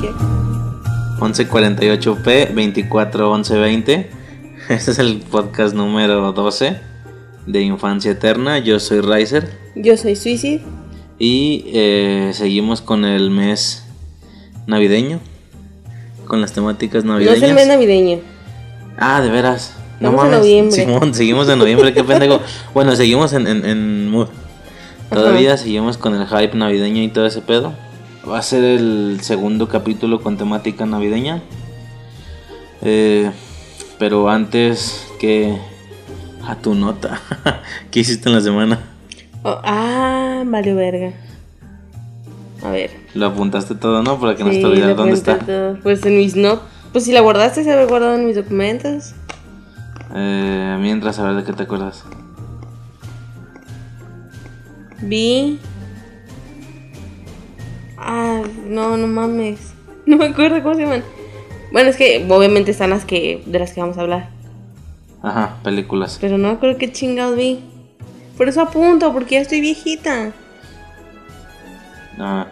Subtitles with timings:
[0.00, 0.12] Oje.
[1.20, 4.10] 1148P 241120.
[4.68, 6.78] Este es el podcast número 12
[7.46, 8.58] de Infancia Eterna.
[8.60, 10.62] Yo soy Riser Yo soy Suicide.
[11.18, 13.84] y eh, seguimos con el mes
[14.66, 15.20] navideño,
[16.26, 17.50] con las temáticas No es navideñas.
[17.50, 18.18] el mes navideño.
[18.96, 19.74] Ah, de veras.
[19.96, 20.76] Estamos en noviembre.
[20.76, 22.40] Simón, seguimos en noviembre, qué pendejo.
[22.72, 24.28] Bueno, seguimos en, en, en mood.
[25.10, 27.74] Todavía seguimos con el hype navideño y todo ese pedo.
[28.28, 31.42] Va a ser el segundo capítulo con temática navideña.
[32.82, 33.30] Eh,
[33.98, 35.56] pero antes que
[36.46, 37.20] a tu nota,
[37.90, 38.80] ¿qué hiciste en la semana?
[39.42, 41.12] Oh, ah, vale verga.
[42.62, 42.90] A ver.
[43.14, 44.20] Lo apuntaste todo, ¿no?
[44.20, 45.38] Para que no Sí, te olvides dónde está.
[45.38, 45.78] todo.
[45.82, 46.64] Pues en mis notas.
[46.92, 49.14] Pues si la guardaste, se había guardado en mis documentos.
[50.14, 52.04] Eh, mientras, a ver de qué te acuerdas.
[55.02, 55.58] Vi.
[58.00, 59.74] Ah, no, no mames.
[60.06, 61.04] No me acuerdo cómo se llaman.
[61.70, 64.30] Bueno, es que obviamente están las que de las que vamos a hablar.
[65.22, 66.18] Ajá, películas.
[66.20, 67.60] Pero no me acuerdo qué chingados vi.
[68.36, 70.32] Por eso apunto, porque ya estoy viejita.
[72.18, 72.46] Ah,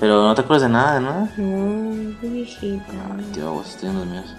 [0.00, 1.32] pero no te acuerdas de nada, de nada.
[1.36, 2.84] No, estoy viejita.
[3.16, 4.34] Ay, tío, vos estoy en los míos.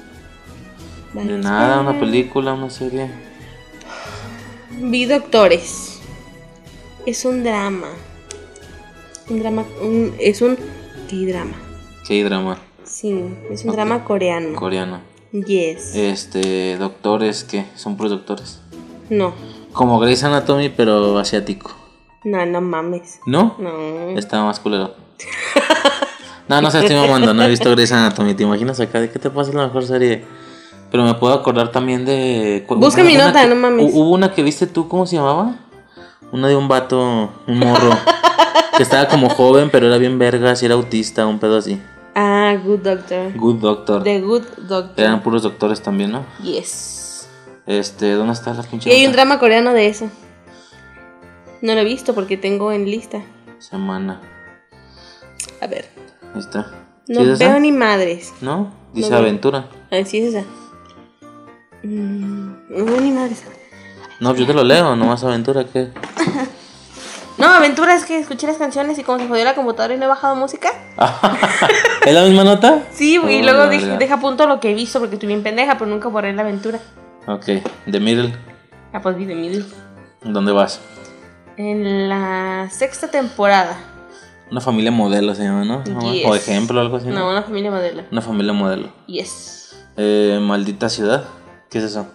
[1.13, 3.09] Vale, De nada, una película, una serie.
[4.81, 6.01] Vi Doctores.
[7.05, 7.87] Es un drama.
[9.29, 9.63] Un drama.
[9.81, 10.57] un- es un.
[11.09, 11.53] ¿Qué drama?
[12.07, 12.57] ¿Qué drama?
[12.83, 14.55] Sí, es un drama coreano.
[14.59, 14.99] Coreano.
[15.31, 15.95] yes.
[15.95, 17.65] Este, doctores, ¿qué?
[17.75, 18.59] Son puros doctores.
[19.09, 19.33] No,
[19.73, 21.71] Como Grey's Anatomy, pero asiático.
[22.23, 23.19] no, no mames.
[23.25, 23.55] ¿No?
[23.59, 24.17] No.
[24.17, 24.95] Estaba más culero.
[26.49, 28.33] No, no sé, estoy mamando, no he visto Grey's Anatomy.
[28.33, 30.25] ¿Te imaginas acá de qué te pasa la mejor serie?
[30.91, 32.65] Pero me puedo acordar también de.
[32.67, 33.85] Busca mi nota, que- no mames.
[33.85, 35.55] hu- Hubo una que viste tú, ¿cómo se llamaba?
[36.33, 37.97] Una de un vato, un morro.
[38.75, 41.81] que estaba como joven, pero era bien vergas y era autista, un pedo así.
[42.15, 43.33] Ah, Good Doctor.
[43.35, 44.03] Good Doctor.
[44.03, 45.03] The Good Doctor.
[45.03, 46.25] Eran puros doctores también, ¿no?
[46.43, 47.27] Yes.
[47.65, 50.09] Este, ¿dónde está la pinche Y hay un drama coreano de eso.
[51.61, 53.21] No lo he visto porque tengo en lista.
[53.57, 54.21] Semana.
[55.61, 55.89] A ver.
[56.33, 56.71] Ahí está.
[57.07, 57.49] No ¿Sí es esa?
[57.49, 58.33] veo ni madres.
[58.41, 58.73] ¿No?
[58.93, 59.19] Dice veo.
[59.19, 59.69] aventura.
[59.89, 60.45] A ver si es esa.
[61.83, 63.43] Mm, no veo ni madres.
[64.19, 65.89] No, yo te lo leo, nomás aventura, ¿qué?
[67.37, 70.05] No, aventura es que escuché las canciones y como se jodió la computadora y no
[70.05, 70.69] he bajado música.
[72.05, 72.83] ¿Es la misma nota?
[72.91, 75.27] Sí, y Oh, luego la dije, deja a punto lo que he visto porque estoy
[75.27, 76.79] bien pendeja, pero nunca borré la aventura.
[77.27, 77.45] Ok,
[77.89, 78.35] The Middle.
[78.93, 79.65] Ah, pues vi de Middle.
[80.21, 80.79] ¿Dónde vas?
[81.57, 83.77] En la sexta temporada.
[84.51, 85.83] Una familia modelo se llama, ¿no?
[85.85, 86.11] ¿No?
[86.13, 86.25] Yes.
[86.27, 87.07] O ejemplo, algo así.
[87.07, 88.03] No, una familia modelo.
[88.11, 88.89] Una familia modelo.
[89.07, 89.75] Yes.
[89.97, 91.23] Eh, maldita ciudad.
[91.69, 92.05] ¿Qué es eso?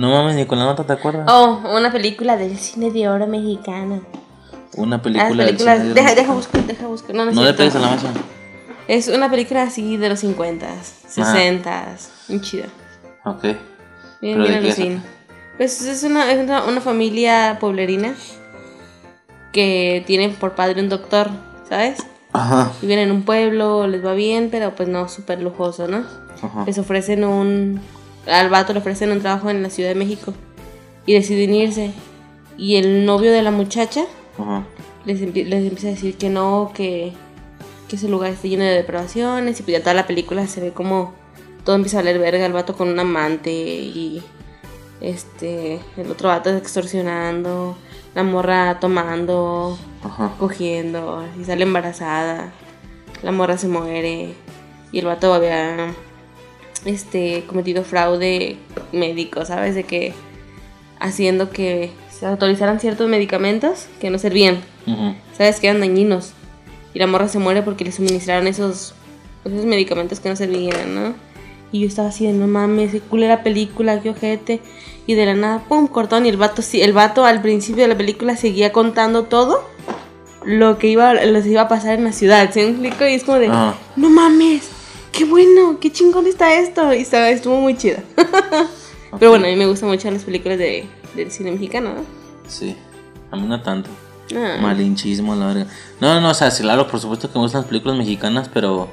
[0.00, 1.26] No mames, ni con la nota te acuerdas.
[1.30, 4.00] Oh, una película del cine de oro mexicano.
[4.76, 7.14] Una Ah, película del cine de Deja, los- deja buscar, deja buscar.
[7.14, 8.08] No, no, No le pegues a la mesa.
[8.88, 12.08] Es una película así de los 50s, 60s.
[12.28, 12.66] Muy chida.
[13.26, 13.42] Ok.
[13.42, 13.58] Bien,
[14.20, 15.02] ¿Pero bien alucin.
[15.58, 18.14] Pues es una, es una, una familia pueblerina
[19.52, 21.28] que tiene por padre un doctor,
[21.68, 21.98] ¿sabes?
[22.32, 22.72] Ajá.
[22.80, 26.04] Viven en un pueblo, les va bien, pero pues no súper lujoso, ¿no?
[26.42, 26.64] Ajá.
[26.66, 27.80] Les ofrecen un...
[28.26, 30.34] Al vato le ofrecen un trabajo en la Ciudad de México
[31.06, 31.92] y deciden irse.
[32.58, 34.04] Y el novio de la muchacha
[34.38, 34.64] Ajá.
[35.04, 37.12] les, les empieza a decir que no, que,
[37.88, 40.72] que ese lugar está lleno de depravaciones y pues ya toda la película se ve
[40.72, 41.14] como
[41.64, 44.22] todo empieza a valer verga, el vato con un amante y
[45.00, 47.76] este, el otro vato extorsionando,
[48.14, 50.32] la morra tomando, Ajá.
[50.38, 52.52] cogiendo, y sale embarazada,
[53.22, 54.34] la morra se muere
[54.92, 55.94] y el vato había
[56.84, 58.56] este cometido fraude
[58.92, 59.74] médico, ¿sabes?
[59.74, 60.12] De que
[60.98, 64.60] haciendo que se autorizaran ciertos medicamentos que no servían.
[64.86, 65.14] Ujú.
[65.36, 65.60] ¿Sabes?
[65.60, 66.32] Que eran dañinos.
[66.92, 68.94] Y la morra se muere porque le suministraron esos,
[69.44, 71.14] esos medicamentos que no servían, ¿no?
[71.72, 74.60] Y yo estaba así de, no mames, qué culera película, qué ojete.
[75.06, 76.26] Y de la nada, pum, cortón.
[76.26, 79.64] Y el vato, sí- el vato al principio de la película seguía contando todo
[80.44, 82.50] lo que iba, les iba a pasar en la ciudad.
[82.52, 83.06] ¿Se me explico?
[83.06, 83.74] Y es como de, Ajá.
[83.96, 84.68] no mames,
[85.12, 86.92] qué bueno, qué chingón está esto.
[86.94, 88.02] Y estaba, estuvo muy chida.
[89.18, 92.00] Pero bueno, a mí me gustan mucho las películas de, del cine mexicano, ¿no?
[92.48, 92.76] Sí.
[93.30, 93.90] A mí no tanto.
[94.36, 94.58] Ah.
[94.60, 95.66] Malinchismo, la verga.
[96.00, 98.88] No, no, o sea, sí, claro, por supuesto que me gustan las películas mexicanas, pero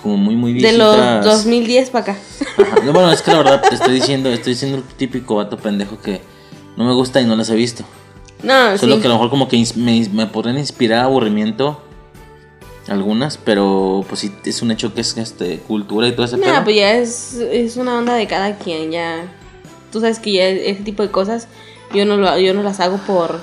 [0.00, 1.24] como muy, muy De viejitas.
[1.24, 2.18] los 2010 para acá.
[2.58, 2.76] Ajá.
[2.84, 6.00] No, bueno, es que la verdad te estoy diciendo, estoy siendo el típico vato pendejo
[6.00, 6.20] que
[6.76, 7.84] no me gusta y no las he visto.
[8.44, 9.00] No, Solo sí.
[9.00, 11.82] que a lo mejor como que me, me podrían inspirar aburrimiento
[12.88, 16.44] algunas, pero pues sí es un hecho que es este cultura y todo ese No,
[16.44, 16.64] pedo.
[16.64, 19.22] pues ya es, es una onda de cada quien, ya.
[19.92, 21.48] Tú sabes que ya ese tipo de cosas
[21.94, 23.40] yo no, lo, yo no las hago por,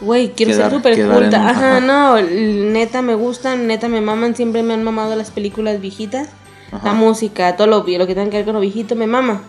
[0.00, 1.48] Güey, quiero Quedar- ser súper quedar en- culta.
[1.50, 1.80] Ajá, ajá.
[1.80, 6.28] no, neta me gustan, neta me maman, siempre me han mamado las películas viejitas.
[6.72, 6.86] Ajá.
[6.88, 9.42] La música, todo lo, lo que tenga que ver con lo viejito me mama.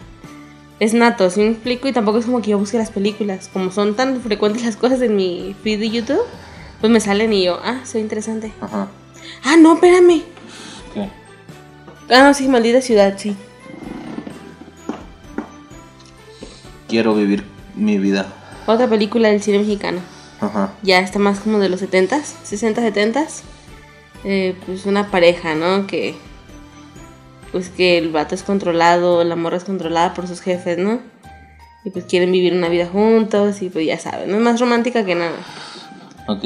[0.82, 3.50] Es nato, si me explico, y tampoco es como que yo busque las películas.
[3.54, 6.20] Como son tan frecuentes las cosas en mi feed de YouTube,
[6.82, 8.52] pues me salen y yo, ah, soy interesante.
[8.60, 8.88] Ajá.
[9.44, 10.24] Ah, no, espérame.
[10.94, 11.10] ¿Qué?
[12.10, 13.36] Ah, no, sí, maldita ciudad, sí.
[16.88, 17.44] Quiero vivir
[17.76, 18.28] mi vida.
[18.66, 20.00] Otra película del cine mexicano.
[20.42, 20.74] Ajá.
[20.82, 23.42] ya está más como de los 70s, 60, 70s.
[24.24, 25.86] Eh, pues una pareja, ¿no?
[25.86, 26.16] Que
[27.52, 31.00] pues que el vato es controlado, la morra es controlada por sus jefes, ¿no?
[31.84, 35.06] Y pues quieren vivir una vida juntos y pues ya saben, no es más romántica
[35.06, 35.38] que nada.
[36.28, 36.44] Ok.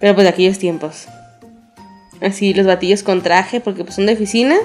[0.00, 1.08] Pero pues de aquellos tiempos.
[2.20, 4.56] Así los batillos con traje porque pues son de oficina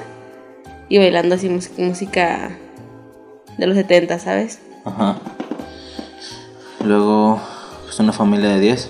[0.90, 2.58] y bailando así música
[3.58, 4.60] de los 70, ¿sabes?
[4.86, 5.18] Ajá.
[6.84, 7.42] Luego,
[7.86, 8.90] pues una familia de 10.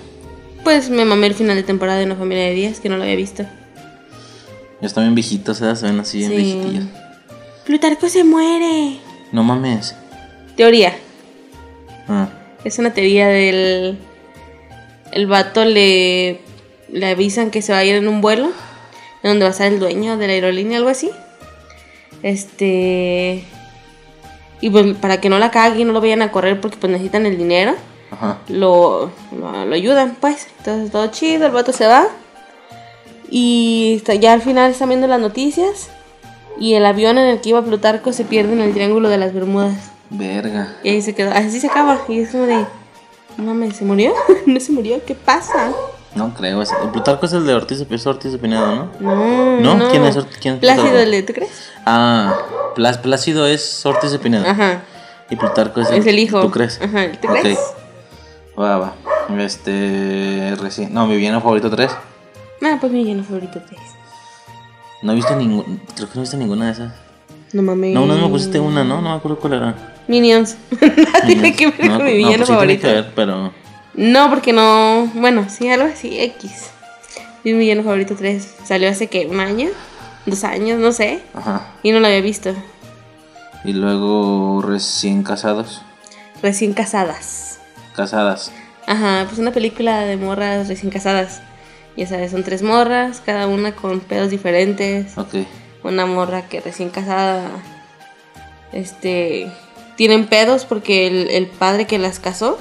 [0.64, 3.02] Pues me mamé el final de temporada de una familia de 10 que no lo
[3.02, 3.44] había visto.
[4.80, 5.76] Ya están bien viejitos, ¿eh?
[5.76, 6.36] Se ven así bien Sí.
[6.36, 6.84] viejitillos.
[7.66, 8.98] Plutarco se muere.
[9.32, 9.94] No mames.
[10.56, 10.94] Teoría.
[12.08, 12.28] Ah,
[12.64, 13.98] Es una teoría del.
[15.12, 16.40] El vato le.
[16.94, 18.52] Le avisan que se va a ir en un vuelo.
[19.24, 21.10] En donde va a estar el dueño de la aerolínea, algo así.
[22.22, 23.42] Este.
[24.60, 26.92] Y pues para que no la caguen y no lo vayan a correr porque pues
[26.92, 27.74] necesitan el dinero.
[28.12, 28.38] ajá.
[28.46, 30.46] Lo, lo, lo ayudan, pues.
[30.58, 32.06] Entonces todo chido, el vato se va.
[33.28, 35.90] Y ya al final están viendo las noticias.
[36.60, 39.34] Y el avión en el que iba Plutarco se pierde en el Triángulo de las
[39.34, 39.90] Bermudas.
[40.10, 40.76] Verga.
[40.84, 42.00] Y ahí se quedó, así se acaba.
[42.08, 42.64] Y es como de,
[43.36, 44.14] no mames, ¿se murió?
[44.46, 45.04] ¿No se murió?
[45.04, 45.72] ¿Qué pasa?
[46.14, 46.62] No creo.
[46.62, 48.88] El Plutarco es el de Ortiz, es Ortiz de Pinedo, ¿no?
[49.00, 49.74] No, ¿No?
[49.76, 49.90] no.
[49.90, 51.50] ¿Quién es Ort- quién es Plácido, el de- ¿tú crees?
[51.84, 52.36] Ah,
[52.76, 54.48] Plá- Plácido es Ortiz de Pinedo.
[54.48, 54.82] Ajá,
[55.30, 56.40] Y Plutarco es el, es el hijo.
[56.40, 56.80] ¿Tú crees?
[56.80, 57.58] Ajá, ¿tú crees?
[58.58, 58.94] Va, va.
[59.38, 60.54] Este.
[60.60, 60.92] Recién.
[60.94, 61.90] No, mi villano favorito 3.
[62.62, 63.80] Ah, pues mi lleno favorito tres.
[65.02, 65.80] No he visto ningún.
[65.96, 66.92] Creo que no he visto ninguna de esas.
[67.52, 67.92] No mames.
[67.94, 69.00] No, una me pusiste una, ¿no?
[69.02, 69.74] No me acuerdo cuál era.
[70.08, 70.56] Minions.
[70.80, 72.88] Nada tiene que ver No, con mi no, villano pues sí tiene favorito.
[72.88, 73.52] que ver, pero.
[73.94, 75.10] No, porque no.
[75.14, 76.70] Bueno, sí, algo así, X.
[77.44, 78.54] Mi villano favorito 3.
[78.64, 79.68] Salió hace que un año,
[80.26, 81.20] dos años, no sé.
[81.34, 81.74] Ajá.
[81.82, 82.54] Y no lo había visto.
[83.64, 85.82] Y luego recién casados.
[86.42, 87.58] Recién casadas.
[87.94, 88.50] Casadas.
[88.86, 91.40] Ajá, pues una película de morras recién casadas.
[91.96, 95.16] Ya sabes, son tres morras, cada una con pedos diferentes.
[95.16, 95.46] Ok.
[95.84, 97.48] Una morra que recién casada,
[98.72, 99.50] este,
[99.96, 102.58] tienen pedos porque el, el padre que las casó,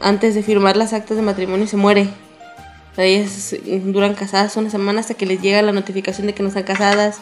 [0.00, 2.08] antes de firmar las actas de matrimonio, se muere.
[2.96, 3.54] Ellas
[3.84, 7.18] duran casadas una semana hasta que les llega la notificación de que no están casadas.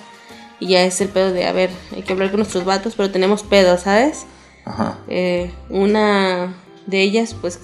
[0.60, 3.10] Y ya es el pedo de, a ver, hay que hablar con nuestros vatos, pero
[3.12, 4.26] tenemos pedos, ¿sabes?
[4.64, 4.99] Ajá.
[5.08, 6.55] Eh, una
[6.87, 7.60] de ellas, pues,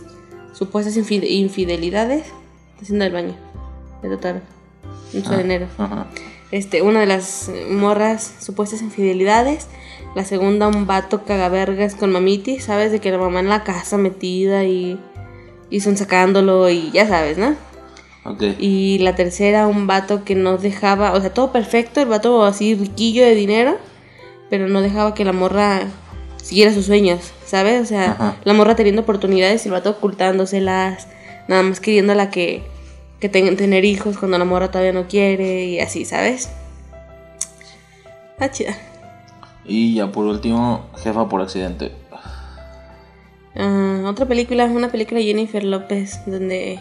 [0.53, 2.27] supuestas infi- infidelidades.
[2.27, 3.35] Está haciendo el baño.
[4.03, 4.43] De total.
[5.13, 5.67] Mucho Ah, dinero.
[5.79, 6.07] Ajá.
[6.53, 9.67] Este, una de las morras, supuestas infidelidades.
[10.15, 12.93] La segunda, un vato cagavergas con mamiti, ¿sabes?
[12.93, 14.99] De que la mamá en la casa metida y,
[15.71, 17.57] y son sacándolo y ya sabes, ¿no?
[18.25, 18.43] Ok.
[18.59, 22.75] Y la tercera, un vato que no dejaba, o sea, todo perfecto, el vato así
[22.75, 23.77] riquillo de dinero,
[24.51, 25.83] pero no dejaba que la morra
[26.43, 27.83] siguiera sus sueños, ¿sabes?
[27.83, 28.37] O sea, Ajá.
[28.45, 31.09] la morra teniendo oportunidades y el vato ocultándoselas,
[31.49, 32.63] nada más queriéndola que,
[33.19, 36.51] que tengan tener hijos cuando la morra todavía no quiere y así, ¿sabes?
[38.33, 38.77] Está chida.
[39.67, 41.93] Y ya por último, jefa por accidente.
[43.57, 46.81] Ah, otra película, una película de Jennifer López, donde.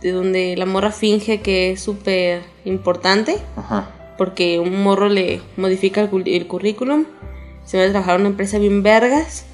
[0.00, 3.90] de donde la morra finge que es súper importante, Ajá.
[4.18, 7.04] porque un morro le modifica el, cul- el currículum,
[7.64, 9.46] se va a trabajar en una empresa bien vergas,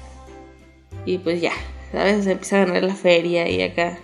[1.05, 1.51] y pues ya,
[1.91, 2.19] ¿sabes?
[2.19, 3.97] O sea, empieza a ganar la feria y acá.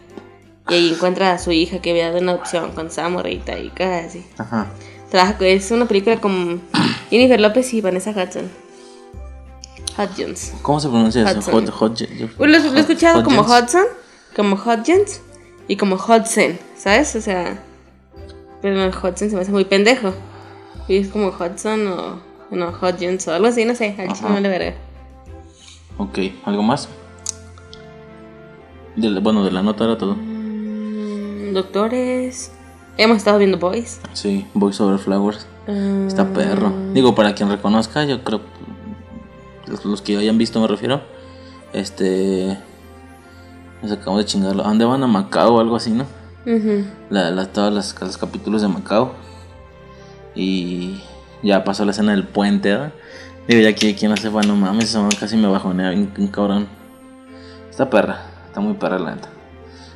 [0.70, 3.72] Y ahí encuentra a su hija que había dado una opción cuando estaba morrita y
[3.82, 4.24] así.
[4.38, 4.68] Ajá.
[5.09, 6.61] Trabaja, es una película con
[7.09, 8.49] Jennifer López y Vanessa Hudson.
[9.97, 10.53] Hudgens.
[10.61, 11.39] ¿Cómo se pronuncia eso?
[11.39, 11.65] Hudson.
[12.37, 13.41] Pues Lo, he escuchado como.
[13.41, 13.85] Hudson,
[14.35, 15.21] como Hodgins
[15.67, 17.15] y como Hudson, ¿sabes?
[17.15, 17.61] O sea,
[18.61, 20.13] pero el Hudson se me hace muy pendejo.
[20.87, 22.19] Y es como Hudson o
[22.51, 24.75] no, Hodgins o algo así, no sé, al no le.
[25.97, 26.19] Ok.
[26.45, 26.87] ¿Algo más?
[28.95, 30.15] De la- bueno, de la nota era todo.
[30.15, 32.51] Mm, Doctores.
[33.01, 34.01] Hemos estado viendo Boys.
[34.12, 35.48] Sí, Voice Over Flowers.
[36.08, 36.74] Está perro.
[36.94, 38.41] Digo, para quien reconozca, yo creo.
[39.86, 41.01] Los, que hayan visto, me refiero.
[41.72, 42.58] Este.
[43.82, 44.63] Nos acabamos de chingarlo.
[44.65, 46.06] ¿A dónde van a Macao o algo así, no?
[46.46, 46.84] ujú.
[47.10, 49.13] La, la- todos los, los capítulos de Macao.
[50.36, 51.01] Y.
[51.41, 52.91] Ya pasó la escena del puente, ¿verdad?
[53.48, 56.68] Digo, ya que quien no sepa, no mames, casi me bajonea bien, bien cabrón.
[57.70, 58.24] Está perra.
[58.48, 59.29] Está muy perra la neta.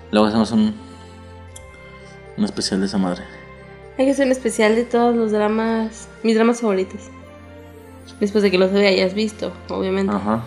[0.09, 0.73] Luego hacemos un,
[2.37, 3.23] un especial de esa madre.
[3.97, 7.01] Hay que hacer un especial de todos los dramas, mis dramas favoritos.
[8.19, 10.13] Después de que los hayas visto, obviamente.
[10.15, 10.43] Ajá.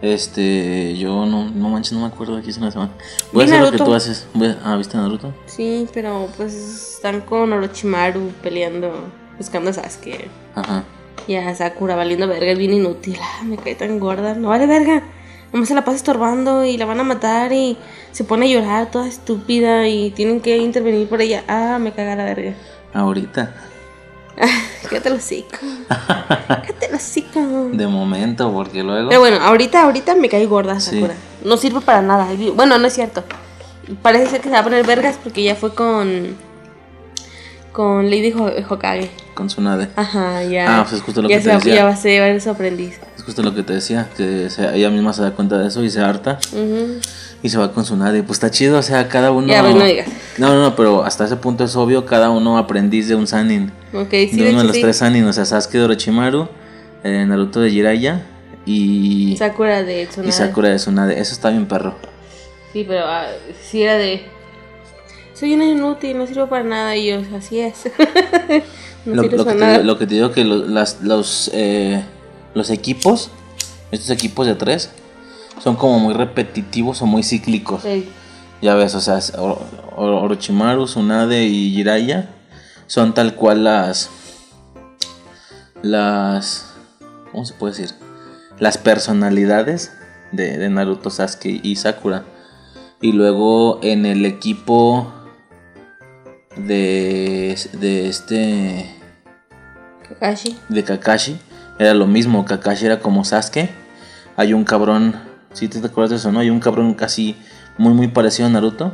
[0.00, 2.90] Este, yo no, no manches, no me acuerdo de qué hice una semana.
[3.32, 4.26] Voy a hacer lo que tú haces.
[4.34, 5.32] Voy a- ah, ¿viste Naruto?
[5.46, 6.52] Sí, pero pues
[6.96, 8.92] están con Orochimaru peleando,
[9.38, 10.28] buscando a Sasuke.
[10.56, 10.82] Ajá.
[11.28, 13.16] Y a Sakura valiendo verga, es bien inútil.
[13.22, 14.34] Ah, me cae tan gorda.
[14.34, 15.04] No vale verga.
[15.52, 17.76] Nomás se la pasa estorbando y la van a matar y
[18.12, 21.44] se pone a llorar toda estúpida y tienen que intervenir por ella.
[21.48, 22.54] Ah, me caga la verga.
[22.94, 23.54] Ahorita.
[24.88, 25.58] Cállate el hocico.
[25.88, 27.40] Cállate el hocico.
[27.72, 29.08] De momento, porque luego.
[29.10, 30.96] Pero bueno, ahorita, ahorita me cae gorda Sí.
[30.96, 31.14] Sakura.
[31.44, 32.28] No sirve para nada.
[32.54, 33.22] Bueno, no es cierto.
[34.00, 36.34] Parece ser que se va a poner vergas porque ya fue con.
[37.72, 39.10] Con Lady Ho- Hokage.
[39.34, 39.88] Con Tsunade.
[39.96, 40.78] Ajá, ya.
[40.80, 41.74] Ah, pues es justo lo ya que te decía.
[41.74, 42.98] Ya va a ser su aprendiz.
[43.22, 45.84] Es justo lo que te decía, que se- ella misma se da cuenta de eso
[45.84, 46.40] y se harta
[47.40, 48.24] y se va con Tsunade.
[48.24, 49.46] Pues está chido, o sea, cada uno.
[49.46, 50.08] Ya, pues, no digas.
[50.38, 53.70] No, no, no, pero hasta ese punto es obvio, cada uno aprendiz de un Sanin.
[53.94, 54.82] Ok, sí, de de uno hecho, de los sí.
[54.82, 56.48] tres Sanin, o sea, Sasuke de Orochimaru,
[57.04, 58.22] eh, Naruto de Jiraiya
[58.66, 60.28] y, Sakura de Tsunade.
[60.28, 61.20] y Sakura de Tsunade.
[61.20, 61.94] Eso está bien perro.
[62.72, 63.26] Sí, pero ah,
[63.62, 64.22] sí era de.
[65.34, 66.96] Soy una inútil, no sirvo para nada.
[66.96, 67.84] Y yo, así es.
[69.04, 69.78] no Lo, que te, nada.
[69.78, 72.02] lo que te digo que lo- las- los, eh,
[72.54, 73.30] los equipos,
[73.90, 74.90] estos equipos de tres,
[75.62, 77.82] son como muy repetitivos o muy cíclicos.
[77.82, 78.08] Sí.
[78.60, 79.60] Ya ves, o sea, Oro-
[79.96, 82.30] Orochimaru, Tsunade y Jiraiya
[82.86, 84.10] son tal cual las.
[85.82, 86.72] Las.
[87.32, 87.94] ¿Cómo se puede decir?
[88.58, 89.92] Las personalidades
[90.30, 92.24] de, de Naruto, Sasuke y Sakura.
[93.00, 95.12] Y luego en el equipo
[96.56, 98.94] de, de este.
[100.08, 100.58] Kakashi.
[100.68, 101.38] De Kakashi
[101.82, 102.44] era lo mismo.
[102.44, 103.70] Kakashi era como Sasuke.
[104.36, 105.16] Hay un cabrón.
[105.52, 106.40] Si te acuerdas de eso, ¿no?
[106.40, 107.36] Hay un cabrón casi
[107.76, 108.92] muy, muy parecido a Naruto.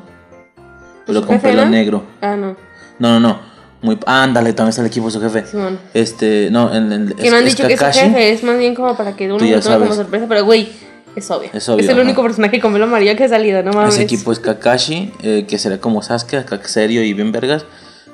[1.07, 1.71] Pero ¿Su con pelo no?
[1.71, 2.05] negro.
[2.21, 2.57] Ah, no.
[2.99, 3.49] No, no, no.
[3.81, 5.47] Muy, ándale, también está el equipo de su jefe.
[5.47, 5.79] Simón.
[5.95, 7.15] Este, no, en.
[7.15, 9.39] Que no han dicho que es su jefe, es más bien como para que uno
[9.39, 10.27] lo tome como sorpresa.
[10.29, 10.69] Pero, güey,
[11.15, 11.51] es obvio.
[11.53, 12.01] Es obvio, el ajá.
[12.03, 13.95] único personaje con pelo amarillo que ha salido, no mames.
[13.95, 17.65] Ese equipo es Kakashi, eh, que será como Sasuke, acá serio y bien vergas.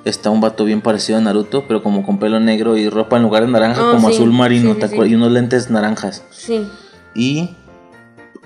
[0.05, 3.23] Está un vato bien parecido a Naruto, pero como con pelo negro y ropa en
[3.23, 5.09] lugar de naranja, Oh, como sí, azul marino, sí, ¿te acuerdas?
[5.11, 6.25] Y unos lentes naranjas.
[6.31, 6.69] Sí.
[7.15, 7.57] Y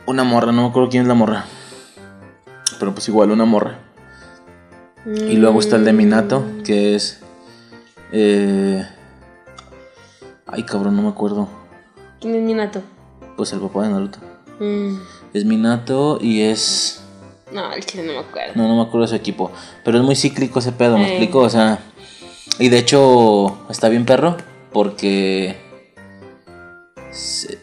[0.06, 1.46] una morra, no me acuerdo quién es la morra.
[2.78, 3.78] Pero pues igual, una morra.
[5.04, 7.20] Y luego está el de Minato, que es.
[8.12, 8.86] Eh...
[10.46, 11.48] Ay, cabrón, no me acuerdo.
[12.20, 12.82] ¿Quién es Minato?
[13.36, 14.18] Pues el papá de Naruto.
[14.60, 14.96] Mm,
[15.34, 17.02] Es Minato y es.
[17.52, 18.52] No, el chile no me acuerdo.
[18.56, 19.50] No, no me acuerdo de su equipo.
[19.84, 21.08] Pero es muy cíclico ese pedo, ¿me Eh.
[21.10, 21.38] explico?
[21.40, 21.78] O sea.
[22.58, 24.36] Y de hecho, está bien perro.
[24.72, 25.56] Porque.
[27.10, 27.58] se-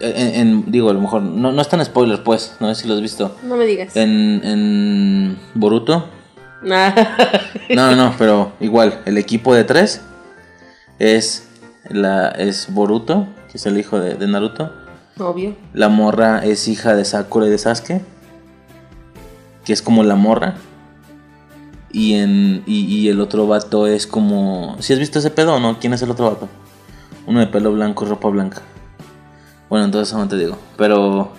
[0.00, 1.22] en- en- digo, a lo mejor.
[1.22, 2.56] No, no están spoilers, pues.
[2.60, 3.36] No sé si lo has visto.
[3.42, 3.94] No me digas.
[3.96, 6.08] En, en Boruto.
[6.62, 6.92] Nah.
[7.70, 9.02] No, no, no, pero igual.
[9.04, 10.00] El equipo de tres
[10.98, 11.44] es.
[11.90, 14.72] La, es Boruto, que es el hijo de, de Naruto.
[15.18, 15.54] Obvio.
[15.74, 18.00] La morra es hija de Sakura y de Sasuke.
[19.68, 20.54] Que es como la morra.
[21.92, 24.78] Y, en, y, el otro vato es como...
[24.80, 25.78] ¿Si has visto ese pedo o no?
[25.78, 26.48] ¿Quién es el otro vato?
[27.26, 28.62] Uno de pelo blanco ropa blanca.
[29.68, 30.56] Bueno, entonces no te digo.
[30.78, 31.32] Pero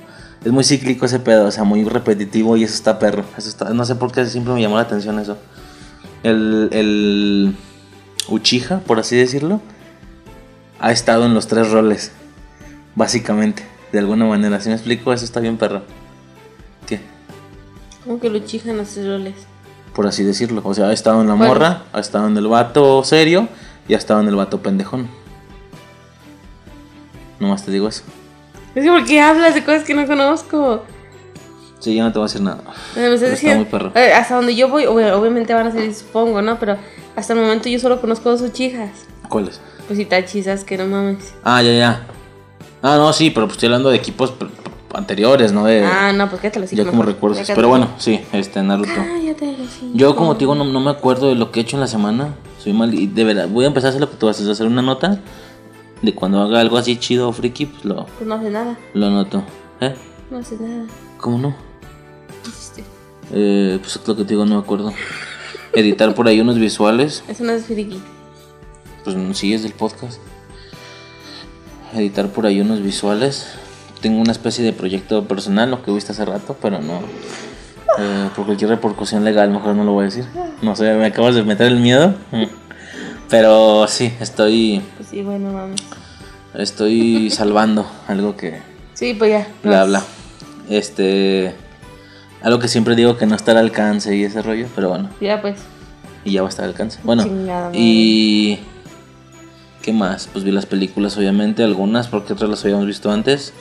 [0.45, 3.25] es muy cíclico ese pedo, o sea, muy repetitivo y eso está perro.
[3.35, 5.35] Eso está, no sé por qué siempre me llamó la atención eso.
[6.21, 7.55] El, el
[8.27, 9.59] Uchiha, por así decirlo,
[10.79, 12.11] ha estado en los tres roles.
[12.93, 14.61] Básicamente, de alguna manera.
[14.61, 15.81] Si me explico, eso está bien perro.
[18.09, 19.35] Como que lo chijan los roles.
[19.93, 20.63] Por así decirlo.
[20.65, 21.53] O sea, ha estado en la Bueno.
[21.53, 23.47] morra, ha estado en el vato serio
[23.87, 25.07] y ha estado en el vato pendejón.
[27.39, 28.01] Nomás te digo eso.
[28.73, 30.85] Es que, ¿por qué hablas de cosas que no conozco?
[31.77, 32.63] Sí, yo no te voy a decir nada.
[32.95, 33.91] Está muy perro.
[33.93, 36.57] Eh, hasta donde yo voy, obviamente van a ser, supongo, ¿no?
[36.57, 36.77] Pero
[37.15, 38.89] hasta el momento yo solo conozco dos Uchijas.
[39.29, 39.61] ¿Cuáles?
[39.87, 41.35] Pues Itachi, que no mames.
[41.43, 42.07] Ah, ya, ya.
[42.81, 44.33] Ah, no, sí, pero pues estoy hablando de equipos
[44.93, 45.65] anteriores, ¿no?
[45.65, 47.49] De, ah, no, pues qué te lo ya como recuerdos.
[47.53, 48.89] Pero bueno, sí, este Naruto.
[48.95, 49.91] Cállate, sí.
[49.93, 51.87] Yo, como te digo, no, no me acuerdo de lo que he hecho en la
[51.87, 52.35] semana.
[52.57, 52.93] Soy mal.
[52.93, 55.19] Y de verdad, voy a empezar a hacer lo que tú haces: hacer una nota
[56.01, 58.77] de cuando haga algo así chido o friki, pues lo, Pues no hace nada.
[58.93, 59.43] lo anoto.
[59.81, 59.95] ¿Eh?
[60.31, 60.85] No hace nada.
[61.17, 61.55] ¿Cómo no?
[62.43, 62.83] ¿Qué hiciste?
[63.33, 64.93] Eh, pues es lo que te digo, no me acuerdo.
[65.73, 67.23] Editar por ahí unos visuales.
[67.29, 67.99] Eso no es friki.
[69.03, 70.19] Pues sí, es del podcast.
[71.93, 73.47] Editar por ahí unos visuales.
[74.01, 76.99] Tengo una especie de proyecto personal, lo que viste hace rato, pero no.
[77.99, 80.25] eh, por cualquier repercusión legal, mejor no lo voy a decir.
[80.61, 82.13] No sé, me acabas de meter el miedo.
[82.31, 82.43] Mm.
[83.29, 84.81] Pero sí, estoy.
[84.97, 85.81] Pues sí, bueno, mames.
[86.55, 88.61] Estoy salvando algo que
[88.93, 89.47] Sí, pues ya.
[89.63, 90.03] bla bla.
[90.69, 91.53] Este.
[92.41, 95.09] Algo que siempre digo que no está al alcance y ese rollo, pero bueno.
[95.19, 95.59] Ya pues.
[96.23, 96.99] Y ya va a estar al alcance.
[97.03, 98.59] Bueno, Chingada y.
[99.81, 100.27] ¿Qué más?
[100.31, 103.53] Pues vi las películas, obviamente, algunas, porque otras las habíamos visto antes.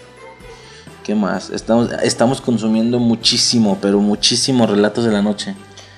[1.09, 1.49] ¿Qué más?
[1.49, 5.55] Estamos, estamos consumiendo muchísimo, pero muchísimo relatos de la noche.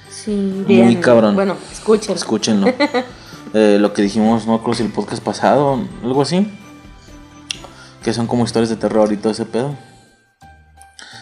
[0.09, 1.01] Sí, Muy bien.
[1.01, 1.35] cabrón.
[1.35, 2.15] Bueno, escuchen.
[2.15, 2.73] Escúchenlo.
[3.53, 6.47] Eh, lo que dijimos, no creo si el podcast pasado, algo así.
[8.05, 9.75] Que son como historias de terror y todo ese pedo.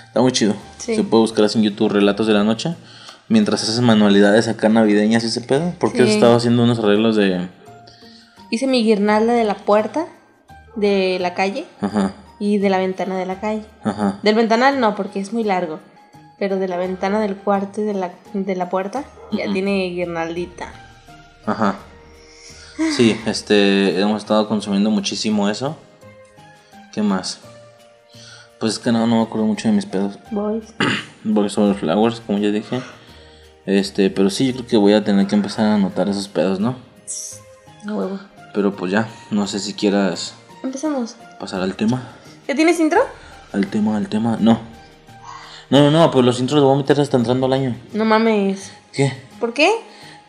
[0.08, 0.54] Está muy chido.
[0.76, 0.94] Sí.
[0.94, 2.76] Se puede buscar así en YouTube relatos de la noche.
[3.30, 5.72] Mientras haces manualidades acá navideñas y ese pedo.
[5.80, 6.02] Porque Sí.
[6.02, 7.48] has estado haciendo unos arreglos de.
[8.50, 10.04] Hice mi guirnalda de la puerta
[10.76, 13.64] de la calle Ajá, y de la ventana de la calle.
[13.84, 14.18] ajá.
[14.22, 15.80] Del ventanal no, porque es muy largo.
[16.38, 19.02] Pero de la ventana del cuarto y de la, de la puerta
[19.32, 20.72] ya tiene guirnaldita.
[21.46, 21.74] Ajá.
[22.96, 25.76] Sí, este, hemos estado consumiendo muchísimo eso.
[26.92, 27.40] ¿Qué más?
[28.60, 30.16] Pues es que no, no me acuerdo mucho de mis pedos.
[30.30, 30.72] Boys.
[31.24, 32.80] Voy sobre Flowers, como ya dije.
[33.66, 36.60] Este, pero sí, yo creo que voy a tener que empezar a anotar esos pedos,
[36.60, 36.76] ¿no?
[37.84, 38.18] Huevo.
[38.54, 41.16] Pero pues ya, no sé si quieras Empezamos.
[41.38, 42.02] pasar al tema.
[42.48, 42.98] ¿Ya tienes intro?
[43.52, 44.38] Al tema, al tema.
[44.40, 44.58] No.
[45.68, 47.76] No, no, no, pues los intros los voy a meter hasta entrando al año.
[47.92, 48.72] No mames.
[48.90, 49.12] ¿Qué?
[49.38, 49.70] ¿Por qué?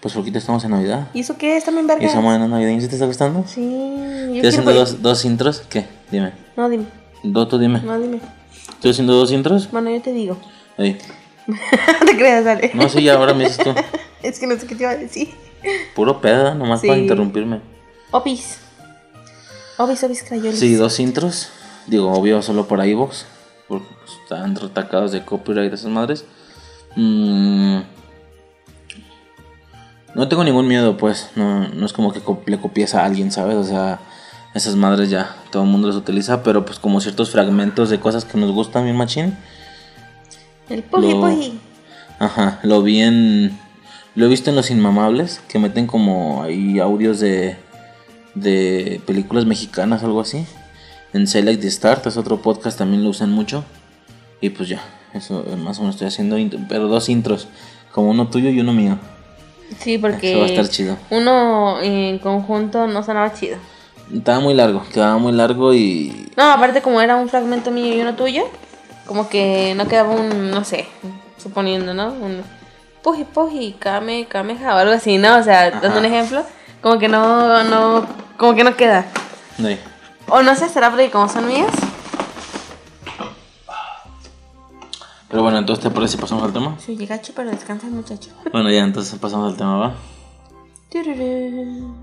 [0.01, 1.07] Pues porque estamos en Navidad.
[1.13, 1.55] ¿Y eso qué?
[1.55, 2.05] ¿Está bien ¿Y verga?
[2.05, 3.45] esa mañana navideña te está gustando?
[3.47, 3.61] Sí.
[3.61, 5.61] Yo Estoy haciendo dos, dos intros.
[5.69, 5.85] ¿Qué?
[6.11, 6.33] Dime.
[6.57, 6.85] No, dime.
[7.23, 7.79] Do, tú dime.
[7.81, 8.19] No, dime.
[8.69, 9.71] Estoy haciendo dos intros.
[9.71, 10.37] Bueno, yo te digo.
[10.77, 10.97] Ahí.
[11.47, 12.71] no te creas, dale.
[12.73, 13.73] No, sí, ya ahora me dices tú.
[14.23, 15.29] es que no sé qué te iba a decir.
[15.95, 16.87] Puro peda, nomás Sí.
[16.87, 17.61] para interrumpirme.
[18.11, 18.57] Opis.
[19.77, 20.59] Opis, opis, crayoles.
[20.59, 21.49] Sí, dos intros.
[21.89, 23.25] Digo, obvio, solo para iVoox.
[23.67, 23.87] Porque
[24.23, 26.25] están retacados de copyright esas madres.
[26.95, 27.79] Mm,
[30.15, 31.29] No tengo ningún miedo, pues.
[31.35, 33.55] No, no es como que le copies a alguien, ¿sabes?
[33.55, 33.99] O sea,
[34.55, 36.41] esas madres ya todo el mundo las utiliza.
[36.43, 39.37] Pero pues como ciertos fragmentos de cosas que nos gustan bien machín.
[40.69, 41.59] El puji, Lo- puji.
[42.19, 43.57] Ajá, lo vi en.
[44.15, 47.57] Lo he visto en Los Inmamables, que meten como ahí audios de.
[48.35, 50.45] de películas mexicanas, algo así.
[51.13, 53.63] En Select the Start, es otro podcast, también lo usan mucho.
[54.41, 54.81] Y pues ya,
[55.13, 57.47] eso eh, más o menos estoy haciendo, pero dos intros,
[57.91, 58.97] como uno tuyo y uno mío.
[59.77, 60.31] Sí, porque.
[60.31, 60.97] Eso va a estar chido.
[61.09, 63.57] Uno en conjunto no sonaba chido.
[64.13, 66.29] Estaba muy largo, quedaba muy largo y.
[66.35, 68.43] No, aparte, como era un fragmento mío y uno tuyo,
[69.05, 70.51] como que no quedaba un.
[70.51, 70.87] No sé,
[71.37, 72.07] suponiendo, ¿no?
[72.13, 72.41] Un.
[73.03, 75.37] Puji, puji, kame, kameha o algo así, ¿no?
[75.37, 75.99] O sea, dando Ajá.
[75.99, 76.43] un ejemplo,
[76.81, 77.63] como que no.
[77.63, 78.05] no
[78.37, 79.05] como que no queda.
[79.63, 79.79] Ahí.
[80.31, 81.73] O no sé, será porque como son mías.
[85.29, 86.75] Pero bueno, entonces te parece si pasamos al tema.
[86.79, 88.31] Sí, gacho, pero descansa el muchacho.
[88.51, 89.93] Bueno, ya, entonces pasamos al tema, ¿va?
[90.89, 91.93] Tururú.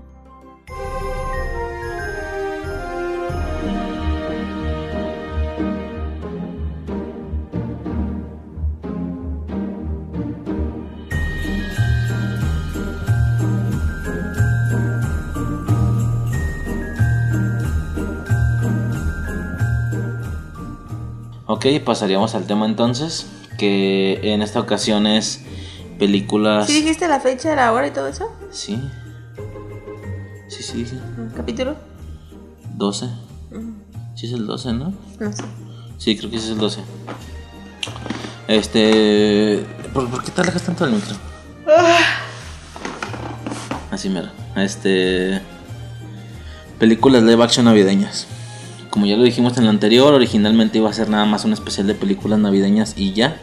[21.47, 23.25] Ok, pasaríamos al tema entonces,
[23.57, 25.43] que en esta ocasión es
[25.97, 26.67] películas...
[26.67, 28.29] ¿Sí dijiste la fecha, la hora y todo eso?
[28.51, 28.81] Sí.
[30.49, 30.99] Sí, sí, sí.
[31.17, 31.75] ¿El capítulo?
[32.75, 33.07] 12.
[34.15, 34.93] Sí es el 12, ¿no?
[35.19, 35.43] No sé.
[35.97, 36.81] Sí, creo que ese es el 12.
[38.49, 39.65] Este...
[39.93, 41.15] ¿Por, por qué te alejas tanto del micro?
[43.89, 44.29] Así mero.
[44.57, 45.41] Este...
[46.77, 48.27] Películas live action navideñas.
[48.97, 51.85] Como ya lo dijimos en lo anterior, originalmente iba a ser nada más un especial
[51.85, 53.37] de películas navideñas y ya.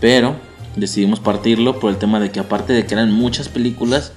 [0.00, 0.34] Pero
[0.74, 4.10] decidimos partirlo por el tema de que aparte de que eran muchas películas,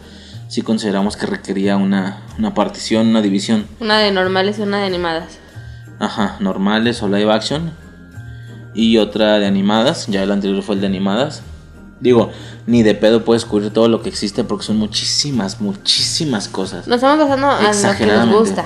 [0.48, 3.67] sí consideramos que requería una, una partición, una división.
[3.80, 5.38] Una de normales y una de animadas.
[6.00, 7.72] Ajá, normales o live action.
[8.74, 10.08] Y otra de animadas.
[10.08, 11.43] Ya el anterior fue el de animadas.
[12.00, 12.32] Digo,
[12.65, 16.88] ni de pedo puedes cubrir todo lo que existe porque son muchísimas, muchísimas cosas.
[16.88, 18.65] Nos estamos basando en lo que nos gusta.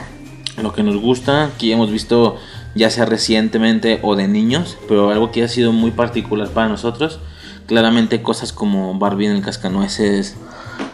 [0.61, 2.37] Lo que nos gusta, que hemos visto
[2.75, 7.19] ya sea recientemente o de niños, pero algo que ha sido muy particular para nosotros.
[7.67, 10.35] Claramente cosas como Barbie en el cascanueces,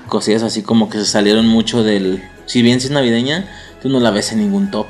[0.07, 2.23] cosillas así como que se salieron mucho del...
[2.45, 3.49] Si bien si es navideña,
[3.81, 4.87] tú no la ves en ningún top,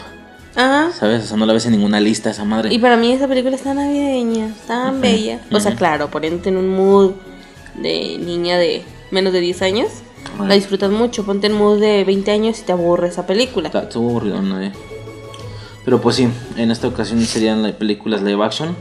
[0.56, 0.91] Ajá.
[0.91, 1.23] ¿sabes?
[1.23, 2.73] O sea, no la ves en ninguna lista esa madre.
[2.73, 5.39] Y para mí esa película está navideña, tan bella.
[5.51, 7.13] O sea, claro, poniéndote en un mood
[7.75, 9.88] de niña de menos de 10 años.
[10.45, 11.25] La disfrutas mucho.
[11.25, 13.67] Ponte en mood de 20 años y te aburre esa película.
[13.67, 14.62] Está, estuvo aburrido, ¿no?
[14.62, 14.71] Eh.
[15.86, 16.27] Pero pues sí,
[16.58, 18.75] en esta ocasión serían la- películas live action.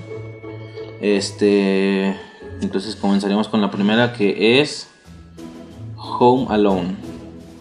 [1.00, 2.16] Este.
[2.60, 4.88] Entonces comenzaríamos con la primera que es
[5.96, 6.96] Home Alone.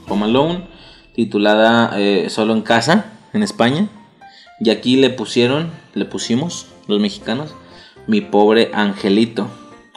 [0.08, 0.68] Home Alone,
[1.16, 3.90] titulada eh, Solo en casa, en España.
[4.60, 7.54] Y aquí le pusieron, le pusimos, los mexicanos,
[8.08, 9.48] Mi pobre angelito.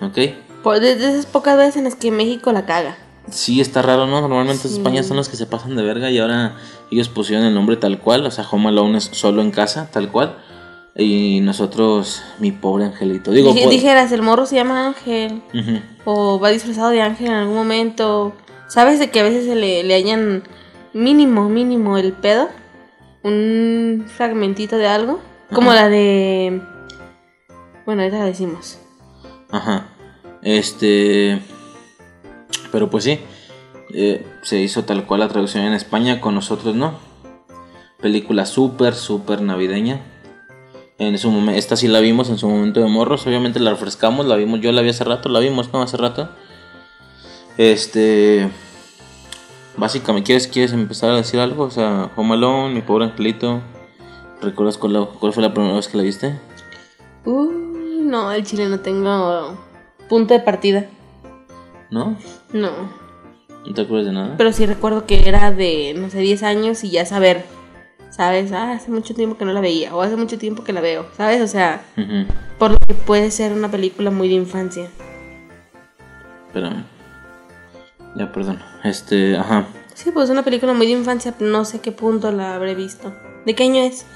[0.00, 0.18] ¿Ok?
[0.62, 2.96] Por, desde esas pocas veces en las que México la caga.
[3.30, 4.20] Sí, está raro, ¿no?
[4.20, 6.56] Normalmente España son los que se pasan de verga y ahora
[6.90, 8.24] ellos pusieron el nombre tal cual.
[8.26, 10.36] O sea, Home Alone es solo en casa, tal cual.
[10.96, 13.30] Y nosotros, mi pobre angelito.
[13.30, 15.42] Digo, Dije- dijeras, el morro se llama Ángel.
[16.04, 18.32] O va disfrazado de ángel en algún momento.
[18.68, 20.42] ¿Sabes de que a veces se le, le hayan
[20.92, 22.48] mínimo, mínimo el pedo?
[23.22, 25.20] Un fragmentito de algo.
[25.52, 25.82] Como Ajá.
[25.82, 26.60] la de...
[27.86, 28.78] Bueno, ahorita la decimos.
[29.50, 29.86] Ajá.
[30.42, 31.40] Este.
[32.72, 33.20] Pero pues sí.
[33.94, 36.98] eh, se hizo tal cual la traducción en España, con nosotros no.
[38.00, 40.00] Película súper, súper navideña.
[40.98, 43.26] En su momento, esta sí la vimos en su momento de morros.
[43.26, 44.60] Obviamente la refrescamos, la vimos.
[44.60, 45.82] Yo la vi hace rato, la vimos, ¿no?
[45.82, 46.28] Hace rato.
[47.56, 48.50] Este.
[49.76, 51.64] Básicamente, ¿quieres, ¿quieres empezar a decir algo?
[51.64, 53.60] O sea, Home Alone, mi pobre angelito.
[54.42, 56.38] ¿Recuerdas cuál, fue la primera vez que la viste?
[57.24, 59.56] Uy, no, el chile no tengo
[60.08, 60.86] punto de partida.
[61.90, 62.16] ¿No?
[62.52, 62.70] No.
[63.66, 64.34] ¿No te acuerdas de nada?
[64.36, 67.44] Pero sí recuerdo que era de, no sé, 10 años y ya saber.
[68.10, 68.52] ¿Sabes?
[68.52, 69.94] Ah, hace mucho tiempo que no la veía.
[69.94, 71.06] O hace mucho tiempo que la veo.
[71.16, 71.40] ¿Sabes?
[71.42, 72.26] O sea, Ujú.
[72.58, 74.88] por lo que puede ser una película muy de infancia.
[76.46, 76.84] Espérame.
[78.16, 78.58] Ya, perdón.
[78.84, 79.66] Este, ajá.
[79.94, 83.12] Sí, pues una película muy de infancia, no sé qué punto la habré visto.
[83.44, 84.06] ¿De qué año es?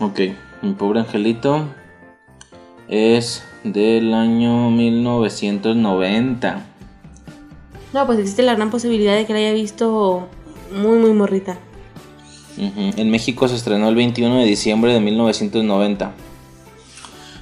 [0.00, 0.20] Ok.
[0.62, 1.66] Mi pobre angelito
[2.88, 6.64] es del año 1990.
[7.96, 10.28] No, pues existe la gran posibilidad de que la haya visto
[10.70, 11.56] muy, muy morrita.
[12.58, 16.12] En México se estrenó el 21 de diciembre de 1990.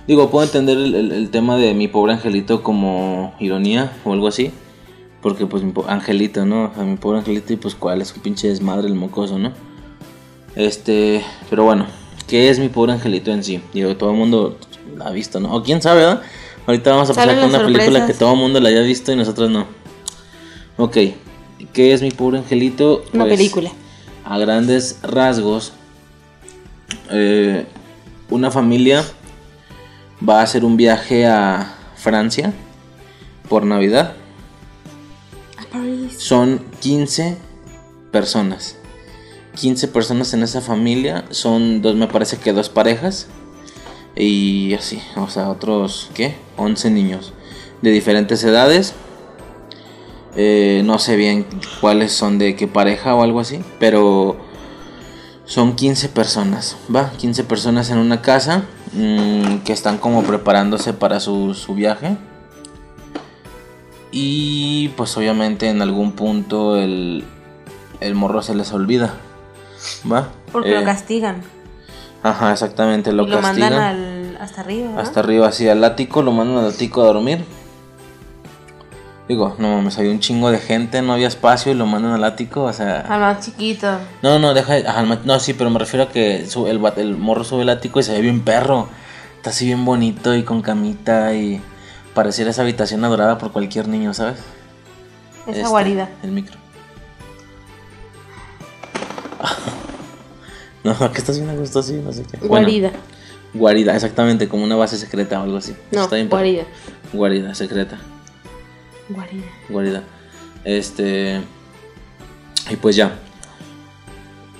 [0.06, 4.28] Digo, puedo entender el, el- el tema de mi pobre angelito como ironía o algo
[4.28, 4.52] así.
[5.22, 6.70] Porque pues mi angelito, ¿no?
[6.76, 9.50] A mi pobre angelito y pues cuál es un pinche desmadre el mocoso, ¿no?
[10.54, 11.86] Este, pero bueno,
[12.28, 13.60] ¿qué es mi pobre angelito en sí?
[13.72, 14.56] Digo, todo el mundo
[14.96, 15.52] la ha visto, ¿no?
[15.52, 16.22] O quién sabe, ¿verdad?
[16.64, 19.16] Ahorita vamos a pasar con una película que todo el mundo la haya visto y
[19.16, 19.66] nosotros no.
[20.76, 20.96] Ok,
[21.72, 23.04] ¿qué es mi pobre angelito?
[23.12, 23.70] Una Pues, película.
[24.24, 25.72] a grandes rasgos,
[27.10, 27.66] eh,
[28.30, 29.04] una familia
[30.26, 32.52] va a hacer un viaje a Francia
[33.48, 34.14] por Navidad.
[35.58, 36.16] A París.
[36.18, 37.36] Son 15
[38.10, 38.76] personas.
[39.60, 41.24] 15 personas en esa familia.
[41.30, 43.28] Son dos, me parece que dos parejas.
[44.16, 46.34] Y así, o sea, otros, ¿qué?
[46.56, 47.32] 11 niños
[47.82, 48.94] de diferentes edades.
[50.36, 51.46] Eh, no sé bien
[51.80, 54.36] cuáles son de qué pareja o algo así, pero
[55.44, 57.10] son 15 personas, ¿va?
[57.18, 62.16] 15 personas en una casa mm, que están como preparándose para su, su viaje.
[64.10, 67.24] Y pues obviamente en algún punto el,
[68.00, 69.14] el morro se les olvida,
[70.10, 70.28] ¿va?
[70.52, 71.42] Porque Eh, lo castigan.
[72.22, 73.72] Ajá, exactamente, lo, y lo castigan.
[73.72, 74.90] mandan al, hasta arriba.
[74.94, 75.00] ¿no?
[75.00, 77.44] Hasta arriba, así al ático, lo mandan al ático a dormir.
[79.28, 82.24] Digo, no mames, hay un chingo de gente, no había espacio y lo mandan al
[82.24, 83.00] ático, o sea...
[83.00, 83.98] Al más chiquito.
[84.22, 87.16] No, no, deja, el ma- no, sí, pero me refiero a que su- el, el
[87.16, 88.86] morro sube el ático y se ve bien perro.
[89.36, 91.58] Está así bien bonito y con camita y
[92.12, 94.40] pareciera esa habitación adorada por cualquier niño, ¿sabes?
[95.46, 96.10] Esa Este, guarida.
[96.22, 96.56] El micro.
[100.84, 101.94] no, ¿qué estás viendo justo así?
[101.94, 102.36] No sé qué.
[102.46, 102.90] Bueno, Guarida.
[103.54, 105.74] guarida, exactamente, como una base secreta o algo así.
[105.92, 106.64] No, Está bien guarida.
[107.12, 107.98] Guarida, secreta.
[109.08, 109.44] Guarida.
[109.68, 110.02] Guarida.
[110.64, 111.40] Este.
[112.70, 113.18] Y pues ya.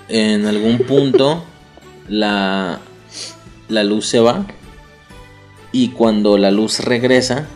[0.09, 1.45] En algún punto
[2.09, 2.81] la,
[3.69, 4.47] la luz se va.
[5.73, 7.47] Y cuando la luz regresa,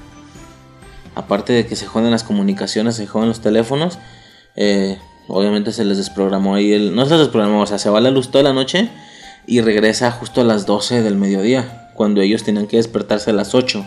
[1.14, 3.98] aparte de que se joden las comunicaciones, se joden los teléfonos,
[4.56, 4.98] eh,
[5.28, 6.96] obviamente se les desprogramó ahí el...
[6.96, 8.90] No se les desprogramó, o sea, se va la luz toda la noche
[9.46, 13.54] y regresa justo a las 12 del mediodía, cuando ellos tenían que despertarse a las
[13.54, 13.84] 8.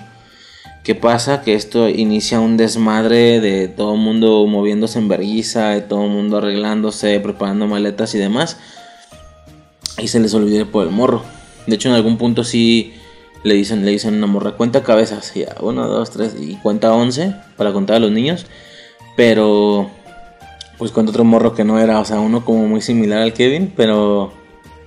[0.83, 1.43] ¿Qué pasa?
[1.43, 6.09] Que esto inicia un desmadre de todo el mundo moviéndose en verguiza, de todo el
[6.09, 8.57] mundo arreglándose, preparando maletas y demás.
[9.99, 11.23] Y se les olvidó por el morro.
[11.67, 12.93] De hecho, en algún punto sí
[13.43, 15.35] le dicen, le dicen a una morra, cuenta cabezas.
[15.35, 18.47] Y ya, uno, dos, tres, y cuenta once para contar a los niños.
[19.15, 19.87] Pero,
[20.79, 23.71] pues cuenta otro morro que no era, o sea, uno como muy similar al Kevin,
[23.75, 24.33] pero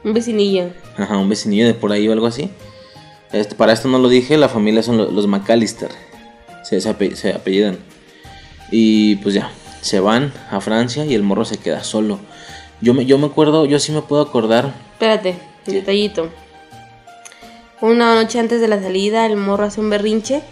[0.03, 0.71] Un vecinillo.
[0.97, 2.51] Ajá, un vecinillo de por ahí o algo así.
[3.35, 5.91] Este, para esto no lo dije, la familia son lo- los McAllister.
[6.63, 7.79] Se, se, ape- se apellidan.
[8.71, 9.51] Y pues ya,
[9.83, 12.19] se van a Francia y el morro se queda solo.
[12.81, 14.73] Yo me, yo me acuerdo, yo sí me puedo acordar.
[14.93, 16.29] Espérate, un detallito.
[17.81, 20.43] Una noche antes de la salida, el morro hace un berrinche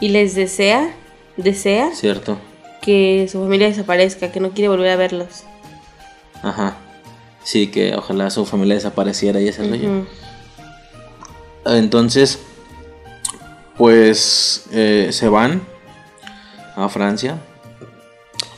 [0.00, 0.90] y les desea,
[1.36, 2.38] desea Cierto.
[2.80, 5.44] que su familia desaparezca, que no quiere volver a verlos.
[6.42, 6.76] Ajá.
[7.42, 10.06] Sí, que ojalá su familia desapareciera y ese rollo.
[11.66, 12.38] Entonces,
[13.76, 15.62] Pues eh, se van
[16.74, 17.38] a Francia.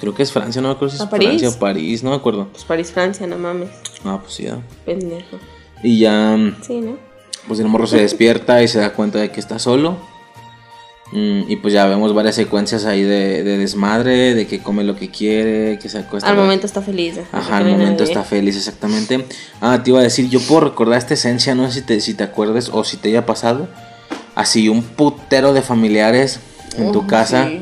[0.01, 1.29] Creo que es Francia, no me acuerdo si es ¿A París?
[1.29, 2.49] Francia o París, no me acuerdo.
[2.51, 3.69] Pues París, Francia, no mames.
[4.03, 4.59] Ah, pues sí, ya.
[4.87, 5.39] Pendejo.
[5.83, 6.97] Y ya, Sí, ¿no?
[7.47, 9.97] pues el morro se despierta y se da cuenta de que está solo.
[11.12, 14.94] Mm, y pues ya vemos varias secuencias ahí de, de desmadre, de que come lo
[14.94, 16.31] que quiere, que se acuesta.
[16.31, 17.18] Al momento está feliz.
[17.33, 19.27] Ajá, al momento está feliz, exactamente.
[19.61, 22.14] Ah, te iba a decir, yo puedo recordar esta esencia, no sé si te, si
[22.14, 23.68] te acuerdes o si te haya pasado.
[24.37, 26.38] Así, un putero de familiares
[26.79, 27.61] en tu casa sí.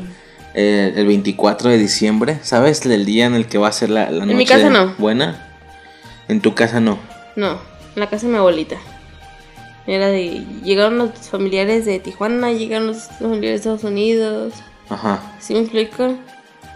[0.53, 2.85] eh, el 24 de diciembre, ¿sabes?
[2.85, 4.93] El día en el que va a ser la, la noche mi casa no.
[4.99, 5.47] buena.
[6.27, 6.99] En tu casa no.
[7.35, 7.53] No,
[7.95, 8.75] en la casa de mi abuelita.
[9.89, 10.45] Era de.
[10.63, 14.53] Llegaron los familiares de Tijuana, llegaron los familiares de Estados Unidos.
[14.89, 15.33] Ajá.
[15.39, 16.15] ¿Sí me explico?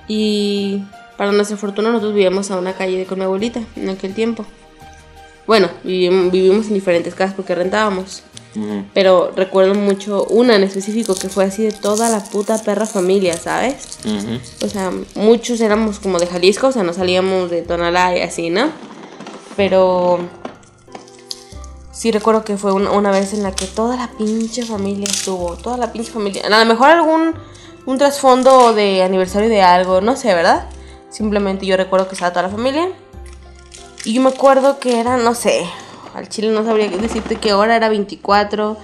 [0.07, 0.81] Y
[1.17, 4.45] para nuestra fortuna, nosotros vivíamos a una calle con mi abuelita en aquel tiempo.
[5.45, 8.23] Bueno, vivim- vivimos en diferentes casas porque rentábamos.
[8.55, 8.83] Ujú.
[8.93, 13.35] Pero recuerdo mucho una en específico que fue así de toda la puta perra familia,
[13.37, 13.99] ¿sabes?
[14.05, 14.39] Ujú.
[14.65, 18.49] O sea, muchos éramos como de Jalisco, o sea, no salíamos de Tonalá y así,
[18.49, 18.69] ¿no?
[19.55, 20.19] Pero
[21.93, 25.55] sí recuerdo que fue una, una vez en la que toda la pinche familia estuvo,
[25.55, 26.43] toda la pinche familia.
[26.45, 27.35] A lo mejor algún
[27.85, 30.67] un trasfondo de aniversario de algo, no sé, ¿verdad?
[31.09, 32.89] Simplemente yo recuerdo que estaba toda la familia.
[34.05, 35.65] Y yo me acuerdo que era, no sé,
[36.13, 38.77] al chile no sabría decirte qué hora, era 24.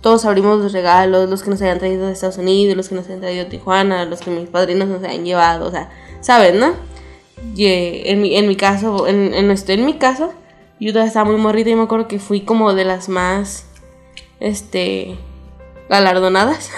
[0.00, 3.04] Todos abrimos los regalos, los que nos habían traído de Estados Unidos, los que nos
[3.04, 6.74] habían traído de Tijuana, los que mis padrinos nos habían llevado, o sea, ¿sabes, no?
[7.54, 10.32] Y, eh, en, mi, en mi caso, en, en, en mi caso,
[10.84, 13.66] yo todavía estaba muy morrita y me acuerdo que fui como de las más,
[14.40, 15.16] este,
[15.88, 16.70] galardonadas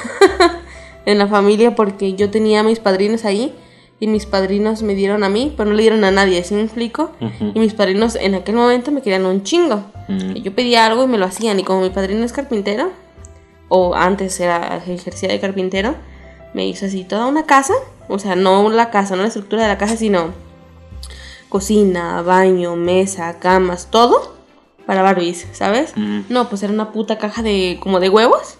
[1.06, 3.54] en la familia porque yo tenía a mis padrinos ahí
[4.00, 6.62] y mis padrinos me dieron a mí, pero no le dieron a nadie, ¿sí me
[6.62, 7.12] explico?
[7.54, 9.84] Y mis padrinos en aquel momento me querían un chingo.
[10.08, 10.34] Ujú.
[10.34, 11.58] Yo pedía algo y me lo hacían.
[11.60, 12.90] Y como mi padrino es carpintero,
[13.68, 15.94] o antes era ejercía de carpintero,
[16.52, 17.74] me hizo así toda una casa.
[18.08, 20.32] O sea, no la casa, no la estructura de la casa, sino
[21.54, 24.34] cocina, baño, mesa, camas, todo
[24.86, 25.94] para Barbies, ¿sabes?
[26.28, 28.58] No, pues era una puta caja de como de huevos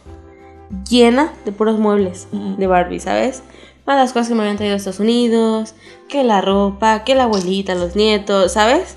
[0.88, 3.42] llena de puros muebles de Barbie, ¿sabes?
[3.84, 5.74] Todas las cosas que me habían traído de Estados Unidos,
[6.08, 8.94] que la ropa, que la abuelita, los nietos, ¿sabes?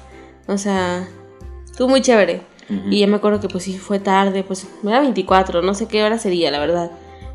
[0.47, 1.07] O sea,
[1.65, 2.43] estuvo muy chévere.
[2.91, 6.03] Y ya me acuerdo que pues sí fue tarde, pues era 24, no sé qué
[6.03, 6.91] hora sería, la verdad.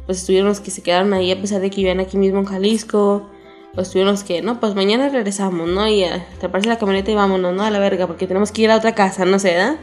[0.07, 2.45] Pues estuvieron los que se quedaron ahí a pesar de que vivían aquí mismo en
[2.45, 3.32] Jalisco.
[3.75, 5.89] Pues los que, no, pues mañana regresamos, ¿no?
[5.89, 7.63] Y a atraparse la camioneta y vámonos, ¿no?
[7.63, 9.77] A la verga, porque tenemos que ir a otra casa, no sé, ¿verdad?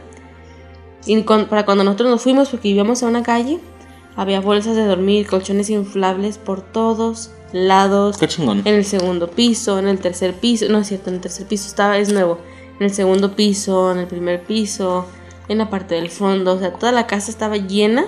[1.05, 3.59] Y con- para cuando nosotros nos fuimos, porque vivíamos en una calle,
[4.15, 8.17] había bolsas de dormir, colchones inflables por todos lados.
[8.17, 8.61] Qué chingón.
[8.65, 11.67] En el segundo piso, en el tercer piso, no es cierto, en el tercer piso
[11.67, 12.37] estaba, es nuevo.
[12.79, 15.07] En el segundo piso, en el primer piso,
[15.47, 18.05] en la parte del fondo, o sea, toda la casa estaba llena,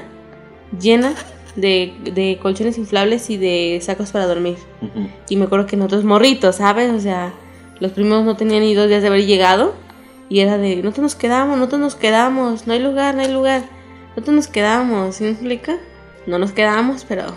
[0.80, 1.14] llena
[1.56, 4.58] de, de colchones inflables y de sacos para dormir.
[5.30, 6.92] Y me acuerdo que nosotros morritos, ¿sabes?
[6.92, 7.34] O sea,
[7.80, 9.74] los primos no tenían ni dos días de haber llegado.
[10.30, 13.64] Y era de, nosotros nos quedamos, nosotros nos quedamos, no hay lugar, no hay lugar.
[14.10, 15.78] Nosotros nos quedamos, ¿sí me explica?
[16.26, 17.36] No nos quedamos, pero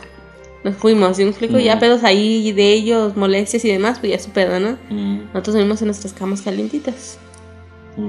[0.63, 1.59] nos fuimos, ¿sí me explico?
[1.59, 4.79] Ya pedos ahí de ellos, molestias y demás, pues ya su pedo, ¿no?
[5.33, 7.19] Nosotros vivimos en nuestras camas calientitas.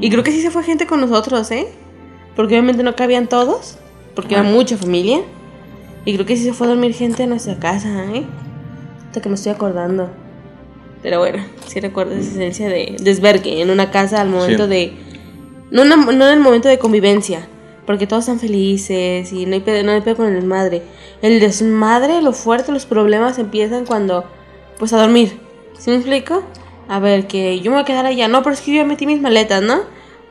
[0.02, 1.68] Y creo que sí se fue gente con nosotros, ¿eh?
[2.36, 3.78] Porque obviamente no cabían todos,
[4.16, 5.22] porque era mucha familia.
[6.06, 8.24] Y creo que sí se fue a dormir gente en nuestra casa, ¿eh?
[9.08, 10.10] Hasta que me estoy acordando.
[11.02, 14.70] Pero bueno, sí recuerdo esa esencia de desvergue en una casa al momento Sí.
[14.70, 14.94] de...
[15.72, 17.48] No, una- no en el momento de convivencia,
[17.86, 20.84] porque todos están felices y no hay pedo, no hay pedo con el desmadre.
[21.22, 24.26] El desmadre, lo fuerte, los problemas empiezan cuando...
[24.78, 25.40] Pues a dormir.
[25.80, 26.44] ¿Sí me explico?
[26.88, 28.28] A ver, que yo me voy a quedar allá.
[28.28, 29.82] No, pero es que yo ya metí mis maletas, ¿no?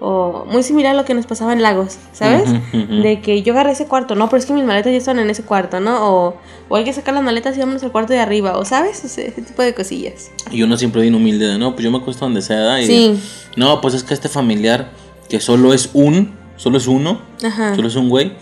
[0.07, 2.51] O muy similar a lo que nos pasaba en Lagos, ¿sabes?
[2.73, 5.31] De que yo agarré ese cuarto, no, pero es que mis maletas ya están en
[5.31, 5.97] ese cuarto, ¿no?
[6.11, 6.35] O,
[6.69, 9.29] o hay que sacar las maletas y vámonos al cuarto de arriba, o sabes, ese,
[9.29, 10.31] ese tipo de cosillas.
[10.51, 12.83] Y uno siempre bien humilde de, no, pues yo me acuesto donde sea.
[12.83, 13.21] Y, Sí.
[13.57, 14.90] No, pues es que este familiar,
[15.29, 17.75] que solo es un, solo es uno, Ajá.
[17.75, 18.33] solo es un güey,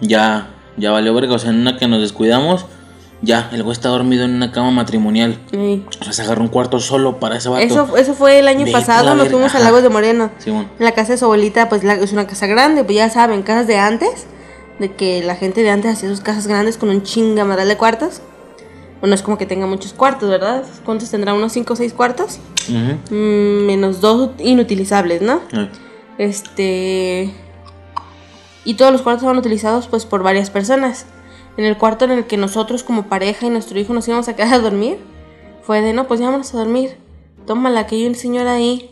[0.00, 1.34] ya, ya valió verga.
[1.34, 2.64] O sea, en una que nos descuidamos,
[3.22, 5.38] ya, el güey está dormido en una cama matrimonial.
[5.50, 5.84] Sí.
[6.00, 7.62] O sea, se agarró un cuarto solo para ese vato.
[7.62, 9.64] Eso, eso fue el año Vete pasado, nos fuimos a ajá.
[9.66, 10.30] Lagos de Moreno.
[10.38, 10.68] Simón.
[10.78, 13.42] En la casa de su abuelita, pues la- es una casa grande, pues ya saben,
[13.42, 14.26] casas de antes,
[14.78, 18.20] de que la gente de antes hacía sus casas grandes con un chingamadral de cuartos.
[19.00, 20.64] Bueno, es como que tenga muchos cuartos, ¿verdad?
[20.84, 21.34] ¿Cuántos tendrá?
[21.34, 22.38] ¿Unos 5 o 6 cuartos?
[23.10, 25.40] Mm, menos dos inutilizables, ¿no?
[25.52, 25.70] Ay.
[26.16, 27.30] Este.
[28.64, 31.06] Y todos los cuartos van utilizados pues por varias personas.
[31.56, 34.34] En el cuarto en el que nosotros como pareja y nuestro hijo nos íbamos a
[34.36, 34.98] quedar a dormir,
[35.62, 36.96] fue de no, pues ya vámonos a dormir.
[37.46, 38.90] Tómala, que hay un señor ahí.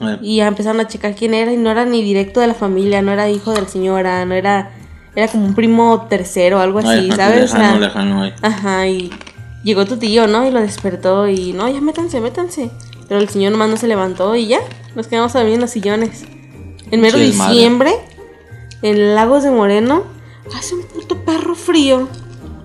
[0.00, 0.18] Ay.
[0.22, 3.02] Y ya empezaron a checar quién era y no era ni directo de la familia,
[3.02, 4.72] no era hijo de la señora, no era
[5.14, 7.52] era como un primo tercero, algo así, Ay, ¿sabes?
[7.52, 8.34] Lejano, lejano, ay.
[8.40, 9.10] Ajá, y
[9.62, 10.46] llegó tu tío, ¿no?
[10.46, 12.70] Y lo despertó y, no, ya métanse, métanse.
[13.08, 14.60] Pero el señor nomás no se levantó y ya,
[14.94, 16.24] nos quedamos dormir en los sillones.
[16.90, 17.52] En mero Sí, es madre.
[17.54, 17.92] diciembre,
[18.80, 20.04] en Lagos de Moreno,
[20.56, 22.08] hace un puto perro frío.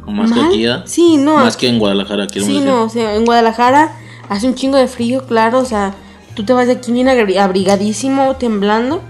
[0.05, 0.47] O más que Mal.
[0.49, 0.77] aquí, ¿eh?
[0.85, 1.35] Sí, no.
[1.35, 2.67] Más que en Guadalajara, quiero Sí, decir.
[2.67, 3.91] no, o sea, en Guadalajara
[4.29, 5.93] hace un chingo de frío, claro, o sea,
[6.33, 9.01] tú te vas de aquí bien abrigadísimo, temblando,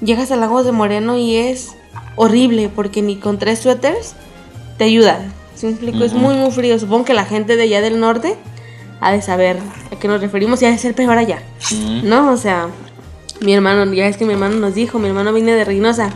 [0.00, 1.76] llegas a Lagos de Moreno y es
[2.16, 4.14] horrible porque ni con tres suéteres
[4.78, 5.32] te ayudan.
[5.54, 6.02] ¿Sí me explico?
[6.04, 6.20] Es Ujú.
[6.22, 6.78] muy, muy frío.
[6.78, 8.36] Supongo que la gente de allá del norte
[9.00, 9.58] ha de saber
[9.92, 11.42] a qué nos referimos y ha de ser peor allá.
[11.70, 12.06] Ujú.
[12.06, 12.32] ¿No?
[12.32, 12.68] O sea,
[13.40, 16.10] mi hermano, ya es que mi hermano nos dijo, mi hermano viene de Reynosa,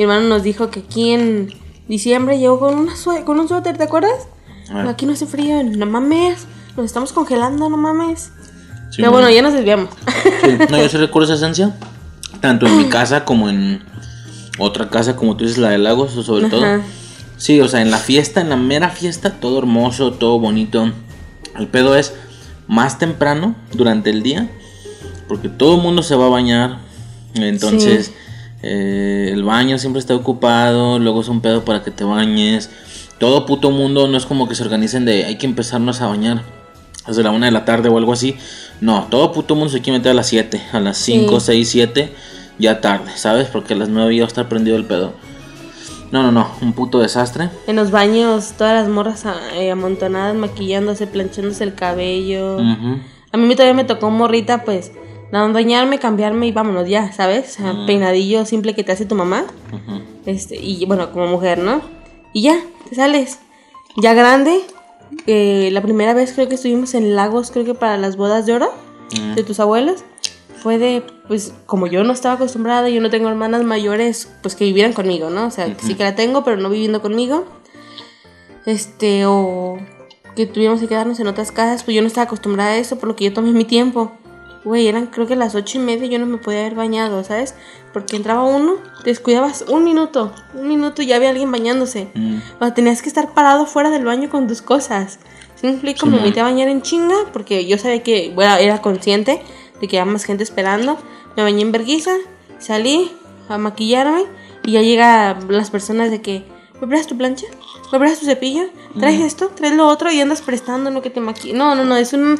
[0.00, 1.52] mi hermano nos dijo que aquí en
[1.86, 2.94] diciembre llegó con, una
[3.26, 4.28] con un suéter, ¿te acuerdas?
[4.70, 4.86] Ah.
[4.88, 8.32] Aquí no hace frío, no mames, nos estamos congelando, no mames.
[8.88, 9.90] Sí, Pero bueno, ya nos desviamos.
[10.42, 11.76] Sí, no, yo sí recuerdo esa esencia.
[12.40, 13.82] Tanto en mi casa como en
[14.58, 16.64] otra casa, como tú dices, la de Lagos, sobre todo.
[16.64, 16.80] Ajá.
[17.36, 20.90] Sí, o sea, en la fiesta, en la mera fiesta, todo hermoso, todo bonito.
[21.58, 22.14] El pedo es
[22.66, 24.50] más temprano durante el día,
[25.28, 26.78] porque todo el mundo se va a bañar.
[27.34, 28.12] Entonces, Sí.
[28.62, 32.70] Eh, el baño siempre está ocupado, luego es un pedo para que te bañes.
[33.18, 36.42] Todo puto mundo no es como que se organicen de hay que empezarnos a bañar
[37.06, 38.36] desde la una de la tarde o algo así.
[38.80, 41.46] No, todo puto mundo se quiere meter a las 7, a las 5, Sí.
[41.46, 42.12] 6, 7,
[42.58, 43.48] ya tarde, ¿sabes?
[43.48, 45.12] Porque a las 9 ya va a estar prendido el pedo.
[46.12, 47.50] No, no, no, un puto desastre.
[47.68, 52.58] En los baños, todas las morras ah, eh, amontonadas, maquillándose, planchándose el cabello.
[53.32, 54.90] A mí todavía me tocó morrita, pues,
[55.32, 57.50] nada más bañarme, cambiarme y vámonos ya, ¿sabes?
[57.50, 57.86] O sea, Mm.
[57.86, 59.44] peinadillo simple que te hace tu mamá.
[59.72, 60.00] Ujú.
[60.26, 61.80] Este, y bueno, como mujer, ¿no?
[62.32, 63.38] Y ya, te sales.
[63.96, 64.60] Ya grande,
[65.26, 68.52] eh, la primera vez creo que estuvimos en Lagos, creo que para las bodas de
[68.54, 68.72] oro
[69.20, 69.34] Mm.
[69.34, 70.04] de tus abuelos.
[70.62, 74.64] Fue de, pues, como yo no estaba acostumbrada, yo no tengo hermanas mayores, pues que
[74.66, 75.46] vivieran conmigo, ¿no?
[75.46, 77.46] O sea, sí que la tengo, pero no viviendo conmigo.
[78.66, 79.78] Este, o
[80.36, 83.08] que tuviéramos que quedarnos en otras casas, pues yo no estaba acostumbrada a eso, por
[83.08, 84.12] lo que yo tomé mi tiempo.
[84.64, 87.24] Güey, eran creo que las ocho y media y yo no me podía haber bañado,
[87.24, 87.54] ¿sabes?
[87.94, 92.10] Porque entraba uno, te descuidabas un minuto, un minuto y ya había alguien bañándose.
[92.14, 92.38] Mm.
[92.56, 95.18] O sea, tenías que estar parado fuera del baño con tus cosas.
[95.54, 96.06] ¿Sí me explico?
[96.06, 96.28] me Simón.
[96.28, 99.42] metí a bañar en chinga porque yo sabía que, bueno, era consciente
[99.80, 100.98] de que había más gente esperando.
[101.36, 102.12] Me bañé en verguiza,
[102.58, 103.12] salí
[103.48, 104.24] a maquillarme
[104.64, 106.44] y ya llegan las personas de que,
[106.80, 107.46] ¿me prestas tu plancha?
[107.92, 108.64] ¿Me prestas tu cepillo?
[108.98, 109.48] ¿Traes esto?
[109.48, 110.10] ¿Traes lo otro?
[110.12, 111.56] Y andas prestando lo que te maquillas.
[111.56, 112.38] No, no, no, es un...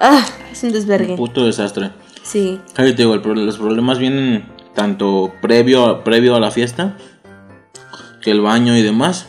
[0.00, 1.14] Ah, es un desvergue.
[1.16, 1.90] Puto desastre.
[2.22, 2.58] Sí.
[2.76, 6.96] Ahí te digo, el los problemas vienen tanto previo, previo a la fiesta,
[8.22, 9.26] que el baño y demás,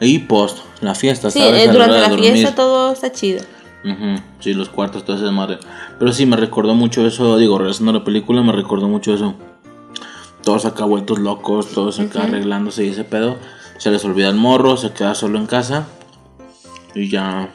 [0.00, 1.66] y post, la fiesta, Sí, ¿sabes?
[1.66, 3.42] eh, durante la fiesta todo está chido.
[3.84, 5.58] Ujú, Sí, los cuartos, todo ese desmadre.
[5.98, 9.34] Pero sí, me recordó mucho eso, digo, regresando a la película, me recordó mucho eso.
[10.42, 13.36] Todos acá vueltos locos, todos acá arreglándose y ese pedo.
[13.78, 15.86] Se les olvida el morro, se queda solo en casa.
[16.94, 17.50] Y ya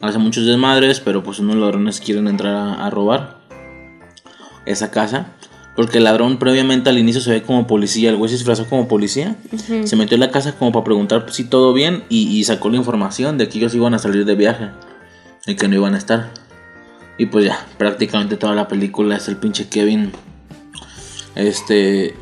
[0.00, 3.38] hace muchos desmadres, pero pues unos ladrones quieren entrar a, a robar
[4.66, 5.32] esa casa.
[5.74, 8.88] Porque el ladrón previamente al inicio se ve como policía, el güey se disfrazó como
[8.88, 9.36] policía.
[9.84, 12.78] Se metió en la casa como para preguntar si todo bien y, y sacó la
[12.78, 14.70] información de que ellos iban a salir de viaje
[15.46, 16.30] y que no iban a estar.
[17.18, 20.12] Y pues ya, prácticamente toda la película es el pinche Kevin
[21.36, 22.14] este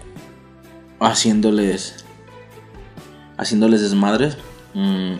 [1.00, 2.04] haciéndoles
[3.37, 4.37] haciéndoles desmadres,
[4.74, 5.14] mm,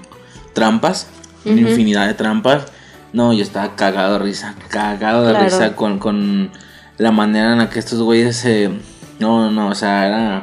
[0.53, 1.09] trampas,
[1.45, 1.69] una Ujú.
[1.71, 2.67] infinidad de trampas.
[3.13, 5.45] No, yo estaba cagado de risa, cagado de Claro.
[5.45, 6.51] risa con, con
[6.99, 8.69] la manera en la que estos güeyes se...
[9.21, 10.43] No, no, no, o sea, era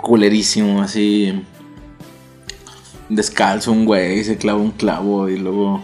[0.00, 1.44] culerísimo, así...
[3.08, 5.82] Descalzo un güey, se clava un clavo y luego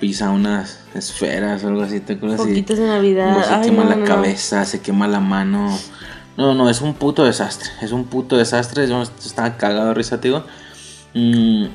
[0.00, 2.40] pisa unas esferas o algo así, ¿te acuerdas?
[2.40, 3.30] Poquitos de Navidad.
[3.34, 4.06] luego se Ay, quema no, la no, no.
[4.08, 5.78] cabeza, se quema la mano.
[6.36, 7.70] No, no, es un puto desastre.
[7.80, 8.86] Es un puto desastre.
[8.88, 10.44] Yo estaba cagado de risa, te digo.
[11.14, 11.66] Mm,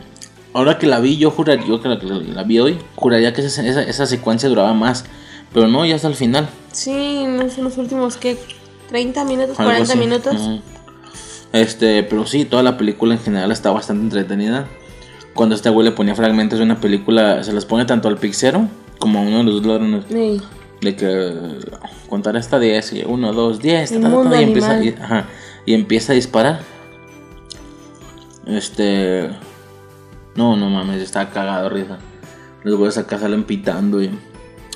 [0.53, 3.83] ahora que la vi, yo juraría, yo que la, vi hoy, juraría que esa, esa,
[3.83, 5.05] esa secuencia duraba más.
[5.53, 6.47] Pero no, ya hasta el final.
[6.71, 8.37] Sí, no sé, los últimos, ¿qué?
[8.91, 9.59] ¿30 minutos?
[9.59, 9.97] algo ¿40 así.
[9.97, 10.61] minutos?
[11.51, 14.67] Este, pero sí, toda la película en general está bastante entretenida.
[15.33, 18.67] Cuando este güey le ponía fragmentos de una película, se las pone tanto al pixero
[18.99, 20.05] como a uno de los dos ladrones.
[20.09, 20.41] Ey,
[20.81, 21.33] De que
[22.09, 24.95] contar hasta 10, y 1, 2, 10, El ta, ta, ta, mundo y, empieza, animal.
[24.97, 25.25] y, ajá,
[25.65, 26.59] y empieza a disparar.
[28.45, 29.29] Este.
[30.35, 31.97] No, no mames, está cagado risa.
[32.63, 34.09] Los güeyes acá salen pitando y.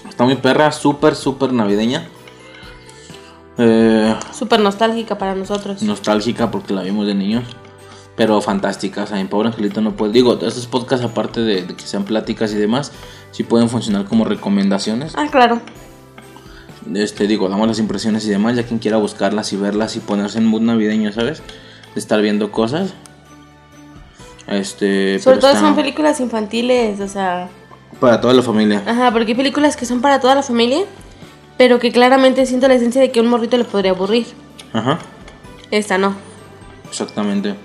[0.10, 2.08] Está muy perra, súper, súper navideña.
[3.58, 5.82] Eh, Súper nostálgica para nosotros.
[5.82, 7.44] nostálgica porque la vimos de niños.
[8.16, 10.14] Pero fantástica, o sea, mi pobre angelito no puede.
[10.14, 12.92] Digo, estos podcasts, aparte de, de que sean pláticas y demás,
[13.32, 15.14] sí pueden funcionar como recomendaciones.
[15.18, 15.60] Ah, claro.
[16.94, 20.38] Este, digo, damos las impresiones y demás, ya quien quiera buscarlas y verlas y ponerse
[20.38, 21.42] en mood navideño, ¿sabes?
[21.94, 22.94] de estar viendo cosas.
[24.48, 27.50] Este, Sobre todo son películas infantiles, o sea.
[28.00, 28.84] para toda la familia.
[28.86, 30.82] Ajá, porque hay películas que son para toda la familia,
[31.58, 34.28] pero que claramente siento la esencia de que un morrito le podría aburrir.
[34.74, 35.00] Ajá,
[35.72, 36.16] Esta no.
[36.90, 37.56] exactamente.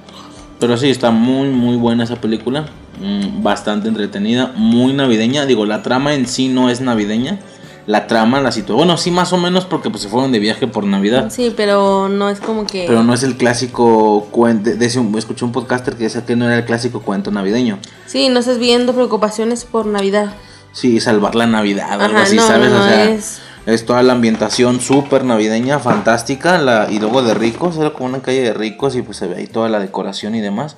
[0.59, 2.67] Pero sí, está muy, muy buena esa película.
[3.01, 5.47] Mm, bastante entretenida, muy navideña.
[5.47, 7.39] Digo, la trama en sí no es navideña.
[7.87, 8.77] La trama, la situación.
[8.77, 11.29] Bueno, sí, más o menos, porque pues, se fueron de viaje por Navidad.
[11.31, 12.85] Sí, pero no es como que.
[12.87, 14.71] Pero no es el clásico cuento.
[14.71, 17.79] De, ese- escuché un podcaster que decía que no era el clásico cuento navideño.
[18.07, 20.35] Sí, no estás viendo preocupaciones por Navidad.
[20.73, 22.71] Sí, salvar la Navidad, algo así, no, ¿sabes?
[22.71, 23.87] no, o sea, es- es...
[23.87, 28.43] toda la ambientación súper navideña, fantástica, la, y luego de ricos, era como una calle
[28.43, 30.77] de ricos y pues se ve ahí toda la decoración y demás.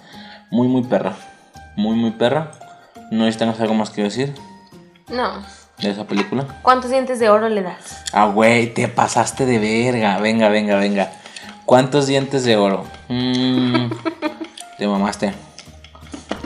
[0.51, 1.17] Muy, muy perra.
[1.77, 2.53] Muy, muy perra.
[3.11, 4.33] No necesitan algo más que decir
[5.11, 5.43] No.
[5.89, 6.47] De esa película.
[6.63, 8.05] ¿Cuántos dientes de oro le das?
[8.13, 10.19] Ah, güey, te pasaste de verga.
[10.19, 11.13] Venga, venga, venga.
[11.67, 12.85] ¿Cuántos dientes de oro?
[13.09, 13.91] Mm,
[14.79, 15.33] te mamaste.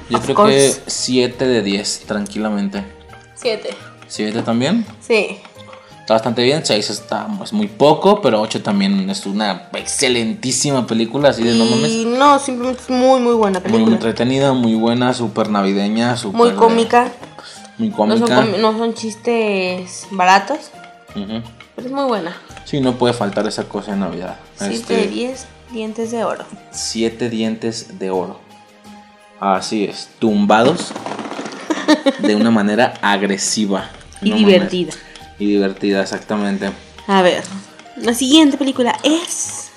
[0.08, 0.80] Yo Of creo course.
[0.84, 2.84] que 7 de 10, tranquilamente.
[3.34, 3.70] Siete.
[4.08, 4.86] ¿7 también?
[5.00, 5.38] Sí.
[6.00, 11.30] Está bastante bien, 6 está es muy poco, pero 8 también es una excelentísima película,
[11.30, 11.90] así de no mames.
[11.90, 13.96] Y no, simplemente es muy, muy buena Muy película.
[13.96, 16.36] entretenida, muy buena, súper navideña, súper...
[16.40, 17.10] Muy cómica.
[17.78, 20.70] Muy No son, no chistes baratos,
[21.14, 22.36] pero es muy buena.
[22.64, 24.36] Sí, no puede faltar esa cosa en Navidad.
[24.56, 26.44] Siete de diez dientes de oro.
[26.70, 28.40] siete dientes de oro.
[29.40, 30.92] Así es, tumbados
[32.18, 33.90] de una manera agresiva.
[34.22, 34.94] Y No divertida.
[35.38, 36.70] Y divertida, exactamente.
[37.06, 37.44] A ver,
[37.98, 39.70] la siguiente película es...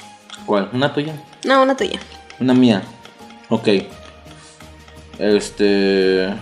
[0.46, 0.70] ¿Cuál?
[0.72, 1.14] ¿Una tuya?
[1.44, 2.00] No, una tuya.
[2.40, 2.82] Una mía.
[3.50, 3.68] Ok.
[5.20, 6.34] Este.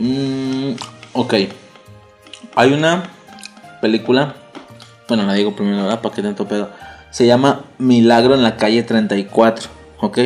[0.00, 0.72] Mm,
[1.12, 1.34] ok.
[2.56, 3.10] Hay una
[3.80, 4.34] película.
[5.08, 6.00] Bueno, la digo primero, ¿verdad?
[6.00, 6.70] ¿Para qué tanto pedo?
[7.10, 9.68] Se llama Milagro en la calle 34.
[10.00, 10.18] Ok.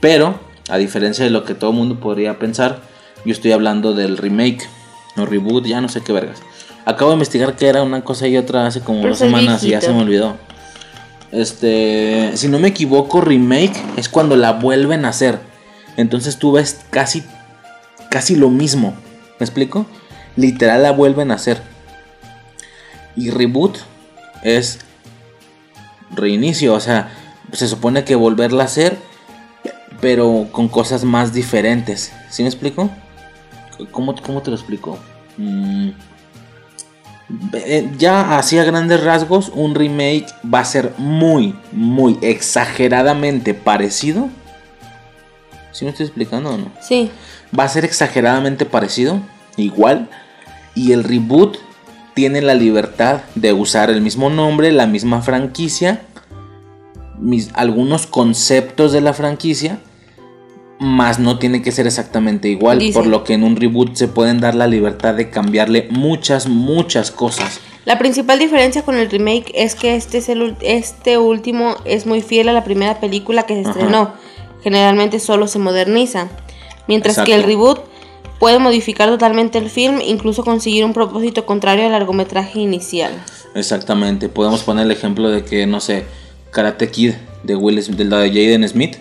[0.00, 2.80] Pero, a diferencia de lo que todo el mundo podría pensar,
[3.24, 4.68] yo estoy hablando del remake.
[5.16, 6.42] O reboot, ya no sé qué vergas.
[6.84, 9.70] Acabo de investigar que era una cosa y otra hace como Pero dos semanas y
[9.70, 10.36] ya se me olvidó.
[11.30, 15.38] Este, si no me equivoco, remake es cuando la vuelven a hacer.
[15.96, 17.22] Entonces tú ves casi,
[18.08, 18.94] casi lo mismo.
[19.40, 19.86] ¿Me explico?
[20.36, 21.62] Literal la vuelven a hacer.
[23.16, 23.78] Y reboot
[24.42, 24.78] es
[26.14, 26.74] reinicio.
[26.74, 27.10] O sea,
[27.52, 28.98] se supone que volverla a hacer,
[30.00, 32.12] pero con cosas más diferentes.
[32.28, 32.90] ¿Sí me explico?
[33.90, 34.98] ¿Cómo, cómo te lo explico?
[35.38, 35.90] Mm,
[37.54, 44.28] eh, ya así a grandes rasgos, un remake va a ser muy, muy exageradamente parecido.
[45.72, 46.70] ¿Sí me estoy explicando o no?
[46.82, 47.10] Sí.
[47.58, 49.20] Va a ser exageradamente parecido,
[49.56, 50.08] igual.
[50.74, 51.58] Y el reboot
[52.14, 56.02] tiene la libertad de usar el mismo nombre, la misma franquicia,
[57.18, 59.80] mis, algunos conceptos de la franquicia,
[60.78, 62.98] más no tiene que ser exactamente igual, Dice.
[62.98, 67.10] por lo que en un reboot se pueden dar la libertad de cambiarle muchas, muchas
[67.10, 67.60] cosas.
[67.84, 72.22] La principal diferencia con el remake es que este, es el, este último es muy
[72.22, 73.70] fiel a la primera película que se Ajá.
[73.70, 74.14] estrenó.
[74.62, 76.28] Generalmente solo se moderniza.
[76.90, 77.78] Mientras que el reboot
[78.40, 83.12] puede modificar totalmente el film, incluso conseguir un propósito contrario al largometraje inicial.
[83.54, 86.04] Exactamente, podemos poner el ejemplo de que, no sé,
[86.50, 87.12] Karate Kid
[87.44, 88.96] de Will Smith, de la de Jaden Smith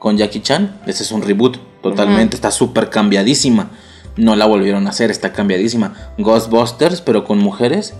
[0.00, 3.70] con Jackie Chan, ese es un reboot, totalmente, está súper cambiadísima.
[4.16, 5.94] No la volvieron a hacer, está cambiadísima.
[6.18, 7.94] Ghostbusters, pero con mujeres,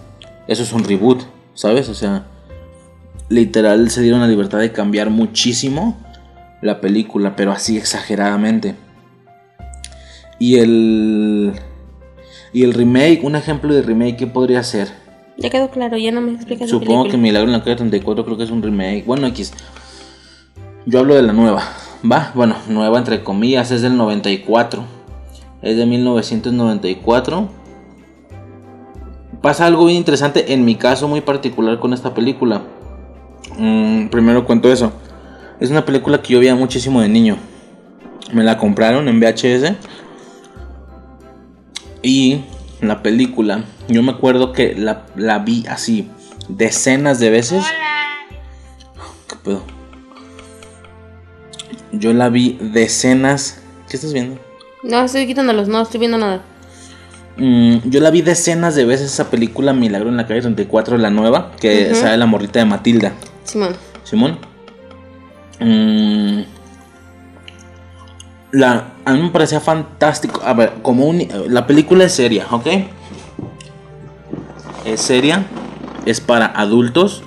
[0.49, 1.23] eso es un reboot,
[1.55, 1.89] ¿sabes?
[1.89, 2.27] O sea,
[3.29, 5.97] literal se dieron la libertad de cambiar muchísimo
[6.61, 8.75] la película, pero así exageradamente.
[10.43, 11.53] Y el.
[12.53, 14.89] Y el remake, un ejemplo de remake, ¿qué podría ser?
[15.37, 17.17] Ya quedó claro, ya no me explicas Supongo que.
[17.17, 19.05] Milagro en la calle 34 creo que es un remake.
[19.07, 19.53] Bueno, X.
[20.85, 21.63] Yo hablo de la nueva.
[22.11, 22.33] ¿Va?
[22.35, 24.83] Bueno, nueva entre comillas, es del 94.
[25.63, 27.49] Es de 1994.
[29.43, 32.63] Pasa algo bien interesante en mi caso muy particular con esta película.
[33.59, 34.93] Mm, primero cuento eso.
[35.61, 37.37] Es una película que yo veía muchísimo de niño.
[38.33, 39.75] Me la compraron en VHS.
[42.03, 42.43] Y
[42.81, 46.11] la película, yo me acuerdo que la, la vi así
[46.49, 47.65] decenas de veces.
[49.29, 49.63] ¿Qué pedo?
[51.93, 53.63] Yo la vi decenas.
[53.89, 54.41] ¿Qué estás viendo?
[54.83, 56.43] No, estoy quitándolos, no estoy viendo nada.
[57.37, 61.11] Mm, yo la vi decenas de veces esa película Milagro en la calle 34, la
[61.11, 62.01] nueva, que Ujú.
[62.01, 63.13] sale la morrita de Matilda.
[63.45, 63.75] Simón.
[64.05, 64.39] Simón.
[65.61, 66.43] Mm,
[68.53, 70.41] la, a mí me parecía fantástico.
[70.45, 72.67] A ver, como un, la película es seria, ¿ok?
[74.85, 75.45] Es seria,
[76.07, 77.23] es para adultos,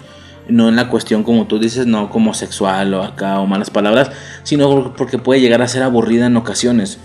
[0.47, 4.11] No en la cuestión como tú dices, no como sexual o acá o malas palabras,
[4.43, 6.99] sino porque puede llegar a ser aburrida en ocasiones.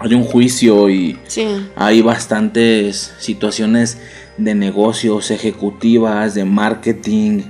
[0.00, 1.46] Hay un juicio y Sí.
[1.76, 3.98] hay bastantes situaciones
[4.36, 7.42] de negocios, ejecutivas, de marketing,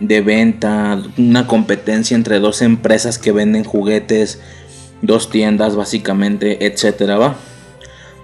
[0.00, 4.38] de venta, una competencia entre dos empresas que venden juguetes,
[5.02, 7.36] dos tiendas básicamente, etcétera, va.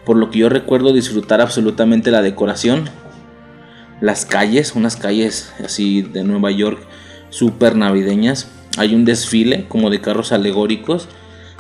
[0.05, 2.89] Por lo que yo recuerdo disfrutar absolutamente la decoración,
[4.01, 6.79] las calles, unas calles así de Nueva York
[7.31, 8.49] súper navideñas.
[8.77, 11.09] Hay un desfile como de carros alegóricos.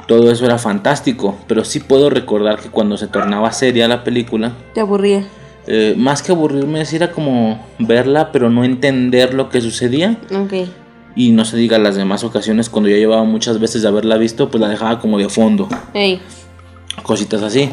[0.06, 4.52] Todo eso era fantástico, pero sí puedo recordar que cuando se tornaba seria la película,
[4.74, 5.24] Te aburría.
[5.66, 10.18] eh, más que aburrirme, era como verla, pero no entender lo que sucedía.
[10.30, 10.68] Ok.
[11.16, 14.50] Y no se diga las demás ocasiones, cuando ya llevaba muchas veces de haberla visto,
[14.50, 15.68] pues la dejaba como de fondo.
[15.92, 16.20] Ey.
[17.02, 17.70] Cositas así.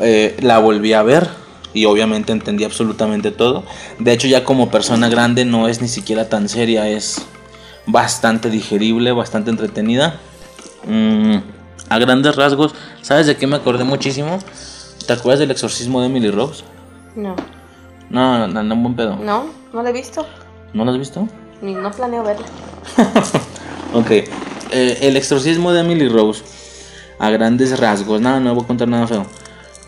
[0.00, 1.28] Eh, la volví a ver
[1.74, 3.64] y obviamente entendí absolutamente todo.
[3.98, 7.26] De hecho, ya como persona grande no es ni siquiera tan seria, es
[7.86, 10.20] bastante digerible, bastante entretenida.
[10.86, 11.36] Mm,
[11.88, 14.38] a grandes rasgos, ¿sabes de qué me acordé muchísimo?
[15.06, 16.64] ¿Te acuerdas del exorcismo de Emily Rose?
[17.16, 17.34] No.
[18.10, 19.16] No, no, no, buen pedo.
[19.16, 20.26] No, no la he visto.
[20.72, 21.28] ¿No lo has visto?
[21.62, 22.46] Ni no planeo verla.
[23.94, 24.10] Ok.
[24.10, 26.42] Eh, el exorcismo de Emily Rose.
[27.18, 28.20] A grandes rasgos.
[28.20, 29.26] Nada, no voy a contar nada feo.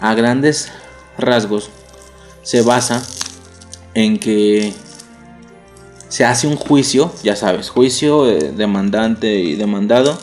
[0.01, 0.71] A grandes
[1.19, 1.69] rasgos.
[2.43, 3.03] Se basa
[3.93, 4.73] en que
[6.09, 7.13] se hace un juicio.
[7.23, 10.19] Ya sabes, juicio, eh, demandante y demandado.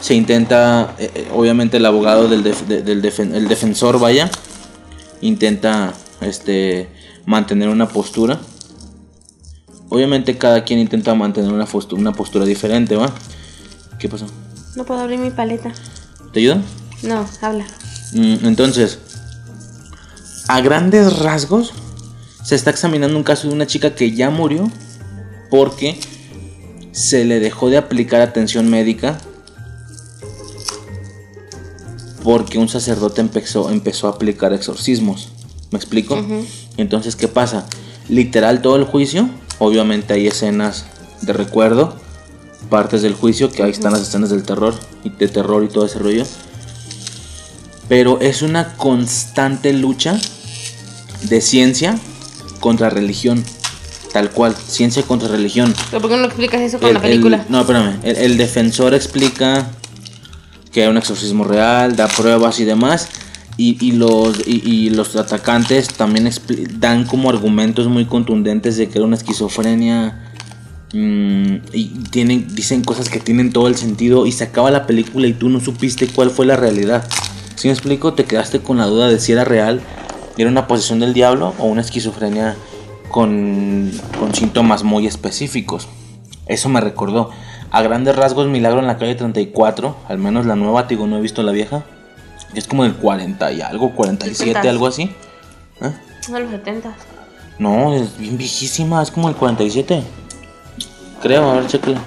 [0.00, 4.30] Se intenta, eh, obviamente el abogado del, del defen- el defensor, vaya,
[5.20, 6.88] intenta este,
[7.26, 8.40] mantener una postura.
[9.94, 13.12] Obviamente cada quien intenta mantener una, postu- una postura diferente, ¿va?
[13.98, 14.24] ¿Qué pasó?
[14.74, 15.70] No puedo abrir mi paleta.
[16.32, 16.62] ¿Te ayuda?
[17.02, 17.66] No, habla.
[18.14, 18.98] Mm, Entonces,
[20.48, 21.74] a grandes rasgos,
[22.42, 24.70] se está examinando un caso de una chica que ya murió
[25.50, 26.00] porque
[26.92, 29.18] se le dejó de aplicar atención médica
[32.22, 35.28] porque un sacerdote empezó, empezó a aplicar exorcismos.
[35.70, 36.18] ¿Me explico?
[36.78, 37.66] Entonces, ¿qué pasa?
[38.08, 39.28] Literal todo el juicio,
[39.66, 40.84] obviamente hay escenas
[41.22, 41.96] de recuerdo,
[42.68, 45.86] partes del juicio, que ahí están las escenas del terror y de terror y todo
[45.86, 46.24] ese rollo.
[47.88, 50.18] Pero es una constante lucha
[51.22, 51.98] de ciencia
[52.60, 53.44] contra religión.
[54.12, 55.74] Tal cual, ciencia contra religión.
[55.90, 57.36] ¿Pero por qué no lo explicas eso con El- la película?
[57.46, 57.98] el- no, espérame.
[58.02, 59.70] El, el defensor explica
[60.70, 63.08] que hay un exorcismo real, da pruebas y demás.
[63.56, 66.30] Y, y los, y, los atacantes también
[66.78, 70.30] dan como argumentos muy contundentes de que era una esquizofrenia.
[70.94, 74.26] mm, y tienen, dicen cosas que tienen todo el sentido.
[74.26, 77.06] Y se acaba la película y tú no supiste cuál fue la realidad.
[77.56, 79.80] Si me explico, te quedaste con la duda de si era real,
[80.36, 82.56] era una posesión del diablo o una esquizofrenia
[83.10, 85.88] con, con síntomas muy específicos.
[86.46, 87.30] Eso me recordó.
[87.70, 91.20] A grandes rasgos, Milagro en la calle 34, al menos la nueva, digo, no he
[91.20, 91.84] visto la vieja.
[92.54, 94.66] Es como del 40 y algo, 47, Setentas.
[94.66, 95.02] algo así.
[95.80, 95.92] ¿Eh?
[96.30, 96.94] No, los 70.
[97.58, 100.02] No, es bien viejísima, es como el 47.
[101.22, 101.98] Creo, a ver, chécale.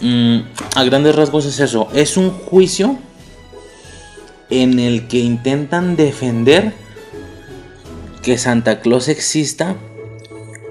[0.00, 0.40] Mm,
[0.76, 1.88] a grandes rasgos es eso.
[1.92, 2.96] Es un juicio
[4.50, 6.72] en el que intentan defender
[8.22, 9.76] que Santa Claus exista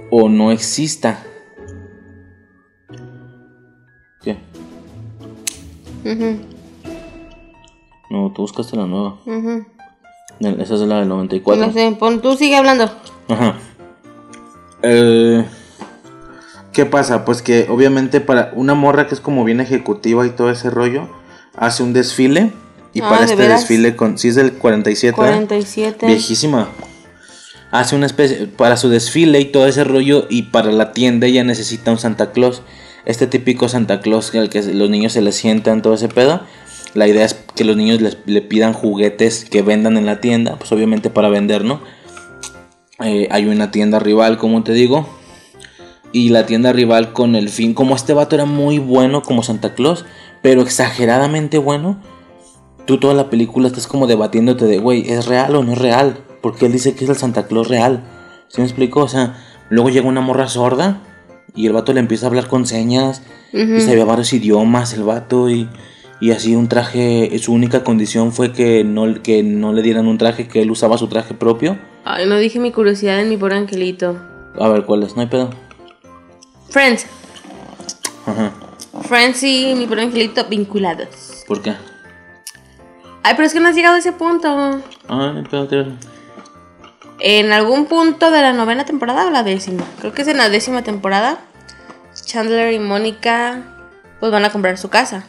[0.09, 1.24] o no exista.
[4.22, 4.38] ¿Qué?
[6.05, 6.39] Ujú,
[8.14, 9.16] No, tú buscaste la nueva.
[10.39, 11.66] Esa es la del 94.
[11.66, 12.84] No sé, pon, tú sigue hablando.
[13.28, 13.55] Ajá.
[14.84, 15.43] Eh,
[16.74, 17.26] ¿Qué pasa?
[17.26, 21.07] Pues que obviamente para una morra que es como bien ejecutiva y todo ese rollo,
[21.55, 22.51] hace un desfile.
[22.93, 23.61] Y Ah, para ¿de este veras?
[23.61, 25.34] desfile, con, si es del 47, ¿verdad?
[25.38, 26.05] 47.
[26.05, 26.70] viejísima.
[27.72, 31.43] Hace una especie, para su desfile y todo ese rollo, y para la tienda ella
[31.43, 32.61] necesita un Santa Claus.
[33.05, 36.41] Este típico Santa Claus al que los niños se les sientan, todo ese pedo.
[36.93, 40.57] La idea es que los niños les, le pidan juguetes que vendan en la tienda,
[40.57, 41.81] pues obviamente para vender, ¿no?
[43.03, 45.07] Eh, hay una tienda rival, como te digo.
[46.11, 49.73] Y la tienda rival con el fin, como este vato era muy bueno como Santa
[49.73, 50.05] Claus,
[50.43, 51.99] pero exageradamente bueno,
[52.85, 56.23] tú toda la película estás como debatiéndote de, güey, ¿es real o no es real?
[56.41, 58.03] Porque él dice que es el Santa Claus real.
[58.47, 59.01] ¿Sí me explico?
[59.01, 61.01] O sea, luego llega una morra sorda
[61.55, 65.49] y el vato le empieza a hablar con señas y sabía varios idiomas el vato
[65.49, 65.67] y,
[66.24, 70.17] y así un traje, su única condición fue que no, que no le dieran un
[70.17, 71.78] traje, que él usaba su traje propio.
[72.05, 74.17] Ay, no dije mi curiosidad en mi pobre angelito.
[74.57, 75.17] A ver, ¿cuál es?
[75.17, 75.49] No hay pedo.
[76.69, 77.07] Friends.
[78.26, 78.53] Ajá.
[79.01, 81.43] Friends y mi pobre angelito vinculados.
[81.45, 81.76] ¿Por qué?
[83.24, 84.47] Ay, pero es que no has llegado a ese punto.
[85.09, 85.91] Ah, no hay pedo, tíralo.
[87.19, 89.84] En algún punto de la novena temporada o la décima.
[89.99, 91.39] Creo que es en la décima temporada.
[92.24, 93.61] Chandler y Mónica
[94.21, 95.26] pues van a comprar su casa,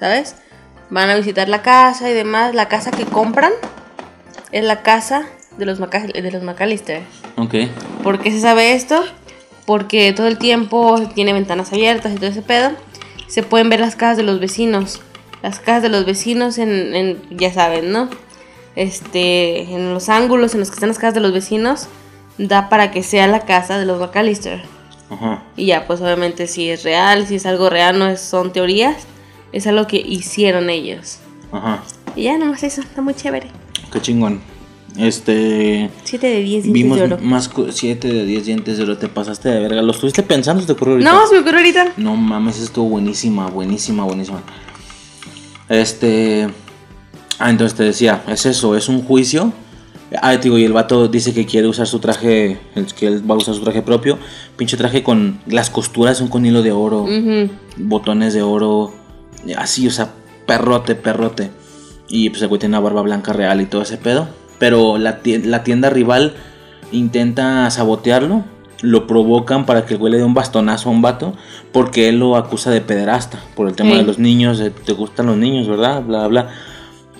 [0.00, 0.34] ¿sabes?
[0.88, 2.54] Van a visitar la casa y demás.
[2.54, 3.52] La casa que compran
[4.50, 5.26] es la casa
[5.56, 7.02] de los, Maca- de los McAllister.
[7.36, 7.54] Ok.
[8.02, 9.04] ¿Por qué se sabe esto?
[9.66, 12.72] Porque todo el tiempo tiene ventanas abiertas y todo ese pedo.
[13.28, 15.00] Se pueden ver las casas de los vecinos.
[15.42, 18.08] Las casas de los vecinos en, en- ya saben, ¿no?
[18.76, 21.88] Este, en los ángulos en los que están las casas de los vecinos,
[22.38, 24.62] da para que sea la casa de los McAllister.
[25.10, 25.42] Ajá.
[25.56, 28.96] Y ya, pues obviamente si es real, si es algo real, no es- son teorías,
[29.52, 31.18] es algo que hicieron ellos.
[31.52, 31.82] Ajá.
[32.16, 33.48] Y ya, nomás eso, está muy chévere.
[33.92, 34.40] Qué chingón.
[34.96, 35.88] Este.
[36.04, 37.18] 7 de 10 dientes Vimos de oro.
[37.20, 38.98] más 7 de 10 dientes de oro.
[38.98, 39.82] Te pasaste de verga.
[39.82, 40.60] ¿Lo estuviste pensando?
[40.60, 41.12] ¿Se ¿Te ocurrió ahorita?
[41.12, 41.92] No, se me ocurrió ahorita.
[41.96, 44.42] No mames, estuvo buenísima, buenísima, buenísima.
[45.68, 46.48] Este.
[47.38, 49.52] Ah, entonces te decía, es eso, es un juicio.
[50.20, 52.58] Ah, digo, y el vato dice que quiere usar su traje,
[52.98, 54.18] que él va a usar su traje propio.
[54.56, 55.40] Pinche traje con.
[55.46, 57.48] Las costuras son con hilo de oro, Ujú.
[57.76, 58.92] botones de oro.
[59.56, 60.10] Así, o sea,
[60.46, 61.50] perrote, perrote.
[62.08, 64.28] Y pues el güey tiene una barba blanca real y todo ese pedo.
[64.58, 66.34] Pero la, tie- la tienda rival
[66.92, 68.44] intenta sabotearlo.
[68.82, 71.34] Lo provocan para que el güey le dé un bastonazo a un vato.
[71.72, 73.38] Porque él lo acusa de pederasta.
[73.54, 74.58] Por el tema de los niños.
[74.58, 76.02] de, Te gustan los niños, ¿verdad?
[76.02, 76.48] Bla, bla.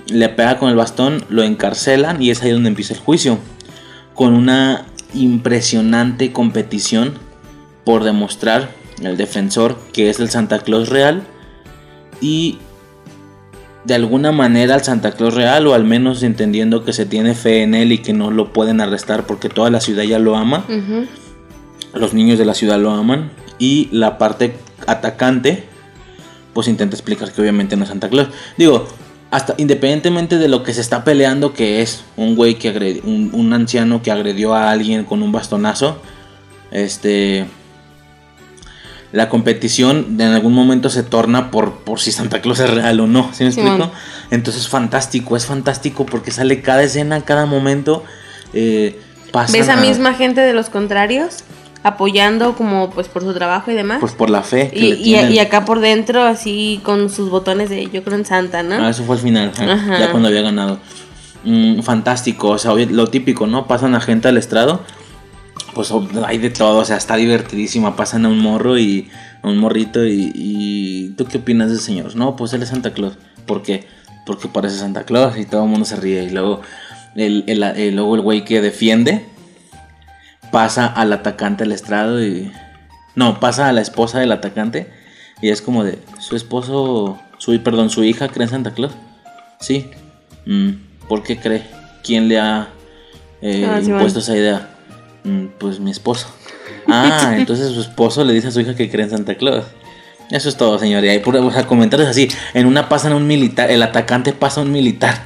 [0.07, 3.39] Le pega con el bastón, lo encarcelan y es ahí donde empieza el juicio.
[4.15, 7.15] Con una impresionante competición
[7.85, 8.71] por demostrar
[9.03, 11.23] el defensor que es el Santa Claus real
[12.21, 12.59] y
[13.85, 17.63] de alguna manera al Santa Claus real o al menos entendiendo que se tiene fe
[17.63, 20.65] en él y que no lo pueden arrestar porque toda la ciudad ya lo ama,
[21.95, 24.55] los niños de la ciudad lo aman y la parte
[24.87, 25.65] atacante
[26.53, 28.29] pues intenta explicar que obviamente no es Santa Claus.
[28.59, 28.87] Digo,
[29.31, 33.31] hasta independientemente de lo que se está peleando que es un güey que agredi- un,
[33.33, 36.03] un anciano que agredió a alguien con un bastonazo,
[36.71, 37.47] este
[39.13, 43.07] la competición en algún momento se torna por, por si Santa Claus es real o
[43.07, 43.91] no, ¿sí me explico?
[44.31, 48.05] Entonces es fantástico, es fantástico porque sale cada escena, cada momento.
[48.55, 49.01] Eh,
[49.33, 51.45] pasan ¿Ves a misma gente de los contrarios?
[51.83, 53.99] Apoyando como pues por su trabajo y demás.
[54.01, 55.33] Pues por la fe que y, le y- tienen.
[55.33, 58.75] y acá por dentro así con sus botones de yo creo en Santa, ¿no?
[58.77, 60.79] Ah, eso fue al final, ya cuando había ganado.
[61.43, 63.67] Mm, fantástico, o sea, lo típico, ¿no?
[63.67, 64.83] Pasan a gente al estrado,
[65.75, 65.93] pues
[66.27, 67.97] hay de todo, o sea, está divertidísima.
[67.97, 69.09] Pasan a un morro y
[69.43, 72.15] a un morrito y, y ¿tú qué opinas de ese señor?
[72.17, 73.15] No, pues él es Santa Claus.
[73.47, 73.87] ¿Por qué?
[74.27, 76.25] Porque parece Santa Claus y todo el mundo se ríe.
[76.25, 76.61] Y luego
[77.17, 79.25] el, el- el- luego el güey que defiende
[80.51, 82.51] pasa al atacante al estrado y...
[83.17, 84.89] No, pasa a la esposa del atacante
[85.43, 88.93] y es como de, su esposo, su, perdón, su hija cree en Santa Claus.
[89.59, 89.91] Sí.
[90.47, 90.71] Mm,
[91.09, 91.65] ¿Por qué cree?
[92.05, 92.69] ¿Quién le ha
[93.43, 94.69] eh, Ah, sí, impuesto esa idea?
[95.25, 96.29] "Mm, pues mi esposo.
[96.93, 99.65] Ah, entonces su esposo le dice a su hija que cree en Santa Claus.
[100.31, 101.15] Eso es todo, señoría.
[101.15, 102.29] Y por, o sea, comentarios así.
[102.55, 105.23] En una pasan a un militar, el atacante pasa a un militar.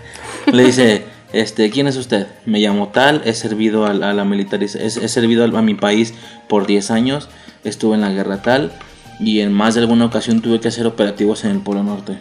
[0.52, 2.26] Le dice, este, ¿quién es usted?
[2.44, 5.74] Me llamo tal, he servido a, la- a la militariz- he, he servido a mi
[5.74, 6.12] país
[6.48, 7.28] por 10 años,
[7.64, 8.72] estuve en la guerra tal,
[9.20, 12.18] y en más de alguna ocasión tuve que hacer operativos en el Polo Norte.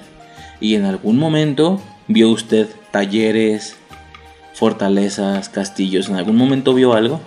[0.62, 3.76] Y en algún momento vio usted talleres,
[4.54, 6.08] fortalezas, castillos.
[6.10, 7.20] ¿En algún momento vio algo?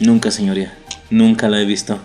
[0.00, 0.72] Nunca, señoría.
[1.10, 1.98] Nunca lo he visto.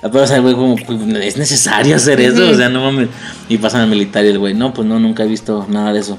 [0.00, 3.08] Pero, o sea, güey, como, pues, es necesario hacer eso, o sea, no mames.
[3.48, 6.00] Y pasan al militar y el güey, no, pues no, nunca he visto nada de
[6.00, 6.18] eso.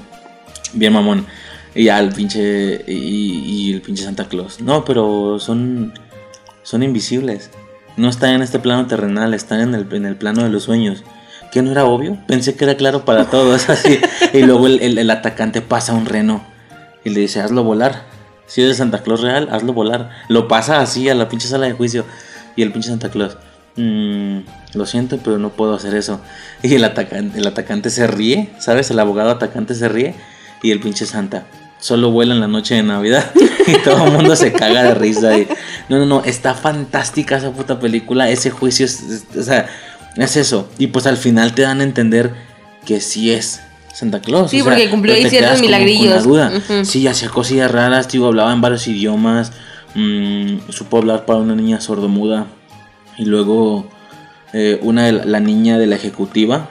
[0.74, 1.26] Bien mamón.
[1.74, 2.94] Y ya el pinche, y,
[3.70, 4.60] y el pinche Santa Claus.
[4.60, 5.94] No, pero son,
[6.64, 7.52] son invisibles.
[7.96, 11.04] No están en este plano terrenal, están en el, en el plano de los sueños.
[11.52, 12.18] ¿Que no era obvio?
[12.28, 14.00] Pensé que era claro para todos, así.
[14.34, 16.44] Y luego el, el- el atacante pasa a un reno
[17.06, 18.04] y le dice, hazlo volar.
[18.50, 20.10] Si eres Santa Claus real, hazlo volar.
[20.28, 22.04] Lo pasa así a la pinche sala de juicio.
[22.58, 23.38] Y el pinche Santa Claus,
[23.78, 24.40] "Mm,
[24.74, 26.20] lo siento, pero no puedo hacer eso.
[26.64, 28.92] Y el atacante, el atacante se ríe, ¿sabes?
[28.92, 30.16] El abogado atacante se ríe.
[30.62, 31.46] Y el pinche Santa,
[31.80, 33.32] solo vuela en la noche de Navidad.
[33.68, 35.38] y todo el mundo se caga de risa.
[35.38, 35.48] Y,
[35.88, 38.30] no, no, no, está fantástica esa puta película.
[38.30, 39.68] Ese juicio es, es- o sea,
[40.18, 40.68] es eso.
[40.80, 42.34] Y pues al final te dan a entender
[42.86, 43.62] que sí es
[44.00, 44.50] Santa Claus.
[44.52, 46.14] Sí, o sea, porque cumplió te ciertos con milagrillos.
[46.16, 46.52] la duda.
[46.86, 49.52] Sí, hacía cosillas raras, tío, hablaba en varios idiomas.
[49.96, 52.46] mm, supo hablar para una niña sordomuda.
[53.18, 53.90] Y luego
[54.54, 56.70] eh, una de la, la niña de la ejecutiva.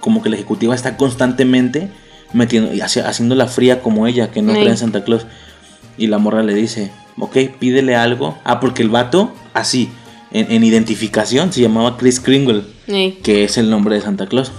[0.00, 1.88] Como que la ejecutiva está constantemente
[2.32, 4.58] metiendo y haci- haciéndola fría como ella, que no Sí.
[4.60, 5.26] cree en Santa Claus.
[5.96, 8.36] Y la morra le dice, ok, pídele algo.
[8.44, 9.90] Ah, porque el vato, así,
[10.32, 14.50] en, en identificación, se llamaba Chris Kringle, Sí, que es el nombre de Santa Claus.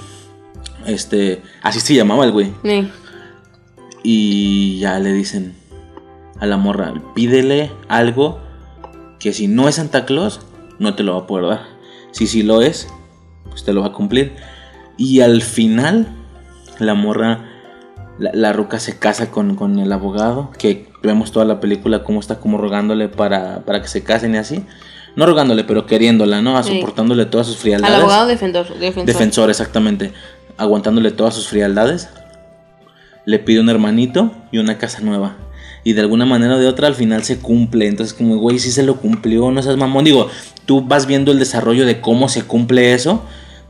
[0.86, 2.54] Este, así se llamaba el güey.
[2.64, 2.90] sí.
[4.06, 5.56] Y ya le dicen
[6.40, 8.42] a la morra, pídele algo
[9.18, 10.42] que si no es Santa Claus,
[10.78, 11.62] no te lo va a poder dar.
[12.12, 12.90] si sí lo es,
[13.50, 14.36] pues te lo va a cumplir.
[14.98, 16.08] Y al final,
[16.80, 17.46] la morra,
[18.20, 22.20] la, la ruca se casa con, con el abogado, que vemos toda la película cómo
[22.20, 24.66] está como rogándole para, para que se casen y así.
[25.16, 26.62] No rogándole, pero queriéndola, ¿no?
[26.64, 27.96] Soportándole todas sus frialdades.
[27.96, 28.68] Al abogado defensor.
[28.80, 29.06] defensor.
[29.06, 30.12] Defensor, exactamente.
[30.58, 32.10] Aguantándole todas sus frialdades.
[33.26, 35.36] Le pide un hermanito y una casa nueva.
[35.86, 37.88] Y de alguna manera o de otra al final se cumple.
[37.88, 40.06] Entonces, como, güey, sí se lo cumplió, no seas mamón.
[40.06, 40.30] Digo,
[40.66, 43.24] tú vas viendo el desarrollo de cómo se cumple eso.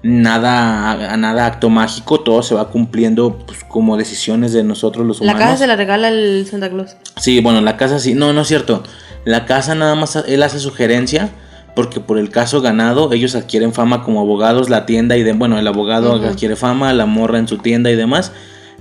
[0.04, 5.32] Nada, nada acto mágico, todo se va cumpliendo pues, como decisiones de nosotros los La
[5.32, 5.42] humanos.
[5.42, 6.98] casa se la regala el Santa Claus.
[7.18, 8.14] Sí, bueno, la casa sí.
[8.14, 8.84] No, no es cierto.
[9.24, 11.30] La casa nada más él hace sugerencia
[11.76, 15.58] porque por el caso ganado ellos adquieren fama como abogados, la tienda y de bueno,
[15.58, 18.32] el abogado adquiere fama, la morra en su tienda y demás,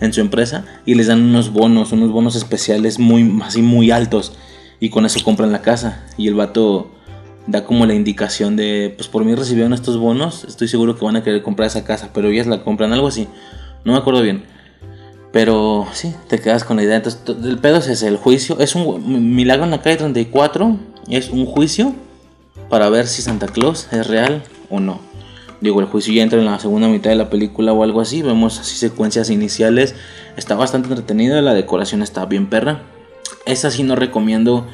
[0.01, 4.33] en su empresa y les dan unos bonos, unos bonos especiales muy así muy altos
[4.81, 6.91] y con eso compran la casa y el vato
[7.47, 11.17] da como la indicación de pues por mí recibieron estos bonos, estoy seguro que van
[11.17, 13.27] a querer comprar esa casa, pero ellas la compran algo así.
[13.85, 14.45] No me acuerdo bien.
[15.33, 16.97] Pero sí, te quedas con la idea.
[16.97, 18.59] Entonces, to- el pedo es ese, el juicio.
[18.61, 20.77] Es un milagro en la calle 34.
[21.09, 21.95] Es un juicio
[22.69, 25.01] para ver si Santa Claus es real o no.
[25.61, 28.23] Digo, el juicio ya entra en la segunda mitad de la película o algo así.
[28.23, 29.95] Vemos así secuencias iniciales.
[30.37, 31.41] Está bastante entretenido.
[31.41, 32.83] La decoración está bien perra.
[33.47, 34.67] Esa sí no recomiendo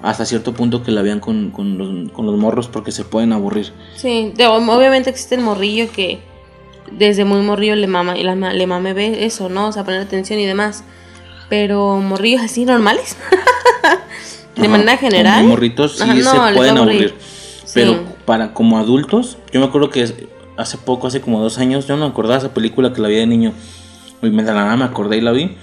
[0.00, 3.32] hasta cierto punto que la vean con, con los, con los morros porque se pueden
[3.32, 3.72] aburrir.
[3.96, 6.20] Sí, de- obviamente existe el morrillo que
[6.92, 9.66] desde muy morrillo le mama le mame ve eso, ¿no?
[9.68, 10.84] O sea, poner atención y demás.
[11.48, 13.16] Pero morrillos así normales.
[14.58, 15.36] de Ajá, manera general.
[15.38, 16.96] Como morritos sí Ajá, no, se pueden aburrir.
[16.96, 17.14] aburrir.
[17.74, 18.00] Pero Sí.
[18.24, 20.06] para como adultos, yo me acuerdo que
[20.56, 23.16] hace poco, hace como dos años, yo no me acordaba esa película que la vi
[23.16, 23.52] de niño.
[24.22, 25.56] Y me, la nada me acordé y la vi.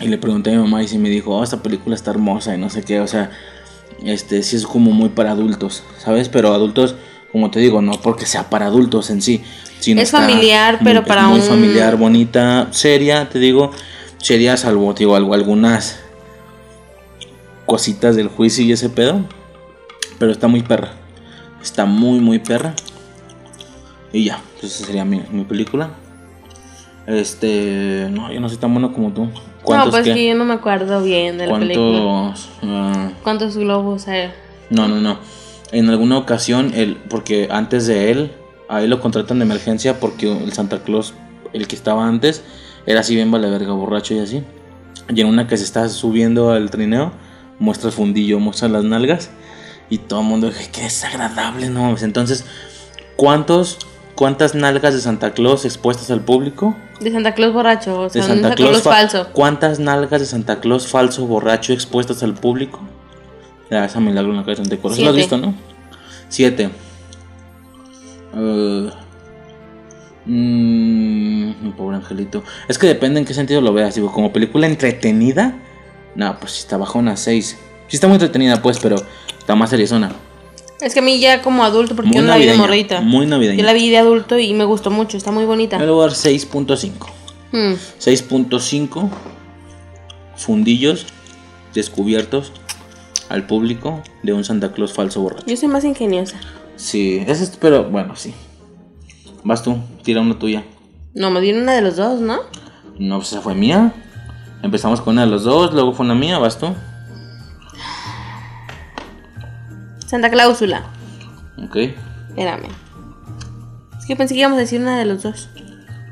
[0.00, 2.54] Y le pregunté a mi mamá y sí me dijo, oh, esta película está hermosa
[2.54, 3.00] y no sé qué.
[3.00, 3.30] O sea,
[4.04, 6.28] este sí es como muy para adultos, ¿sabes?
[6.28, 6.94] Pero adultos,
[7.32, 9.42] como te digo, no porque sea para adultos en sí.
[9.78, 13.70] Sino Es familiar, muy- pero es para muy un- familiar, bonita, seria, te digo.
[14.18, 16.00] Seria, salvo, digo, algo, algunas
[17.70, 19.24] cositas del juicio y ese pedo.
[20.18, 20.90] Pero está muy perra.
[21.62, 22.74] Está muy, muy perra.
[24.12, 25.90] Y ya, pues esa sería mi, mi película.
[27.06, 28.08] Este.
[28.10, 29.26] No, yo no soy tan bueno como tú.
[29.26, 30.14] No, ¿Cuántos pues qué?
[30.14, 32.00] que yo no me acuerdo bien de la película.
[32.02, 32.48] ¿Cuántos?
[32.64, 34.32] ah, ¿Cuántos globos hay?
[34.70, 35.18] no, no, no.
[35.70, 38.32] En alguna ocasión, él, porque antes de él,
[38.68, 41.14] a él lo contratan de emergencia porque el Santa Claus,
[41.52, 42.42] el que estaba antes,
[42.86, 44.42] era así bien vale verga, borracho y así.
[45.08, 47.12] Y en una que se está subiendo al trineo,
[47.60, 49.30] muestra el fundillo, muestra las nalgas.
[49.88, 52.02] Y todo el mundo dice, qué desagradable, no mames.
[52.02, 52.44] Entonces,
[53.16, 53.78] ¿cuántos,
[54.16, 56.76] ¿cuántas nalgas de Santa Claus expuestas al público?
[57.00, 59.28] De Santa Claus borracho, o De sea, Santa Santa Claus Claus fa- falso.
[59.32, 62.80] ¿Cuántas nalgas de Santa Claus falso borracho expuestas al público?
[63.70, 64.96] Ya, esa milagro en la calle 34.
[64.96, 65.36] ¿Sí lo has Siete.
[65.36, 65.54] visto, no?
[66.28, 66.70] Siete.
[68.36, 68.90] Eh,
[70.26, 72.42] mm, mi pobre angelito.
[72.68, 73.94] Es que depende en qué sentido lo veas.
[73.94, 75.54] Digo, como película entretenida.
[76.14, 77.56] No, pues sí está bajona, seis.
[77.88, 78.96] Sí está muy entretenida, pues, pero
[79.38, 80.12] está más seriezona.
[80.80, 83.00] Es que a mí ya como adulto, porque Muy yo no la vi de morrita.
[83.00, 83.58] muy navideña.
[83.60, 85.78] Yo la vi de adulto y me gustó mucho, está muy bonita.
[85.78, 86.92] Yo le voy a dar 6.5.
[87.52, 87.74] Hmm.
[87.98, 89.10] 6.5
[90.36, 91.06] fundillos
[91.74, 92.52] descubiertos
[93.28, 95.44] al público de un Santa Claus falso borracho.
[95.46, 96.40] Yo soy más ingeniosa.
[96.76, 98.32] Sí, es, pero bueno, sí.
[99.44, 100.64] Vas tú, tira una tuya.
[101.14, 102.40] No, me dieron una de los dos, ¿no?
[102.98, 103.92] No, pues esa fue mía.
[104.62, 106.74] Empezamos con una de los dos, luego fue una mía, vas tú.
[110.06, 110.84] Santa Cláusula.
[111.62, 111.76] Ok.
[112.30, 112.68] Espérame.
[113.98, 115.48] Es que pensé que íbamos a decir una de los dos.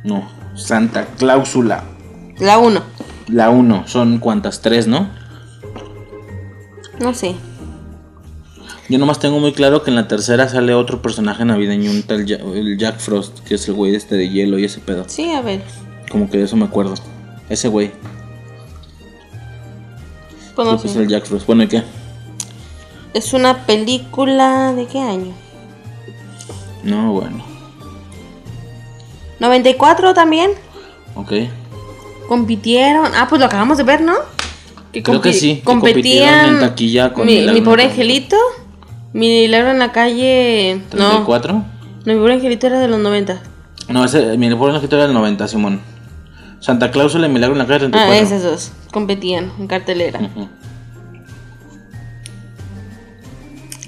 [0.05, 1.84] No, Santa Cláusula.
[2.38, 2.82] La uno.
[3.28, 5.07] La 1, son cuántas, tres, ¿no?
[6.99, 7.34] No sé.
[8.88, 12.24] Yo nomás tengo muy claro que en la tercera sale otro personaje navideño, un tal
[12.26, 15.05] Ja- el Jack Frost, que es el güey este de hielo y ese pedo.
[15.09, 15.61] Sí, a ver.
[16.11, 16.94] Como que de eso me acuerdo.
[17.51, 17.90] Ese güey.
[20.59, 21.46] Pues no es el Jack Frost.
[21.46, 21.84] Bueno, ¿y qué?
[23.14, 24.72] Es una película.
[24.72, 25.32] ¿De qué año?
[26.82, 27.44] No, bueno.
[29.38, 30.50] ¿94 también?
[31.14, 31.32] Ok.
[32.26, 33.12] Compitieron.
[33.14, 34.14] Ah, pues lo acabamos de ver, ¿no?
[34.90, 36.54] Que Creo que sí, que Competían.
[36.54, 38.36] en taquilla con mi, mi pobre angelito.
[39.12, 40.82] Mi milagro en la calle.
[40.92, 41.24] No.
[41.24, 41.52] ¿34?
[41.52, 41.64] No,
[42.04, 43.40] mi pobre angelito era de los 90.
[43.90, 45.80] No, ese, mi pobre angelito era del 90, Simón.
[46.61, 48.36] Santa Cláusula y Milagro en la calle Ah, 34.
[48.36, 48.72] esos dos.
[48.92, 50.20] Competían en cartelera.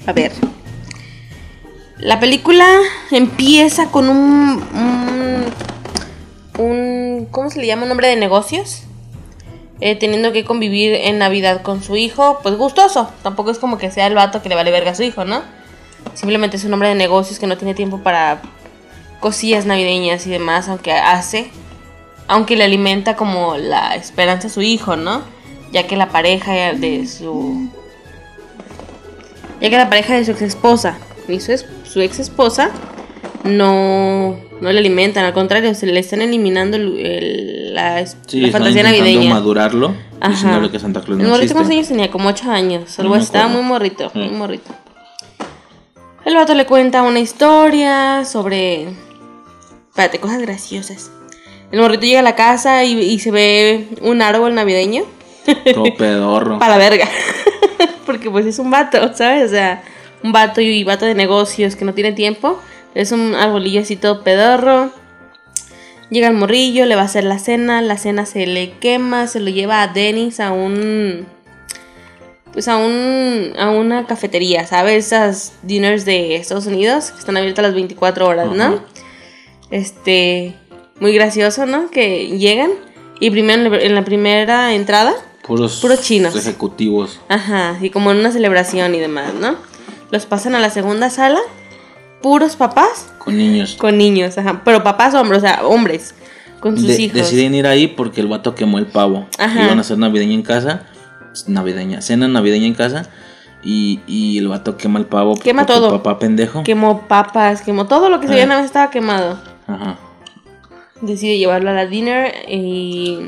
[0.06, 0.32] A ver.
[1.98, 2.66] La película
[3.10, 4.62] empieza con un,
[6.58, 7.84] un, un- ¿cómo se le llama?
[7.84, 8.82] Un hombre de negocios.
[9.82, 13.10] eh, teniendo que convivir en Navidad con su hijo, pues gustoso.
[13.22, 15.40] Tampoco es como que sea el vato que le vale verga a su hijo, ¿no?
[16.14, 18.40] simplemente es un hombre de negocios que no tiene tiempo para
[19.20, 21.50] cosillas navideñas y demás, aunque hace,
[22.30, 25.22] aunque le alimenta como la esperanza a su hijo, ¿no?
[25.72, 27.68] Ya que la pareja de su...
[29.60, 30.96] Ya que la pareja de su ex esposa
[31.28, 32.70] y su, es- su ex esposa
[33.44, 38.50] no, no le alimentan, al contrario, se le están eliminando el- el- la, Sí, la
[38.52, 39.30] fantasía navideña.
[39.34, 40.60] madurarlo, Ajá.
[40.70, 41.54] que Santa Claus El no morrito existe.
[41.54, 42.98] cuántos años tenía, como 8 años.
[42.98, 44.70] Algo estaba muy morrito, muy morrito.
[46.24, 48.88] El vato le cuenta una historia sobre.
[49.88, 51.10] Espérate, cosas graciosas.
[51.72, 55.04] El morrito llega a la casa y, y se ve un árbol navideño.
[55.72, 56.58] Todo pedorro.
[56.58, 57.08] Para la verga.
[58.06, 59.46] Porque pues es un vato, ¿sabes?
[59.46, 59.82] O sea,
[60.22, 62.60] un vato y vato de negocios que no tiene tiempo.
[62.94, 64.90] Es un arbolillo así todo pedorro.
[66.10, 69.38] Llega el morrillo, le va a hacer la cena, la cena se le quema, se
[69.38, 71.26] lo lleva a Dennis a un
[72.52, 75.06] pues a un a una cafetería, ¿sabes?
[75.06, 78.82] Esas dinners de Estados Unidos que están abiertas las 24 horas, ¿no?
[79.70, 80.56] Este,
[81.00, 81.90] muy gracioso, ¿no?
[81.90, 82.70] Que llegan
[83.18, 85.14] y primero en la- primera entrada
[85.46, 86.36] Puros, puros chinos.
[86.36, 87.20] ejecutivos.
[87.28, 89.56] Ajá, y como en una celebración y demás, ¿no?
[90.10, 91.40] Los pasan a la segunda sala,
[92.22, 93.76] puros papás Con niños.
[93.78, 96.14] con niños, ajá, pero papás hombres, o sea, hombres,
[96.60, 97.14] con sus De- hijos.
[97.16, 99.26] deciden ir ahí porque el vato quemó el pavo.
[99.38, 99.64] Ajá.
[99.64, 100.86] Iban a hacer navideña en casa.
[101.46, 103.08] Navideña, cena navideña en casa.
[103.62, 105.36] Y, y el vato quema el pavo.
[105.38, 105.90] Quema todo.
[105.90, 106.62] Papá pendejo.
[106.64, 109.38] Quemó papas, quemó todo lo que se veía una vez estaba quemado.
[109.66, 109.96] Ajá.
[111.00, 113.18] Decide llevarlo a la dinner y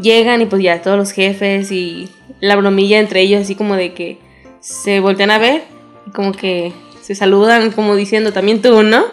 [0.00, 2.08] llegan y pues ya todos los jefes y
[2.40, 4.18] la bromilla entre ellos así como de que
[4.60, 5.62] se voltean a ver
[6.06, 6.72] y como que
[7.02, 9.04] se saludan como diciendo también tú, ¿no?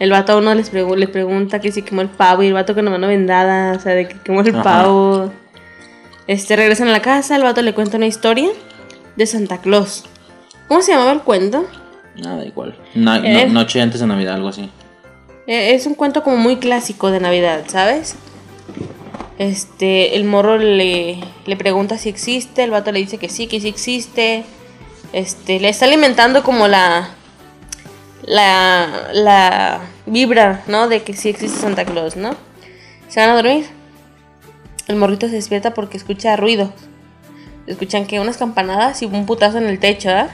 [0.00, 2.52] El vato a uno les pregu- le pregunta que si quemó el pavo y el
[2.52, 4.62] vato con la mano vendada, o sea, de que quemó el Ajá.
[4.62, 5.32] pavo.
[6.26, 8.48] Este, regresan a la casa, el vato le cuenta una historia
[9.16, 10.04] de Santa Claus.
[10.68, 11.64] ¿Cómo se llamaba el cuento?
[12.16, 12.76] nada igual.
[12.96, 13.46] Na- no- Eh.
[13.48, 14.68] noche antes de Navidad, algo así.
[15.48, 18.16] Eh, es un cuento como muy clásico de Navidad, ¿sabes?
[19.38, 23.58] Este, el morro le, le pregunta si existe, el vato le dice que sí, que
[23.58, 24.44] sí existe.
[25.14, 27.08] Este, le está alimentando como la
[28.24, 30.86] la la vibra, ¿no?
[30.86, 32.36] De que sí existe Santa Claus, ¿no?
[33.08, 33.64] Se van a dormir.
[34.86, 36.68] El morrito se despierta porque escucha ruidos.
[37.66, 40.28] Escuchan que unas campanadas y un putazo en el techo, ¿ah?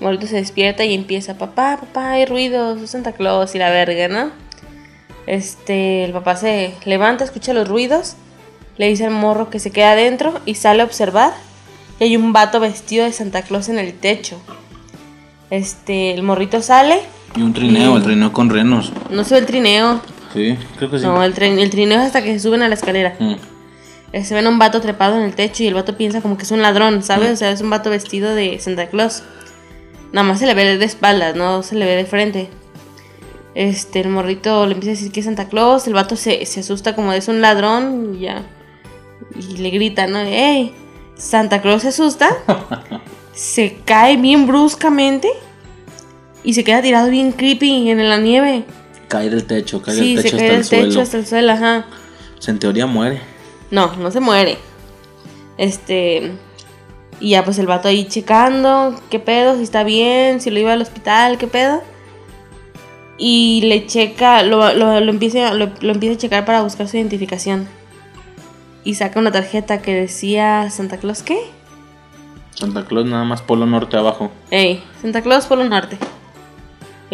[0.00, 4.08] Morrito se despierta y empieza, papá, papá, hay ruidos, es Santa Claus y la verga,
[4.08, 4.30] ¿no?
[5.26, 8.16] Este, el papá se levanta, escucha los ruidos,
[8.76, 11.32] le dice al morro que se queda adentro y sale a observar.
[12.00, 14.40] Y hay un vato vestido de Santa Claus en el techo.
[15.50, 17.00] Este, el morrito sale,
[17.36, 18.92] Y un trineo, Y- el trineo con renos.
[19.10, 20.00] no se ve el trineo,
[20.32, 21.04] Sí, creo que sí.
[21.04, 23.14] no, el, trin- el trineo es hasta que se suben a la escalera.
[23.18, 23.34] Mm.
[24.22, 26.44] Se ven a un vato trepado en el techo y el vato piensa como que
[26.44, 27.32] es un ladrón, ¿sabes?
[27.32, 29.24] O sea, es un vato vestido de Santa Claus.
[30.14, 32.48] Nada más se le ve de espaldas, no se le ve de frente.
[33.56, 36.60] Este, el morrito le empieza a decir que es Santa Claus, el vato se, se
[36.60, 38.44] asusta como de es un ladrón y ya.
[39.34, 40.20] Y le grita, ¿no?
[40.20, 40.72] ¡Ey!
[41.16, 42.28] Santa Claus se asusta,
[43.34, 45.28] se cae bien bruscamente
[46.44, 48.62] y se queda tirado bien creepy en la nieve.
[49.08, 51.02] Cae del techo, cae Sí, del se techo cae hasta del el techo suelo.
[51.02, 51.86] hasta el suelo, ajá.
[52.38, 53.20] Sea, en teoría muere.
[53.72, 54.58] No, no se muere.
[55.58, 56.30] Este.
[57.20, 60.72] Y ya pues el vato ahí checando, qué pedo, si está bien, si lo iba
[60.72, 61.82] al hospital, qué pedo.
[63.16, 66.96] Y le checa, lo, lo, lo empieza, lo, lo empieza a checar para buscar su
[66.96, 67.68] identificación.
[68.82, 71.38] Y saca una tarjeta que decía Santa Claus, ¿qué?
[72.54, 74.30] Santa Claus nada más polo norte abajo.
[74.50, 75.98] Ey, Santa Claus Polo Norte.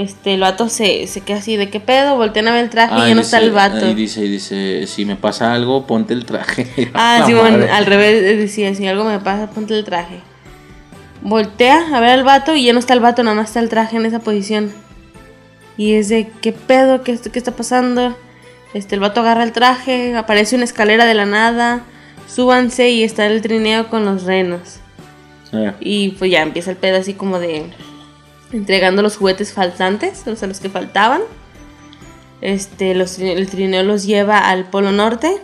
[0.01, 2.94] Este, el vato se, se queda así de qué pedo, voltean a ver el traje
[2.94, 3.86] y ya no está el vato.
[3.86, 6.90] Y dice, y dice, si me pasa algo, ponte el traje.
[6.94, 10.20] Ah, sí, bueno, al revés decía, si algo me pasa, ponte el traje.
[11.20, 13.68] Voltea a ver al vato y ya no está el vato, nada más está el
[13.68, 14.72] traje en esa posición.
[15.76, 17.03] Y es de, ¿qué pedo?
[17.03, 18.16] ¿Qué, qué está pasando?
[18.72, 21.82] Este, el vato agarra el traje, aparece una escalera de la nada,
[22.26, 24.78] súbanse y está el trineo con los renos.
[25.53, 27.64] Eh, Y pues ya empieza el pedo así como de
[28.53, 31.22] entregando los juguetes faltantes, o sea, los que faltaban.
[32.40, 35.36] Este, los, el trineo los lleva al Polo Norte,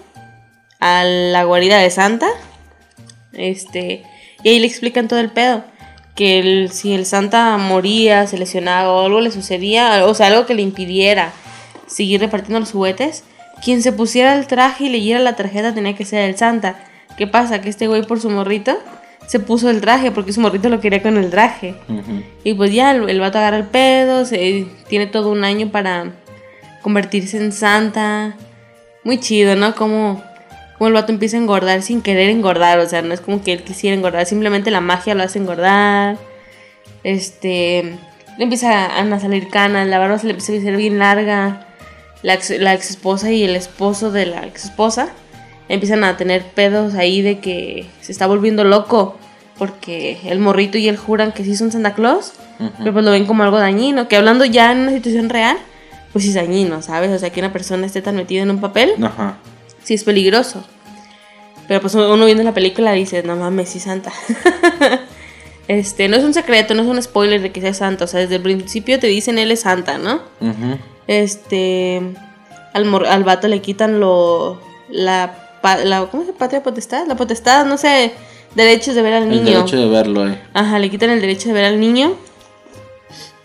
[0.80, 2.26] a la guarida de Santa.
[3.32, 4.02] Este,
[4.42, 5.64] y ahí le explican todo el pedo.
[6.14, 10.46] Que el- si el Santa moría, se lesionaba o algo le sucedía, o sea, algo
[10.46, 11.32] que le impidiera
[11.86, 13.22] seguir repartiendo los juguetes,
[13.62, 16.78] quien se pusiera el traje y leyera la tarjeta tenía que ser el Santa.
[17.18, 17.60] ¿Qué pasa?
[17.60, 18.78] Que este güey por su morrito
[19.26, 21.74] se puso el traje porque su morrito lo quería con el traje.
[22.44, 26.12] Y pues ya el, el vato agarra el pedo, se, tiene todo un año para
[26.82, 28.36] convertirse en santa.
[29.02, 29.74] Muy chido, ¿no?
[29.74, 30.22] Como,
[30.78, 33.52] como el vato empieza a engordar sin querer engordar, o sea, no es como que
[33.52, 36.16] él quisiera engordar, simplemente la magia lo hace engordar.
[37.02, 37.96] Este,
[38.36, 41.62] le empiezan a salir canas, la barba se le empieza a hacer bien larga.
[42.22, 45.10] La ex, la ex esposa y el esposo de la ex esposa
[45.68, 49.16] empiezan a tener pedos ahí de que se está volviendo loco
[49.58, 52.32] porque el morrito y él juran que sí son Santa Claus,
[52.78, 55.56] pero pues lo ven como algo dañino, que hablando ya en una situación real,
[56.12, 57.10] pues sí es dañino, ¿sabes?
[57.10, 59.38] O sea, que una persona esté tan metida en un papel, Ajá.
[59.82, 60.62] sí es peligroso.
[61.68, 64.12] Pero pues uno viendo la película dice, no mames, sí Santa.
[65.68, 68.20] este, no es un secreto, no es un spoiler de que sea Santa, o sea,
[68.20, 70.20] desde el principio te dicen él es Santa, ¿no?
[71.06, 72.00] Este,
[72.72, 74.60] al, mor- al vato le quitan lo,
[74.90, 76.38] la, la, ¿cómo se llama?
[76.38, 78.12] Patria potestad, la potestad, no sé,
[78.54, 79.58] derechos de ver al El niño.
[79.58, 80.40] derecho de verlo, eh.
[80.54, 82.14] Ajá, le quitan el derecho de ver al niño.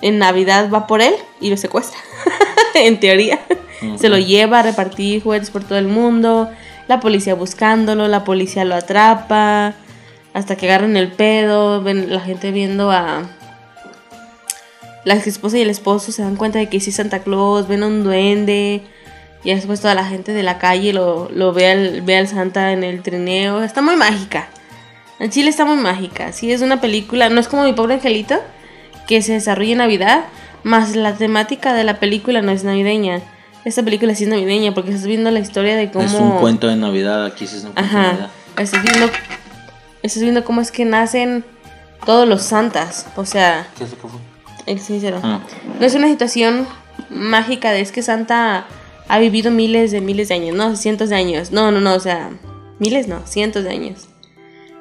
[0.01, 1.99] En Navidad va por él y lo secuestra.
[2.75, 3.39] en teoría.
[3.97, 6.49] Se lo lleva a repartir juguetes por todo el mundo.
[6.87, 9.73] La policía buscándolo, la policía lo atrapa.
[10.33, 11.81] Hasta que agarran el pedo.
[11.81, 13.23] Ven la gente viendo a.
[15.03, 17.67] La esposa y el esposo se dan cuenta de que sí Santa Claus.
[17.67, 18.83] Ven a un duende.
[19.43, 22.71] Y después toda la gente de la calle lo, lo ve, al, ve al Santa
[22.71, 23.63] en el trineo.
[23.63, 24.47] Está muy mágica.
[25.19, 26.31] En Chile está muy mágica.
[26.31, 27.29] Sí, es una película.
[27.29, 28.39] No es como mi pobre angelito,
[29.07, 30.25] que se desarrolla en Navidad.
[30.63, 33.21] Más la temática de la película no es navideña.
[33.65, 36.05] Esta película sí es navideña porque estás viendo la historia de cómo.
[36.05, 38.03] Es un cuento de Navidad, aquí sí es un cuento de.
[38.03, 38.29] Navidad.
[38.57, 39.09] Estás viendo,
[40.03, 41.45] estás viendo cómo es que nacen
[42.05, 43.07] todos los santas.
[43.15, 44.19] O sea, ¿Qué es lo que fue?
[44.65, 45.19] el sincero.
[45.23, 45.39] Ah.
[45.79, 46.67] No es una situación
[47.09, 48.65] mágica de es que Santa
[49.11, 51.51] ha vivido miles de miles de años, no, cientos de años.
[51.51, 52.29] No, no, no, o sea,
[52.79, 54.07] miles no, cientos de años.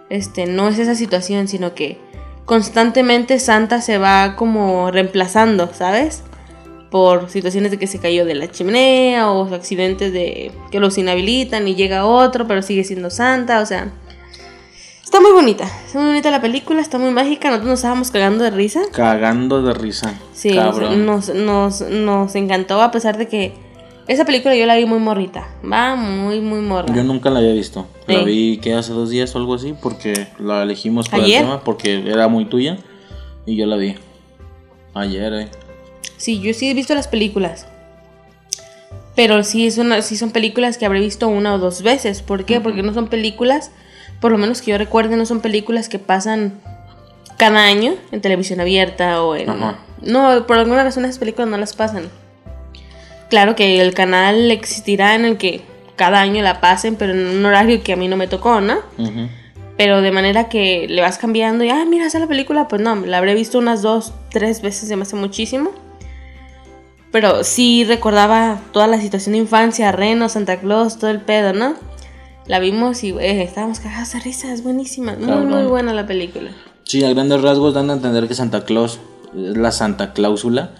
[0.08, 1.98] Este, no es esa situación, sino que
[2.44, 6.22] constantemente Santa se va como reemplazando, ¿sabes?
[6.92, 11.66] Por situaciones de que se cayó de la chimenea o accidentes de que los inhabilitan
[11.66, 13.90] y llega otro, pero sigue siendo Santa, o sea,
[15.02, 18.44] está muy bonita, está muy bonita la película, está muy mágica, nosotros nos estábamos cagando
[18.44, 18.82] de risa.
[18.92, 20.14] Cagando de risa.
[20.32, 21.04] Sí, Cabrón.
[21.04, 23.69] nos, nos, nos encantó a pesar de que
[24.10, 25.46] esa película yo la vi muy morrita.
[25.64, 26.92] Va muy, muy morra.
[26.92, 27.86] Yo nunca la había visto.
[28.08, 31.42] La vi que hace dos días o algo así porque la elegimos ¿Ayer?
[31.42, 32.76] el tema porque era muy tuya
[33.46, 33.94] y yo la vi.
[34.94, 35.48] Ayer, eh.
[36.16, 37.68] Sí, yo sí he visto las películas.
[39.14, 42.20] Pero sí, es una, sí son películas que habré visto una o dos veces.
[42.20, 42.60] ¿Por qué?
[42.60, 43.70] Porque no son películas,
[44.20, 46.60] por lo menos que yo recuerde, no son películas que pasan
[47.36, 49.50] cada año en televisión abierta o en...
[49.50, 49.78] Ajá.
[50.02, 52.10] No, por alguna razón esas películas no las pasan.
[53.30, 55.62] Claro que el canal existirá en el que
[55.96, 58.78] cada año la pasen, pero en un horario que a mí no me tocó, ¿no?
[58.98, 59.28] Ujú.
[59.78, 62.68] Pero de manera que le vas cambiando y, ah, mira, esa es la película.
[62.68, 65.70] Pues no, la habré visto unas dos, tres veces, se me hace muchísimo.
[67.12, 71.74] Pero sí recordaba toda la situación de infancia, Reno, Santa Claus, todo el pedo, ¿no?
[72.46, 75.14] La vimos y eh, estábamos cagados de risa, es buenísima.
[75.14, 75.50] Muy, Cabrón.
[75.50, 76.50] muy buena la película.
[76.84, 78.98] Sí, a grandes rasgos dan a entender que Santa Claus
[79.34, 80.72] es la Santa Cláusula.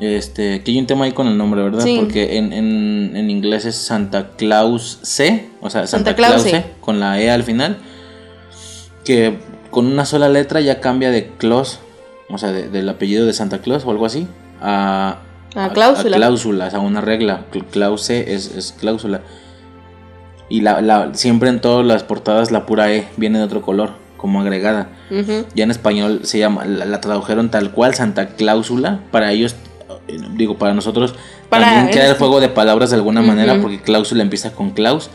[0.00, 1.80] Este, que hay un tema ahí con el nombre, ¿verdad?
[1.84, 1.98] Sí.
[2.00, 6.64] Porque en, en, en inglés es Santa Claus C, o sea, Santa, Santa Claus Clause.
[6.80, 7.78] con la E al final.
[9.04, 9.38] Que
[9.70, 11.78] con una sola letra ya cambia de Claus,
[12.28, 14.26] o sea, de- del apellido de Santa Claus o algo así,
[14.60, 15.18] a,
[15.54, 16.16] A cláusula.
[16.16, 17.44] a cláusula, o sea, una regla.
[17.52, 19.20] Cl- Clause es, es cláusula.
[20.48, 23.90] Y la, la- siempre en todas las portadas la pura E viene de otro color,
[24.16, 24.88] como agregada.
[25.54, 29.00] Ya en español se llama, la, la tradujeron tal cual, Santa Cláusula.
[29.10, 29.54] Para ellos,
[30.36, 31.14] digo, para nosotros,
[31.48, 35.10] Para también queda el juego de palabras de alguna manera, porque cláusula empieza con Klaus,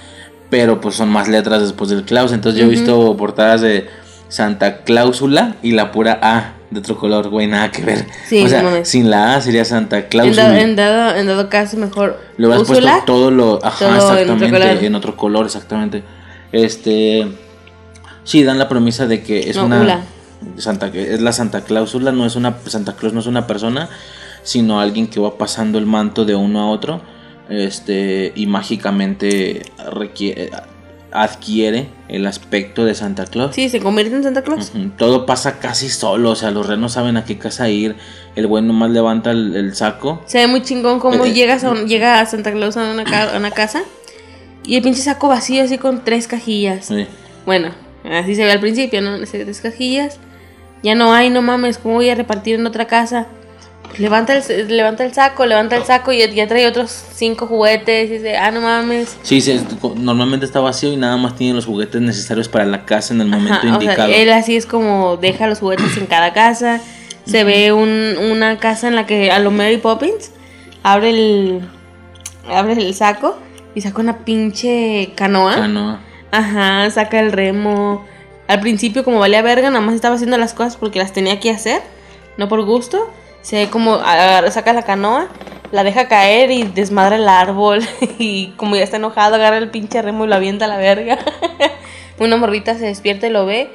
[0.49, 2.32] pero pues son más letras después del Klaus.
[2.32, 3.88] Entonces yo he visto portadas de
[4.30, 8.05] Santa Cláusula y la pura A de otro color, güey, nada que ver.
[8.27, 8.88] Sí, o sea, no mames.
[8.88, 10.59] sin la A sería Santa En, Cláusula.
[10.61, 13.59] en, dado, en dado caso, mejor Le hubieras puesto todo lo.
[13.63, 14.59] Ajá, todo en otro exactamente.
[14.59, 14.84] color.
[14.84, 16.03] En otro color, exactamente.
[16.51, 17.27] Este.
[18.23, 19.82] Sí, dan la premisa de que es No, una.
[19.82, 20.01] Ula.
[20.57, 22.55] Santa, es la Santa Cláusula, no es una.
[22.67, 23.89] Santa Claus no es una persona,
[24.49, 27.01] sino alguien que va pasando el manto de uno a otro.
[27.49, 28.31] Este.
[28.35, 30.51] Y mágicamente requiere,
[31.11, 33.55] adquiere el aspecto de Santa Claus.
[33.55, 34.71] Sí, se convierte en Santa Claus.
[34.97, 37.95] Todo pasa casi solo, o sea, los renos saben a qué casa ir.
[38.35, 40.21] El güey nomás levanta el, el saco.
[40.25, 43.03] Se ve muy chingón cómo Eh, llegas a un- llega a Santa Claus a una,
[43.03, 43.81] ca- a una casa
[44.63, 46.85] y el pinche saco vacío así con tres cajillas.
[46.85, 47.07] Sí.
[47.45, 47.69] Bueno,
[48.11, 49.17] así se ve al principio, ¿no?
[49.25, 50.19] Tres cajillas.
[50.83, 53.25] Ya no hay, no mames, ¿cómo voy a repartir en otra casa?
[53.97, 58.13] Levanta el, levanta el saco, levanta el saco y ya, trae otros cinco juguetes y
[58.13, 59.17] dice, ah, no mames.
[59.23, 59.43] Sí,
[59.95, 63.27] normalmente está vacío y nada más tiene los juguetes necesarios para la casa en el
[63.27, 64.09] momento Ajá, o sea, indicado.
[64.13, 66.79] él así es como deja los juguetes en cada casa.
[67.25, 70.31] Se ve un- una casa en la que a lo Mary Poppins
[70.83, 71.61] abre el
[72.47, 73.37] abre el saco
[73.75, 75.55] y saca una pinche canoa.
[75.55, 75.99] Canoa.
[76.31, 78.05] Ajá, saca el remo.
[78.47, 81.51] Al principio como valía verga, nada más estaba haciendo las cosas porque las tenía que
[81.51, 81.81] hacer.
[82.37, 83.11] no por gusto.
[83.41, 85.27] Se ve como agarra- saca la canoa,
[85.71, 87.81] la deja caer y desmadra el árbol.
[88.19, 91.17] Y como ya está enojado, agarra el pinche remo y lo avienta a la verga.
[92.19, 93.69] Una morrita se despierta y lo ve.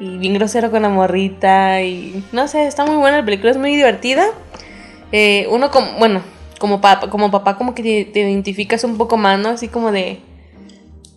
[0.00, 1.82] Y bien grosero con la morrita.
[1.82, 4.24] Y no sé, está muy buena la película, es muy divertida.
[5.12, 6.22] Eh, uno como, bueno,
[6.58, 9.50] como papá, como papá como que te, te identificas un poco más, ¿no?
[9.50, 10.20] Así como de,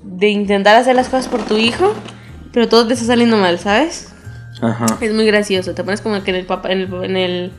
[0.03, 1.93] de intentar hacer las cosas por tu hijo,
[2.51, 4.13] pero todo te está saliendo mal, ¿sabes?
[4.61, 4.85] Ajá.
[4.99, 7.51] Es muy gracioso, te pones como que en el papá, en el, en el-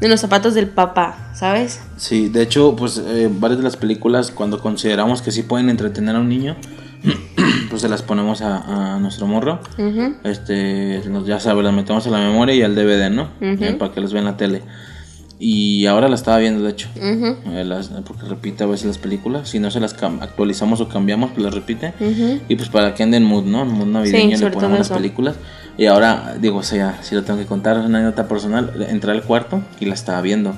[0.00, 1.80] en los zapatos del papá, ¿sabes?
[1.96, 6.16] Sí, de hecho, pues eh, varias de las películas, cuando consideramos que sí pueden entretener
[6.16, 6.56] a un niño,
[7.70, 9.60] pues se las ponemos a, a nuestro morro.
[9.78, 10.14] Ujú.
[10.24, 13.28] Este, nos- ya sabes, las metemos a la memoria y al DVD, ¿no?
[13.40, 14.62] Eh, para que los vean en la tele.
[15.46, 16.88] Y ahora la estaba viendo, de hecho.
[16.96, 17.36] Ujú.
[17.52, 19.50] Eh, las- porque repite a veces las películas.
[19.50, 21.92] Si no se las actualizamos o cambiamos, pues las repite.
[22.00, 22.40] Ujú.
[22.48, 23.60] Y pues para que ande en mood, ¿no?
[23.60, 25.36] En mood navideño le sobre ponemos las películas.
[25.76, 28.86] Y ahora, digo, o sea, si lo tengo que contar, es una anécdota personal.
[28.88, 30.54] Entré al cuarto y la estaba viendo.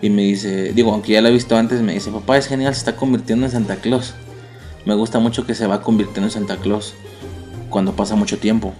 [0.00, 2.72] Y me dice, digo, aunque ya la he visto antes, me dice, papá, es genial,
[2.74, 4.14] se está convirtiendo en Santa Claus.
[4.86, 6.94] Me gusta mucho que se va convirtiendo en Santa Claus
[7.68, 8.74] cuando pasa mucho tiempo.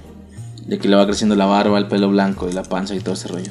[0.65, 3.15] De que le va creciendo la barba, el pelo blanco y la panza y todo
[3.15, 3.51] ese rollo.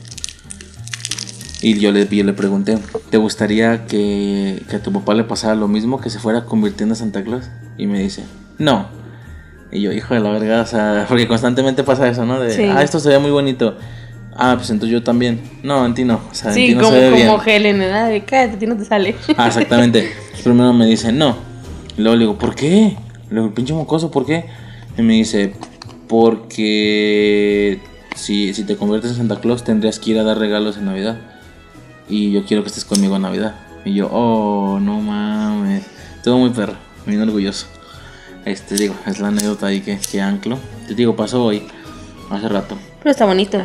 [1.62, 2.78] Y yo le, yo le pregunté,
[3.10, 6.94] ¿te gustaría que, que a tu papá le pasara lo mismo, que se fuera convirtiendo
[6.94, 7.50] en Santa Claus?
[7.78, 8.24] Y me dice,
[8.58, 8.88] no.
[9.72, 12.40] Y yo, hijo de la verga, o sea, porque constantemente pasa eso, ¿no?
[12.40, 12.64] De, Sí.
[12.64, 13.78] ah, esto se ve muy bonito.
[14.42, 15.42] Ah, pues entonces yo también.
[15.64, 16.22] No, en ti no.
[16.32, 17.28] O sea, en Sí, ti no como, se ve bien.
[17.28, 18.08] como Helen, ¿verdad?
[18.10, 19.16] De cállate, a ti no te sale.
[19.38, 20.10] Ah, exactamente.
[20.44, 21.36] Primero me dice, no.
[21.98, 22.96] Y luego le digo, ¿por qué?
[23.30, 24.46] Le digo, pinche mocoso, ¿por qué?
[24.98, 25.54] Y me dice,
[26.18, 27.80] porque
[28.16, 31.18] si, si te conviertes en Santa Claus tendrías que ir a dar regalos en Navidad.
[32.10, 33.56] Y yo quiero que estés conmigo en Navidad.
[33.86, 35.84] Y yo, oh, no mames.
[36.24, 37.68] Todo muy perro, bien orgulloso.
[38.46, 40.58] Este, digo, es la anécdota ahí que, que anclo.
[40.88, 41.64] Te digo, pasó hoy,
[42.30, 42.78] hace rato.
[43.00, 43.62] Pero está bonito.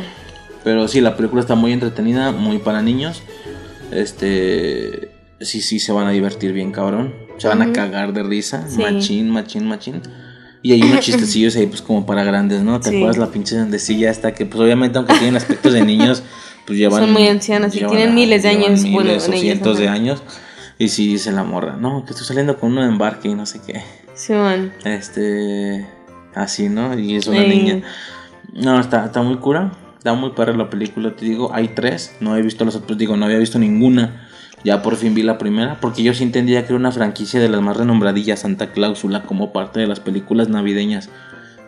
[0.63, 3.21] Pero sí, la película está muy entretenida, muy para niños.
[3.91, 5.11] Este.
[5.41, 7.13] Sí, sí, se van a divertir bien, cabrón.
[7.37, 7.73] Se van a Ujú.
[7.73, 8.65] cagar de risa.
[8.69, 8.81] Sí.
[8.81, 10.01] Machín, machín, machín.
[10.61, 12.79] Y hay unos chistecillos ahí, pues como para grandes, ¿no?
[12.79, 12.95] ¿Te Sí.
[12.95, 14.33] acuerdas la pinche duendecilla esta?
[14.33, 16.23] Que, pues obviamente, aunque tienen aspectos de niños,
[16.65, 17.01] pues llevan.
[17.01, 20.23] Son muy ancianos y tienen miles de años, bueno, Miles en o cientos de años.
[20.77, 23.45] Y sí dice la morra, no, que estoy saliendo con uno de embarque y no
[23.45, 23.81] sé qué.
[24.13, 24.73] Simón.
[24.83, 25.85] Este.
[26.33, 26.97] Así, ¿no?
[26.99, 27.49] Y es una Ey.
[27.49, 27.81] niña.
[28.53, 29.71] No, está, está muy cura.
[29.97, 31.51] Está muy perra la película, te digo.
[31.53, 32.15] Hay tres.
[32.19, 32.97] No he visto las otras.
[32.97, 34.27] Digo, no había visto ninguna.
[34.63, 35.79] Ya por fin vi la primera.
[35.79, 38.41] Porque yo sí entendía que era una franquicia de las más renombradillas.
[38.41, 39.23] Santa Cláusula.
[39.23, 41.09] Como parte de las películas navideñas.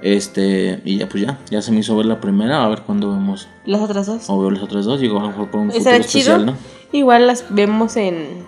[0.01, 0.81] Este.
[0.85, 1.39] Y ya, pues ya.
[1.49, 2.63] Ya se me hizo ver la primera.
[2.63, 3.47] A ver cuándo vemos.
[3.65, 4.29] Las otras dos.
[4.29, 4.99] O veo las otras dos.
[4.99, 6.35] Digo, a lo mejor por un futuro Estará chido.
[6.35, 6.53] especial, ¿no?
[6.91, 8.43] Igual las vemos en,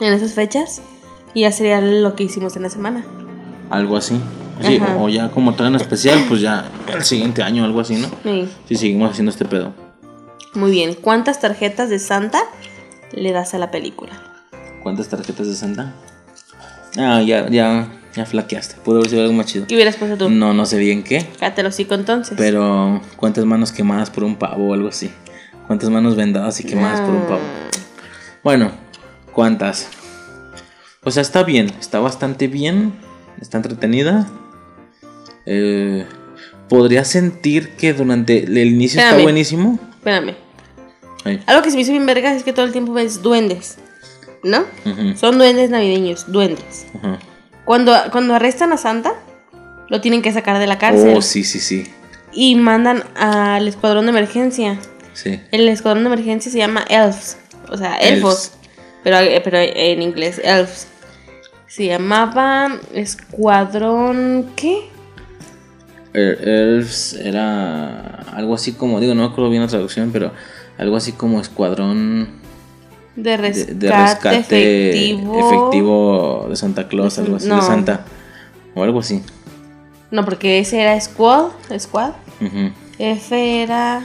[0.00, 0.82] en esas fechas.
[1.34, 3.04] Y ya sería lo que hicimos en la semana.
[3.70, 4.20] Algo así.
[4.62, 4.96] Sí, Ajá.
[4.96, 8.08] o, o ya como tal en especial, pues ya el siguiente año, algo así, ¿no?
[8.24, 8.46] Sí.
[8.68, 9.72] Si seguimos haciendo este pedo.
[10.54, 10.94] Muy bien.
[11.00, 12.40] ¿Cuántas tarjetas de Santa
[13.12, 14.12] le das a la película?
[14.82, 15.94] ¿Cuántas tarjetas de Santa?
[16.98, 18.76] Ah, ya, ya, ya flaqueaste.
[18.84, 19.66] Pudo haber sido algo más chido.
[19.66, 20.30] ¿Qué hubieras puesto tú?
[20.30, 21.26] No, no sé bien qué.
[21.38, 22.34] Cállate el hocico entonces.
[22.36, 25.10] Pero, ¿cuántas manos quemadas por un pavo o algo así?
[25.66, 27.40] ¿Cuántas manos vendadas y quemadas por un pavo?
[27.40, 27.70] Ah,
[28.42, 28.72] Bueno,
[29.32, 29.88] ¿cuántas?
[31.02, 32.92] O sea, está bien, está bastante bien,
[33.40, 34.28] está entretenida.
[35.46, 36.04] Eh,
[36.68, 39.78] podría sentir que durante el inicio está buenísimo.
[39.94, 40.34] Espérame.
[41.24, 43.78] Ay, Algo que se me hizo bien vergas es que todo el tiempo ves duendes.
[44.42, 44.64] ¿No?
[45.16, 46.86] Son duendes navideños, duendes.
[46.94, 47.16] ujú.
[47.70, 49.12] Cuando, cuando arrestan a Santa,
[49.88, 51.14] lo tienen que sacar de la cárcel.
[51.16, 51.86] Oh, sí, sí, sí.
[52.32, 54.76] Y mandan al escuadrón de emergencia.
[55.12, 55.40] Sí.
[55.52, 57.36] El escuadrón de emergencia se llama Elves.
[57.68, 58.54] O sea, elfos.
[59.04, 60.88] Pero, pero en inglés, Elves.
[61.68, 64.50] Se llamaba Escuadrón.
[64.56, 64.90] ¿Qué?
[66.12, 70.32] Er- Elves era algo así como, digo, no me acuerdo bien la traducción, pero
[70.76, 72.39] algo así como escuadrón
[73.22, 75.38] De de, rescate, de rescate efectivo.
[75.38, 77.56] efectivo de Santa Claus, De algo así, no.
[77.56, 78.04] de Santa.
[78.74, 79.22] O algo así.
[80.10, 81.50] No, porque ese era Squad.
[81.78, 82.12] Squad.
[82.40, 82.72] Ujú.
[82.98, 84.02] F era.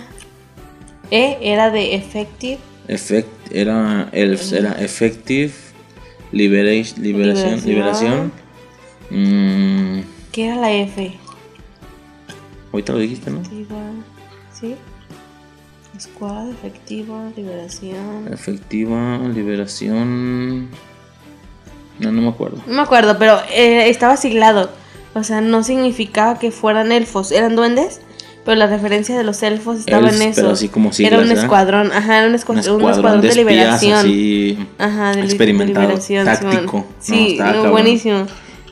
[1.12, 2.60] E era de Effective.
[2.88, 5.52] Effect, era Elves, era Effective
[6.32, 8.32] Liberation, Liberación, Liberación.
[9.10, 10.00] Liberación.
[10.00, 11.14] Mm, ¿Qué era la F?
[12.72, 13.42] ahorita lo dijiste, ¿no?
[14.54, 14.76] ¿Sí?
[16.16, 18.28] Squad, efectivo, liberación.
[18.32, 20.70] Efectiva, Liberación.
[22.00, 22.58] No, no me acuerdo.
[22.68, 24.70] No me acuerdo, pero eh, estaba siglado.
[25.14, 28.02] O sea, no significaba que fueran elfos, eran duendes.
[28.46, 30.42] Pero la referencia de los elfos estaba Elves, en eso.
[30.42, 31.44] pero así como Era siglas, un ¿verdad?
[31.46, 33.98] escuadrón, ajá, era un, escu- Un un escuadrón, escuadrón de de, liberación.
[33.98, 36.26] así Ajá, de, li- de experimentado, liberación.
[36.26, 36.78] táctico.
[36.78, 37.72] No, Sí, no, cabrón.
[37.72, 38.28] buenísimo.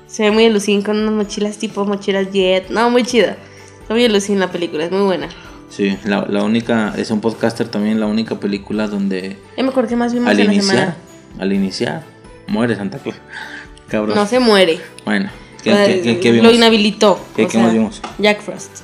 [0.06, 2.70] Se ve muy alucin con unas mochilas tipo mochilas jet.
[2.70, 3.36] No, muy chida.
[3.82, 5.28] Está muy alucin la película, es muy buena.
[5.76, 9.90] Sí, la, la única, es un podcaster también, la única película donde Ya me acuerdo
[9.90, 10.96] que más vimos al en la iniciar, semana.
[11.40, 12.04] al iniciar,
[12.48, 13.18] muere Santa Claus.
[13.88, 14.16] Cabrón.
[14.16, 14.80] No se muere.
[15.06, 15.30] Bueno,
[15.64, 16.54] ¿qué, qué- qué- qué Lo vimos?
[16.56, 17.20] inhabilitó.
[17.36, 18.02] ¿Qué- más vimos?
[18.20, 18.82] Jack Frost.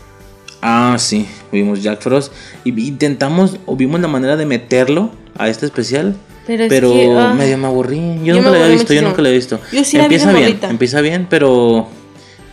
[0.62, 2.34] Ah, sí, vimos Jack Frost.
[2.64, 6.16] Y intentamos, o vimos la manera de meterlo a este especial.
[6.48, 8.00] Pero es que, ah, medio me aburrí.
[8.24, 9.60] Yo, yo nunca lo había visto, yo nunca lo había visto.
[9.72, 11.88] Yo sí empieza bien, empieza bien, pero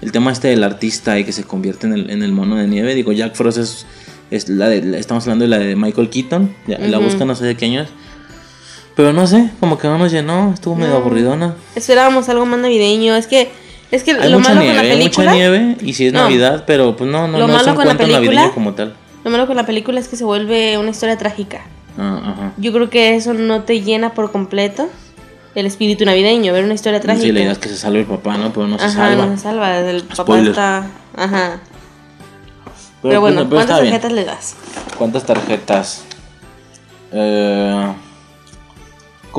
[0.03, 2.67] el tema este del artista y que se convierte en el, en el mono de
[2.69, 2.95] nieve.
[2.95, 3.87] Digo, Jack Frost es,
[4.31, 6.55] es la de, la- estamos hablando de la de Michael Keaton.
[6.67, 7.07] Ya, La Ujú.
[7.09, 7.89] busca no sé de qué año es.
[8.95, 10.97] Pero no sé, como que no nos llenó, estuvo medio No.
[10.99, 11.55] aburridona.
[11.75, 13.15] Esperábamos algo más navideño.
[13.15, 13.51] Es que,
[13.91, 15.25] es que Hay lo mucha malo nieve, con la hay película.
[15.27, 16.21] mucha nieve y si es No.
[16.23, 18.55] Navidad, pero pues no, no, Lo no es malo un con la cuento película- navideño
[18.55, 18.95] como tal.
[19.23, 21.63] Lo malo con la película es que se vuelve una historia trágica.
[21.99, 22.53] Ah, ajá.
[22.57, 24.89] Yo creo que eso no te llena por completo
[25.55, 27.27] el espíritu navideño, ver una historia trágica.
[27.27, 28.53] Sí, la idea es que se salve el papá, ¿no?
[28.53, 29.27] Pero no se Ajá, salva.
[29.27, 29.79] no se salva.
[29.79, 30.49] El papá Spoiler.
[30.51, 30.87] está.
[31.17, 31.61] Ajá.
[33.03, 33.93] Pero, bueno, pero ¿cuántas bien.
[33.93, 34.57] tarjetas le das?
[34.99, 36.05] ¿Cuántas tarjetas?
[37.13, 37.93] Eh,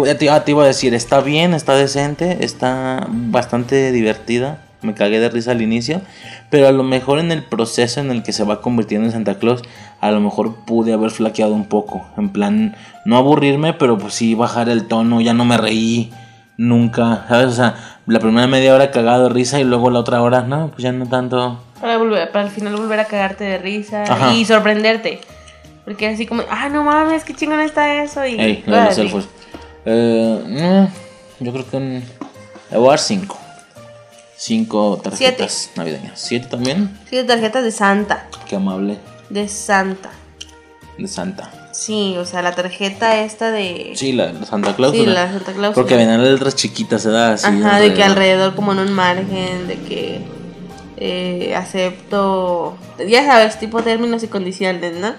[0.06, 4.64] ya te, ah, te iba a decir, está bien, está decente, está bastante divertida.
[4.82, 6.02] Me cagué de risa al inicio.
[6.50, 9.40] Pero a lo mejor en el proceso en el que se va convirtiendo en Santa
[9.40, 9.64] Claus,
[10.00, 12.06] a lo mejor pude haber flaqueado un poco.
[12.16, 12.76] En plan,
[13.06, 15.20] no aburrirme, pero pues sí bajar el tono.
[15.20, 16.12] Ya no me reí
[16.58, 17.48] nunca, ¿sabes?
[17.48, 17.76] O sea,
[18.06, 20.92] la primera media hora cagado de risa y luego la otra hora, no, pues ya
[20.92, 21.60] no tanto.
[21.80, 24.34] Para, volver, para al final volver a cagarte de risa Ajá.
[24.34, 25.22] y sorprenderte.
[25.86, 28.26] Porque así como, ah, no mames, qué chingón está eso.
[28.26, 29.28] Y, Ey, lo de los elfos.
[29.86, 30.88] Eh,
[31.40, 32.04] yo creo que un.
[32.72, 33.38] Le voy a dar 5.
[34.36, 36.20] 5 tarjetas navideñas.
[36.20, 36.96] ¿Siete también?
[37.10, 38.28] Siete tarjetas de Santa.
[38.48, 38.98] Qué amable.
[39.30, 40.12] De Santa.
[40.98, 41.52] De Santa.
[41.72, 43.94] Sí, o sea, la tarjeta esta de.
[43.96, 44.94] Sí, la, la Santa Claus.
[44.94, 45.76] Sí, la Santa Claus.
[45.76, 47.48] Porque venían las letras chiquitas, se da así.
[47.48, 50.22] Ajá, de que alrededor como en un margen, de que
[50.98, 55.14] eh, acepto, ya sabes, tipo términos y condiciones, ¿no?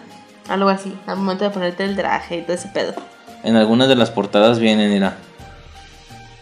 [0.49, 2.95] Algo así, al momento de ponerte el traje y todo ese pedo.
[3.45, 5.17] En algunas de las portadas vienen, mira.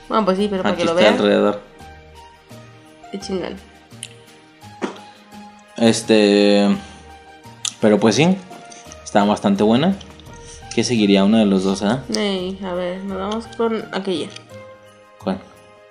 [0.08, 1.60] Bueno, pues sí, pero para Aquí que lo vean, alrededor.
[3.12, 3.56] qué chingón.
[5.76, 6.68] Este.
[7.80, 8.36] Pero pues sí,
[9.04, 9.94] está bastante buena.
[10.74, 12.02] ¿Qué seguiría una de los dos, ah?
[12.14, 14.28] Ey, a ver, nos vamos con aquella,
[15.22, 15.40] ¿Cuál?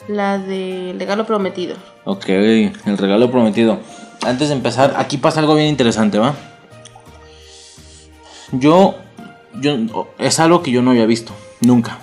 [0.07, 1.75] la de regalo prometido.
[2.05, 3.79] Ok, el regalo prometido.
[4.25, 6.35] Antes de empezar, aquí pasa algo bien interesante, ¿va?
[8.51, 8.95] Yo,
[9.59, 11.99] yo, es algo que yo no había visto, nunca.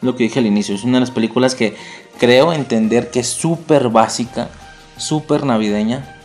[0.00, 1.76] Lo que dije al inicio, es una de las películas que
[2.18, 4.48] creo entender que es súper básica,
[4.96, 6.16] súper navideña.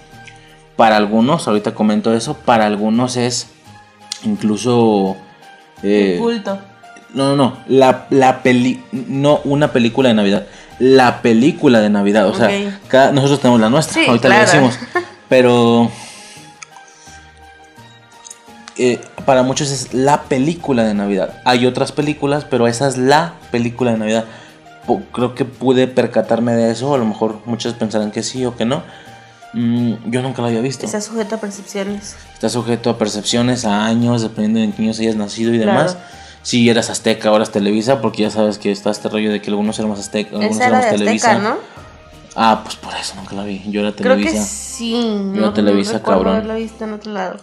[0.75, 3.47] Para algunos, ahorita comento eso, para algunos es
[4.23, 5.15] incluso...
[5.83, 6.59] eh, Culto.
[7.13, 7.57] no, no, no.
[7.67, 8.81] La, la peli.
[8.91, 10.47] No una película de Navidad.
[10.83, 12.27] La película de Navidad.
[12.27, 12.73] O sea, Ok.
[12.87, 14.01] cada- nosotros tenemos la nuestra.
[14.01, 14.51] Sí, ahorita la claro.
[14.51, 14.79] decimos.
[15.29, 15.91] Pero.
[18.77, 21.41] eh, para muchos es la película de Navidad.
[21.45, 24.25] Hay otras películas, pero esa es la película de Navidad.
[24.87, 26.93] Po- Creo que pude percatarme de eso.
[26.93, 28.81] A lo mejor muchos pensarán que sí o que no.
[29.53, 30.85] Mm, yo nunca la había visto.
[30.85, 32.15] Está sujeta a percepciones.
[32.33, 35.93] Está sujeto a percepciones, a años, dependiendo de en qué años hayas nacido y Claro.
[36.43, 39.49] Si eras azteca, ahora es Televisa, porque ya sabes que está este rollo de que
[39.51, 41.31] algunos éramos azteca, algunos Esa era de Televisa.
[41.33, 41.57] Azteca, ¿no?
[42.35, 43.61] Ah, pues por eso nunca la vi.
[43.67, 44.33] Yo era Creo Televisa.
[44.33, 44.93] que sí.
[44.93, 46.35] Yo no, Televisa, no cabrón.
[46.35, 47.37] haberlo visto en otro lado.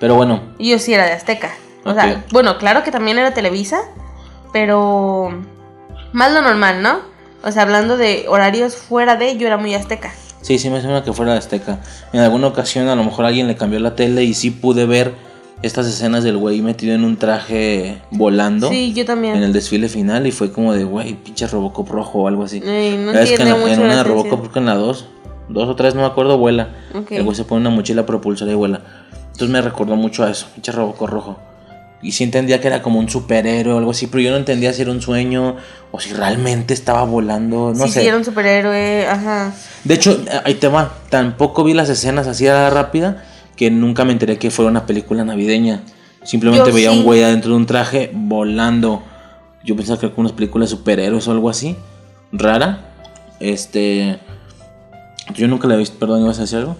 [0.00, 1.50] Pero bueno, yo sí era de Azteca.
[1.84, 3.80] O sea, bueno, claro que también era Televisa,
[4.52, 5.30] pero
[6.12, 7.00] más lo normal, ¿no?
[7.44, 10.12] O sea, hablando de horarios fuera de, yo era muy Azteca.
[10.40, 11.78] sí, sí me suena que fuera de azteca.
[12.12, 15.14] En alguna ocasión a lo mejor alguien le cambió la tele y sí pude ver
[15.62, 19.36] estas escenas del güey metido en un traje volando Sí, yo también.
[19.36, 22.62] en el desfile final y fue como de, güey, pinche Robocop rojo o algo así.
[22.64, 24.02] Ey, no es que en, en una de.
[24.04, 25.06] Robocop, creo que en la 2,
[25.48, 26.68] dos o tres, no me acuerdo, vuela.
[26.94, 27.12] Ok.
[27.12, 28.80] El güey se pone una mochila propulsora y vuela.
[29.32, 31.38] Entonces me recordó mucho a eso, pinche Robocop rojo.
[32.04, 34.72] Y sí entendía que era como un superhéroe o algo así, pero yo no entendía
[34.72, 35.54] si era un sueño
[35.92, 38.00] o si realmente estaba volando, no sí, sé.
[38.00, 39.52] sí, era un superhéroe, ajá.
[39.84, 40.92] De hecho, ahí te va.
[41.10, 43.22] Tampoco vi las escenas así a la rápida
[43.56, 45.82] que nunca me enteré que fuera una película navideña.
[46.24, 46.98] Simplemente Yo veía sí.
[46.98, 49.02] un güey adentro de un traje volando.
[49.64, 51.76] Yo pensaba que era como unas películas de superhéroes o algo así.
[52.32, 52.94] Rara.
[53.40, 54.18] Este.
[55.34, 55.98] Yo nunca la he visto.
[55.98, 56.76] Perdón, ¿ibas a decir algo?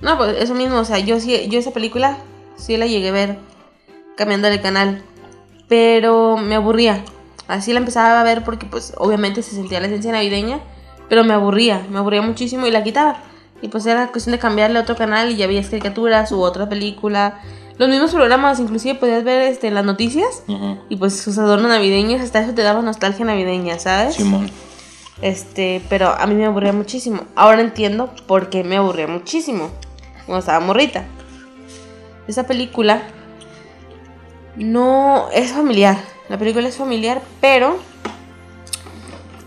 [0.00, 2.18] No, pues eso mismo, o sea, yo sí, yo esa película
[2.56, 3.38] sí la llegué a ver
[4.16, 5.02] cambiando de canal,
[5.68, 7.04] pero me aburría.
[7.46, 10.60] Así la empezaba a ver porque pues obviamente se sentía la esencia navideña,
[11.08, 13.22] pero me aburría, me aburría muchísimo y la quitaba.
[13.62, 16.68] Y pues era cuestión de cambiarle a otro canal y ya veías caricaturas u otra
[16.68, 17.40] película.
[17.78, 20.42] Los mismos programas, inclusive podías ver este, las noticias
[20.88, 24.16] y pues sus adornos navideños, hasta eso te daba nostalgia navideña, ¿sabes?
[24.16, 24.50] Simón.
[25.22, 27.22] Este, pero a mí me aburría muchísimo.
[27.36, 29.70] Ahora entiendo por qué me aburría muchísimo
[30.26, 31.04] cuando estaba morrita.
[32.26, 33.02] esa película
[34.56, 35.96] no es familiar.
[36.28, 37.78] La película es familiar, pero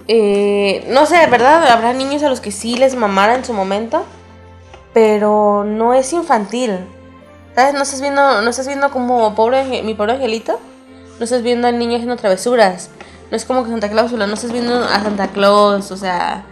[0.08, 1.68] eh, no sé, ¿verdad?
[1.68, 4.06] Habrá niños a los que sí les mamara en su momento,
[4.94, 6.80] pero no es infantil.
[7.56, 7.74] ¿Sabes?
[7.74, 10.60] No estás viendo, no estás viendo como pobre, mi pobre angelito.
[11.20, 12.90] No estás viendo al niño haciendo travesuras.
[13.32, 16.46] No es como que Santa Claus, no estás viendo a Santa Claus, o sea...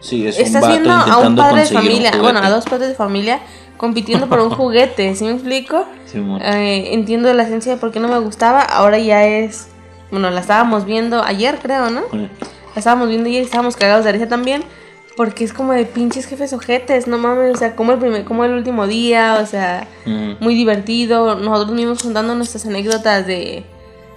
[0.00, 2.94] Sí, es Estás un viendo a un padre de familia, bueno, a dos padres de
[2.94, 3.40] familia
[3.80, 5.86] compitiendo por un juguete, ¿sí me explico?
[6.14, 9.68] Eh, entiendo la esencia de por qué no me gustaba, ahora ya es,
[10.10, 12.02] bueno, la estábamos viendo ayer creo, ¿no?
[12.76, 14.62] Estábamos viendo y estábamos cagados de risa también,
[15.16, 18.44] porque es como de pinches jefes ojetes, no mames, o sea, como el primer, como
[18.44, 23.64] el último día, o sea, mm, muy divertido, nosotros mismos contando nuestras anécdotas de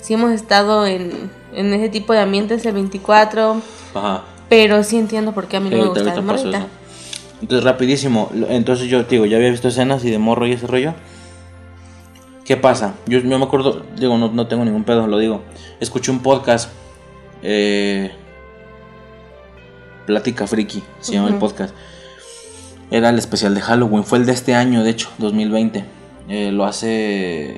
[0.02, 1.12] si hemos estado en,
[1.54, 3.62] en ese tipo de ambientes el 24,
[3.96, 4.24] Ajá.
[4.50, 6.68] pero sí entiendo por qué a mí no me ahorita- gusta eso.
[7.42, 8.30] Entonces, rapidísimo.
[8.48, 10.94] Entonces yo digo, ya había visto escenas y de morro y ese rollo.
[12.46, 12.94] ¿Qué pasa?
[13.06, 15.42] Yo, yo me acuerdo, digo, no, no tengo ningún pedo, lo digo.
[15.82, 16.70] Escuché un podcast.
[17.42, 18.12] Eh,
[20.06, 21.74] Plática Friki, se llama el podcast.
[22.92, 24.04] Era el especial de Halloween.
[24.04, 25.84] Fue el de este año, de hecho, 2020.
[26.30, 27.58] Eh, lo hace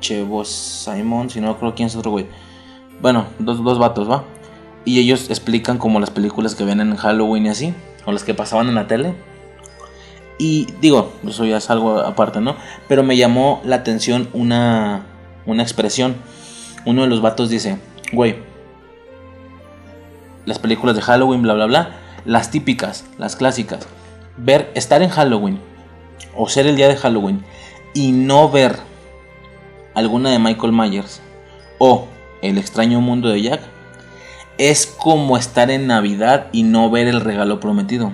[0.00, 2.26] Chevo Simon, si no acuerdo quién es otro güey.
[3.00, 4.24] Bueno, dos, dos vatos, ¿va?
[4.84, 7.74] Y ellos explican como las películas que ven en Halloween y así,
[8.04, 9.14] o las que pasaban en la tele.
[10.38, 12.56] Y digo, eso ya es algo aparte, ¿no?
[12.88, 15.06] Pero me llamó la atención una,
[15.46, 16.16] una expresión.
[16.84, 17.78] Uno de los vatos dice,
[18.12, 18.36] güey,
[20.44, 21.90] las películas de Halloween, bla, bla, bla,
[22.24, 23.86] las típicas, las clásicas.
[24.36, 25.60] Ver, estar en Halloween,
[26.36, 27.44] o ser el día de Halloween,
[27.94, 28.76] y no ver
[29.94, 31.20] alguna de Michael Myers,
[31.78, 32.06] o
[32.40, 33.60] El extraño mundo de Jack,
[34.58, 38.10] es como estar en Navidad y no ver el regalo prometido.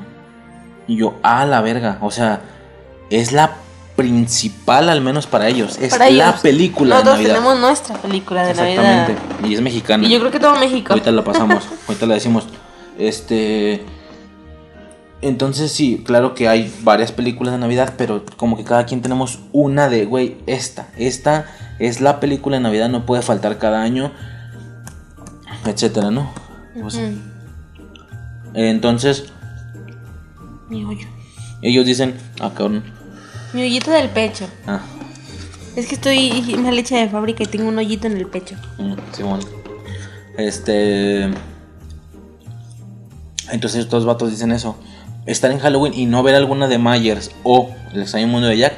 [0.86, 2.40] Y yo, a la verga, o sea,
[3.10, 3.56] es la
[3.99, 7.35] principal al menos para ellos, es Para la ellos, película de Nosotros Navidad.
[7.35, 9.11] tenemos nuestra película de Navidad.
[9.11, 10.07] Exactamente, y es mexicana.
[10.07, 10.93] Y yo creo que todo México.
[10.93, 12.47] Ahorita la pasamos, ahorita la decimos.
[12.97, 13.85] Este.
[15.20, 19.41] Entonces, sí, claro que hay varias películas de Navidad, pero como que cada quien tenemos
[19.51, 20.87] una de, güey, esta.
[20.97, 21.47] Esta
[21.81, 24.12] es la película de Navidad, no puede faltar cada año,
[25.66, 26.31] etcétera, ¿no?
[26.77, 29.33] Mm, Entonces,
[30.69, 31.09] mi hoyo.
[31.62, 32.97] ellos dicen, ah, cabrón.
[33.53, 34.47] Mi hoyito del pecho.
[34.66, 34.81] Ah,
[35.77, 38.57] Es que estoy una leche de fábrica y tengo un hoyito en el pecho.
[38.79, 39.41] mm, Simón.
[40.37, 41.31] Este.
[43.51, 44.77] Entonces estos vatos dicen eso.
[45.27, 48.75] Estar en Halloween y no ver alguna de Myers o El extraño mundo de Jack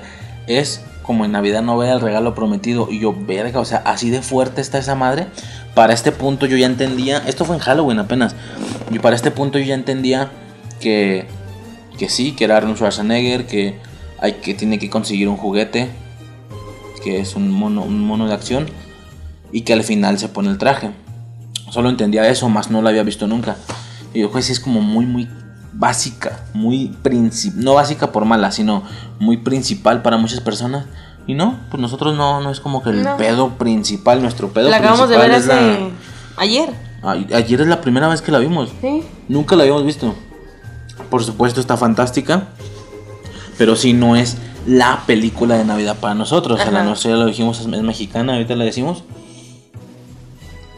[0.46, 2.88] es como en Navidad no ver el regalo prometido.
[2.90, 5.26] Y yo, verga, o sea, así de fuerte está esa madre.
[5.74, 7.18] Para este punto yo ya entendía.
[7.26, 8.34] Esto fue en Halloween apenas.
[8.90, 10.30] Y para este punto yo ya entendía
[10.80, 11.26] que.
[11.98, 13.46] Que sí, que era Arnold Schwarzenegger.
[13.46, 13.78] Que,
[14.20, 15.90] hay, que tiene que conseguir un juguete.
[17.02, 18.66] Que es un mono, un mono de acción.
[19.52, 20.90] Y que al final se pone el traje.
[21.70, 23.56] Solo entendía eso, más no lo había visto nunca.
[24.12, 25.28] Y yo, pues es como muy, muy
[25.72, 28.82] básica, muy principal, no básica por mala, sino
[29.20, 30.86] muy principal para muchas personas.
[31.26, 33.16] Y no, pues nosotros no, no es como que el No.
[33.16, 35.54] pedo principal, nuestro pedo La acabamos de ver es hace.
[35.54, 35.90] la-
[36.36, 36.70] Ayer.
[37.02, 38.70] Ay, ayer es la primera vez que la vimos.
[38.80, 39.02] Sí.
[39.28, 40.14] Nunca la habíamos visto.
[41.08, 42.48] Por supuesto está fantástica.
[43.60, 46.58] Pero sí no es la película de Navidad para nosotros.
[46.58, 46.88] O sea, la Ajá.
[46.88, 49.04] nuestra ya lo dijimos, es mexicana, ahorita la decimos.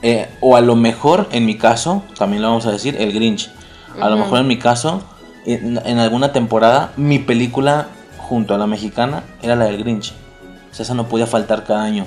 [0.03, 3.53] Eh, o a lo mejor, en mi caso, también lo vamos a decir, el Grinch.
[4.01, 5.01] A lo mejor en mi caso,
[5.47, 7.87] en, en alguna temporada, mi película
[8.19, 10.13] junto a la mexicana era la del Grinch.
[10.73, 12.05] O sea, esa no podía faltar cada año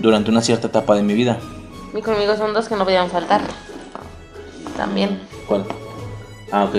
[0.00, 1.36] durante una cierta etapa de mi vida.
[1.94, 3.42] Y conmigo son dos que no podían faltar.
[4.74, 5.20] También.
[5.46, 5.66] ¿Cuál?
[6.50, 6.76] Ah, ok.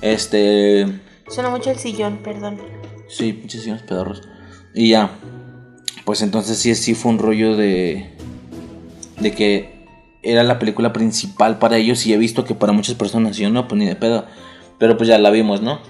[0.00, 1.04] Este.
[1.28, 2.58] Suena mucho el sillón, perdón.
[3.08, 4.22] Sí, pinches sillones pedorros.
[4.74, 5.10] Y ya.
[6.04, 8.10] Pues entonces sí, sí fue un rollo de.
[9.18, 9.86] De que
[10.22, 12.04] era la película principal para ellos.
[12.06, 14.26] Y he visto que para muchas personas, yo no, pues ni de pedo.
[14.78, 15.80] Pero pues ya la vimos, ¿no?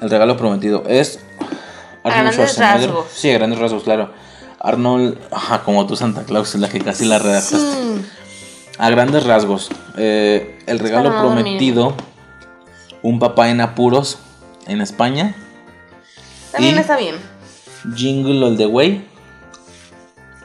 [0.00, 1.20] El regalo prometido es.
[2.04, 2.90] A grandes Schwarzenegger.
[2.90, 3.06] rasgos.
[3.12, 4.10] Sí, a grandes rasgos, claro.
[4.60, 7.56] Arnold, ajá, como tu Santa Claus, la que casi la redactaste.
[7.56, 8.06] Sí.
[8.78, 11.94] A grandes rasgos, eh, el regalo prometido,
[13.04, 14.18] un papá en apuros
[14.66, 15.36] en España,
[16.50, 17.16] También Y- está bien.
[17.94, 19.04] Jingle All the Way,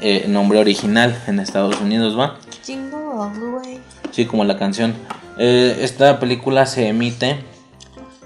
[0.01, 2.37] eh, nombre original en Estados Unidos, ¿va?
[2.65, 3.79] Jingle all the way.
[4.11, 4.93] Sí, como la canción.
[5.37, 7.39] Eh, esta película se emite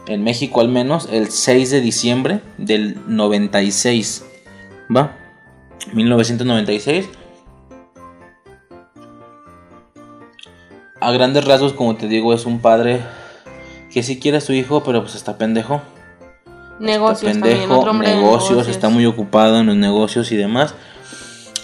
[0.08, 4.24] en México al menos el 6 de diciembre del 96,
[4.96, 5.16] ¿va?
[5.94, 7.06] 1996.
[11.02, 13.02] A grandes rasgos, como te digo, es un padre
[13.94, 15.82] que sí quiere a su hijo, pero pues está pendejo.
[16.80, 18.68] Negocios está también, pendejo, otro negocios, negocios.
[18.68, 20.74] está muy ocupado en los negocios y demás.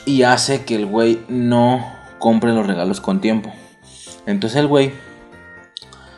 [0.06, 1.86] Y hace que el güey no
[2.20, 3.52] compre los regalos con tiempo.
[4.28, 4.94] Entonces el güey.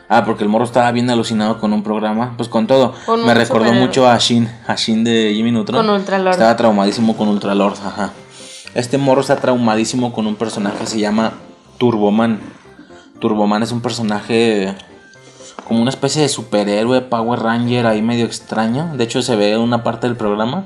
[0.08, 2.94] Ah, porque el morro estaba bien alucinado con un programa, pues con todo.
[3.06, 3.86] Con Me recordó superhéroe.
[3.86, 5.86] mucho a Shin, a Shin de Jimmy Neutron.
[5.86, 6.32] Con Ultralord.
[6.32, 8.12] Estaba traumadísimo con Ultralord, ajá.
[8.74, 11.32] Este morro está traumadísimo con un personaje que se llama
[11.78, 12.40] Turboman.
[13.20, 14.74] Turboman es un personaje
[15.66, 18.90] como una especie de superhéroe, Power Ranger ahí medio extraño.
[18.96, 20.64] De hecho se ve en una parte del programa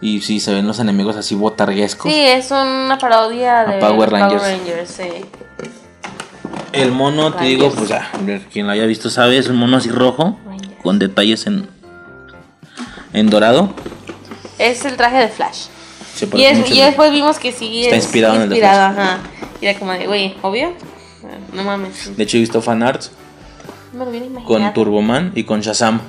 [0.00, 2.10] y sí se ven los enemigos así botarguescos.
[2.10, 4.42] Sí, es una parodia de Power Rangers.
[4.90, 5.04] sí.
[6.72, 8.08] El mono, te digo, pues ya,
[8.52, 10.74] quien lo haya visto sabe, es un mono así rojo Rangers.
[10.82, 11.68] con detalles en
[13.12, 13.74] en dorado.
[14.58, 15.66] Es el traje de Flash.
[16.34, 19.18] Y, es- después vimos que sí Está es inspirado en el de inspirado, ajá.
[19.60, 20.72] Y era como de, güey, obvio.
[21.52, 22.16] No mames.
[22.16, 23.10] De hecho he visto fanarts
[23.92, 24.46] me lo hubiera imaginado.
[24.46, 26.00] con Turboman y con Shazam.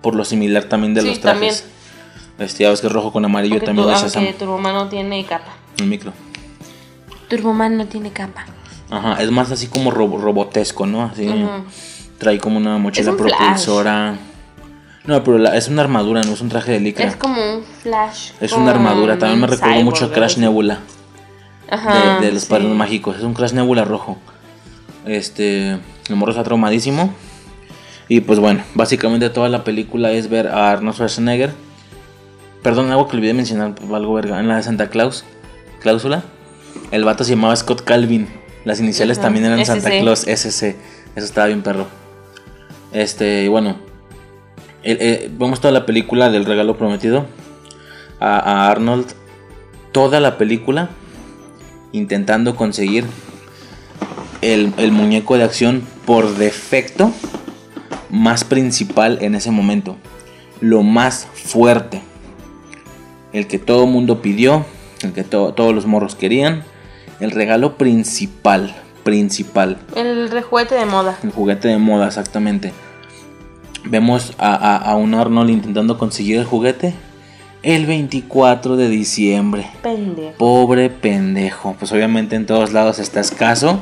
[0.00, 1.64] Por lo similar también de Sí, los trajes.
[2.38, 4.26] Este, ya ves que es rojo con amarillo también de Shazam.
[4.38, 5.52] Turboman no tiene capa.
[5.78, 6.12] El micro.
[7.28, 8.44] Turboman no tiene capa.
[8.90, 11.04] Ajá, es más así como robo- robotesco, ¿no?
[11.04, 11.28] Así.
[12.18, 13.30] Trae como una mochila un Flash.
[13.38, 14.16] propulsora.
[15.04, 17.06] No, pero la- es una armadura, no es un traje de licra.
[17.06, 18.32] Es como un Flash.
[18.40, 19.18] Es una armadura.
[19.18, 20.36] También me recuerdo mucho a Crash.
[20.36, 20.78] Nebula.
[21.70, 22.48] Ajá, de, de los sí.
[22.50, 23.16] padrinos mágicos.
[23.16, 24.18] Es un Crash Nebula rojo.
[25.06, 25.78] Este.
[26.08, 27.14] El morro está traumadísimo.
[28.08, 31.52] Y pues bueno, básicamente toda la película es ver a Arnold Schwarzenegger.
[32.62, 34.38] Perdón, algo que olvidé mencionar, algo verga.
[34.38, 35.24] En la de Santa Claus,
[35.80, 36.22] cláusula,
[36.90, 38.28] el vato se llamaba Scott Calvin.
[38.64, 39.66] Las iniciales Ajá, también eran SC.
[39.66, 40.76] Santa Claus, SC.
[41.16, 41.86] Eso estaba bien perro.
[42.92, 43.76] Este, y bueno,
[44.82, 47.26] el- eh, vemos toda la película del regalo prometido
[48.20, 49.06] a, a Arnold.
[49.92, 50.90] Toda la película
[51.92, 53.04] intentando conseguir
[54.42, 57.10] el, el muñeco de acción por defecto
[58.10, 59.96] más principal en ese momento.
[60.60, 62.02] Lo más fuerte.
[63.32, 64.66] El que todo mundo pidió.
[65.02, 66.62] El que to- todos los morros querían.
[67.20, 68.74] El regalo principal.
[69.02, 69.78] Principal.
[69.96, 71.18] El rejuete de moda.
[71.24, 72.72] El juguete de moda, exactamente.
[73.84, 76.94] Vemos a, a- a un Arnold intentando conseguir el juguete.
[77.62, 79.68] El 24 de diciembre.
[79.82, 80.36] Pendejo.
[80.36, 81.74] Pobre pendejo.
[81.78, 83.80] Pues obviamente en todos lados está escaso.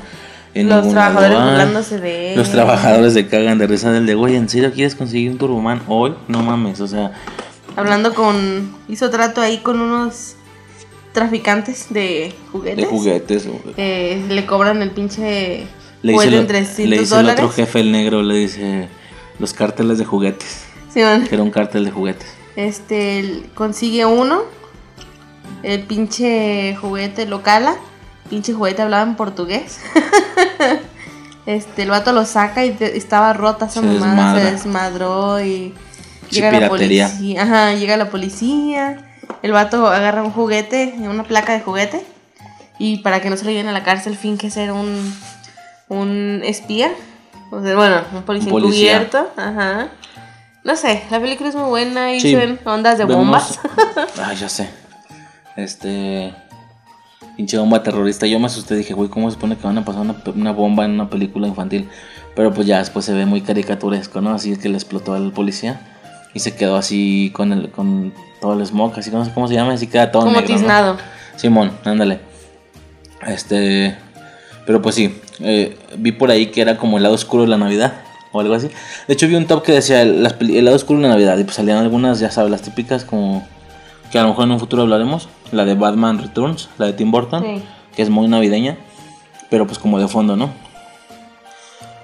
[0.53, 2.39] En Los trabajadores burlándose de él.
[2.39, 5.83] Los trabajadores se cagan de risa del de, güey, ¿en serio quieres conseguir un Turboman
[5.87, 6.15] hoy?
[6.27, 7.13] No mames, o sea,
[7.77, 8.75] Hablando con.
[8.89, 10.35] Hizo trato ahí con unos
[11.13, 12.77] traficantes de juguetes.
[12.77, 13.49] de juguetes.
[13.77, 15.67] Eh, le cobran el pinche.
[16.03, 17.45] Le dice, juguete el, en 300 le dice el dólares.
[17.45, 18.89] otro jefe, el negro, le dice
[19.39, 20.65] los cárteles de juguetes.
[20.93, 22.29] Sí, era un cártel de juguetes.
[22.57, 24.43] Este, consigue uno.
[25.63, 27.77] El pinche juguete lo cala.
[28.31, 29.79] Pinche juguete hablaba en portugués.
[31.47, 34.39] este, el vato lo saca y te- estaba rota esa Se mamada.
[34.41, 35.75] Se desmadró y.
[36.31, 37.11] Llega la policía.
[37.43, 39.05] Ajá, llega la policía.
[39.43, 42.05] El vato agarra un juguete, una placa de juguete.
[42.79, 45.13] Y para que no se lo lleven a la cárcel, finge ser un,
[45.89, 46.93] un espía.
[47.51, 48.93] O sea, bueno, un policía, Un policía.
[49.03, 49.33] encubierto.
[49.37, 49.89] Ajá.
[50.63, 52.31] No sé, la película es muy buena y Sí.
[52.31, 53.59] se ven ondas de bombas.
[54.25, 54.71] Ay, ya sé.
[55.57, 56.33] Este.
[57.41, 58.27] Pinche bomba terrorista.
[58.27, 60.85] Yo me asusté, dije, güey, ¿cómo se supone que van a pasar una, una bomba
[60.85, 61.89] en una película infantil?
[62.37, 64.35] Pero pues ya después se ve muy caricaturesco, ¿no?
[64.35, 65.81] Así que le explotó al policía.
[66.35, 68.13] Y se quedó así con el con
[68.43, 70.51] todo el smog, así que no sé cómo se llama, así queda todo Como negro.
[70.51, 70.59] ¿no?
[70.59, 70.97] tiznado.
[71.37, 72.21] Simón, ándale.
[73.27, 73.97] Este.
[74.67, 77.57] Pero pues sí, eh, vi por ahí que era como el lado oscuro de la
[77.57, 78.03] Navidad
[78.33, 78.69] o algo así.
[79.09, 81.57] De hecho, vi un top que decía el lado oscuro de la Navidad y pues
[81.57, 83.49] salían algunas, ya sabes, las típicas como
[84.11, 85.29] que a lo mejor en un futuro hablaremos.
[85.53, 87.63] La de Batman Returns, la de Tim Burton, Sí.
[87.97, 88.77] que es muy navideña,
[89.51, 90.51] pero pues como de fondo, ¿no?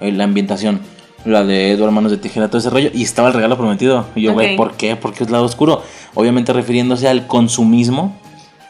[0.01, 0.81] Eh, La ambientación.
[1.25, 2.89] La de Edward Manos de Tijera, todo ese rollo.
[2.93, 4.05] Y estaba el regalo prometido.
[4.15, 4.57] Y yo, güey, Ok.
[4.57, 4.95] ¿por qué?
[4.95, 5.81] Porque es lado oscuro.
[6.13, 8.15] Obviamente refiriéndose al consumismo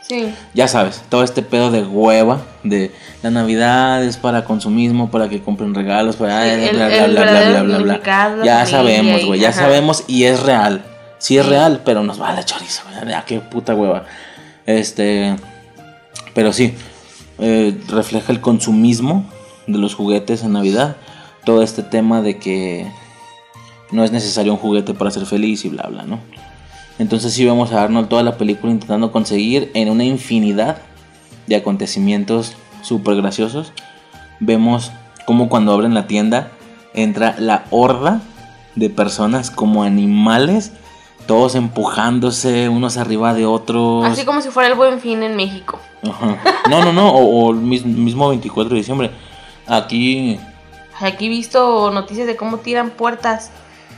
[0.02, 0.34] Sí.
[0.54, 2.92] ya sabes, todo este pedo de hueva, de
[3.24, 7.78] la Navidad es para consumismo, para que compren regalos, para bla, bla, bla, bla, bla,
[7.80, 9.64] bla, bla, Ya sabemos, güey, ya ajá.
[9.64, 10.82] sabemos y es real.
[11.20, 14.06] Sí es real, pero nos vale chorizo, güey, qué puta hueva.
[14.66, 15.36] Este,
[16.34, 16.74] pero sí,
[17.40, 19.26] eh, refleja el consumismo
[19.66, 20.98] de los juguetes en Navidad,
[21.46, 22.92] todo este tema de que
[23.92, 26.20] no es necesario un juguete para ser feliz y bla, bla, ¿no?
[27.00, 30.78] Entonces sí vemos a Arnold toda la película intentando conseguir en una infinidad
[31.46, 33.72] de acontecimientos súper graciosos.
[34.40, 34.92] Vemos
[35.26, 36.52] como cuando abren la tienda
[36.98, 38.22] entra la horda
[38.76, 40.74] de personas como animales,
[41.28, 44.06] todos empujándose unos arriba de otros.
[44.06, 45.80] Así como si fuera el buen fin en México.
[46.04, 46.38] Ajá.
[46.70, 49.12] No, no, no, o, o el mis- mismo 24 de diciembre.
[49.68, 50.40] Aquí
[51.00, 53.52] Aquí he visto noticias de cómo tiran puertas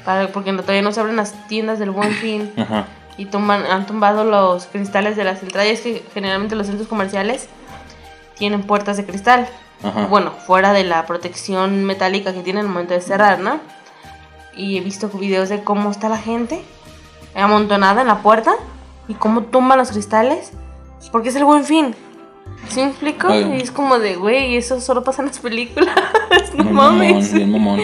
[0.04, 2.52] Para, porque todavía no se abren las tiendas del buen fin.
[2.58, 2.88] Ajá.
[3.18, 5.68] Y tumban, han tumbado los cristales de las entradas.
[5.70, 7.48] Es que generalmente los centros comerciales
[8.38, 9.48] tienen puertas de cristal.
[9.84, 10.08] Ajá.
[10.08, 13.60] Bueno, fuera de la protección metálica que tienen al momento de cerrar, ¿no?
[14.56, 16.64] Y he visto videos de cómo está la gente
[17.36, 18.52] amontonada en la puerta
[19.08, 20.52] y cómo tumban los cristales.
[21.12, 21.96] Porque es el buen fin.
[22.68, 23.34] ¿Sí me explico?
[23.34, 25.96] Y es como de, güey, eso solo pasa en las películas.
[26.56, 27.12] no Bien mames.
[27.14, 27.82] mamón, bien mamón.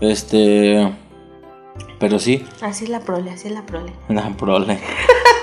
[0.00, 0.92] Este.
[1.98, 3.92] Pero sí, Así es la prole, así es la prole.
[4.08, 4.78] la prole.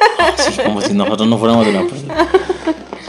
[0.66, 2.04] Como si nosotros no fuéramos de la prole.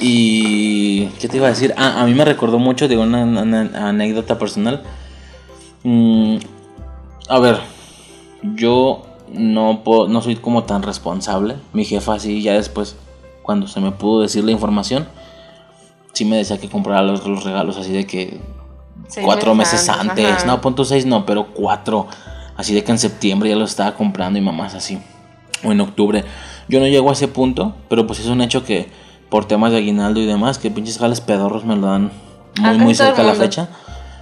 [0.01, 1.07] Y.
[1.21, 1.73] ¿Qué te iba a decir?
[1.77, 4.83] Ah, a mí me recordó mucho una, una anécdota personal.
[5.85, 6.39] Mm,
[7.29, 7.61] a ver,
[8.43, 9.03] yo
[9.35, 11.57] no, puedo, no soy como tan responsable.
[11.73, 12.97] Mi jefa, sí, ya después,
[13.43, 15.09] cuando se me pudo decir la información,
[16.13, 18.41] sí me decía que comprara los, los regalos así de que
[19.09, 20.47] Seis cuatro meses antes.
[20.47, 22.07] No, punto seis no, pero cuatro.
[22.57, 24.99] Así de que en septiembre ya lo estaba comprando y mamás así.
[25.65, 26.25] O en octubre.
[26.69, 28.89] Yo no llego a ese punto, pero pues es un hecho que
[29.29, 32.13] por temas de aguinaldo y demás, que pinches jales pedorros me lo dan
[32.61, 33.69] muy, muy cerca a la fecha.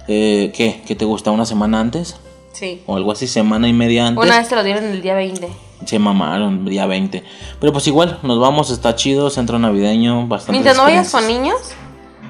[0.07, 0.81] Eh, ¿Qué?
[0.85, 1.31] ¿Qué te gusta?
[1.31, 2.19] ¿Una semana antes?
[2.53, 2.81] Sí.
[2.85, 4.23] O algo así, semana y media antes.
[4.23, 5.47] Una vez te lo dieron el día 20.
[5.85, 7.23] Se mamaron, día 20.
[7.59, 10.53] Pero pues igual, nos vamos, está chido, centro navideño, bastante.
[10.53, 11.57] Mientras no vayas con niños,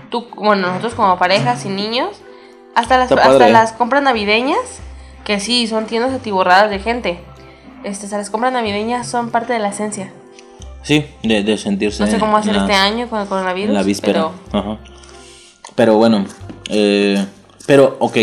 [0.09, 2.09] tú, bueno, nosotros como parejas y niños,
[2.75, 4.59] hasta las, hasta las compras navideñas,
[5.25, 7.19] que sí, son tiendas atiborradas de gente.
[7.83, 10.13] Este, o sea, las compras navideñas son parte de la esencia.
[10.83, 12.03] Sí, de, de sentirse.
[12.03, 13.69] No sé cómo hacer este año con el coronavirus.
[13.69, 14.29] En la víspera.
[14.51, 14.77] Pero Ajá.
[15.75, 16.25] Pero bueno,
[16.69, 17.25] eh,
[17.65, 18.17] pero ok,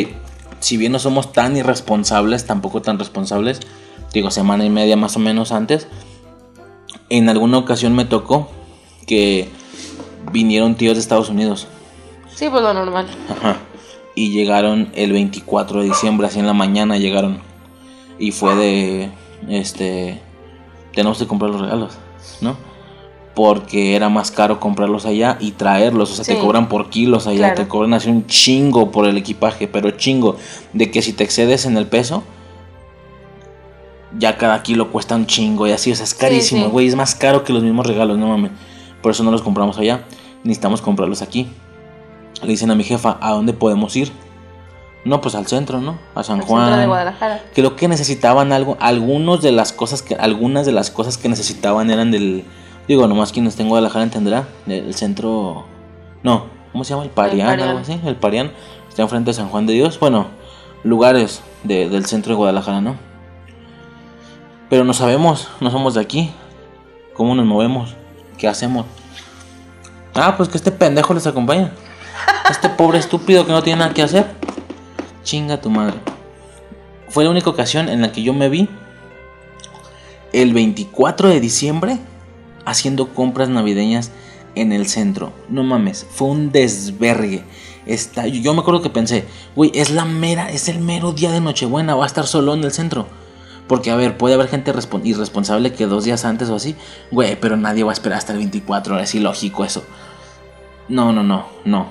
[0.60, 3.60] si bien no somos tan irresponsables, tampoco tan responsables,
[4.12, 5.86] digo semana y media más o menos antes,
[7.08, 8.50] en alguna ocasión me tocó
[9.06, 9.48] que
[10.32, 11.66] vinieron tíos de Estados Unidos.
[12.34, 13.06] sí, pues lo normal.
[13.30, 13.56] Ajá.
[14.14, 17.40] Y llegaron el 24 de diciembre, así en la mañana llegaron.
[18.18, 19.10] Y fue de,
[19.48, 20.20] este,
[20.92, 21.94] tenemos que comprar los regalos,
[22.40, 22.56] ¿no?
[23.38, 26.10] Porque era más caro comprarlos allá y traerlos.
[26.10, 27.54] O sea, te cobran por kilos allá, Claro.
[27.54, 30.36] te cobran así un chingo por el equipaje, pero chingo.
[30.72, 32.24] De que si te excedes en el peso,
[34.18, 36.70] ya cada kilo cuesta un chingo y así, o sea, es carísimo, sí.
[36.72, 36.88] güey.
[36.88, 38.50] Es más caro que los mismos regalos, no mames.
[39.02, 40.02] Por eso no los compramos allá.
[40.42, 41.48] Necesitamos comprarlos aquí.
[42.42, 44.10] Le dicen a mi jefa, ¿a dónde podemos ir?
[45.04, 45.96] No, pues al centro, ¿no?
[46.16, 46.64] A San Al Juan.
[46.64, 47.42] centro de Guadalajara.
[47.54, 51.92] Creo que necesitaban algo, algunos de las cosas que, algunas de las cosas que necesitaban
[51.92, 52.42] eran del,
[52.88, 55.64] digo, nomás quien esté en Guadalajara entenderá, del centro,
[56.22, 57.04] no, ¿cómo se llama?
[57.04, 57.68] El Parián, Parián.
[57.68, 58.52] algo así, el Parián,
[58.88, 60.26] está enfrente de San Juan de Dios, bueno,
[60.84, 62.96] lugares de- del centro de Guadalajara, ¿no?
[64.70, 66.30] Pero no sabemos, no somos de aquí,
[67.14, 67.94] ¿cómo nos movemos?
[68.36, 68.86] ¿Qué hacemos?
[70.14, 71.72] Ah, pues que este pendejo les acompaña.
[72.50, 74.26] Este pobre estúpido que no tiene nada que hacer.
[75.22, 75.94] Chinga tu madre.
[77.08, 78.68] Fue la única ocasión en la que yo me vi
[80.32, 81.98] el 24 de diciembre
[82.70, 84.10] haciendo compras navideñas
[84.54, 85.32] en el centro.
[85.48, 87.44] No mames, fue un desvergue.
[87.86, 89.24] Está, yo me acuerdo que pensé,
[89.56, 92.62] güey, es la mera, es el mero día de Nochebuena, va a estar solo en
[92.64, 93.06] el centro.
[93.66, 96.74] Porque, a ver, puede haber gente respon- irresponsable que dos días antes o así,
[97.10, 99.84] güey, pero nadie va a esperar hasta el 24, ahora sí, lógico eso.
[100.88, 101.86] No, no, no, no.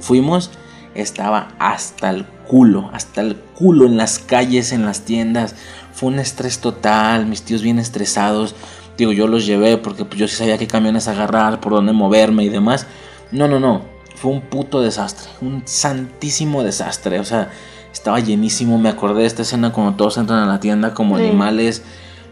[0.00, 0.50] Fuimos,
[0.94, 5.54] estaba hasta el culo, hasta el culo en las calles, en las tiendas.
[5.94, 8.54] Fue un estrés total, mis tíos bien estresados.
[8.96, 12.44] Digo, yo los llevé porque pues, yo sí sabía qué camiones agarrar, por dónde moverme
[12.44, 12.86] y demás.
[13.30, 13.82] No, no, no.
[14.16, 17.18] Fue un puto desastre, un santísimo desastre.
[17.18, 17.50] O sea,
[17.92, 18.78] estaba llenísimo.
[18.78, 21.24] Me acordé de esta escena cuando todos entran a la tienda como Sí.
[21.24, 21.82] animales.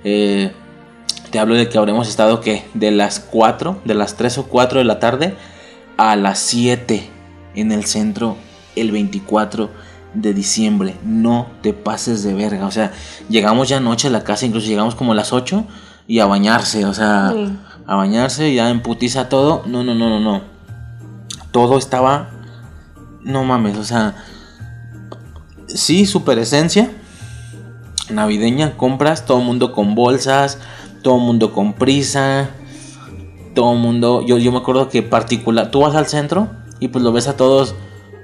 [0.05, 0.53] Eh,
[1.31, 4.78] te hablo de que habremos estado que de las 4, de las 3 o 4
[4.81, 5.35] de la tarde
[5.97, 7.09] a las 7
[7.55, 8.37] en el centro
[8.77, 9.70] el 24
[10.15, 10.95] de diciembre.
[11.05, 12.66] No te pases de verga.
[12.66, 12.93] O sea,
[13.28, 15.65] llegamos ya anoche a la casa, incluso llegamos como a las 8
[16.11, 16.85] y a bañarse.
[16.87, 17.57] O sea, Sí.
[17.87, 19.62] a bañarse, ya en putiza todo.
[19.66, 20.43] No, no, no, no, no.
[21.53, 22.31] Todo estaba.
[23.23, 24.16] No mames, o sea.
[25.69, 26.91] Sí, super esencia.
[28.11, 30.59] Navideña, compras, todo mundo con bolsas,
[31.05, 32.51] todo mundo con prisa,
[33.55, 34.23] todo mundo.
[34.27, 35.70] Yo, yo me acuerdo que particular.
[35.70, 36.49] Tú vas al centro
[36.81, 37.77] y pues lo ves a todos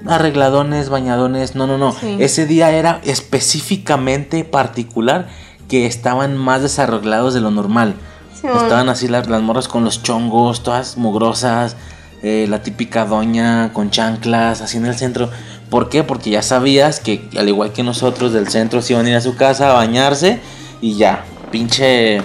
[0.09, 1.55] arregladones, bañadones.
[1.55, 1.93] No, no, no.
[1.93, 2.17] Sí.
[2.19, 5.29] Ese día era específicamente particular
[5.69, 7.95] que estaban más desarreglados de lo normal.
[8.35, 11.77] Sí, Estaban así las, las morras con los chongos, todas mugrosas,
[12.23, 15.31] eh, la típica doña con chanclas, así en el centro.
[15.71, 16.05] ¿Por qué?
[16.05, 19.21] Porque ya sabías que al igual que nosotros del centro se iban a ir a
[19.21, 20.41] su casa a bañarse
[20.81, 22.21] y ya, pinche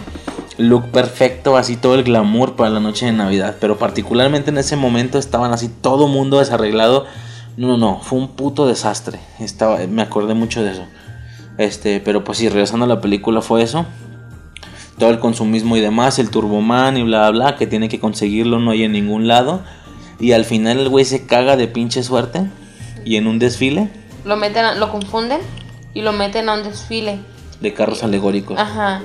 [0.58, 3.56] look perfecto, así todo el glamour para la noche de Navidad.
[3.60, 7.06] Pero particularmente en ese momento estaban así todo mundo desarreglado.
[7.58, 9.20] No, no, no, fue un puto desastre.
[9.40, 10.86] Estaba, me acordé mucho de eso.
[11.62, 13.86] Este, pero pues sí, regresando a la película fue eso.
[14.98, 18.72] Todo el consumismo y demás, el Turboman y bla bla, que tiene que conseguirlo, no
[18.72, 19.62] hay en ningún lado.
[20.20, 22.44] Y al final el güey se caga de pinche suerte.
[23.04, 23.90] Y en un desfile
[24.26, 25.40] Lo meten, a- lo confunden
[25.96, 27.20] y lo meten a un desfile.
[27.62, 28.58] de carros alegóricos.
[28.60, 29.02] Ajá.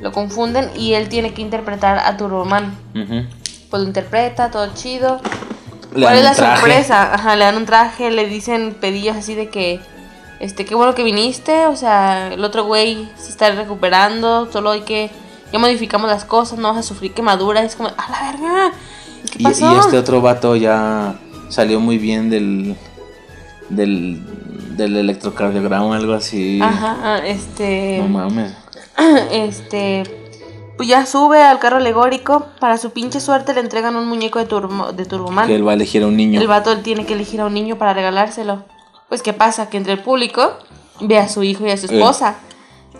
[0.00, 2.74] Lo confunden y él tiene que interpretar a Turboman.
[2.94, 3.24] Ujú.
[3.70, 5.20] Pues lo interpreta, todo chido.
[5.94, 6.60] Le ¿Cuál es la traje.
[6.60, 7.14] sorpresa?
[7.14, 9.78] Ajá, le dan un traje, le dicen pedillos así de que,
[10.40, 14.80] este, qué bueno que viniste, o sea, el otro güey se está recuperando, solo hay
[14.80, 15.10] que,
[15.52, 18.72] ya modificamos las cosas, no vas a sufrir quemaduras, es como, a la verga,
[19.30, 19.74] ¿qué Y, pasó?
[19.74, 21.14] y este otro vato ya
[21.50, 22.74] salió muy bien del.
[23.68, 24.24] del.
[24.76, 26.58] del electrocardiograma, algo así.
[26.62, 28.52] Ajá, ah, este, No mames.
[29.30, 30.04] este,
[30.78, 34.46] pues ya sube al carro alegórico, para su pinche suerte le entregan un muñeco de,
[34.46, 35.46] turbo, de Turboman.
[35.46, 36.40] Que él va a elegir a un niño.
[36.40, 38.64] El vato tiene que elegir a un niño para regalárselo.
[39.10, 39.68] Pues, ¿qué pasa?
[39.68, 40.56] Que entre el público
[41.00, 42.36] ve a su hijo y a su esposa.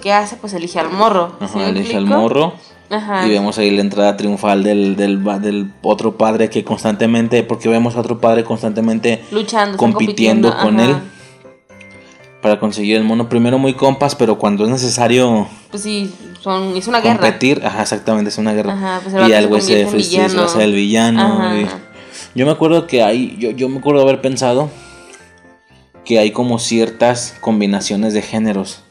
[0.03, 0.37] ¿Qué hace?
[0.37, 1.37] Pues elige al morro.
[1.41, 2.53] ¿Sí Ajá, elige al morro.
[2.91, 3.27] Ajá.
[3.27, 7.95] Y vemos ahí la entrada triunfal del, del, del otro padre que constantemente, porque vemos
[7.97, 10.91] a otro padre constantemente Luchando, compitiendo con ajá.
[10.91, 10.97] él
[12.43, 13.29] para conseguir el mono.
[13.29, 17.21] Primero muy compas, pero cuando es necesario Pues sí, son, es una guerra.
[17.21, 18.73] competir, ajá, exactamente, es una guerra.
[18.73, 21.23] Ajá, pues el y se algo se, se el villano.
[21.23, 21.57] Ajá.
[21.61, 21.69] y-
[22.35, 24.69] Yo me acuerdo que hay, yo, yo me acuerdo haber pensado
[26.11, 28.83] que hay como ciertas combinaciones de géneros.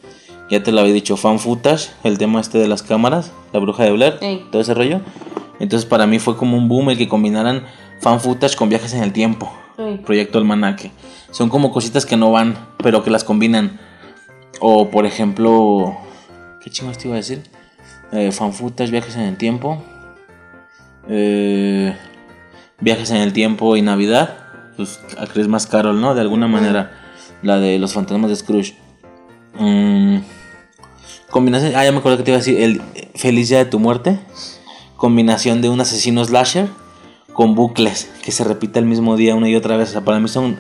[0.50, 3.84] Ya te lo había dicho, fan footage, el tema este de las cámaras, la bruja
[3.84, 4.48] de Blair, Ey.
[4.50, 5.02] todo ese rollo.
[5.60, 7.66] Entonces para mí fue como un boom el que combinaran
[8.00, 9.52] fan footage con viajes en el tiempo.
[9.78, 9.98] Ey.
[9.98, 10.94] Proyecto Almanaque.
[11.32, 13.82] Son como cositas que no van, pero que las combinan.
[14.62, 15.98] O por ejemplo,
[16.64, 17.44] ¿qué chingados te iba a decir?
[18.14, 19.84] Eh, fan footage, viajes en el tiempo.
[21.10, 21.94] Eh,
[22.80, 24.38] viajes en el tiempo y Navidad.
[24.78, 26.16] Pues a Christmas Carol, ¿no?
[26.16, 26.99] De alguna manera.
[27.42, 28.76] La de los fantasmas de Scrooge.
[29.58, 30.18] Mm,
[31.30, 31.74] combinación.
[31.76, 32.60] Ah, ya me acuerdo que te iba a decir.
[32.62, 32.82] El
[33.16, 34.20] Feliz Día de tu Muerte.
[34.98, 36.68] Combinación de un asesino slasher
[37.34, 39.90] con bucles que se repite el mismo día una y otra vez.
[39.90, 40.60] O sea, para mí son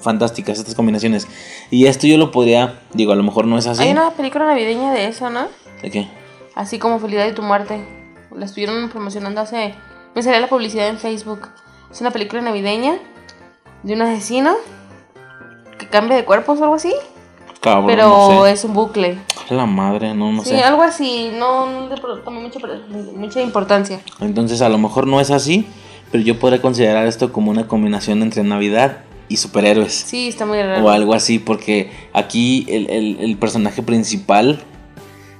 [0.00, 1.28] fantásticas estas combinaciones.
[1.70, 3.82] Y esto yo lo podría, digo, a lo mejor no es así.
[3.82, 5.46] Hay una película navideña de eso, ¿no?
[5.82, 6.08] ¿De qué?
[6.54, 7.80] Así como Felicidad de tu muerte.
[8.34, 9.74] La estuvieron promocionando hace...
[10.14, 11.48] Me salía la publicidad en Facebook.
[11.90, 12.98] Es una película navideña
[13.82, 14.54] de un asesino
[15.86, 16.92] que cambia de cuerpos o algo así.
[17.60, 18.52] Cabrón, pero no sé.
[18.52, 19.18] es un bucle.
[19.50, 20.62] La madre, no, no sí, sé.
[20.62, 21.30] algo así.
[21.36, 22.58] No, no le mucha,
[23.16, 24.00] mucha importancia.
[24.20, 25.66] Entonces a lo mejor no es así,
[26.12, 28.98] pero yo podría considerar esto como una combinación entre Navidad
[29.28, 29.92] y superhéroes.
[29.92, 30.84] Sí, está muy raro.
[30.84, 34.60] O algo así, porque aquí el, el- el personaje principal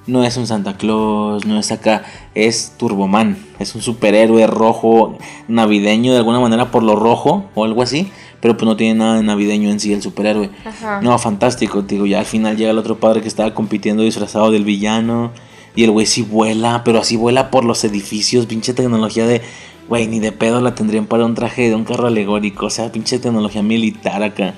[0.09, 2.05] no es un Santa Claus, no es acá,
[2.35, 3.37] es Turboman.
[3.59, 5.19] Es un superhéroe rojo,
[5.49, 8.11] navideño de alguna manera por lo rojo o algo así,
[8.41, 10.51] pero pues no tiene nada de navideño en sí el superhéroe.
[10.65, 11.01] Ajá.
[11.01, 14.65] No, fantástico, digo, ya al final llega el otro padre que estaba compitiendo disfrazado del
[14.65, 15.33] villano.
[15.75, 19.43] Y el güey sí vuela, pero así vuela por los edificios, pinche tecnología de...
[19.89, 22.91] Güey, ni de pedo la tendrían para un traje de un carro alegórico, o sea,
[22.91, 24.55] pinche tecnología militar acá.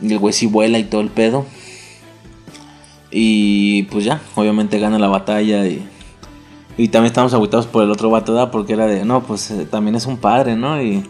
[0.00, 1.44] Y el güey sí vuela y todo el pedo.
[3.10, 5.86] Y pues ya, obviamente gana la batalla y...
[6.76, 8.50] Y también estamos aguitados por el otro vato.
[8.50, 10.82] Porque era de, no, pues eh, también es un padre, ¿no?
[10.82, 11.04] Y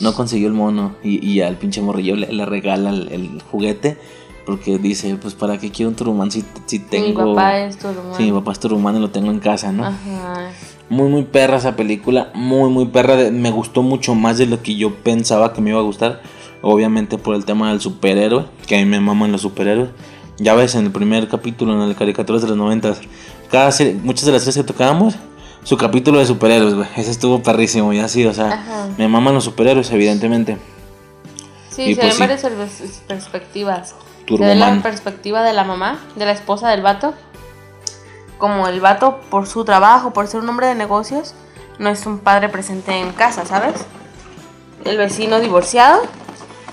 [0.00, 0.94] no consiguió el mono.
[1.02, 3.98] Y, y al pinche morrillo le, le regala el, el juguete.
[4.46, 7.06] Porque dice, pues para qué quiero un turumán si, si tengo...
[7.06, 9.84] Mi papá es todo Sí, mi papá es turumán y lo tengo en casa, ¿no?
[9.84, 10.50] Ajá.
[10.88, 12.32] Muy, muy perra esa película.
[12.34, 13.14] Muy, muy perra.
[13.16, 16.20] de- Me gustó mucho más de lo que yo pensaba que me iba a gustar.
[16.62, 18.46] Obviamente por el tema del superhéroe.
[18.66, 19.90] Que a mí me maman los superhéroes.
[20.38, 23.00] Ya ves en el primer capítulo, en el caricaturas de los noventas.
[23.50, 25.14] Cada serie, muchas de las series que tocábamos.
[25.64, 26.88] Su capítulo de superhéroes, güey.
[26.96, 27.92] Ese estuvo perrísimo.
[27.92, 28.88] Y así, o sea, Ajá.
[28.96, 30.56] me maman los superhéroes, evidentemente.
[31.70, 33.88] Sí, Y se pues ven varias pers- perspectivas.
[33.90, 34.58] Se ve Turboman.
[34.58, 37.14] la perspectiva de la mamá, de la esposa del vato.
[38.38, 41.34] Como el vato, por su trabajo, por ser un hombre de negocios,
[41.78, 43.74] no es un padre presente en casa, ¿sabes?
[44.84, 46.00] El vecino divorciado,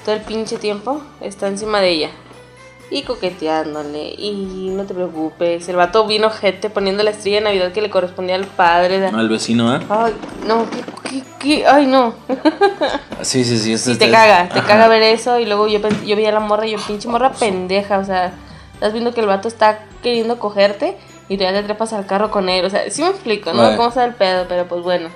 [0.05, 2.09] todo el pinche tiempo, está encima de ella.
[2.89, 4.13] Y coqueteándole.
[4.17, 5.67] Y no te preocupes.
[5.67, 8.99] El vato vino gente poniendo la estrella de Navidad que le correspondía al padre.
[8.99, 9.79] de- Al vecino, ¿eh?
[9.89, 10.13] Ay,
[10.47, 11.67] no, ¿qué, qué, qué?
[11.67, 12.13] Ay, no.
[13.21, 13.77] Sí, sí, sí.
[13.77, 14.67] Sí, es- te caga, te Ajá.
[14.67, 17.31] caga ver eso y luego yo, yo veía a la morra y yo, pinche morra
[17.33, 18.31] pendeja, o sea,
[18.73, 20.97] estás viendo que el vato está queriendo cogerte
[21.27, 23.75] y ya te trepas al carro con él, o sea, sí me explico, ¿no?
[23.75, 25.09] Cómo está el pedo, pero pues bueno.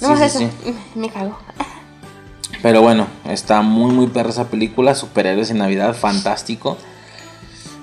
[0.00, 0.50] No Sí, más sí, eso,
[0.94, 1.38] me cago.
[2.62, 6.78] Pero bueno, está muy muy perra esa película, Superhéroes en Navidad, fantástico.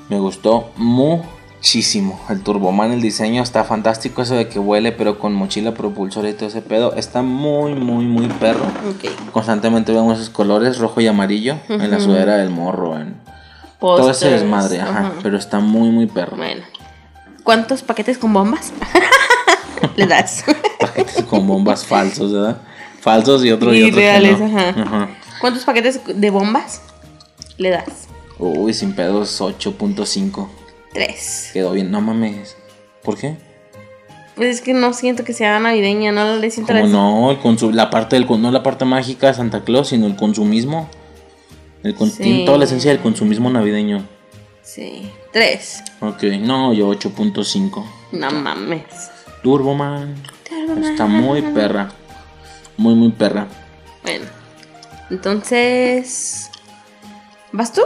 [0.08, 2.20] Me gustó muchísimo.
[2.30, 6.34] El Turboman, el diseño está fantástico, eso de que huele pero con mochila propulsora y
[6.34, 6.94] todo ese pedo.
[6.96, 8.66] Está muy muy muy perro.
[8.90, 9.32] Ok.
[9.34, 13.16] Constantemente vemos esos colores, rojo y amarillo, en la sudadera del morro, en,
[13.82, 16.38] Todo ese desmadre, ajá, Pero está muy, muy perro.
[16.38, 16.64] Bueno.
[17.44, 18.72] ¿Cuántos paquetes con bombas
[19.96, 20.46] le das?
[20.80, 22.62] Paquetes con bombas falsos, ¿verdad?
[23.02, 24.46] Falsos y otros y, que reales, no.
[24.46, 24.70] ajá.
[24.70, 25.10] Ajá.
[25.42, 26.82] ¿Cuántos paquetes de bombas
[27.58, 28.08] le das?
[28.38, 30.48] Uy, sin pedos, 8.5.
[30.94, 31.50] Tres.
[31.54, 32.58] Quedó bien, no mames.
[33.04, 33.38] ¿Por qué?
[34.36, 36.90] Pues es que no siento que sea navideña, no le siento Como la...
[36.92, 40.90] no, el la parte del no la parte mágica de Santa Claus, sino el consumismo.
[41.84, 42.44] El con- Sí.
[42.46, 44.06] Toda la esencia del consumismo navideño.
[44.62, 45.12] Sí.
[45.34, 45.84] Tres.
[46.00, 47.84] Ok, no, yo 8.5.
[48.14, 48.84] No mames.
[49.44, 50.16] Turboman.
[50.48, 50.84] Turboman.
[50.86, 51.92] Está muy perra.
[52.80, 53.46] Muy, muy perra.
[54.04, 54.26] Bueno.
[55.10, 56.50] Entonces...
[57.52, 57.82] ¿Vas tú?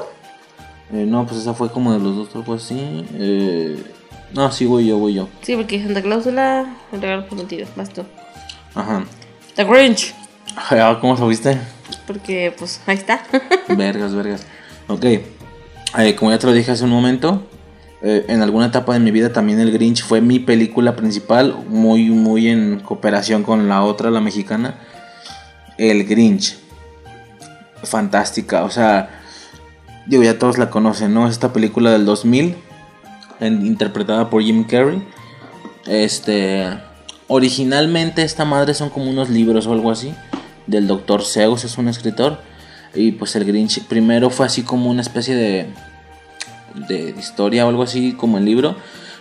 [0.92, 3.04] Eh, no, pues esa fue como de los dos, algo así.
[3.16, 3.84] Eh,
[4.36, 5.30] no, sí, voy yo, voy yo.
[5.42, 7.68] Sí, porque Santa Clausula, el regalo prometido.
[7.76, 8.04] Vas tú.
[8.76, 9.04] Ajá.
[9.56, 10.14] The Grinch.
[10.56, 11.58] Ah, ¿Cómo sabiste?
[12.06, 13.24] Porque, pues, ahí está.
[13.70, 14.46] Vergas, vergas.
[14.88, 15.06] Ok.
[15.06, 17.48] Eh, como ya te lo dije hace un momento,
[18.04, 22.10] eh, en alguna etapa de mi vida también el Grinch fue mi película principal, muy,
[22.10, 24.76] muy en cooperación con la otra, la mexicana.
[25.78, 26.58] El Grinch.
[27.84, 29.10] Fantástica, o sea,
[30.06, 31.28] digo, ya todos la conocen, ¿no?
[31.28, 32.56] Esta película del 2000,
[33.42, 35.04] en- interpretada por Jim Carrey.
[35.86, 36.66] Este,
[37.28, 40.14] originalmente esta madre son como unos libros o algo así,
[40.66, 41.24] del Dr.
[41.24, 42.40] Seuss, es un escritor.
[42.96, 45.68] Y pues el Grinch primero fue así como una especie de,
[46.76, 48.76] de historia o algo así como el libro.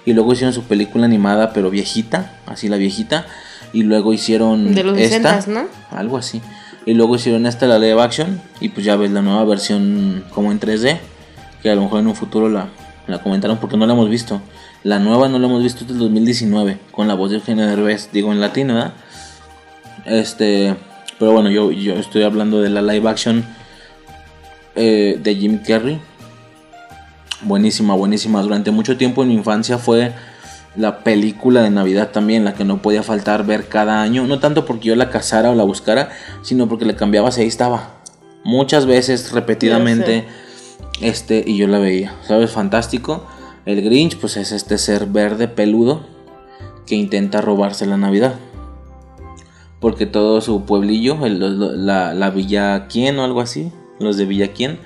[0.04, 3.26] Y luego hicieron su película animada pero viejita, así la viejita.
[3.72, 5.66] Y luego hicieron De los esta, 60s, ¿no?
[5.90, 6.42] algo así.
[6.84, 8.40] Y luego hicieron esta, la live action.
[8.60, 10.98] Y pues ya ves la nueva versión como en 3D.
[11.62, 12.68] Que a lo mejor en un futuro la,
[13.06, 14.42] la comentaron porque no la hemos visto.
[14.82, 16.78] La nueva no la hemos visto desde el 2019.
[16.90, 18.92] Con la voz de Eugenio Derbez, digo en latino, ¿verdad?
[20.04, 20.74] Este.
[21.18, 23.44] Pero bueno, yo, yo estoy hablando de la live action
[24.74, 26.00] eh, de Jim Carrey.
[27.44, 28.42] Buenísima, buenísima.
[28.42, 30.12] Durante mucho tiempo en mi infancia fue
[30.76, 34.26] la película de Navidad también, la que no podía faltar ver cada año.
[34.26, 36.10] No tanto porque yo la cazara o la buscara,
[36.42, 37.90] sino porque le cambiabas y ahí estaba.
[38.44, 40.26] Muchas veces, repetidamente.
[41.00, 42.14] Este, y yo la veía.
[42.26, 42.50] ¿Sabes?
[42.52, 43.26] Fantástico.
[43.66, 46.04] El Grinch, pues es este ser verde peludo
[46.86, 48.34] que intenta robarse la Navidad.
[49.80, 54.52] Porque todo su pueblillo, el- la, la Villa Quién o algo así, los de Villa
[54.52, 54.78] Quién,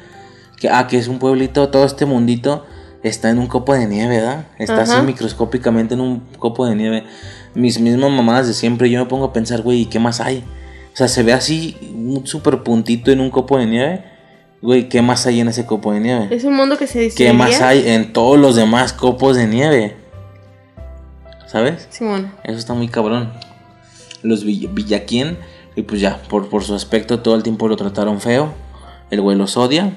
[0.57, 2.65] que, ah, que es un pueblito, todo este mundito
[3.03, 4.47] está en un copo de nieve, ¿verdad?
[4.59, 4.97] Está Ajá.
[4.99, 7.05] así microscópicamente en un copo de nieve.
[7.55, 10.45] Mis mismas mamadas de siempre, yo me pongo a pensar, güey, ¿y qué más hay?
[10.93, 14.05] O sea, se ve así un super puntito en un copo de nieve.
[14.63, 16.29] Güey, ¿qué más hay en ese copo de nieve?
[16.35, 17.35] Es un mundo que se ¿Qué distribuye.
[17.35, 19.97] más hay en todos los demás copos de nieve?
[21.47, 21.87] ¿Sabes?
[21.91, 22.33] Simón.
[22.45, 23.33] Eso está muy cabrón.
[24.23, 25.39] Los Vill- Villaquien,
[25.77, 28.53] y pues ya, por, por su aspecto todo el tiempo lo trataron feo.
[29.11, 29.93] El güey los odia.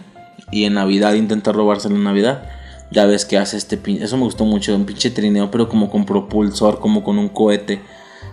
[0.52, 2.44] Y en Navidad intenta robarse la Navidad.
[2.91, 4.03] Ya ves que hace este pinche.
[4.03, 4.76] Eso me gustó mucho.
[4.76, 7.82] Un pinche trineo, pero como con propulsor, como con un cohete.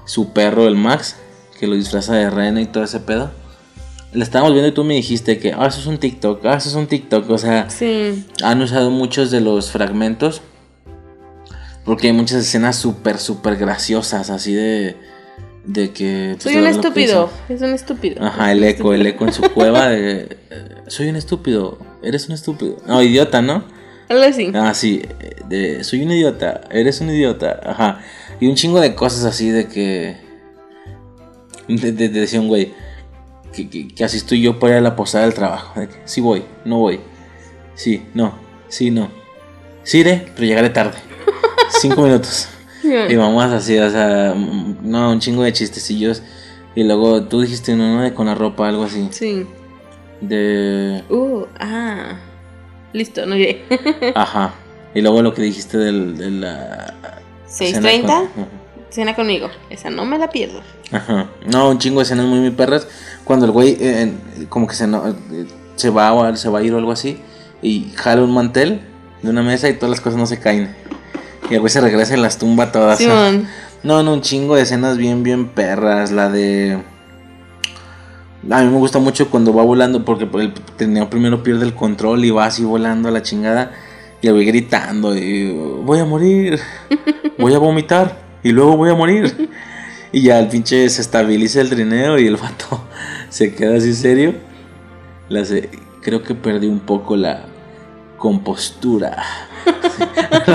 [0.06, 1.16] Su perro, el Max,
[1.58, 3.30] que lo disfraza de rena y todo ese pedo.
[4.12, 6.68] La estábamos viendo y tú me dijiste que, ah, eso es un TikTok, ah, eso
[6.70, 7.28] es un TikTok.
[7.28, 8.24] O sea, Sí.
[8.42, 10.40] han usado muchos de los fragmentos.
[11.84, 14.96] Porque hay muchas escenas súper, súper graciosas, así de.
[15.66, 16.36] De que.
[16.38, 17.28] Soy un estúpido.
[17.48, 18.24] Es un estúpido.
[18.24, 20.38] Ajá, el eco, el eco en su cueva de.
[20.50, 22.76] eh, Soy un estúpido, eres un estúpido.
[22.86, 23.64] No, idiota, ¿no?
[24.08, 24.52] Algo así.
[24.54, 28.00] Ah, sí, eh, de soy un idiota, eres un idiota, ajá.
[28.38, 30.16] Y un chingo de cosas así de que.
[31.66, 32.72] De, de- de decía un güey,
[33.52, 35.80] que, que, que así estoy yo para ir a la posada del trabajo.
[35.80, 37.00] De que, sí voy, no voy.
[37.74, 38.38] Sí, no,
[38.68, 39.10] sí, no.
[39.82, 40.96] Sí iré, pero llegaré tarde.
[41.80, 42.48] Cinco minutos.
[43.08, 46.22] Y vamos así, o sea, mm, no, un chingo de chistecillos.
[46.74, 48.02] Y luego tú dijiste ¿no?
[48.02, 49.08] De con la ropa, algo así.
[49.10, 49.46] Sí.
[50.20, 51.02] De.
[51.08, 52.18] Uh, ah.
[52.92, 53.62] Listo, no iré.
[54.14, 54.54] Ajá.
[54.94, 56.94] Y luego lo que dijiste del, de la.
[57.46, 58.06] cena 6.30.
[58.06, 59.48] con- Cena conmigo.
[59.68, 60.60] Esa no me la pierdo.
[60.92, 61.28] Ajá.
[61.46, 62.86] No, un chingo de escenas muy, muy perras.
[63.24, 64.12] Cuando el güey, eh,
[64.48, 67.18] como que se, no- eh, se, va, o se va a ir o algo así.
[67.60, 68.80] Y jala un mantel
[69.22, 70.74] de una mesa y todas las cosas no se caen.
[71.50, 72.98] Y el güey se regresa y las tumba todas.
[72.98, 73.46] Simón.
[73.82, 76.10] No, no, un chingo de escenas bien, bien perras.
[76.10, 76.78] La de.
[78.50, 82.24] A mí me gusta mucho cuando va volando porque el trineo primero pierde el control
[82.24, 83.72] y va así volando a la chingada.
[84.22, 86.58] Y el güey gritando y voy a morir,
[87.38, 89.50] voy a vomitar y luego voy a morir.
[90.12, 92.84] Y ya el pinche se estabiliza el trineo y el vato
[93.28, 94.34] se queda así serio.
[95.28, 95.68] La se-
[96.02, 97.42] creo que perdí un poco la
[98.16, 99.22] compostura.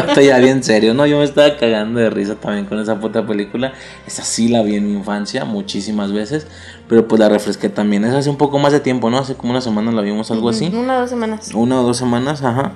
[0.08, 1.06] Estoy ya bien serio, ¿no?
[1.06, 3.74] Yo me estaba cagando de risa también con esa puta película.
[4.08, 6.48] Esa sí la vi en mi infancia muchísimas veces,
[6.88, 8.06] pero pues la refresqué también.
[8.06, 9.18] Es hace un poco más de tiempo, ¿no?
[9.18, 10.72] Hace como una semana la vimos, algo así.
[10.74, 11.50] Una o dos semanas.
[11.54, 12.74] Una o dos semanas, ajá.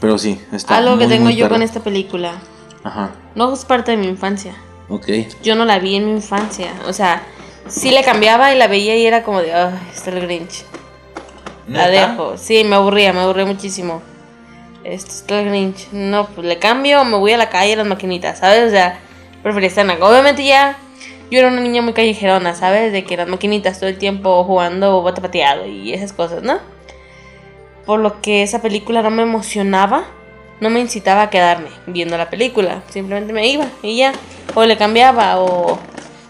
[0.00, 1.54] Pero sí, está Algo que muy, tengo muy yo perra.
[1.56, 2.32] con esta película.
[2.84, 4.54] Ajá, No es parte de mi infancia.
[4.88, 5.06] ok.
[5.42, 6.68] Yo no la vi en mi infancia.
[6.88, 7.22] O sea,
[7.66, 10.64] sí le cambiaba y la veía y era como de, ay, está el Grinch.
[11.68, 12.10] La ¿Neta?
[12.12, 12.36] dejo.
[12.36, 14.00] Sí, me aburría, me aburría muchísimo.
[14.86, 15.88] Esto está el Grinch.
[15.90, 18.68] No, pues le cambio, me voy a la calle a las maquinitas, ¿sabes?
[18.68, 19.00] O sea,
[19.42, 20.06] prefería estar en la...
[20.06, 20.78] Obviamente ya,
[21.28, 22.92] yo era una niña muy callejerona, ¿sabes?
[22.92, 26.60] De que las maquinitas todo el tiempo jugando bote pateado y esas cosas, ¿no?
[27.84, 30.04] Por lo que esa película no me emocionaba,
[30.60, 32.82] no me incitaba a quedarme viendo la película.
[32.88, 34.12] Simplemente me iba y ya.
[34.54, 35.80] O le cambiaba, o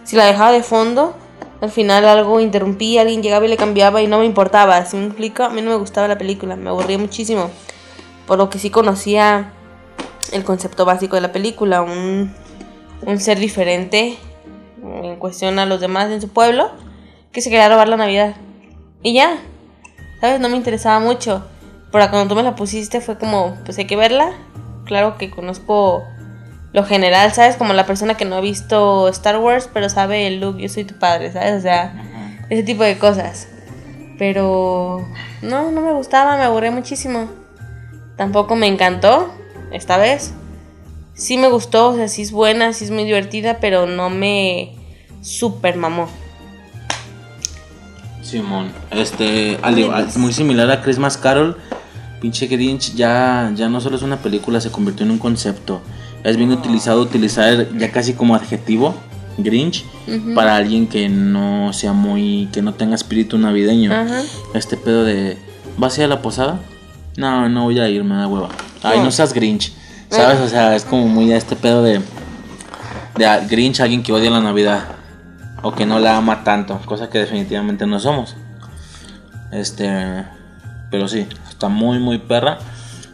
[0.05, 1.15] si la dejaba de fondo,
[1.61, 4.83] al final algo interrumpía, alguien llegaba y le cambiaba y no me importaba.
[4.87, 5.43] ¿Sí me explico?
[5.43, 7.51] A mí no me gustaba la película, me aburría muchísimo.
[8.27, 9.53] Por lo que sí conocía
[10.33, 12.35] el concepto básico de la película, un,
[13.03, 14.19] un ser diferente
[14.83, 16.71] en cuestión a los demás en su pueblo
[17.33, 18.35] que se quería robar la Navidad.
[19.03, 19.37] Y ya,
[20.21, 20.41] ¿sabes?
[20.41, 21.45] No me interesaba mucho.
[21.93, 24.33] Pero cuando tú me la pusiste fue como, pues hay que verla.
[24.85, 26.03] Claro que conozco
[26.73, 27.57] lo general, ¿sabes?
[27.57, 30.85] Como la persona que no ha visto Star Wars, pero sabe el look, yo soy
[30.85, 31.59] tu padre, ¿sabes?
[31.59, 31.95] O sea,
[32.49, 33.49] ese tipo de cosas.
[34.19, 35.07] Pero
[35.43, 37.29] no, no me gustaba, me aburría muchísimo.
[38.17, 39.29] Tampoco me encantó
[39.73, 40.33] esta vez.
[41.15, 44.75] Sí me gustó, o sea, sí es buena, sí es muy divertida, pero no me
[45.23, 46.09] super mamó.
[48.23, 51.57] Simón, este, al igual- muy similar a Christmas Carol,
[52.21, 55.81] pinche Grinch ya, ya no solo es una película, se convirtió en un concepto.
[56.25, 58.95] Es bien utilizado utilizar ya casi como adjetivo
[59.39, 59.85] Grinch
[60.35, 63.93] para alguien que no sea muy, que no tenga espíritu navideño.
[64.55, 65.39] Este pedo de,
[65.77, 66.59] ¿vas a ir a la posada?
[67.17, 68.49] No, no voy a ir, me da hueva.
[68.83, 69.11] Ay, No.
[69.11, 69.73] seas Grinch,
[70.11, 70.41] ¿sabes?
[70.41, 72.01] O sea, es como muy este pedo de,
[73.17, 74.85] de a- Grinch, alguien que odia la Navidad
[75.63, 78.37] o que no la ama tanto, cosa que definitivamente no somos.
[79.53, 80.25] Este,
[80.91, 82.59] pero sí, está muy, muy perra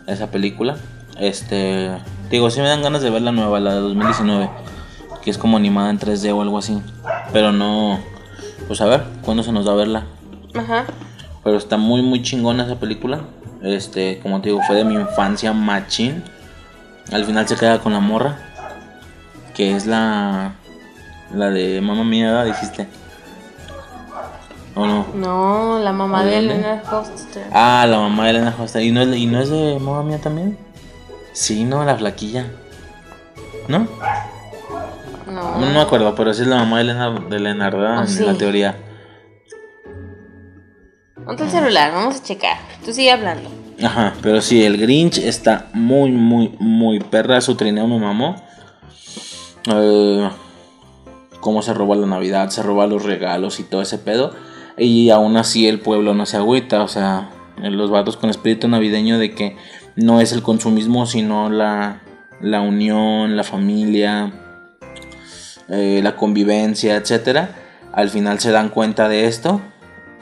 [0.06, 0.76] esa película.
[1.18, 1.90] Este,
[2.30, 4.50] digo, sí me dan ganas de ver la nueva, la de 2019,
[5.22, 6.80] que es como animada en 3D o algo así.
[7.32, 8.00] Pero no,
[8.66, 10.04] pues a ver, ¿cuándo se nos da a verla?
[10.54, 10.84] Ajá.
[11.44, 13.20] Pero está muy, muy chingona esa película.
[13.62, 16.24] Este, como te digo, fue de mi infancia machín.
[17.12, 18.38] Al final se queda con la morra.
[19.54, 20.54] Que es la.
[21.32, 22.44] La de mamá mía, ¿verdad?
[22.46, 22.88] dijiste.
[24.74, 25.06] ¿O no?
[25.14, 26.38] No, la mamá de.
[26.38, 27.46] Elena Foster.
[27.52, 28.80] Ah, la mamá de Elena Costa.
[28.82, 30.58] ¿Y no, es, ¿Y no es de mamá mía también?
[31.32, 32.46] Sí, no, la flaquilla.
[33.68, 33.86] ¿No?
[35.26, 35.58] No.
[35.58, 37.98] No me acuerdo, pero sí es la mamá de Elena, de Elena ¿verdad?
[37.98, 38.24] Ah, en sí.
[38.24, 38.76] la teoría.
[41.24, 42.58] Ponte el celular, vamos a checar.
[42.84, 43.48] Tú sigue hablando.
[43.82, 47.40] Ajá, pero sí, el Grinch está muy, muy, muy perra.
[47.40, 48.36] Su trineo me mamó.
[49.66, 50.28] Eh,
[51.40, 54.34] cómo se roba la Navidad, se roba los regalos y todo ese pedo.
[54.76, 56.82] Y aún así el pueblo no se agüita.
[56.82, 59.56] O sea, los vatos con espíritu navideño de que
[59.94, 62.02] no es el consumismo, sino la,
[62.40, 64.32] la unión, la familia,
[65.68, 67.56] eh, la convivencia, etcétera.
[67.92, 69.60] Al final se dan cuenta de esto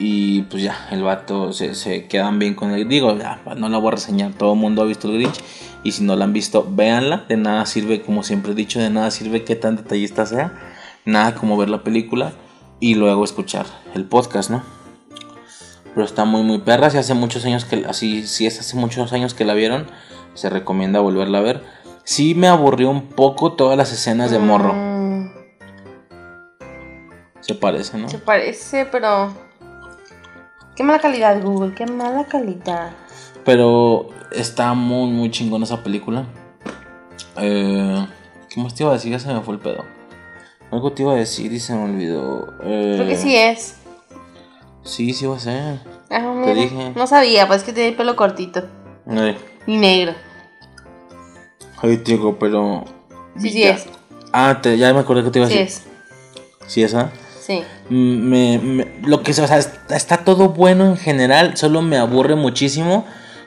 [0.03, 2.87] y pues ya, el vato se, se quedan bien con el.
[2.89, 4.33] Digo, ya, no la voy a reseñar.
[4.33, 5.39] Todo el mundo ha visto el Grinch.
[5.83, 7.25] Y si no la han visto, véanla.
[7.29, 10.53] De nada sirve, como siempre he dicho, de nada sirve que tan detallista sea.
[11.05, 12.33] Nada como ver la película
[12.79, 14.63] y luego escuchar el podcast, ¿no?
[15.93, 16.89] Pero está muy, muy perra.
[16.89, 17.85] Si hace muchos años que.
[17.87, 19.85] Así, si es hace muchos años que la vieron,
[20.33, 21.63] se recomienda volverla a ver.
[22.05, 24.73] Sí me aburrió un poco todas las escenas de morro.
[24.73, 25.29] Mm,
[27.41, 28.09] Se parece, ¿no?
[28.09, 29.50] se parece, pero.
[30.75, 32.91] Qué mala calidad, Google, qué mala calidad.
[33.43, 36.25] Pero está muy, muy chingona esa película.
[37.37, 38.07] Eh,
[38.49, 39.11] ¿Qué más te iba a decir?
[39.11, 39.85] Ya se me fue el pedo.
[40.71, 42.47] Algo te iba a decir y se me olvidó.
[42.63, 43.75] Eh, Creo que sí es.
[44.83, 45.79] Sí, sí va a ser.
[46.09, 46.93] Ah, mira, dije.
[46.95, 48.63] No sabía, pues es que tiene el pelo cortito
[49.09, 49.37] Eh,
[49.67, 50.13] y negro.
[51.81, 52.85] Ay, te digo, pero.
[53.37, 53.71] Sí, sí Ya.
[53.71, 53.85] es.
[54.33, 55.83] Ah, te- ya me acordé que te iba a Sí decir.
[56.61, 56.71] es.
[56.71, 57.11] Sí, esa.
[57.41, 57.63] Sí.
[57.89, 63.03] Me, lo que o sea, está, todo bueno en general, solo me aburre muchísimo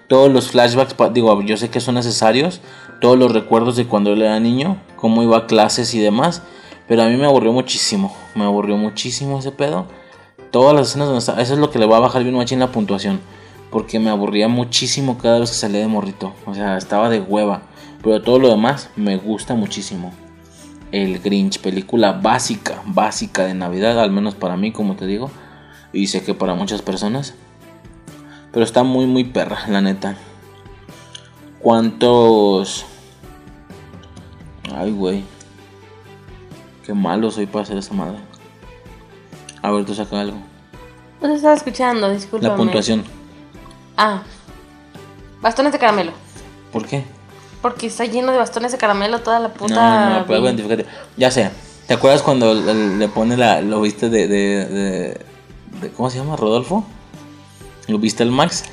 [0.09, 2.61] todos los flashbacks, digo, yo sé que son necesarios,
[3.01, 6.43] todos los recuerdos de cuando él era niño, cómo iba a clases y demás,
[6.89, 9.87] pero a mí me aburrió muchísimo, me aburrió muchísimo ese pedo.
[10.51, 12.59] Todas las escenas donde está, eso es lo que le va a bajar bien machín
[12.59, 13.21] la puntuación,
[13.71, 17.63] porque me aburría muchísimo cada vez que salía de morrito, o sea, estaba de hueva,
[18.03, 20.13] pero todo lo demás me gusta muchísimo.
[20.95, 25.29] El Grinch, película básica, básica de Navidad, al menos para mí, como te digo,
[25.93, 27.35] y sé que para muchas personas.
[28.53, 30.17] Pero está muy, muy perra, la neta.
[31.59, 32.87] ¿Cuántos...
[34.73, 35.25] Ay, güey.
[36.87, 38.19] Qué malo soy para hacer esa madre.
[39.63, 40.37] A ver, tú saca algo.
[41.21, 42.53] No te estaba escuchando, discúlpame.
[42.53, 43.03] La puntuación.
[43.97, 44.23] Ah.
[45.43, 46.13] Bastones de caramelo.
[46.71, 47.05] ¿Por qué?
[47.65, 49.75] Porque está lleno de bastones de caramelo toda la puta.
[50.11, 50.89] No, no, pero algo vi- identificativo.
[51.17, 51.51] Ya sé.
[51.87, 53.63] ¿Te acuerdas cuando le pone la.
[53.63, 54.29] Lo viste de.
[54.29, 55.21] de, de-
[55.81, 56.37] de- ¿Cómo se llama?
[56.37, 56.85] ¿Rodolfo?
[57.89, 58.65] ¿Lo viste el Max?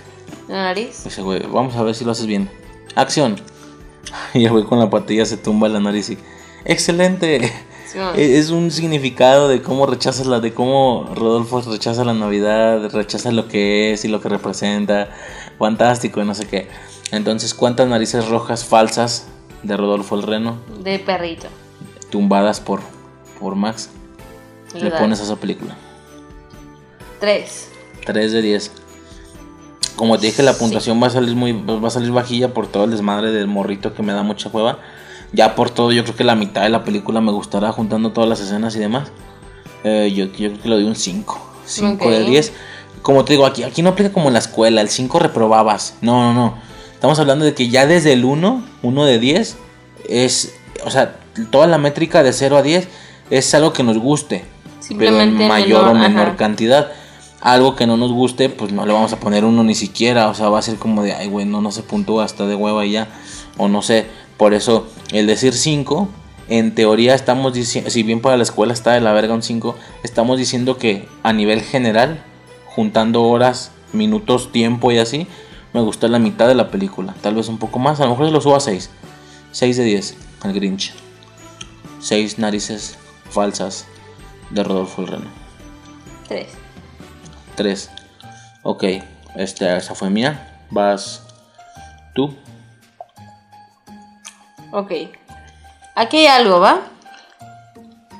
[0.49, 1.05] la nariz.
[1.05, 2.49] Ese güey, vamos a ver si lo haces bien.
[2.95, 3.37] Acción.
[4.33, 6.17] Y el güey con la patilla se tumba la nariz y.
[6.65, 7.39] ¡Excelente!
[7.87, 7.97] Sí.
[8.17, 13.31] E- Es un significado de cómo rechazas la, de cómo Rodolfo rechaza la Navidad, rechaza
[13.31, 15.09] lo que es y lo que representa,
[15.57, 16.67] fantástico y no sé qué.
[17.11, 19.27] Entonces, ¿cuántas narices rojas falsas
[19.63, 21.47] de Rodolfo el Reno De perrito.
[22.09, 22.81] tumbadas por,
[23.39, 23.89] por Max
[24.73, 25.75] le pones a esa película?
[27.19, 27.69] Tres.
[28.05, 28.71] 3 de 10.
[29.95, 32.85] Como te dije, la puntuación va a salir muy va a salir bajilla por todo
[32.85, 34.79] el desmadre del morrito que me da mucha hueva.
[35.33, 38.27] Ya por todo, yo creo que la mitad de la película me gustará juntando todas
[38.29, 39.09] las escenas y demás.
[39.83, 41.39] Eh, yo, yo creo que le doy un 5.
[41.65, 42.27] 5 de Ok.
[42.29, 42.53] 10.
[43.01, 45.95] Como te digo, aquí, aquí no aplica como en la escuela, el 5 reprobabas.
[46.01, 46.70] No, no, no.
[47.01, 49.57] Estamos hablando de que ya desde el 1, 1 de 10,
[50.07, 50.53] es,
[50.85, 51.15] o sea,
[51.49, 52.87] toda la métrica de 0 a 10
[53.31, 54.45] es algo que nos guste,
[54.99, 56.37] pero en mayor o menor ajá.
[56.37, 56.91] cantidad.
[57.39, 60.35] Algo que no nos guste, pues no le vamos a poner uno ni siquiera, o
[60.35, 62.85] sea, va a ser como de, ay, güey, no, no se puntúa hasta de hueva
[62.85, 63.07] y ya,
[63.57, 64.05] o no sé.
[64.37, 66.07] Por eso, el decir 5,
[66.49, 69.75] en teoría estamos diciendo, si bien para la escuela está de la verga un 5,
[70.03, 72.23] estamos diciendo que a nivel general,
[72.67, 75.25] juntando horas, minutos, tiempo y así,
[75.73, 77.15] me gustó la mitad de la película.
[77.21, 78.89] Tal vez un poco más, a lo mejor se lo subo a 6.
[79.51, 80.93] 6 de 10, al Grinch.
[81.99, 82.97] 6 narices
[83.29, 83.85] falsas
[84.49, 85.27] de Rodolfo el Reno.
[86.27, 86.49] Tres.
[87.55, 87.91] 3.
[88.63, 88.83] Ok,
[89.35, 90.59] este, esa fue mía.
[90.69, 91.23] Vas
[92.13, 92.35] tú.
[94.71, 94.91] Ok.
[95.95, 96.81] Aquí hay algo, ¿va?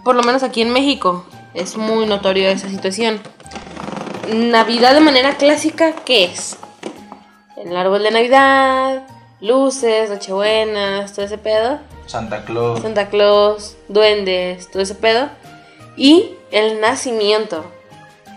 [0.04, 3.22] Por lo menos aquí en México es muy notorio esa situación.
[4.34, 6.58] Navidad de manera clásica, ¿qué es?
[7.64, 9.08] El árbol de Navidad,
[9.40, 11.80] luces, nochebuenas, todo ese pedo.
[12.08, 12.82] Santa Claus.
[12.82, 15.30] Santa Claus, duendes, todo ese pedo.
[15.96, 17.66] Y el nacimiento.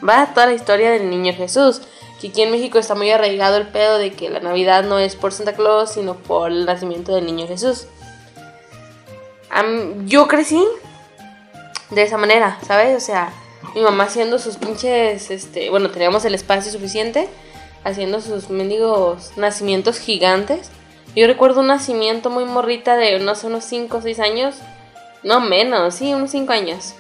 [0.07, 1.81] Va toda la historia del niño Jesús.
[2.21, 5.17] Que aquí en México está muy arraigado el pedo de que la Navidad no es
[5.17, 7.87] por Santa Claus, sino por el nacimiento del niño Jesús.
[9.51, 10.63] Am- yo crecí
[11.91, 12.97] de esa manera, ¿sabes?
[12.97, 13.33] O sea,
[13.75, 17.29] mi mamá haciendo sus pinches, este, bueno, teníamos el espacio suficiente,
[17.85, 20.71] haciendo sus mendigos nacimientos gigantes.
[21.15, 24.57] Yo recuerdo un nacimiento muy morrita de, no sé, unos 5 o 6 años,
[25.23, 26.95] no menos, sí, unos 5 años.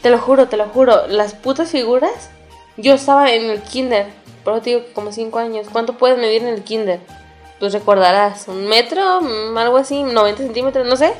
[0.00, 2.30] Te lo juro, te lo juro, las putas figuras,
[2.76, 4.06] yo estaba en el kinder,
[4.44, 7.00] pero te digo como 5 años, ¿cuánto puedes medir en el kinder?
[7.58, 11.12] Pues recordarás, un metro, mm, algo así, 90 centímetros, no sé.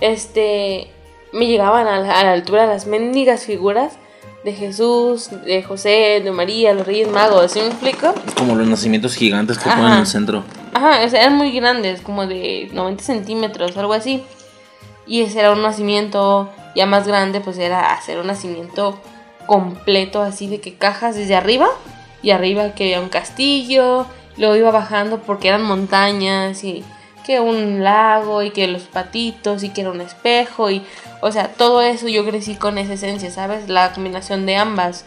[0.00, 0.90] Este,
[1.32, 3.94] me llegaban a la, a la altura las mendigas figuras
[4.44, 8.14] de Jesús, de José, de María, los Reyes Magos, ¿sí me explico?
[8.26, 9.78] Es como los nacimientos gigantes que Ajá.
[9.78, 10.44] ponen en el centro.
[10.72, 14.22] Ajá, o sea, eran muy grandes, como de 90 centímetros, algo así.
[15.06, 18.98] Y ese era un nacimiento ya más grande, pues era hacer un nacimiento
[19.46, 21.68] completo, así de que cajas desde arriba
[22.22, 24.06] y arriba que había un castillo,
[24.36, 26.84] luego iba bajando porque eran montañas y
[27.20, 30.84] que un lago y que los patitos y que era un espejo y,
[31.20, 33.68] o sea, todo eso yo crecí con esa esencia, ¿sabes?
[33.68, 35.04] La combinación de ambas.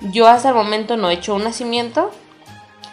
[0.00, 2.10] Yo hasta el momento no he hecho un nacimiento,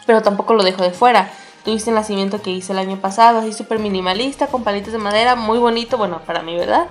[0.06, 1.30] pero tampoco lo dejo de fuera.
[1.64, 5.36] Tuviste el nacimiento que hice el año pasado, así súper minimalista, con palitos de madera,
[5.36, 6.88] muy bonito, bueno, para mí, ¿verdad?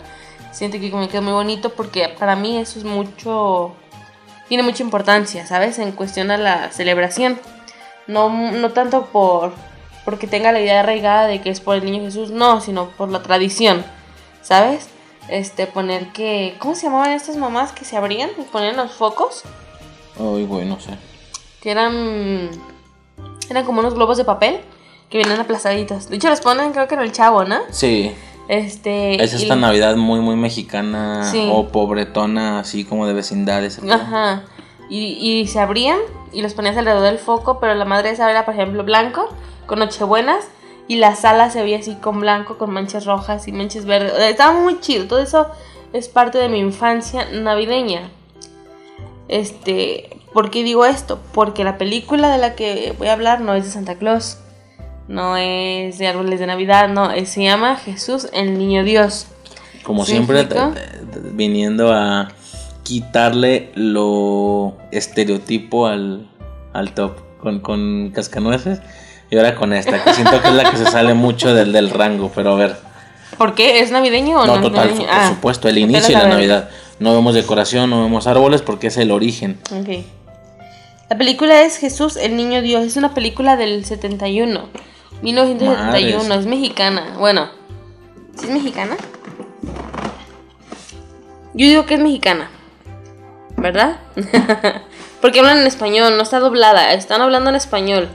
[0.50, 3.74] Siento que me quedó muy bonito porque para mí eso es mucho,
[4.48, 5.78] tiene mucha importancia, ¿sabes?
[5.78, 7.38] En cuestión a la celebración.
[8.06, 9.52] No, no tanto por
[10.04, 13.10] porque tenga la idea arraigada de que es por el niño Jesús, no, sino por
[13.10, 13.84] la tradición,
[14.42, 14.88] ¿sabes?
[15.28, 19.42] Este, poner que, ¿cómo se llamaban estas mamás que se abrían y ponían los focos?
[20.18, 20.90] Ay, güey, no sé.
[21.60, 22.50] que eran
[23.48, 24.58] eran como unos globos de papel
[25.08, 26.08] que vienen aplastaditos.
[26.08, 27.58] De hecho los ponen creo que en el chavo, ¿no?
[27.70, 28.12] Sí,
[28.48, 31.48] Este es y- esta Navidad muy, muy mexicana Sí.
[31.52, 33.78] o pobretona, así como de vecindades.
[33.88, 34.42] Ajá.
[34.94, 35.98] Y, y se abrían
[36.32, 39.26] y los ponías alrededor del foco, pero la madre esa era, por ejemplo, blanco,
[39.64, 40.44] con nochebuenas,
[40.86, 44.12] y la sala se veía así con blanco, con manchas rojas y manchas verdes.
[44.12, 45.06] O sea, Estaba muy chido.
[45.06, 45.46] Todo eso
[45.94, 48.10] es parte de mi infancia navideña.
[49.28, 51.20] Este, ¿por qué digo esto?
[51.32, 54.38] Porque la película de la que voy a hablar no es de Santa Claus,
[55.08, 59.26] no es de árboles de Navidad, no, se llama Jesús el Niño Dios.
[59.84, 60.56] Como ¿Sí siempre, t-
[61.32, 62.28] viniendo a
[62.82, 66.28] quitarle lo estereotipo al,
[66.72, 68.80] al top con, con cascanueces.
[69.30, 71.88] Y ahora con esta, que siento que es la que se sale mucho del, del
[71.90, 72.76] rango, pero a ver.
[73.38, 73.80] ¿Por qué?
[73.80, 74.56] ¿Es navideño o no?
[74.56, 75.06] No, total, navideño?
[75.06, 76.28] por Ah, supuesto, el inicio de la.
[76.28, 76.68] Navidad.
[76.98, 79.58] No vemos decoración, no vemos árboles porque es el origen.
[79.70, 80.04] Ok.
[81.08, 82.84] La película es Jesús el Niño Dios.
[82.84, 84.68] Es una película del 71.
[85.22, 87.16] 1971, es mexicana.
[87.18, 87.48] Bueno,
[88.36, 88.96] ¿sí es mexicana?
[91.54, 92.50] Yo digo que es mexicana.
[93.62, 94.00] ¿Verdad?
[95.20, 98.08] Porque hablan en español, no está doblada, están hablando en español.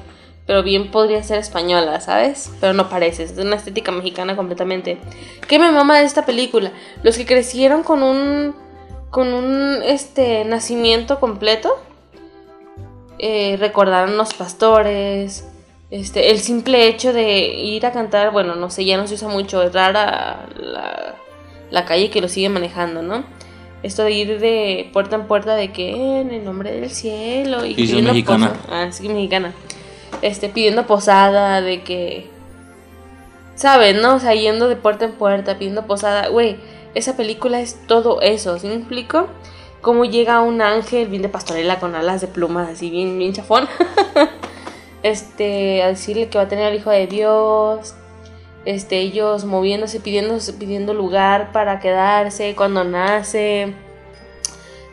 [0.46, 2.52] Pero bien podría ser española, ¿sabes?
[2.60, 4.98] Pero no parece, es una estética mexicana completamente.
[5.48, 6.72] ¿Qué me mama de esta película?
[7.02, 8.56] Los que crecieron con un.
[9.10, 11.82] con un este nacimiento completo.
[13.18, 15.48] Eh, recordaron los pastores.
[15.92, 19.30] Este, el simple hecho de ir a cantar, bueno, no sé, ya no se usa
[19.30, 20.46] mucho, es rara
[21.72, 23.24] la calle que lo sigue manejando, ¿no?
[23.84, 25.92] Esto de ir de puerta en puerta de que
[26.22, 28.54] en el nombre del cielo y, Y soy mexicana.
[28.54, 29.54] posa- Ah, sí, mexicana.
[30.22, 32.28] Este, pidiendo posada, de que.
[33.56, 34.16] ¿Sabes, no?
[34.16, 36.28] O sea, yendo de puerta en puerta, pidiendo posada.
[36.30, 36.58] Güey,
[36.96, 39.28] esa película es todo eso, ¿sí me explico?
[39.82, 43.68] Cómo llega un ángel bien de pastorela con alas de plumas, así bien, bien chafón.
[45.04, 47.94] este, a decirle que va a tener al hijo de Dios.
[48.68, 53.74] Este, ellos moviéndose, pidiendo, pidiendo lugar para quedarse cuando nace.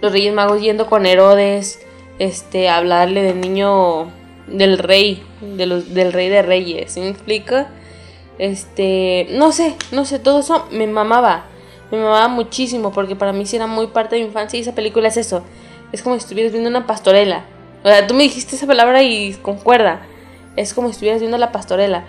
[0.01, 1.80] Los Reyes Magos yendo con Herodes.
[2.20, 4.12] Este, hablarle del niño
[4.46, 7.56] del rey, de los, del rey de reyes, ¿sí me explico?
[8.38, 11.46] Este, no sé, no sé, todo eso me mamaba,
[11.90, 14.76] me mamaba muchísimo porque para mí sí era muy parte de mi infancia y esa
[14.76, 15.42] película es eso,
[15.90, 17.44] es como si estuvieras viendo una pastorela.
[17.82, 20.02] O sea, tú me dijiste esa palabra y concuerda,
[20.55, 22.05] es como si estuvieras viendo la pastorela.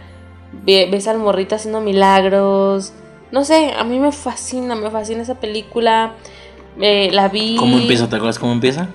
[0.64, 2.94] Ve- ves al morrito haciendo milagros,
[3.32, 6.14] no sé, a mí me fascina, me fascina esa película.
[6.80, 7.56] Eh, la vi.
[7.58, 8.10] ¿Cómo empieza?
[8.10, 8.90] ¿Te acuerdas cómo empieza?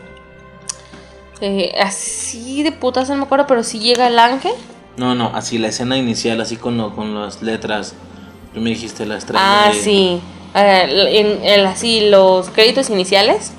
[1.40, 4.52] Eh, así de putas no me acuerdo, pero sí llega el ángel.
[4.96, 7.94] No, no, así la escena inicial, así con, lo- con las letras.
[8.52, 9.40] Tú me dijiste la estrella.
[9.66, 10.20] Ah, de- sí.
[10.52, 13.52] Ah, en, el- así, los créditos iniciales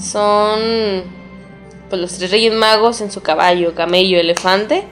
[0.00, 1.04] son
[1.88, 4.84] pues, los tres reyes magos en su caballo, camello, elefante.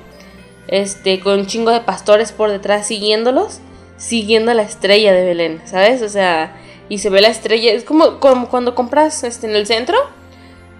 [0.72, 3.60] Este, con un chingo de pastores por detrás siguiéndolos,
[3.98, 6.00] siguiendo la estrella de Belén, ¿sabes?
[6.00, 6.56] O sea,
[6.88, 7.72] y se ve la estrella.
[7.72, 9.98] Es como, como cuando compras este, en el centro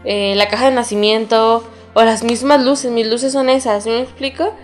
[0.05, 1.63] eh, la caja de nacimiento
[1.95, 2.91] o las mismas luces.
[2.91, 4.55] Mis luces son esas, ¿sí me explico?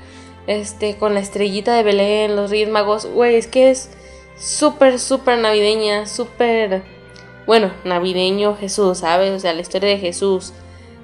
[0.47, 3.07] Este, con la estrellita de Belén, los Reyes Magos.
[3.07, 3.91] Güey, es que es
[4.39, 6.83] súper, súper navideña, súper.
[7.47, 9.33] Bueno, navideño Jesús, ¿sabes?
[9.33, 10.55] O sea, la historia de Jesús.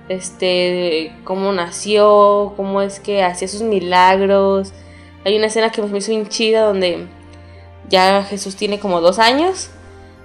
[0.09, 4.73] Este, cómo nació, cómo es que hacía sus milagros.
[5.25, 7.07] Hay una escena que me hizo bien chida donde
[7.89, 9.71] ya Jesús tiene como dos años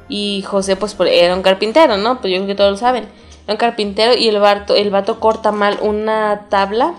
[0.10, 2.20] y José pues era un carpintero, ¿no?
[2.20, 3.06] Pues yo creo que todos lo saben.
[3.46, 6.96] Era un carpintero y el vato, el vato corta mal una tabla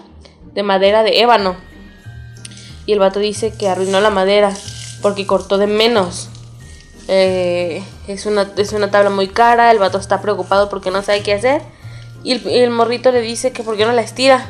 [0.54, 1.56] de madera de ébano.
[2.86, 4.52] Y el vato dice que arruinó la madera
[5.02, 6.30] porque cortó de menos.
[7.08, 11.22] Eh, es, una, es una tabla muy cara, el vato está preocupado porque no sabe
[11.22, 11.62] qué hacer.
[12.22, 14.46] Y el, el morrito le dice que por qué no la estira.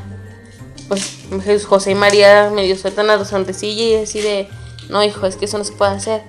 [0.89, 4.49] Pues Jesús- José y María medio sueltan la sonrisilla y así de,
[4.89, 6.23] no hijo, es que eso no se puede hacer.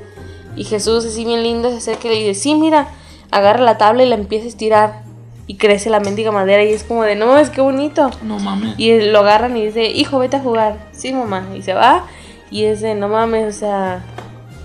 [0.56, 2.90] Y Jesús así bien lindo se acerca y le dice, sí, mira,
[3.32, 5.02] agarra la tabla y la empieza a estirar.
[5.48, 8.10] Y crece la mendiga madera y es como de, no, es que bonito.
[8.22, 8.76] No mames.
[8.78, 10.78] Y lo agarran y dice, hijo, vete a jugar.
[10.92, 11.48] Sí, mamá.
[11.56, 12.06] Y se va.
[12.52, 14.04] Y es de, no mames, o sea,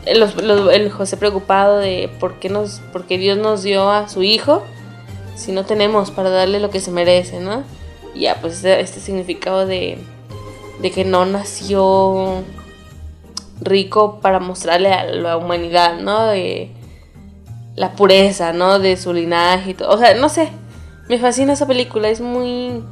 [0.04, 3.90] el, los- los- el José preocupado de por qué, nos, por qué Dios nos dio
[3.90, 4.62] a su hijo
[5.36, 7.62] si no tenemos para darle lo que se merece, ¿no?
[8.14, 9.98] Y ya, pues este, este significado de,
[10.80, 12.42] de que no nació
[13.60, 16.26] rico para mostrarle a la humanidad, ¿no?
[16.26, 16.72] De
[17.74, 18.78] la pureza, ¿no?
[18.78, 19.90] De su linaje y todo.
[19.90, 20.48] O sea, no sé.
[21.08, 22.82] Me fascina esa película, es muy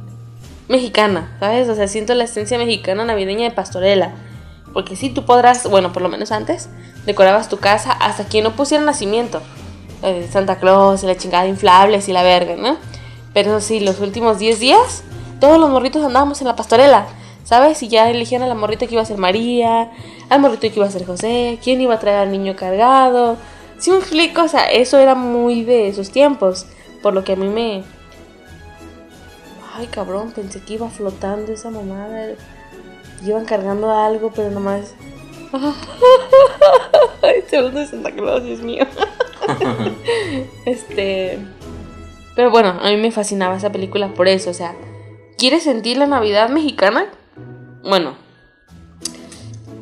[0.69, 1.67] mexicana, ¿sabes?
[1.67, 4.13] O sea, siento la esencia mexicana navideña de pastorela.
[4.73, 6.69] Porque sí, tú podrás, bueno, por lo menos antes,
[7.05, 9.41] decorabas tu casa hasta que no pusiera nacimiento.
[10.03, 12.77] Eh, Santa Claus y la chingada inflables y la verga, ¿no?
[13.33, 15.03] Pero sí, los últimos 10 días,
[15.39, 17.07] todos los morritos andábamos en la pastorela,
[17.43, 17.81] ¿sabes?
[17.83, 19.91] Y ya elegían a la morrita que iba a ser María,
[20.29, 23.37] al morrito que iba a ser José, quién iba a traer al niño cargado.
[23.77, 26.65] Si me explico, o sea, eso era muy de esos tiempos.
[27.01, 27.83] Por lo que a mí me.
[29.75, 32.29] Ay, cabrón, pensé que iba flotando esa mamada.
[33.23, 34.95] Iban cargando algo, pero nomás.
[37.21, 38.85] Estoy hablando de Santa Claus, Dios mío.
[40.65, 41.39] este.
[42.35, 44.49] Pero bueno, a mí me fascinaba esa película por eso.
[44.49, 44.75] O sea,
[45.37, 47.05] ¿quieres sentir la Navidad mexicana?
[47.83, 48.15] Bueno.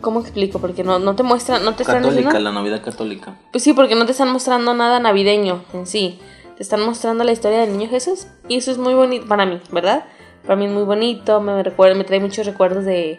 [0.02, 0.60] ¿Cómo explico?
[0.60, 3.38] Porque no, no te muestran, no te están Católica, diciendo- la Navidad católica.
[3.52, 6.20] pues sí, porque no te están mostrando nada navideño en sí.
[6.58, 8.28] Te están mostrando la historia del niño Jesús.
[8.50, 10.04] Y eso es muy bonito para mí, ¿verdad?
[10.46, 11.40] Para mí es muy bonito.
[11.40, 13.18] Me, recuerda, me trae muchos recuerdos de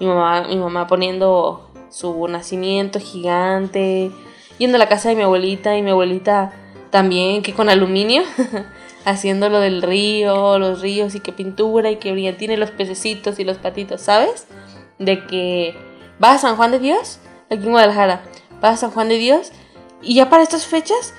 [0.00, 4.10] mi mamá, mi mamá poniendo su nacimiento gigante.
[4.58, 6.52] Yendo a la casa de mi abuelita y mi abuelita
[6.90, 8.22] también, que con aluminio.
[9.04, 13.44] haciendo lo del río, los ríos y que pintura y que brillantina los pececitos y
[13.44, 14.46] los patitos, ¿sabes?
[14.98, 15.76] De que
[16.18, 17.20] vas a San Juan de Dios,
[17.50, 18.22] aquí en Guadalajara,
[18.60, 19.52] vas a San Juan de Dios,
[20.02, 21.14] y ya para estas fechas,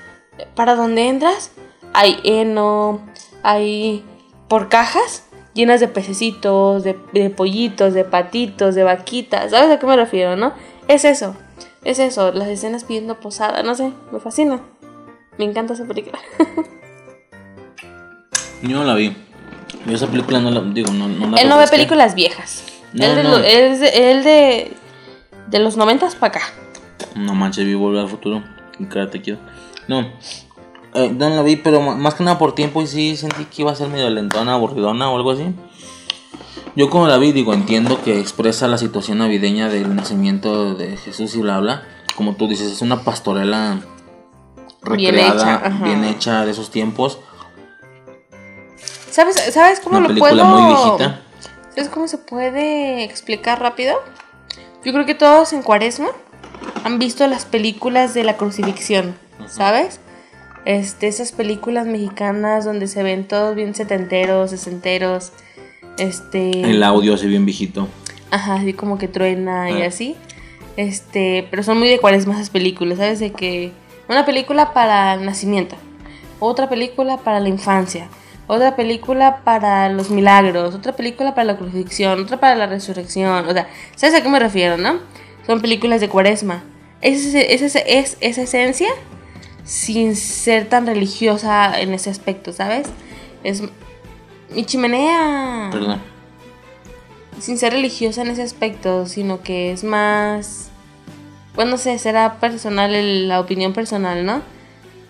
[0.54, 1.52] para donde entras,
[1.92, 3.06] hay heno,
[3.42, 4.04] hay
[4.48, 9.86] por cajas llenas de pececitos, de, de pollitos, de patitos, de vaquitas, ¿sabes a qué
[9.86, 10.52] me refiero, no?
[10.88, 11.36] Es eso,
[11.90, 14.60] es eso, las escenas pidiendo posada, no sé, me fascina.
[15.38, 16.18] Me encanta esa película.
[18.62, 19.14] Yo no la vi.
[19.86, 22.64] Yo esa película no la digo, no, no la Él no ve películas viejas.
[22.92, 23.30] No, él, de no.
[23.30, 24.72] lo- él es de, él de,
[25.48, 26.46] de los noventas para acá.
[27.14, 28.42] No manches, vi Volver al Futuro
[28.88, 29.36] Karate Kid.
[29.88, 30.00] No,
[30.94, 33.72] eh, no la vi, pero más que nada por tiempo y sí sentí que iba
[33.72, 35.44] a ser medio lentona, aburridona o algo así.
[36.76, 41.34] Yo como la vi, digo, entiendo que expresa la situación navideña del nacimiento de Jesús
[41.34, 41.82] y bla bla.
[42.16, 43.80] Como tú dices, es una pastorela
[44.94, 45.84] Bien recreada, hecha, ajá.
[45.84, 47.18] bien hecha de esos tiempos.
[49.10, 50.44] ¿Sabes, ¿sabes cómo Una lo película puedo...?
[50.44, 51.22] muy viejita.
[51.74, 53.96] ¿Sabes cómo se puede explicar rápido?
[54.84, 56.08] Yo creo que todos en Cuaresma
[56.84, 59.16] han visto las películas de la crucifixión,
[59.48, 60.00] ¿sabes?
[60.66, 65.32] Este, esas películas mexicanas donde se ven todos bien setenteros, sesenteros,
[65.98, 66.62] este...
[66.70, 67.88] El audio así bien viejito.
[68.30, 69.86] Ajá, así como que truena y Ah.
[69.86, 70.16] así.
[70.76, 73.18] Este, pero son muy de cuaresma esas películas, ¿sabes?
[73.20, 73.72] De que
[74.08, 75.74] una película para el nacimiento,
[76.38, 78.08] otra película para la infancia,
[78.46, 83.48] otra película para los milagros, otra película para la crucifixión, otra para la resurrección.
[83.48, 84.98] O sea, ¿sabes a qué me refiero, no?
[85.46, 86.62] Son películas de cuaresma.
[87.00, 88.88] Es, es, es, es esa esencia
[89.64, 92.86] sin ser tan religiosa en ese aspecto, ¿sabes?
[93.44, 93.62] Es
[94.54, 96.00] mi chimenea Perdón.
[97.40, 100.70] sin ser religiosa en ese aspecto, sino que es más,
[101.54, 104.42] bueno, no sé, será personal el- la opinión personal, ¿no?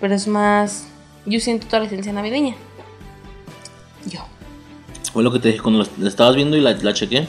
[0.00, 0.86] Pero es más,
[1.24, 2.54] yo siento toda la esencia navideña.
[4.06, 4.20] Yo.
[5.12, 7.26] Fue lo que te dije cuando la- estabas viendo y la, la chequé.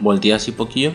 [0.00, 0.92] Volteé así poquillo.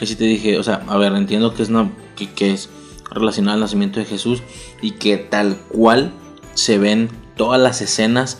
[0.00, 2.68] Y sí te dije, o sea, a ver, entiendo que es, una, que, que es
[3.10, 4.42] relacionado al nacimiento de Jesús
[4.82, 6.12] y que tal cual
[6.54, 8.38] se ven todas las escenas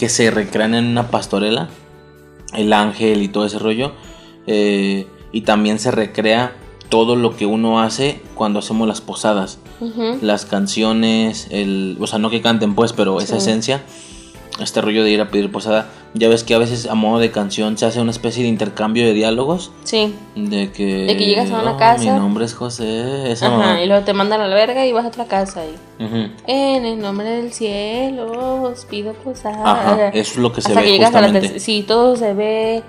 [0.00, 1.68] que se recrean en una pastorela.
[2.54, 3.92] El ángel y todo ese rollo.
[4.46, 6.56] eh, y también se recrea
[6.88, 9.60] todo lo que uno hace cuando hacemos las posadas
[10.22, 13.82] las canciones, el, o sea, no que canten pues, pero esa esencia,
[14.58, 17.30] este rollo de ir a pedir posada, ya ves que a veces a modo de
[17.30, 20.14] canción se hace una especie de intercambio de diálogos, Sí.
[20.34, 20.84] de que...
[21.06, 22.02] De que llegas a una "Oh, casa".
[22.12, 23.82] Mi nombre es José, esa Ajá, mamá.
[23.82, 26.02] y luego te mandan a la verga y vas a otra casa y...
[26.04, 26.28] Ujú.
[26.46, 29.70] En el nombre del cielo os pido posada.
[29.70, 31.58] Ajá, eso es lo que se Hasta ve que llegas a la.
[31.58, 32.82] Sí, todo se ve,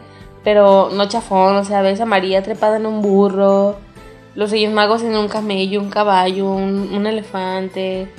[0.43, 1.55] pero no chafón.
[1.57, 3.75] O sea, ves a María trepada en un burro,
[4.35, 8.09] los Reyes Magos en un camello, un caballo, un, un elefante,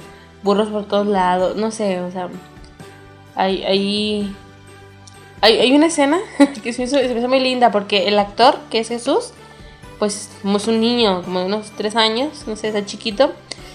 [0.42, 1.56] burros por todos lados.
[1.56, 2.28] No sé, o sea,
[3.34, 4.36] hay, hay,
[5.40, 6.18] hay, hay una escena
[6.62, 9.32] que se me, hizo, muy linda porque el actor, que es Jesús,
[9.98, 13.32] pues como es un niño, como de unos tres años, no sé, está chiquito,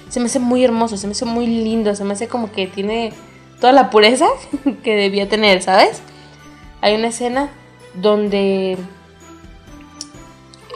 [0.09, 2.67] se me hace muy hermoso, se me hace muy lindo, se me hace como que
[2.67, 3.13] tiene
[3.59, 4.27] toda la pureza
[4.83, 6.01] que debía tener, ¿sabes?
[6.81, 7.49] Hay una escena
[7.95, 8.77] donde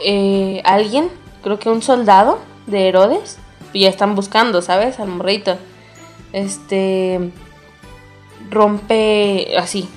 [0.04, 1.08] eh, alguien,
[1.42, 3.38] creo que un soldado de Herodes,
[3.74, 5.00] ya están buscando, ¿sabes?
[5.00, 5.56] Al morrito.
[6.32, 7.30] Este
[8.52, 9.88] rompe así,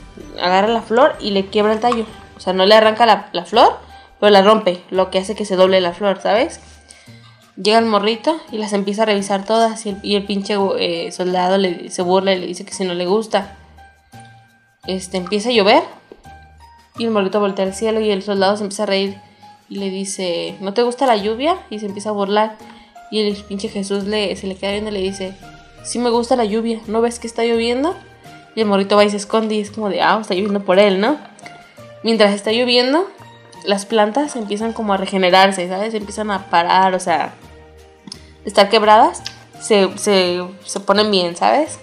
[0.42, 2.06] agarra la flor y le quiebra el tallo.
[2.38, 3.78] O sea, no le arranca la, la flor,
[4.20, 6.60] pero la rompe, lo que hace que se doble la flor, ¿sabes?
[7.56, 11.90] Llega el morrito y las empieza a revisar todas y el, pinche eh, soldado le,
[11.90, 13.56] se burla y le dice que si no le gusta.
[14.88, 15.84] Este, empieza a llover
[16.98, 19.18] y el morrito voltea al cielo y el soldado se empieza a reír
[19.70, 21.58] y le dice, ¿no te gusta la lluvia?
[21.70, 22.58] Y se empieza a burlar
[23.10, 25.34] y el pinche Jesús le, se le queda viendo y le dice,
[25.84, 27.96] sí me gusta la lluvia, ¿no ves que está lloviendo?
[28.56, 30.80] Y el morrito va y se esconde y es como de, ah, está lloviendo por
[30.80, 31.18] él, ¿no?
[32.04, 33.08] Mientras está lloviendo,
[33.66, 35.94] las plantas empiezan como a regenerarse, ¿sabes?
[35.94, 37.34] Empiezan a parar, o sea,
[38.46, 39.22] estar quebradas,
[39.60, 41.80] se, se, se ponen bien, ¿sabes?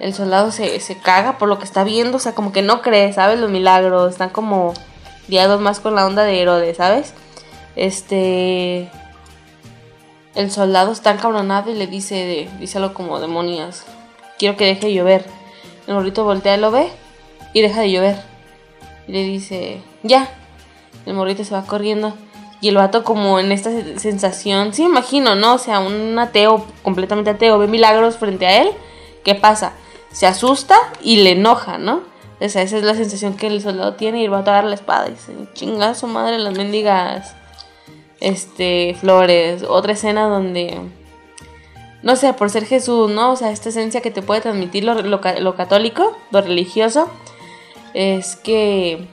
[0.00, 2.82] El soldado se, se caga por lo que está viendo, o sea, como que no
[2.82, 3.38] cree, ¿sabes?
[3.38, 4.74] Los milagros, están como
[5.28, 7.14] guiados más con la onda de Herodes, ¿sabes?
[7.76, 8.90] Este...
[10.34, 13.84] El soldado está encabronado y le dice, dice algo como demonios,
[14.36, 15.43] quiero que deje de llover.
[15.86, 16.88] El morrito voltea y lo ve
[17.52, 18.16] y deja de llover.
[19.06, 20.28] Y le dice, ya.
[21.06, 22.14] El morrito se va corriendo.
[22.60, 25.54] Y el vato como en esta sensación, sí imagino, ¿no?
[25.54, 28.70] O sea, un ateo, completamente ateo, ve milagros frente a él.
[29.22, 29.72] ¿Qué pasa?
[30.12, 32.02] Se asusta y le enoja, ¿no?
[32.40, 34.74] O sea, esa es la sensación que el soldado tiene y el vato agarra la
[34.74, 37.34] espada y dice, chinga su madre las mendigas
[38.20, 39.62] este, flores.
[39.68, 40.80] Otra escena donde,
[42.04, 43.32] no sé, por ser Jesús, ¿no?
[43.32, 47.08] O sea, esta esencia que te puede transmitir lo, lo, ca- lo católico, lo religioso,
[47.94, 49.08] es que,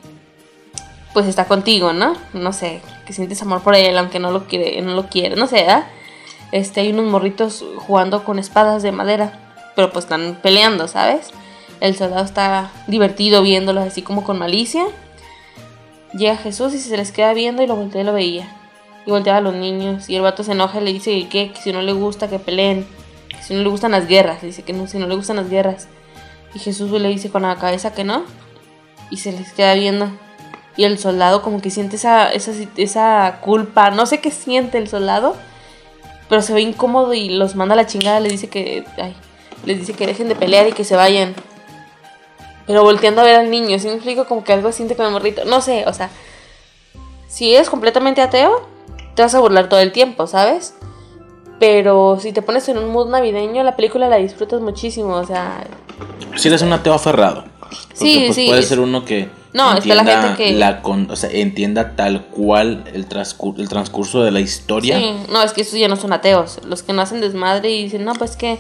[1.14, 2.16] pues está contigo, ¿no?
[2.34, 5.48] No sé, que sientes amor por él, aunque no lo quiere, no lo quiere, no
[5.48, 5.86] sé, ¿verdad?
[6.52, 9.40] Este, hay unos morritos jugando con espadas de madera,
[9.76, 11.30] pero pues están peleando, ¿sabes?
[11.80, 14.84] El soldado está divertido viéndolos así como con malicia.
[16.14, 18.54] Llega Jesús y se les queda viendo y lo voltea y lo veía.
[19.06, 20.10] Y volteaba a los niños.
[20.10, 22.86] Y el vato se enoja y le dice que, si no le gusta que peleen.
[23.42, 24.42] Si no le gustan las guerras.
[24.42, 25.88] Dice que no, si no le gustan las guerras.
[26.54, 28.24] Y Jesús le dice con la cabeza que no.
[29.10, 30.12] Y se les queda viendo.
[30.78, 33.92] Y el soldado como que siente esa, esa, esa culpa.
[33.92, 35.36] No sé qué siente el soldado.
[36.30, 38.20] Pero se ve incómodo y los manda a la chingada.
[38.20, 38.86] Le dice que...
[38.98, 39.16] Ay,
[39.66, 41.36] les dice que dejen de pelear y que se vayan.
[42.66, 44.26] Pero volteando a ver al niño, ¿sí me explico?
[44.26, 45.46] Como que algo siente con el morrito.
[45.46, 46.10] No sé, o sea,
[47.28, 48.68] si eres completamente ateo,
[49.22, 50.74] te vas a burlar todo el tiempo, ¿sabes?
[51.60, 55.64] Pero si te pones en un mood navideño, la película la disfrutas muchísimo, o sea...
[56.38, 57.44] Si eres un ateo aferrado.
[57.94, 58.48] sí, pues, sí.
[58.48, 59.30] Puede ser uno que...
[59.54, 60.54] No, está la gente que...
[60.54, 64.98] La con, o sea, entienda tal cual el, el transcurso de la historia.
[64.98, 66.58] Sí, no, es que esos ya no son ateos.
[66.66, 68.58] Los que no hacen desmadre y dicen, no, pues que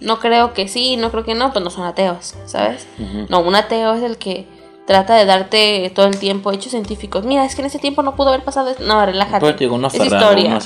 [0.00, 2.86] no creo que sí, no creo que no, pues no son ateos, ¿sabes?
[3.28, 4.46] No, un ateo es el que
[4.88, 7.26] trata de darte todo el tiempo hechos científicos.
[7.26, 8.82] Mira, es que en ese tiempo no pudo haber pasado esto.
[8.84, 9.52] No, relájate.
[9.52, 10.58] Pero una es historia.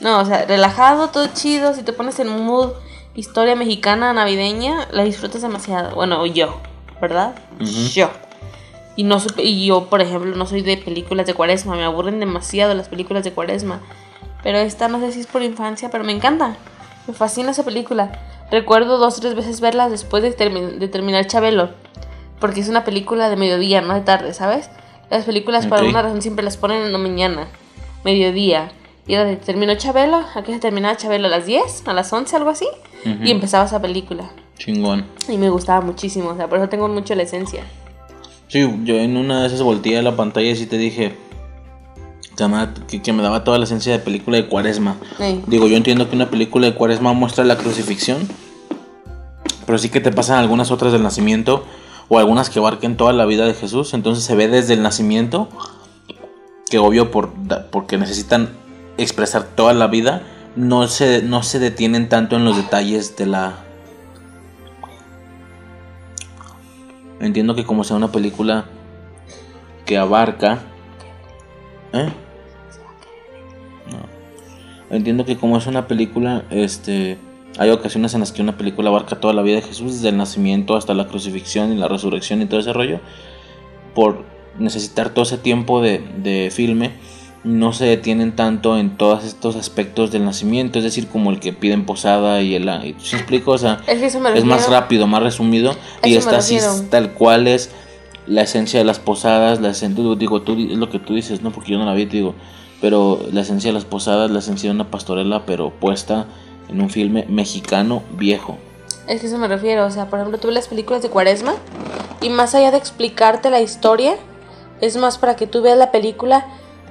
[0.00, 1.72] No, o sea, relajado, todo chido.
[1.72, 2.72] Si te pones en mood
[3.14, 5.94] historia mexicana navideña, la disfrutas demasiado.
[5.94, 6.60] Bueno, yo,
[7.00, 7.36] ¿verdad?
[7.92, 8.10] Yo.
[8.96, 11.76] Y, no, y yo, por ejemplo, no soy de películas de cuaresma.
[11.76, 13.80] Me aburren demasiado las películas de cuaresma.
[14.42, 16.56] Pero esta no sé si es por infancia, pero me encanta.
[17.06, 18.10] Me fascina esa película.
[18.50, 21.70] Recuerdo dos o tres veces verla después de, de, terminar Chabelo.
[22.40, 24.70] Porque es una película de mediodía, no de tarde, ¿sabes?
[25.10, 27.48] Las películas por alguna razón siempre las ponen en la mañana,
[28.04, 28.72] mediodía.
[29.06, 32.36] Y era de, terminó Chabelo, aquí se terminaba Chabelo a las 10, a las 11,
[32.36, 32.66] algo así.
[33.04, 34.30] Y empezaba esa película.
[34.58, 35.06] Chingón.
[35.28, 37.64] Y me gustaba muchísimo, o sea, por eso tengo mucho la esencia.
[38.48, 41.16] Sí, yo en una de esas volteé a la pantalla y sí te dije,
[43.02, 44.96] que, me daba toda la esencia de película de cuaresma.
[45.46, 48.28] Digo, yo entiendo que una película de cuaresma muestra la crucifixión,
[49.66, 51.64] pero sí que te pasan algunas otras del nacimiento
[52.10, 53.94] o algunas que abarquen toda la vida de Jesús.
[53.94, 55.48] Entonces se ve desde el nacimiento,
[56.68, 57.32] que obvio por,
[57.70, 58.50] porque necesitan
[58.98, 60.22] expresar toda la vida,
[60.56, 63.64] no se, no se detienen tanto en los detalles de la...
[67.20, 68.66] Entiendo que como sea una película
[69.86, 70.58] que abarca...
[71.92, 72.12] ¿Eh?
[74.90, 77.18] Entiendo que como es una película, este,
[77.58, 80.16] hay ocasiones en las que una película abarca toda la vida de Jesús, desde el
[80.16, 83.00] nacimiento hasta la crucifixión y la resurrección y todo ese rollo.
[83.94, 84.24] Por
[84.58, 86.92] necesitar todo ese tiempo de, filme,
[87.42, 91.52] no se detienen tanto en todos estos aspectos del nacimiento, es decir, como el que
[91.52, 92.68] piden posada y el...
[92.98, 93.52] ¿Se explico?
[93.52, 95.74] O sea, es, más rápido, más resumido
[96.04, 96.58] y está así
[96.90, 97.70] tal cual es
[98.26, 101.50] la esencia de las posadas, la esencia, digo, tú, es lo que tú dices, ¿no?
[101.50, 102.34] Porque yo no la vi, te digo,
[102.80, 106.26] pero la esencia de las posadas, la esencia de una pastorela, pero puesta
[106.70, 108.58] en un filme mexicano viejo.
[109.06, 111.54] Es que eso me refiero, o sea, por ejemplo, tú ves las películas de Cuaresma
[112.20, 114.14] y más allá de explicarte la historia,
[114.80, 116.46] es más para que tú veas la película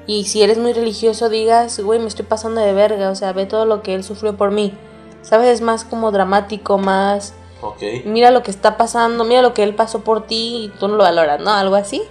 [0.06, 3.46] y si eres muy religioso digas, güey, me estoy pasando de verga, o sea, ve
[3.46, 4.74] todo lo que él sufrió por mí.
[5.22, 5.50] ¿Sabes?
[5.50, 7.34] Es más como dramático, más...
[7.62, 8.04] Okay.
[8.06, 10.96] Mira lo que está pasando, mira lo que él pasó por ti y tú no
[10.96, 11.52] lo valoras, ¿no?
[11.52, 12.02] Algo así.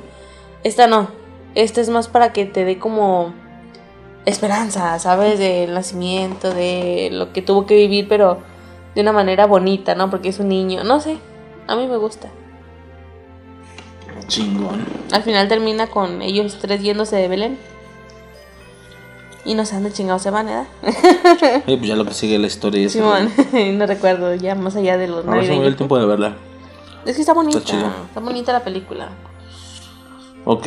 [0.62, 1.08] Esta no.
[1.54, 3.32] Esta es más para que te dé como
[4.28, 5.38] esperanza, ¿sabes?
[5.38, 8.40] Del nacimiento, de lo que tuvo que vivir, pero
[8.94, 10.10] de una manera bonita, ¿no?
[10.10, 11.18] Porque es un niño, no sé,
[11.66, 12.28] a mí me gusta.
[14.26, 14.84] Chingón.
[15.12, 17.58] Al final termina con ellos tres yéndose de Belén.
[19.44, 20.66] Y no sé dónde chingados se van, ¿eh?
[20.82, 22.92] sí, pues ya lo que sigue la historia es.
[22.92, 23.32] Simón,
[23.78, 26.36] no recuerdo, ya más allá de los No, se me el tiempo de verla.
[27.06, 27.58] Es que está bonita.
[27.58, 29.08] Está, bonita la película.
[30.44, 30.66] Ok,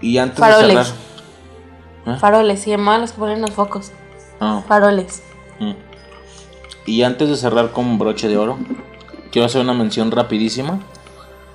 [0.00, 0.86] y antes de cerrar.
[2.06, 2.16] ¿Eh?
[2.18, 3.92] Faroles, se llamaban los que ponen los focos.
[4.40, 4.62] Ah.
[4.66, 5.22] Faroles.
[5.60, 5.72] Mm.
[6.86, 8.58] Y antes de cerrar con broche de oro,
[9.30, 10.80] quiero hacer una mención rapidísima.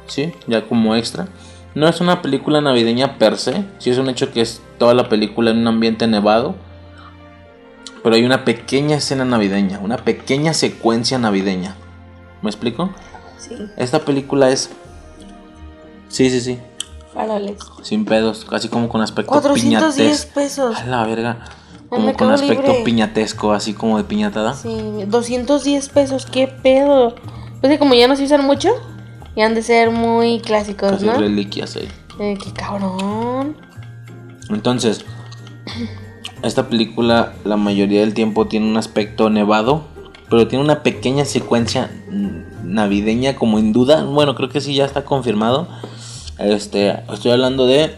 [0.07, 0.34] ¿Sí?
[0.48, 1.28] Ya como extra.
[1.76, 3.65] No es una película navideña per se.
[3.80, 6.56] Sí es un hecho que es toda la película en un ambiente nevado.
[8.03, 9.80] Pero hay una pequeña escena navideña.
[9.80, 11.76] Una pequeña secuencia navideña.
[12.41, 12.91] ¿Me explico?
[13.38, 13.56] Sí.
[13.76, 14.72] Esta película es...
[16.07, 16.60] Sí, sí, sí.
[17.81, 20.77] Sin pedos, casi como con aspecto 410 pesos.
[20.77, 21.45] A la verga.
[21.89, 24.53] Como con aspecto piñatesco, así como de piñatada.
[24.53, 27.15] Sí, 210 pesos, qué pedo.
[27.61, 28.69] Pues que como ya no se usan mucho,
[29.35, 31.14] y han de ser muy clásicos, casi ¿no?
[31.18, 31.88] reliquias ahí.
[32.19, 33.56] Eh, qué cabrón.
[34.49, 35.06] Entonces,
[36.44, 39.84] esta película la mayoría del tiempo tiene un aspecto nevado,
[40.30, 41.89] pero tiene una pequeña secuencia
[42.64, 44.03] navideña como en duda.
[44.03, 45.68] Bueno, creo que sí ya está confirmado
[46.39, 47.95] este, estoy hablando de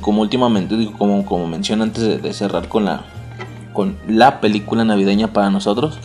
[0.00, 3.02] como últimamente, digo, como, como mencioné antes de, cerrar con la,
[3.72, 5.98] con la película navideña para nosotros.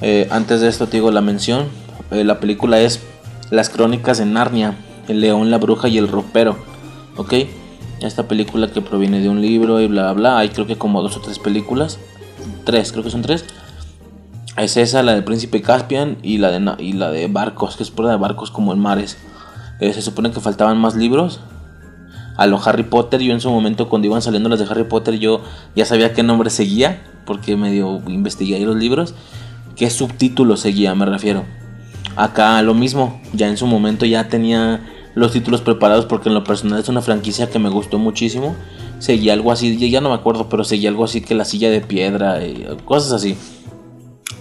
[0.00, 1.66] Eh, antes de esto te digo la mención.
[2.10, 3.00] Eh, la película es
[3.50, 4.74] Las Crónicas de Narnia,
[5.08, 6.56] El León, la Bruja y el Ropero.
[7.16, 7.34] ¿Ok?
[8.00, 10.38] Esta película que proviene de un libro y bla bla bla.
[10.38, 11.98] Hay creo que como dos o tres películas.
[12.64, 13.44] Tres, creo que son tres.
[14.56, 17.90] Es esa, la del Príncipe Caspian y la de, y la de Barcos, que es
[17.90, 19.16] prueba de barcos como en mares.
[19.80, 21.40] Eh, se supone que faltaban más libros.
[22.36, 25.18] A lo Harry Potter, yo en su momento cuando iban saliendo las de Harry Potter,
[25.18, 25.42] yo
[25.76, 29.14] ya sabía qué nombre seguía, porque medio investigué ahí los libros.
[29.76, 31.44] ¿Qué subtítulo seguía, me refiero?
[32.16, 34.80] Acá lo mismo, ya en su momento ya tenía
[35.14, 38.54] los títulos preparados porque en lo personal es una franquicia que me gustó muchísimo.
[38.98, 41.80] Seguía algo así, ya no me acuerdo, pero seguía algo así que la silla de
[41.80, 43.36] piedra y cosas así.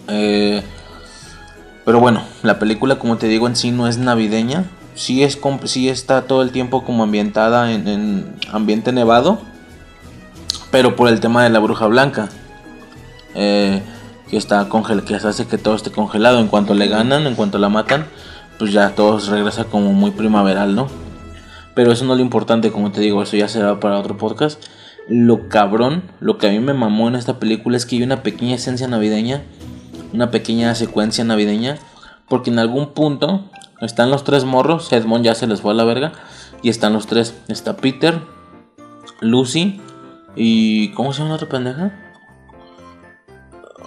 [0.07, 0.61] Eh,
[1.85, 4.65] pero bueno, la película como te digo en sí no es navideña.
[4.95, 5.39] Sí, es,
[5.75, 9.39] está todo el tiempo como ambientada en, ambiente nevado.
[10.71, 12.29] Pero por el tema de la bruja blanca.
[13.35, 13.81] Eh,
[14.29, 16.39] que está congelado, que hace que todo esté congelado.
[16.39, 18.05] En cuanto le ganan, en cuanto la matan,
[18.57, 20.87] pues ya todo regresa como muy primaveral, ¿no?
[21.75, 24.63] Pero eso no es lo importante, como te digo, eso ya será para otro podcast.
[25.09, 28.23] Lo cabrón, lo que a mí me mamó en esta película es que hay una
[28.23, 29.41] pequeña esencia navideña
[30.13, 31.77] una pequeña secuencia navideña.
[32.27, 33.49] Porque en algún punto
[33.81, 34.91] están los tres morros.
[34.91, 36.13] Edmond ya se les fue a la verga.
[36.61, 37.35] Y están los tres.
[37.47, 38.21] Está Peter,
[39.19, 39.81] Lucy
[40.35, 40.91] y.
[40.93, 41.91] ¿Cómo se llama la otra pendeja?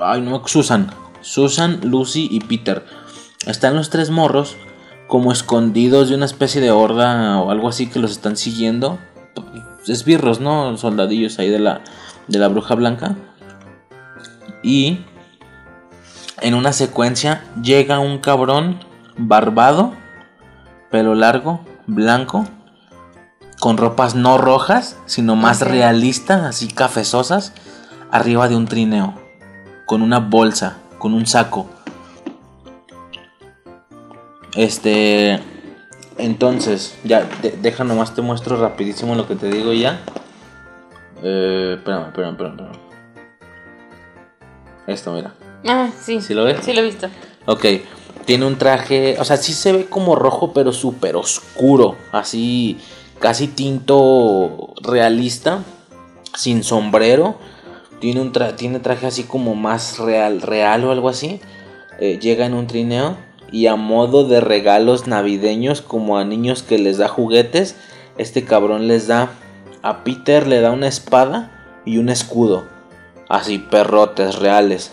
[0.00, 0.90] Ay, no, Susan.
[1.20, 2.84] Susan, Lucy y Peter.
[3.46, 4.56] Están los tres morros
[5.06, 8.98] como escondidos de una especie de horda o algo así que los están siguiendo.
[9.86, 10.76] Esbirros, ¿no?
[10.76, 11.82] Soldadillos ahí de la,
[12.26, 13.16] de la bruja blanca.
[14.62, 15.04] Y
[16.40, 18.80] en una secuencia llega un cabrón
[19.16, 19.92] barbado,
[20.90, 22.46] pelo largo, blanco,
[23.60, 27.52] con ropas no rojas, sino más realistas, así cafezosas,
[28.10, 29.14] arriba de un trineo,
[29.86, 31.66] con una bolsa, con un saco.
[34.54, 35.40] Este,
[36.18, 37.28] entonces, ya,
[37.60, 40.00] deja nomás te muestro rapidísimo lo que te digo ya.
[41.22, 42.78] Eh, espérame, espérame, espérame.
[44.86, 45.34] Esto, mira.
[45.66, 46.20] Ah, sí.
[46.20, 46.58] ¿Sí lo ves?
[46.62, 47.08] Sí lo he visto.
[47.46, 47.64] Ok.
[48.24, 51.96] Tiene un traje, o sea, sí se ve como rojo, pero súper oscuro.
[52.10, 52.78] Así,
[53.18, 55.62] casi tinto realista.
[56.34, 57.36] Sin sombrero.
[58.00, 61.40] Tiene, un tiene traje así como más real, real o algo así.
[62.00, 63.16] Eh, llega en un trineo.
[63.52, 67.76] Y a modo de regalos navideños, como a niños que les da juguetes,
[68.18, 69.30] este cabrón les da.
[69.82, 72.64] A Peter le da una espada y un escudo.
[73.28, 74.92] Así, perrotes reales.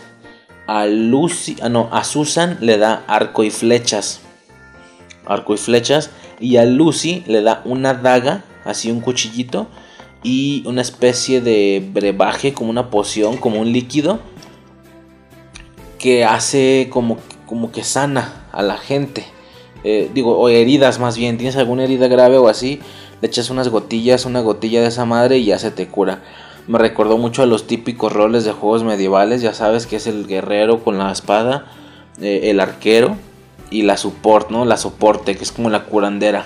[0.66, 4.20] A Lucy, ah, no, a Susan le da arco y flechas.
[5.26, 6.10] Arco y flechas.
[6.40, 9.66] Y a Lucy le da una daga, así un cuchillito.
[10.22, 14.20] Y una especie de brebaje, como una poción, como un líquido.
[15.98, 19.24] Que hace como, como que sana a la gente.
[19.84, 21.38] Eh, digo, o heridas más bien.
[21.38, 22.80] Tienes alguna herida grave o así.
[23.20, 26.22] Le echas unas gotillas, una gotilla de esa madre y ya se te cura
[26.68, 30.26] me recordó mucho a los típicos roles de juegos medievales, ya sabes que es el
[30.26, 31.66] guerrero con la espada,
[32.20, 33.16] eh, el arquero
[33.70, 34.64] y la support, ¿no?
[34.64, 36.44] La soporte, que es como la curandera,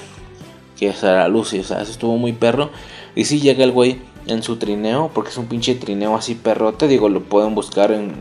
[0.79, 2.71] que es la Lucy, o sea, eso estuvo muy perro.
[3.15, 6.89] Y si llega el güey en su trineo, porque es un pinche trineo así perrote,
[6.89, 8.13] digo, lo pueden buscar en...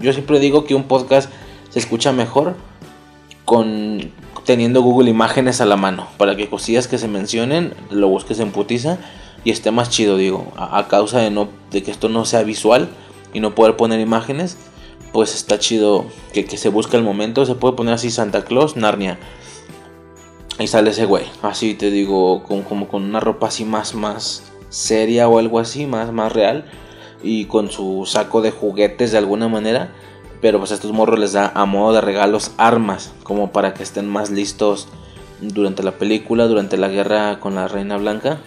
[0.00, 1.30] Yo siempre digo que un podcast
[1.70, 2.56] se escucha mejor
[3.44, 4.10] con
[4.44, 8.50] teniendo Google Imágenes a la mano, para que cosillas que se mencionen lo busques en
[8.50, 8.98] putiza
[9.44, 12.88] y esté más chido, digo, a, causa de, no, de que esto no sea visual
[13.32, 14.56] y no poder poner imágenes,
[15.12, 18.76] pues está chido que, que se busque el momento, se puede poner así Santa Claus,
[18.76, 19.18] Narnia.
[20.58, 24.52] Y sale ese güey, así te digo, con, como con una ropa así más, más
[24.68, 26.66] seria o algo así, más, más real.
[27.22, 29.92] Y con su saco de juguetes de alguna manera.
[30.40, 33.84] Pero pues a estos morros les da a modo de regalos armas, como para que
[33.84, 34.88] estén más listos
[35.40, 38.40] durante la película, durante la guerra con la Reina Blanca.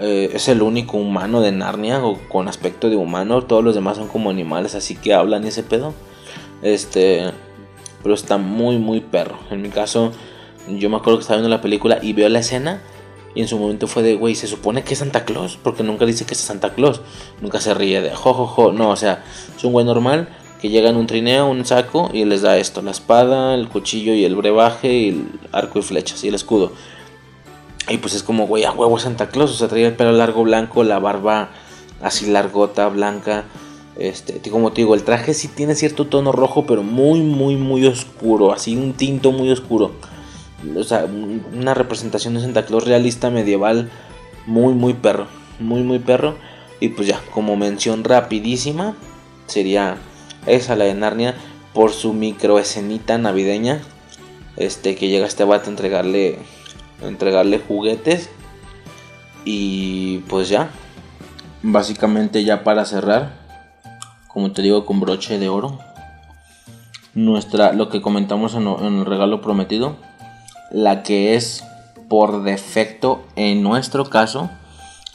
[0.00, 3.42] Eh, es el único humano de Narnia o con aspecto de humano.
[3.42, 5.94] Todos los demás son como animales, así que hablan y ese pedo.
[6.62, 7.30] Este,
[8.02, 9.38] pero está muy, muy perro.
[9.50, 10.12] En mi caso,
[10.68, 12.82] yo me acuerdo que estaba viendo la película y veo la escena.
[13.36, 15.58] Y en su momento fue de, güey, se supone que es Santa Claus.
[15.62, 17.00] Porque nunca dice que es Santa Claus.
[17.40, 19.24] Nunca se ríe de, jo, No, o sea,
[19.56, 20.28] es un güey normal
[20.60, 24.14] que llega en un trineo, un saco y les da esto: la espada, el cuchillo
[24.14, 26.72] y el brebaje, y el arco y flechas y el escudo.
[27.88, 29.50] Y pues es como, güey, a huevo Santa Claus.
[29.50, 31.50] O sea, traía el pelo largo blanco, la barba
[32.02, 33.44] así largota, blanca.
[33.96, 37.86] Este, como te digo, el traje sí tiene cierto tono rojo, pero muy, muy, muy
[37.86, 38.52] oscuro.
[38.52, 39.92] Así un tinto muy oscuro.
[40.76, 41.06] O sea,
[41.52, 43.90] una representación de Santa Claus realista medieval
[44.46, 45.26] Muy, muy perro.
[45.60, 46.34] Muy, muy perro.
[46.80, 48.96] Y pues ya, como mención rapidísima,
[49.46, 49.98] sería
[50.46, 51.34] esa la de Narnia
[51.72, 53.82] por su micro escenita navideña.
[54.56, 56.38] Este que llega este vato a entregarle
[57.08, 58.30] entregarle juguetes
[59.44, 60.70] y pues ya.
[61.62, 63.32] Básicamente ya para cerrar,
[64.28, 65.78] como te digo con broche de oro,
[67.14, 69.96] nuestra lo que comentamos en, el regalo prometido,
[70.70, 71.64] la que es
[72.08, 74.50] por defecto en nuestro caso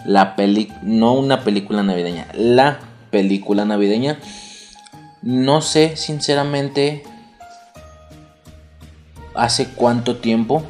[0.05, 2.79] la peli no una película navideña, la
[3.11, 4.17] película navideña.
[5.21, 7.03] No sé sinceramente
[9.35, 10.63] hace cuánto tiempo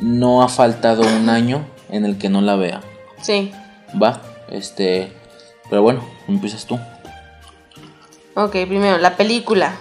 [0.00, 2.80] no ha faltado un año en el que no la vea.
[3.22, 3.52] Sí.
[4.00, 4.20] Va,
[4.50, 5.12] este,
[5.68, 6.78] pero bueno, empiezas tú.
[8.34, 9.74] Ok, primero, la película.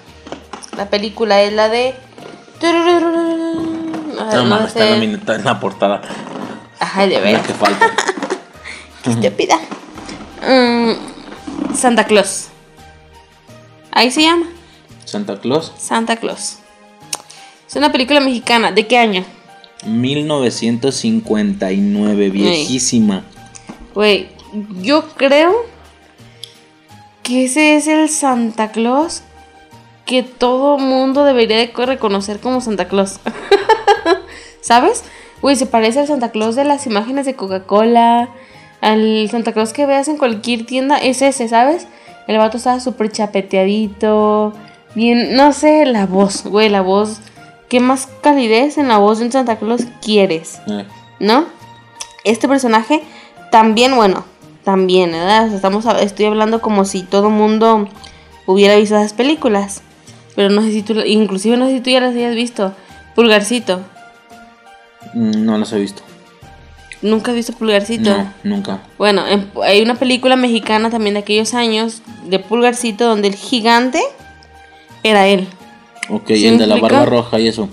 [0.78, 1.96] La película es la de...
[4.32, 6.02] No, mames, está, en la, está en la portada.
[6.80, 7.42] Ay, de La ver.
[7.42, 7.86] que falta.
[9.04, 9.58] Qué estúpida.
[10.46, 12.48] Mm, Santa Claus.
[13.92, 14.46] Ahí se llama.
[15.06, 16.58] Santa Claus, Santa Claus.
[17.68, 18.72] Es una película mexicana.
[18.72, 19.24] ¿De qué año?
[19.86, 23.24] 1959, viejísima.
[23.94, 24.28] Güey,
[24.82, 25.54] yo creo
[27.24, 29.24] que ese es el Santa Claus
[30.06, 33.20] que todo mundo debería de co- reconocer como Santa Claus.
[34.62, 35.04] ¿Sabes?
[35.42, 38.30] Güey, se parece al Santa Claus de las imágenes de Coca-Cola.
[38.82, 40.98] Al Santa Claus que veas en cualquier tienda.
[40.98, 41.88] Es ese, ¿sabes?
[42.28, 44.54] El vato estaba súper chapeteadito.
[44.96, 47.20] Bien, no sé, la voz, güey, la voz.
[47.70, 50.60] ¿Qué más calidez en la voz de un Santa Claus quieres?
[50.68, 50.86] Eh,
[51.20, 51.46] ¿no?
[52.24, 53.02] Este personaje
[53.52, 54.26] también, bueno,
[54.64, 55.46] también, ¿verdad?
[55.46, 57.88] O sea, estamos, estoy hablando como si todo mundo
[58.46, 59.82] hubiera visto esas películas.
[60.36, 62.74] Pero no sé si tú, inclusive no sé si tú ya las hayas visto.
[63.16, 63.82] Pulgarcito.
[65.14, 66.02] mm, no los he visto.
[67.02, 68.10] ¿Nunca has visto Pulgarcito?
[68.18, 68.80] No, nunca.
[68.98, 74.02] Bueno, en- hay una película mexicana también de aquellos años de Pulgarcito donde el gigante
[75.04, 75.48] era él.
[76.10, 77.70] Ok, ¿Sí el de la barba roja y eso.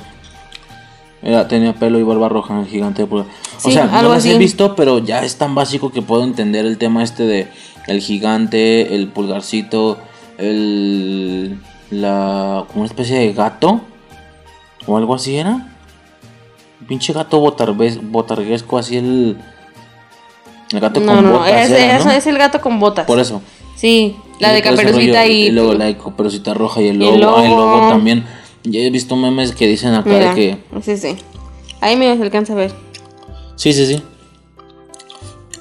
[1.23, 3.27] Era, tenía pelo y barba roja, el gigante de pulgar.
[3.59, 6.67] Sí, o sea, no las he visto, pero ya es tan básico que puedo entender
[6.67, 7.49] el tema este de
[7.87, 9.99] el gigante, el pulgarcito,
[10.39, 11.59] el
[11.91, 13.81] la como una especie de gato
[14.87, 15.53] o algo así era.
[16.81, 19.39] Un pinche gato botarves- botarguesco así el
[20.73, 22.11] el gato No, con no, botas es, era, es- ¿no?
[22.13, 23.07] es el gato con botas.
[23.07, 23.41] Por eso.
[23.77, 25.51] Sí, la de Caperucita rollo, y...
[25.51, 27.37] luego la de Caperucita Roja y el Y el lobo.
[27.37, 27.77] Ah, el lobo.
[27.77, 28.25] lobo también.
[28.65, 30.59] Ya he visto memes que dicen acá Mira, de que.
[30.83, 31.17] sí, sí.
[31.81, 32.73] Ahí me se alcanza a ver.
[33.55, 34.03] Sí, sí, sí.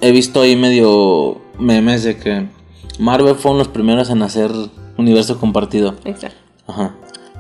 [0.01, 2.47] He visto ahí medio memes de que
[2.99, 4.51] Marvel fueron los primeros en hacer
[4.97, 5.95] universo compartido.
[6.05, 6.37] Exacto.
[6.67, 6.95] Ajá.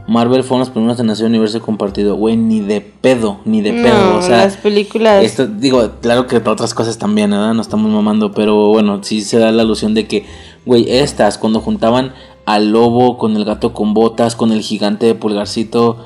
[0.07, 2.15] Marvel fueron los primeros en hacer universo compartido.
[2.15, 4.17] Güey, ni de pedo, ni de No, pedo.
[4.17, 5.23] O sea, las películas...
[5.23, 7.53] esto, digo, claro que otras cosas también, ¿verdad?
[7.53, 10.25] No estamos mamando, pero bueno, sí se da la alusión de que,
[10.65, 12.13] güey, estas, cuando juntaban
[12.45, 16.05] al lobo con el gato con botas, con el gigante de pulgarcito,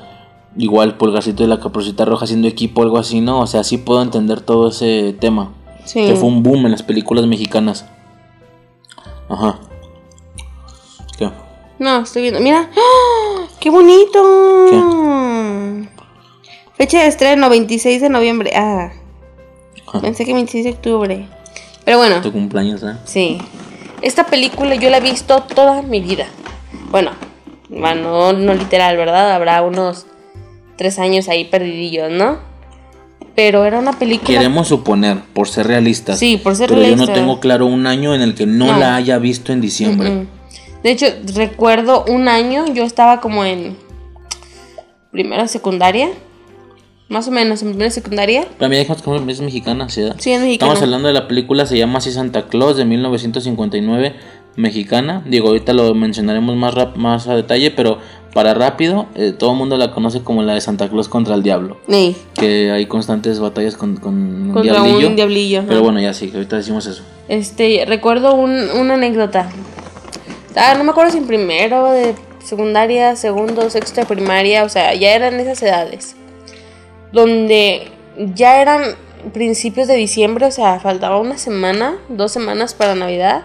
[0.56, 3.40] igual pulgarcito de la caperucita roja haciendo equipo, algo así, ¿no?
[3.40, 5.52] O sea, sí puedo entender todo ese tema.
[5.84, 6.06] Sí.
[6.06, 7.86] Que fue un boom en las películas mexicanas.
[9.28, 9.58] Ajá.
[11.18, 11.30] ¿Qué?
[11.78, 12.40] No, estoy viendo.
[12.40, 12.68] Mira.
[12.76, 13.46] ¡Ah!
[13.60, 14.18] ¡Qué bonito!
[16.74, 18.52] Fecha de estreno, 26 de noviembre.
[18.54, 18.92] Ah,
[19.86, 20.00] Ajá.
[20.00, 21.28] pensé que 26 de octubre.
[21.84, 22.96] Pero bueno, Tu cumpleaños, ¿eh?
[23.04, 23.38] sí.
[24.02, 26.26] Esta película yo la he visto toda mi vida.
[26.90, 27.10] Bueno,
[27.68, 29.32] bueno, no, literal, ¿verdad?
[29.32, 30.06] Habrá unos
[30.76, 32.38] tres años ahí perdidillos, ¿no?
[33.36, 34.38] Pero era una película...
[34.38, 36.18] Queremos suponer, por ser realistas.
[36.18, 37.06] Sí, por ser pero yo realista.
[37.06, 38.78] no tengo claro un año en el que no, No.
[38.78, 40.10] la haya visto en diciembre.
[40.10, 40.26] Mm.
[40.82, 43.76] De hecho, recuerdo un año, yo estaba como en
[45.10, 46.08] primera secundaria,
[47.10, 48.46] más o menos en primera secundaria.
[48.60, 50.02] Mira, dijimos que es mexicana, ¿sí?
[50.18, 50.72] Sí, es mexicana.
[50.72, 54.14] Estamos hablando de la película, se llama así Santa Claus de 1959,
[54.56, 55.22] mexicana.
[55.26, 57.98] Digo, ahorita lo mencionaremos más, rap- más a detalle, pero
[58.32, 61.42] para rápido, eh, todo el mundo la conoce como la de Santa Claus contra el
[61.42, 61.78] diablo.
[61.88, 65.08] Sí, Que hay constantes batallas con, con un contra diablillo.
[65.08, 65.58] un diablillo.
[65.60, 65.68] ajá.
[65.68, 67.02] Pero bueno, ya sí, ahorita decimos eso.
[67.28, 69.50] Este, recuerdo un- una anécdota.
[70.56, 72.14] Ah, no me acuerdo si en primero de
[72.44, 76.16] secundaria, segundo, sexto de primaria, o sea, ya eran esas edades.
[77.12, 78.82] Donde ya eran
[79.32, 83.42] principios de diciembre, o sea, faltaba una semana, dos semanas para Navidad.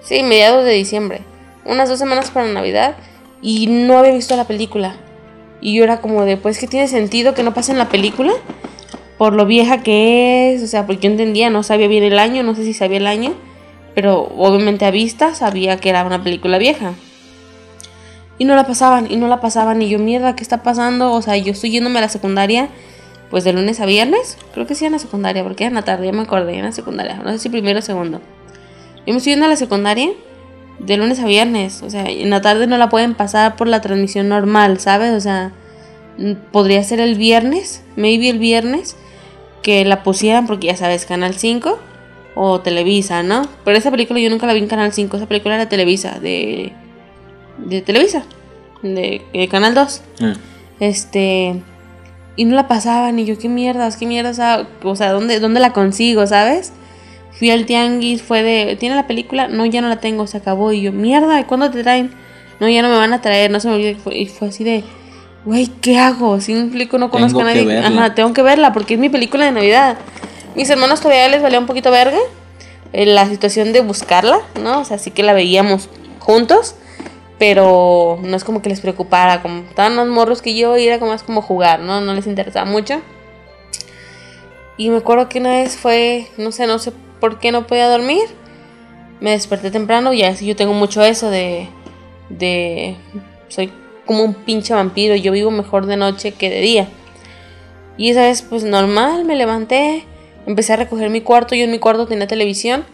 [0.00, 1.20] Sí, mediados de diciembre.
[1.64, 2.96] Unas dos semanas para Navidad
[3.42, 4.96] y no había visto la película.
[5.60, 8.32] Y yo era como de, pues que tiene sentido que no pase en la película
[9.18, 12.44] por lo vieja que es, o sea, porque yo entendía, no sabía bien el año,
[12.44, 13.34] no sé si sabía el año,
[13.94, 16.94] pero obviamente a vista sabía que era una película vieja.
[18.38, 21.12] Y no la pasaban, y no la pasaban, y yo, mierda, ¿qué está pasando?
[21.12, 22.68] O sea, yo estoy yéndome a la secundaria
[23.30, 24.38] pues de lunes a viernes.
[24.54, 26.64] Creo que sí en la secundaria, porque era en la tarde, ya me acordé, en
[26.64, 27.16] la secundaria.
[27.16, 28.20] No sé si primero o segundo.
[29.06, 30.10] Yo me estoy yendo a la secundaria
[30.78, 31.82] de lunes a viernes.
[31.82, 35.12] O sea, en la tarde no la pueden pasar por la transmisión normal, ¿sabes?
[35.12, 35.52] O sea,
[36.52, 38.96] podría ser el viernes, maybe el viernes,
[39.62, 41.78] que la pusieran porque ya sabes, Canal 5
[42.34, 43.42] o Televisa, ¿no?
[43.64, 46.72] Pero esa película yo nunca la vi en Canal 5, esa película era Televisa, de,
[47.58, 48.22] de Televisa,
[48.82, 50.02] de, de Canal 2.
[50.20, 50.34] Eh,
[50.80, 51.62] Este.
[52.36, 53.18] Y no la pasaban.
[53.18, 54.38] Y yo, qué mierdas, qué mierdas.
[54.84, 56.72] O sea, ¿dónde, ¿dónde la consigo, sabes?
[57.32, 58.76] Fui al tianguis, fue de.
[58.76, 59.48] ¿Tiene la película?
[59.48, 60.72] No, ya no la tengo, se acabó.
[60.72, 62.12] Y yo, mierda, ¿y cuándo te traen?
[62.60, 63.96] No, ya no me van a traer, no se me olvide.
[64.12, 64.84] Y fue así de.
[65.44, 66.40] Güey, ¿qué hago?
[66.40, 67.80] Si me explico, no conozco Tengo a que nadie.
[67.80, 68.00] verla.
[68.02, 69.96] Ajá, tengo que verla porque es mi película de Navidad.
[70.56, 72.18] Mis hermanos todavía les valía un poquito verga
[72.92, 74.80] eh, la situación de buscarla, ¿no?
[74.80, 76.74] O sea, sí que la veíamos juntos
[77.38, 80.98] pero no es como que les preocupara, como estaban más morros que yo y era
[80.98, 82.00] como más como jugar, ¿no?
[82.00, 83.00] No les interesaba mucho.
[84.76, 87.88] Y me acuerdo que una vez fue, no sé, no sé por qué no podía
[87.88, 88.24] dormir.
[89.20, 91.68] Me desperté temprano y así yo tengo mucho eso de,
[92.28, 92.96] de,
[93.48, 93.72] soy
[94.06, 96.88] como un pinche vampiro, yo vivo mejor de noche que de día.
[97.96, 100.04] Y esa vez pues normal, me levanté,
[100.46, 102.84] empecé a recoger mi cuarto, yo en mi cuarto tenía televisión,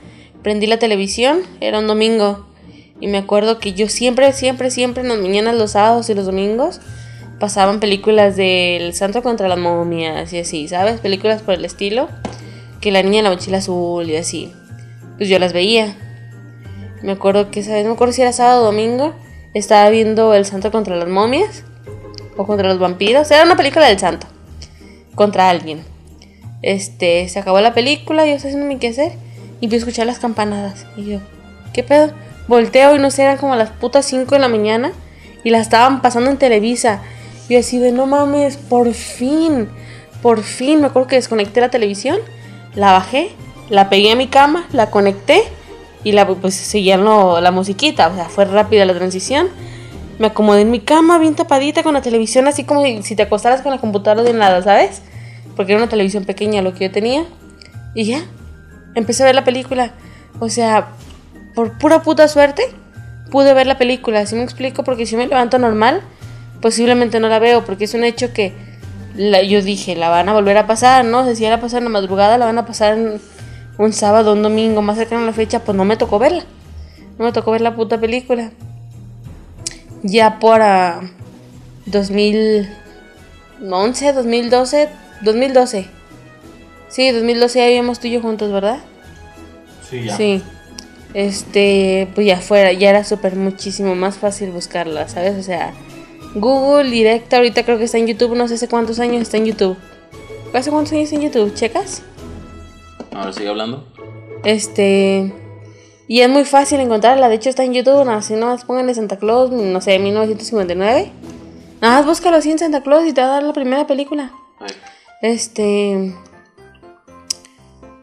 [0.43, 2.47] prendí la televisión, era un domingo.
[3.05, 6.25] Y me acuerdo que yo siempre, siempre, siempre en las mañanas, los sábados y los
[6.25, 6.81] domingos
[7.39, 11.01] pasaban películas del Santo contra las momias y así, ¿sabes?
[11.01, 12.09] Películas por el estilo.
[12.81, 14.55] Que la niña en la mochila azul y así.
[15.19, 15.95] Pues yo las veía.
[17.03, 17.83] Me acuerdo que, ¿sabes?
[17.83, 19.13] No me acuerdo si era sábado o domingo.
[19.53, 21.63] Estaba viendo El Santo contra las momias.
[22.39, 23.31] O contra los vampiros.
[23.31, 24.27] Era una película del Santo.
[25.15, 25.85] Contra alguien.
[26.63, 29.13] Este, se acabó la película, yo estaba haciendo mi quehacer.
[29.61, 30.87] Y a escuchar las campanadas.
[30.97, 31.19] Y yo,
[31.74, 32.11] ¿qué pedo?
[32.48, 34.93] Volteo y no sé, eran como las putas 5 de la mañana.
[35.43, 37.03] Y la estaban pasando en Televisa.
[37.48, 39.69] Y así de, no mames, por fin.
[40.23, 40.81] Por fin.
[40.81, 42.19] Me acuerdo que desconecté la televisión.
[42.74, 43.31] La bajé.
[43.69, 44.66] La pegué a mi cama.
[44.73, 45.43] La conecté.
[46.03, 48.09] Y la, pues seguían la musiquita.
[48.09, 49.48] O sea, fue rápida la transición.
[50.19, 52.47] Me acomodé en mi cama bien tapadita con la televisión.
[52.48, 55.03] Así como si- te acostaras con la computadora de un lado, ¿sabes?
[55.56, 57.24] Porque era una televisión pequeña lo que yo tenía.
[57.95, 58.23] Y ya.
[58.95, 59.93] Empecé a ver la película.
[60.40, 60.89] O sea,
[61.55, 62.63] por pura puta suerte,
[63.31, 64.21] pude ver la película.
[64.21, 66.03] Así me explico, porque si me levanto normal,
[66.61, 68.53] posiblemente no la veo, porque es un hecho que
[69.16, 71.21] la- yo dije, la van a volver a pasar, ¿no?
[71.21, 73.21] O sea, si era a pasar en la madrugada, la van a pasar en
[73.79, 76.45] un sábado, un domingo, más cercano a la fecha, pues no me tocó verla.
[77.19, 78.51] No me tocó ver la puta película.
[80.03, 81.01] Ya para
[81.87, 84.89] 2011, 2012,
[85.23, 85.87] 2012.
[86.89, 88.79] Sí, 2012 ya vivíamos tú y yo juntos, ¿verdad?
[89.89, 90.43] Sí, Sí.
[91.15, 95.39] Este, pues ya fuera, ya era súper muchísimo más fácil buscarla, ¿sabes?
[95.39, 95.73] O sea,
[96.35, 99.47] Google directa, ahorita creo que está en YouTube, no sé hace cuántos años está en
[99.47, 99.77] YouTube.
[100.53, 101.55] ¿Hace cuántos años está en YouTube?
[101.55, 102.03] ¿Checas?
[103.13, 103.87] Ahora sigue hablando.
[104.45, 105.33] Este,
[106.09, 108.95] y es muy fácil encontrarla, de hecho está en YouTube, no, si no más pónganle
[108.95, 111.13] Santa Claus, no sé, 1959.
[111.81, 114.33] Nada más búscalo así en Santa Claus y te va a dar la primera película.
[115.23, 116.13] Este.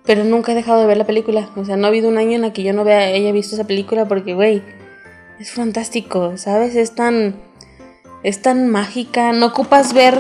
[0.05, 1.49] Pero nunca he dejado de ver la película.
[1.55, 3.55] O sea, no ha habido un año en el que yo no vea, haya visto
[3.55, 4.63] esa película porque, güey,
[5.39, 6.75] es fantástico, ¿sabes?
[6.75, 7.35] Es tan.
[8.23, 9.31] Es tan mágica.
[9.33, 10.17] No ocupas ver.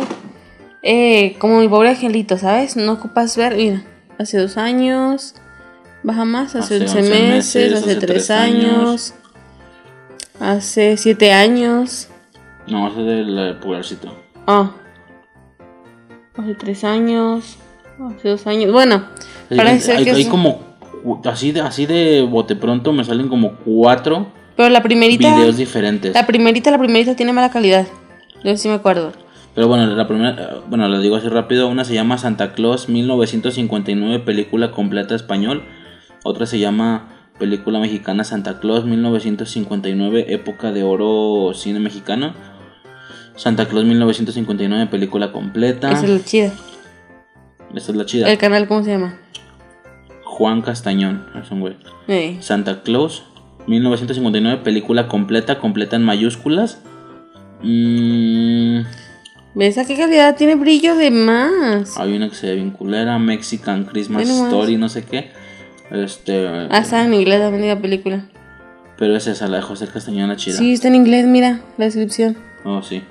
[0.83, 2.75] eh, como mi pobre angelito, ¿sabes?
[2.75, 3.55] No ocupas ver.
[3.55, 3.83] Mira,
[4.17, 5.35] hace dos años.
[6.03, 8.73] Baja más, hace, Hace 11 11 meses, meses, hace hace tres años.
[8.73, 9.13] años.
[10.39, 12.07] Hace siete años.
[12.67, 14.15] No, es del pulgarcito.
[14.47, 14.71] Ah.
[16.35, 17.57] Hace tres años.
[18.17, 18.71] Hace dos años.
[18.71, 19.05] Bueno,
[19.57, 20.59] parece hay- que hay como.
[21.25, 25.35] Así de, así de bote pronto me salen como cuatro Pero la primerita.
[25.35, 26.13] videos diferentes.
[26.13, 27.87] La primerita, la primerita tiene mala calidad.
[28.43, 29.11] Yo sí me acuerdo.
[29.55, 31.67] Pero bueno, la primera, bueno, lo digo así rápido.
[31.67, 35.63] Una se llama Santa Claus 1959, película completa español.
[36.23, 37.07] Otra se llama
[37.39, 42.33] película mexicana Santa Claus 1959, época de oro cine mexicano.
[43.35, 45.91] Santa Claus 1959, película completa.
[45.91, 46.51] Esa es la chida.
[47.75, 48.31] Esta es la chida.
[48.31, 49.17] El canal, ¿cómo se llama?
[50.31, 51.75] Juan Castañón, es un güey.
[52.39, 53.23] Santa Claus
[53.67, 56.79] 1959, película completa, completa en mayúsculas.
[57.61, 58.79] Mm,
[59.53, 61.97] ¿Ves a qué calidad tiene brillo de más?
[61.99, 64.27] Hay una que se ve bien culera, Mexican Christmas.
[64.29, 65.31] Story, no sé qué.
[65.91, 68.25] Este, Ah, está en inglés también la película.
[68.97, 70.55] pero es esa, la de José Castañón chida.
[70.57, 72.37] Sí, está en inglés, mira la descripción.
[72.63, 73.03] Oh, sí.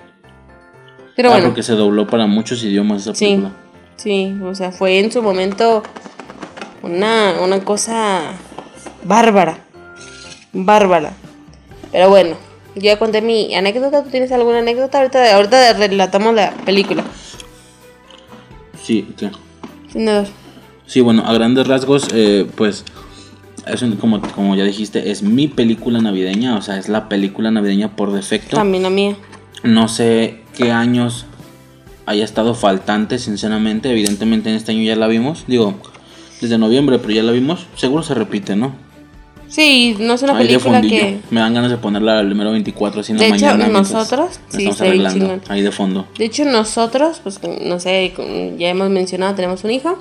[1.16, 3.24] Pero ah, bueno, porque se dobló para muchos idiomas esa Sí.
[3.26, 3.52] película.
[3.96, 5.82] sí, o sea, fue en su momento
[6.82, 8.32] una, una cosa
[9.04, 9.58] bárbara.
[10.52, 11.12] Bárbara.
[11.92, 12.36] Pero bueno,
[12.74, 14.02] yo ya conté mi anécdota.
[14.02, 14.98] ¿Tú tienes alguna anécdota?
[14.98, 17.04] Ahorita, ahorita relatamos la película.
[18.82, 19.30] Sí, ¿qué?
[19.86, 20.26] Encendedor.
[20.86, 22.84] Sí, bueno, a grandes rasgos, eh, pues,
[23.66, 27.50] es un- como, como ya dijiste, es mi película navideña, o sea, es la película
[27.50, 28.56] navideña por defecto.
[28.56, 29.16] También la mía.
[29.62, 31.26] No sé qué años
[32.06, 33.90] haya estado faltante, sinceramente.
[33.90, 35.44] Evidentemente en este año ya la vimos.
[35.46, 35.74] Digo,
[36.40, 37.66] desde noviembre, pero ya la vimos.
[37.76, 38.72] Seguro se repite, ¿no?
[39.48, 40.96] Sí, no es una de película fondillo.
[41.00, 41.18] que.
[41.30, 43.68] Me dan ganas de ponerla el número 24 así en la De hecho, mañana.
[43.68, 45.40] mientras nosotros, la sí, estamos arreglando.
[45.48, 46.06] Ahí de fondo.
[46.16, 48.12] De hecho, nosotros, pues no sé,
[48.58, 50.00] ya hemos mencionado, tenemos un hijo.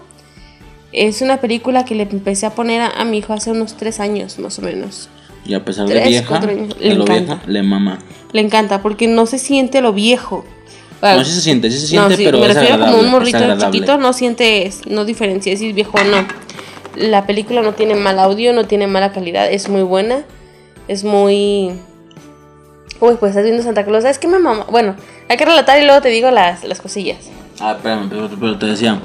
[0.91, 3.99] Es una película que le empecé a poner a, a mi hijo hace unos tres
[3.99, 5.09] años, más o menos.
[5.45, 6.77] Y a pesar de vieja, años.
[6.77, 7.13] de Le encanta.
[7.35, 7.99] vieja, le mama.
[8.33, 10.45] Le encanta porque no se siente lo viejo.
[11.01, 13.05] Ah, No, sí se siente, sí se siente, sí, pero me es refiero como agradable,
[13.05, 16.27] un morrito es chiquito, no siente, no diferencia si es viejo o no.
[16.95, 20.23] La película no tiene mal audio, no tiene mala calidad, es muy buena,
[20.87, 21.71] es muy...
[22.99, 24.65] Uy, pues estás viendo Santa Claus, ¿sabes qué me mamá?
[24.69, 24.95] Bueno,
[25.29, 27.29] hay que relatar y luego te digo las, las cosillas.
[27.61, 28.99] Ah, espérame, pero, pero te decía,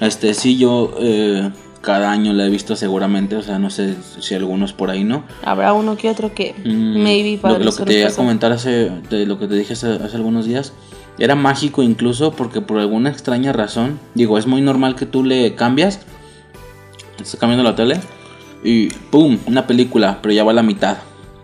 [0.00, 1.48] este sí yo eh,
[1.80, 5.22] cada año la he visto seguramente, o sea, no sé si algunos por ahí no.
[5.44, 8.50] Habrá uno que otro que Mm, maybe para lo, lo que te iba a comentar
[8.50, 10.72] hace, lo que te dije hace, hace algunos días,
[11.18, 15.54] era mágico incluso porque por alguna extraña razón, digo, es muy normal que tú le
[15.54, 16.00] cambias,
[17.18, 18.00] estás cambiando la tele
[18.62, 19.38] y ¡pum!
[19.46, 20.98] Una película, pero ya va a la mitad,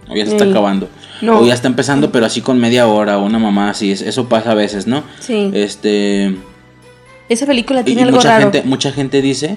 [0.09, 0.51] o ya se está Ey.
[0.51, 0.89] acabando.
[1.23, 1.39] No.
[1.41, 4.29] O ya está empezando, pero así con media hora o una mamá así, es- eso
[4.29, 5.05] pasa a veces, ¿no?
[5.21, 6.37] Sí, Este...
[7.29, 8.43] esa película tiene y algo mucha raro.
[8.51, 9.57] gente, mucha gente dice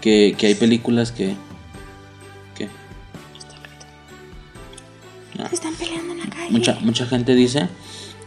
[0.00, 1.34] que, que hay películas que...
[2.56, 2.68] que
[5.48, 6.50] Se están peleando en la calle.
[6.50, 7.68] mucha, mucha gente dice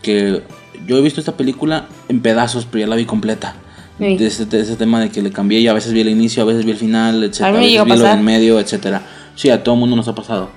[0.02, 0.42] que
[0.88, 3.56] yo he visto esta película en pedazos, pero ya la vi completa.
[3.98, 4.18] Sí.
[4.18, 6.42] De, ese, de ese tema de que le cambié y a veces vi el inicio,
[6.42, 7.50] a veces vi el final, etcétera.
[7.50, 9.02] A mí me veces a vi lo en medio, etcétera.
[9.36, 10.50] Sí, a todo mundo nos ha pasado.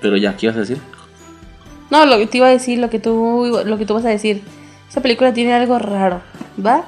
[0.00, 0.78] Pero ya, ¿qué ibas a decir?
[1.90, 4.08] No, lo que te iba a decir, lo que tú, lo que tú vas a
[4.08, 4.42] decir.
[4.88, 6.22] Esa película tiene algo raro,
[6.64, 6.84] ¿va?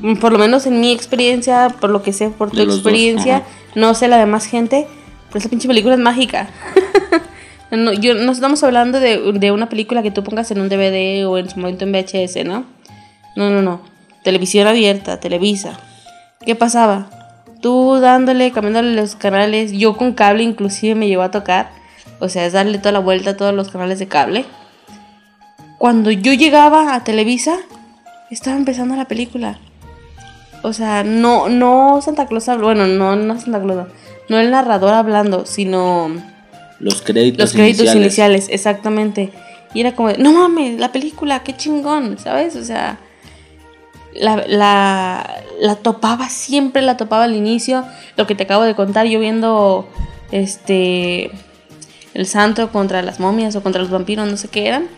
[0.00, 3.42] Mm, Por lo menos en mi experiencia, por lo que sé, por tu dos, experiencia,
[3.74, 4.86] no sé la de más gente,
[5.28, 6.48] pero esa pinche película es mágica.
[7.70, 11.26] no, yo, no estamos hablando de, de una película que tú pongas en un DVD
[11.26, 12.64] o en su momento en VHS, ¿no?
[13.36, 13.80] No, no, no.
[14.24, 15.78] Televisión abierta, Televisa.
[16.44, 17.10] ¿Qué pasaba?
[17.60, 21.70] Tú dándole, cambiándole los canales, yo con cable inclusive me llevó a tocar.
[22.20, 24.44] O sea, es darle toda la vuelta a todos los canales de cable.
[25.78, 27.56] Cuando yo llegaba a Televisa,
[28.30, 29.58] estaba empezando la película.
[30.62, 33.86] O sea, no, no Santa Claus habla- bueno, no, no Santa Claus,
[34.28, 36.10] no el narrador hablando, sino
[36.80, 38.06] Los créditos los créditos iniciales.
[38.06, 38.48] iniciales.
[38.50, 39.32] exactamente.
[39.74, 42.56] Y era como, de, no mames, la película, qué chingón, ¿sabes?
[42.56, 42.98] O sea,
[44.14, 47.84] la, la, la topaba, siempre la topaba al inicio.
[48.16, 49.88] Lo que te acabo de contar, yo viendo
[50.30, 51.30] este
[52.14, 54.88] el santo contra las momias o contra los vampiros, no sé qué eran.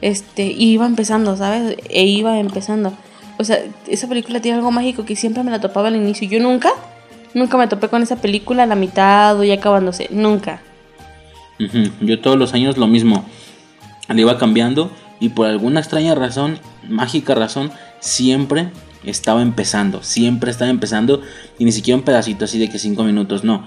[0.00, 1.76] Este, y iba empezando, ¿sabes?
[1.88, 2.92] E iba empezando.
[3.38, 6.28] O sea, esa película tiene algo mágico que siempre me la topaba al inicio.
[6.28, 6.70] Yo nunca,
[7.34, 10.08] nunca me topé con esa película a la mitad o ya acabándose.
[10.10, 10.62] Nunca.
[12.00, 13.24] Yo todos los años lo mismo.
[14.08, 16.58] Le iba cambiando y por alguna extraña razón,
[16.88, 18.68] mágica razón, siempre
[19.04, 20.02] estaba empezando.
[20.02, 21.22] Siempre estaba empezando
[21.58, 23.64] y ni siquiera un pedacito así de que cinco minutos, no.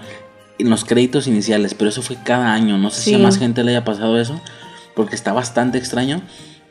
[0.58, 2.78] En los créditos iniciales, pero eso fue cada año.
[2.78, 4.40] No sé si a más gente le haya pasado eso,
[4.94, 6.20] porque está bastante extraño.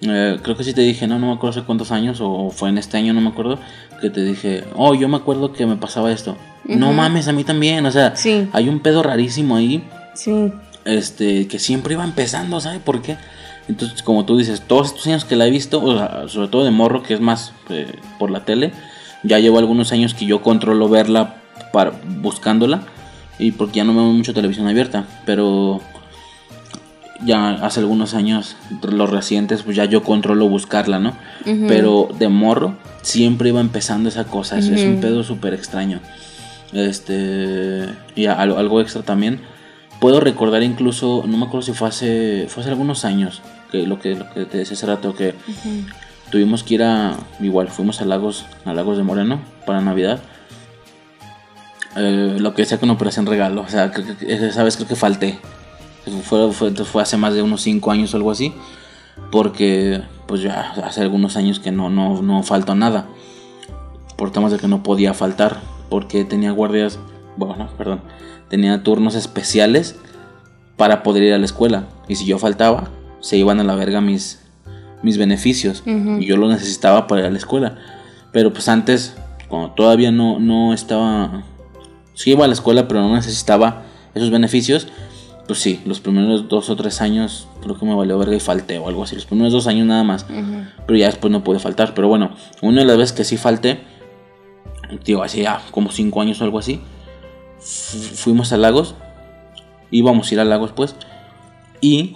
[0.01, 2.69] Eh, creo que sí te dije, no, no me acuerdo hace cuántos años, o fue
[2.69, 3.59] en este año, no me acuerdo,
[3.99, 6.37] que te dije, oh, yo me acuerdo que me pasaba esto.
[6.65, 8.47] No mames, a mí también, o sea, Sí.
[8.53, 10.51] hay un pedo rarísimo ahí Sí.
[10.87, 13.17] Este, que siempre iba empezando, ¿sabe por qué?
[13.67, 16.63] Entonces, como tú dices, todos estos años que la he visto, o sea, sobre todo
[16.63, 18.71] de morro, que es más eh, por la tele,
[19.23, 21.35] ya llevo algunos años que yo controlo verla
[21.73, 21.91] para,
[22.21, 22.81] buscándola,
[23.39, 25.81] y porque ya no veo mucho televisión abierta, pero
[27.25, 31.13] ya hace algunos años, los recientes, pues ya yo controlo buscarla, ¿no?
[31.67, 35.99] Pero de morro siempre iba empezando esa cosa, es, es un pedo súper extraño.
[36.73, 37.85] Este,
[38.15, 39.41] y algo extra también.
[39.99, 43.99] Puedo recordar incluso, no me acuerdo si fue hace, fue hace algunos años, que lo
[43.99, 45.33] que, lo que te decía hace rato, que
[46.29, 50.19] tuvimos que ir a, igual, fuimos a Lagos, a Lagos de Moreno para Navidad.
[51.95, 53.91] Eh, lo que decía con Operación Regalo, o sea,
[54.27, 55.39] esa vez creo que falté.
[56.23, 58.53] Fue, fue, fue hace más de unos 5 años o algo así,
[59.31, 63.07] porque pues ya hace algunos años que no, no, no faltó nada.
[64.15, 65.59] Por temas de que no podía faltar,
[65.89, 66.99] porque tenía guardias,
[67.35, 68.01] bueno, perdón,
[68.49, 69.95] tenía turnos especiales
[70.75, 71.87] para poder ir a la escuela.
[72.07, 74.41] Y si yo faltaba, se iban a la verga mis,
[75.03, 75.81] mis beneficios.
[75.85, 76.19] Ujú.
[76.19, 77.77] Y yo lo necesitaba para ir a la escuela.
[78.31, 79.15] Pero pues antes,
[79.47, 81.43] cuando todavía no, no estaba...
[82.13, 83.83] Sí iba a la escuela, pero no necesitaba
[84.15, 84.87] esos beneficios.
[85.47, 88.79] Pues sí, los primeros dos o tres años creo que me valió verga y falté
[88.79, 89.15] o algo así.
[89.15, 90.23] Los primeros dos años nada más.
[90.23, 90.65] Ujú.
[90.85, 91.93] Pero ya después no pude faltar.
[91.93, 93.79] Pero bueno, una de las veces que sí falté
[95.03, 96.81] Tío, hace ya como 5 años o algo así.
[97.67, 98.95] Fuimos a Lagos.
[99.91, 100.95] Íbamos a ir a Lagos, pues.
[101.81, 102.15] Y.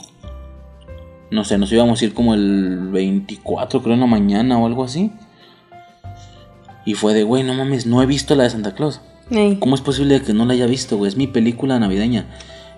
[1.30, 4.84] No sé, nos íbamos a ir como el 24, creo, en la mañana o algo
[4.84, 5.12] así.
[6.86, 9.02] Y fue de, güey, no mames, no he visto la de Santa Claus.
[9.60, 11.08] ¿Cómo es posible que no la haya visto, güey?
[11.08, 12.26] Es mi película navideña.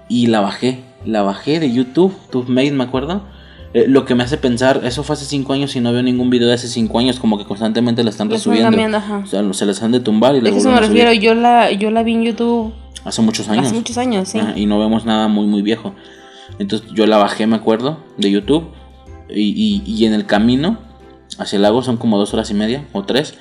[0.07, 3.23] Y la bajé, la bajé de YouTube, TubeMate, me acuerdo.
[3.73, 6.29] Eh, lo que me hace pensar, eso fue hace 5 años y no veo ningún
[6.29, 8.77] video de hace 5 años, como que constantemente la están resubiendo.
[9.23, 11.89] O sea, se les han de tumbar y la eso me refiero, yo la, yo
[11.89, 12.73] la vi en YouTube.
[13.03, 13.65] Hace muchos años.
[13.65, 14.39] Hace muchos años, sí.
[14.55, 15.95] y no vemos nada muy, muy viejo.
[16.59, 18.65] Entonces yo la bajé, me acuerdo, de YouTube.
[19.29, 20.77] Y, y en el camino
[21.39, 23.35] hacia el lago son como dos horas y media o tres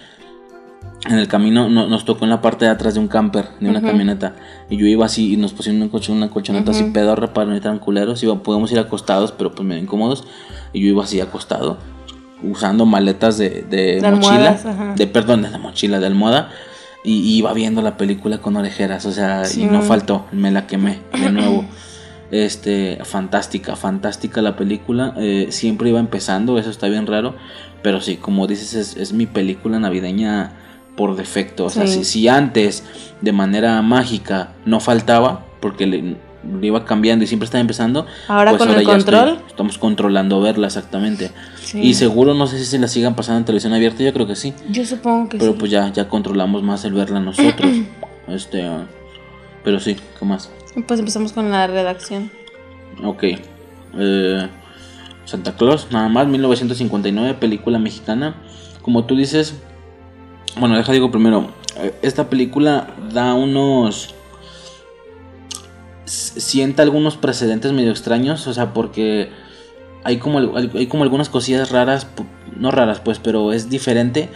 [1.08, 3.80] en el camino nos tocó en la parte de atrás de un camper, de una
[3.80, 4.34] camioneta.
[4.70, 7.76] Y yo iba así y nos pusieron una, una colchoneta así pedorra para no estar
[7.80, 8.22] culeros.
[8.22, 10.24] Iba, podemos ir acostados, pero pues medio incómodos.
[10.72, 11.78] Y yo iba así acostado,
[12.42, 14.94] usando maletas de, de, mochila.
[14.94, 16.50] De, perdón, de la mochila, de almohada.
[17.04, 21.00] Y, iba viendo la película con orejeras, o sea, y no faltó, me la quemé
[21.20, 21.64] de nuevo.
[22.30, 25.14] este, fantástica, fantástica la película.
[25.16, 27.34] Eh, siempre iba empezando, eso está bien raro.
[27.82, 30.52] Pero sí, como dices, es, es mi película navideña
[30.96, 31.66] por defecto.
[31.66, 32.84] O sea, si, antes
[33.20, 36.16] de manera mágica no faltaba, porque le,
[36.60, 39.38] iba cambiando y siempre estaba empezando, ahora pues con el control.
[39.46, 41.30] estamos controlando verla exactamente.
[41.74, 44.36] Y seguro no sé si se la sigan pasando en televisión abierta, yo creo que
[44.36, 44.52] sí.
[44.68, 47.70] Yo supongo que Pero pues ya, ya controlamos más el verla nosotros.
[48.28, 48.68] este,
[49.64, 50.50] pero sí, ¿qué más?
[50.86, 52.30] Pues empezamos con la redacción.
[53.04, 53.24] Ok.
[53.98, 54.48] Eh,
[55.24, 58.34] Santa Claus, nada más, 1959, película mexicana.
[58.82, 59.60] Como tú dices,
[60.58, 61.50] bueno, deja digo primero.
[61.76, 64.14] Eh, esta película da unos.
[66.04, 68.46] Sienta algunos precedentes medio extraños.
[68.46, 69.30] O sea, porque
[70.04, 72.06] hay como, hay como algunas cosillas raras.
[72.56, 74.28] No raras, pues, pero es diferente.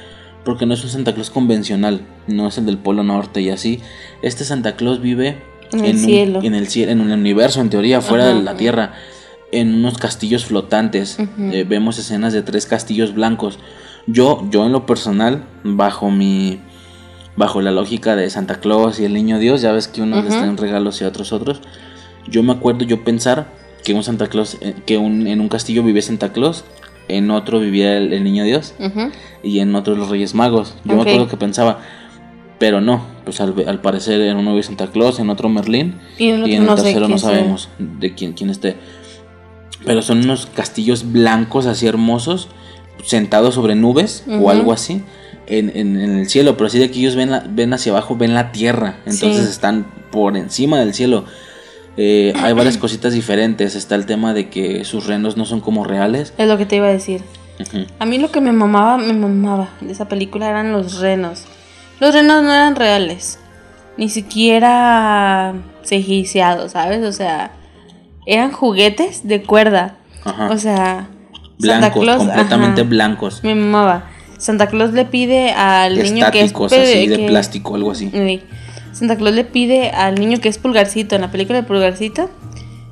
[0.45, 2.03] Porque no es un Santa Claus convencional.
[2.29, 3.81] No es el del Polo Norte y así.
[4.23, 6.41] Este Santa Claus vive en, el cielo.
[6.43, 8.95] en el cielo, en un universo, en teoría, fuera de la Tierra.
[9.51, 11.19] En unos castillos flotantes.
[11.19, 13.59] Eh, vemos escenas de tres castillos blancos
[14.07, 16.61] yo, yo en lo personal, bajo mi
[17.37, 20.33] bajo la lógica de Santa Claus y el niño Dios, ya ves que unos les
[20.33, 21.61] traen regalos y otros otros.
[22.29, 23.47] Yo me acuerdo yo pensar
[23.85, 26.65] que un Santa Claus, eh, que en un castillo vivía Santa Claus,
[27.09, 28.75] en otro vivía el, niño Dios
[29.43, 30.75] y en otro los Reyes Magos.
[30.85, 31.81] Yo me acuerdo que pensaba,
[32.59, 36.43] pero no, pues al, parecer en uno vive Santa Claus, en otro Merlín y en
[36.43, 38.77] el, tercero no sabemos de quién, quién esté.
[39.85, 42.49] Pero son unos castillos blancos así hermosos
[43.05, 45.03] sentados sobre nubes o algo así
[45.47, 48.53] en, en, el cielo, pero así de que ellos ven, ven hacia abajo, ven la
[48.53, 51.25] tierra, entonces están por encima del cielo.
[51.97, 55.85] Eh, hay varias cositas diferentes, está el tema de que sus renos no son como
[55.85, 56.33] reales.
[56.39, 57.23] Es lo que te iba a decir.
[57.99, 61.45] A mí lo que me mamaba, me mamaba de esa película eran los renos.
[62.01, 63.39] Los renos no eran reales,
[63.97, 67.03] ni siquiera cejiciados, ¿sabes?
[67.05, 67.53] O sea,
[68.27, 69.97] eran juguetes de cuerda.
[70.51, 71.09] O sea,
[71.59, 73.43] blancos, completamente blancos.
[73.43, 78.11] Mi mamá Santa Claus le pide al niño que es así de plástico, algo así.
[78.93, 82.31] Santa Claus le pide al niño que es pulgarcito, en la película de pulgarcito,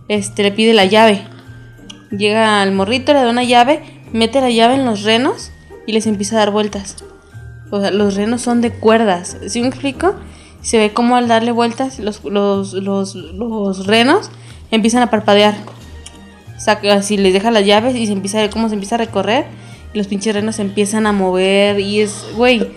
[0.09, 1.23] este le pide la llave.
[2.11, 5.51] Llega al morrito, le da una llave, mete la llave en los renos
[5.87, 6.97] y les empieza a dar vueltas.
[7.71, 9.37] O sea, los renos son de cuerdas.
[9.49, 10.15] ¿Sí me explico?
[10.61, 14.31] Se ve como al darle vueltas los, los, los, los renos
[14.71, 15.55] empiezan a parpadear
[16.57, 18.99] saca, así les deja las llaves y se empieza a ver cómo se empieza a
[18.99, 19.47] recorrer.
[19.93, 21.79] Y los pinches renos se empiezan a mover.
[21.81, 22.69] Y es, güey,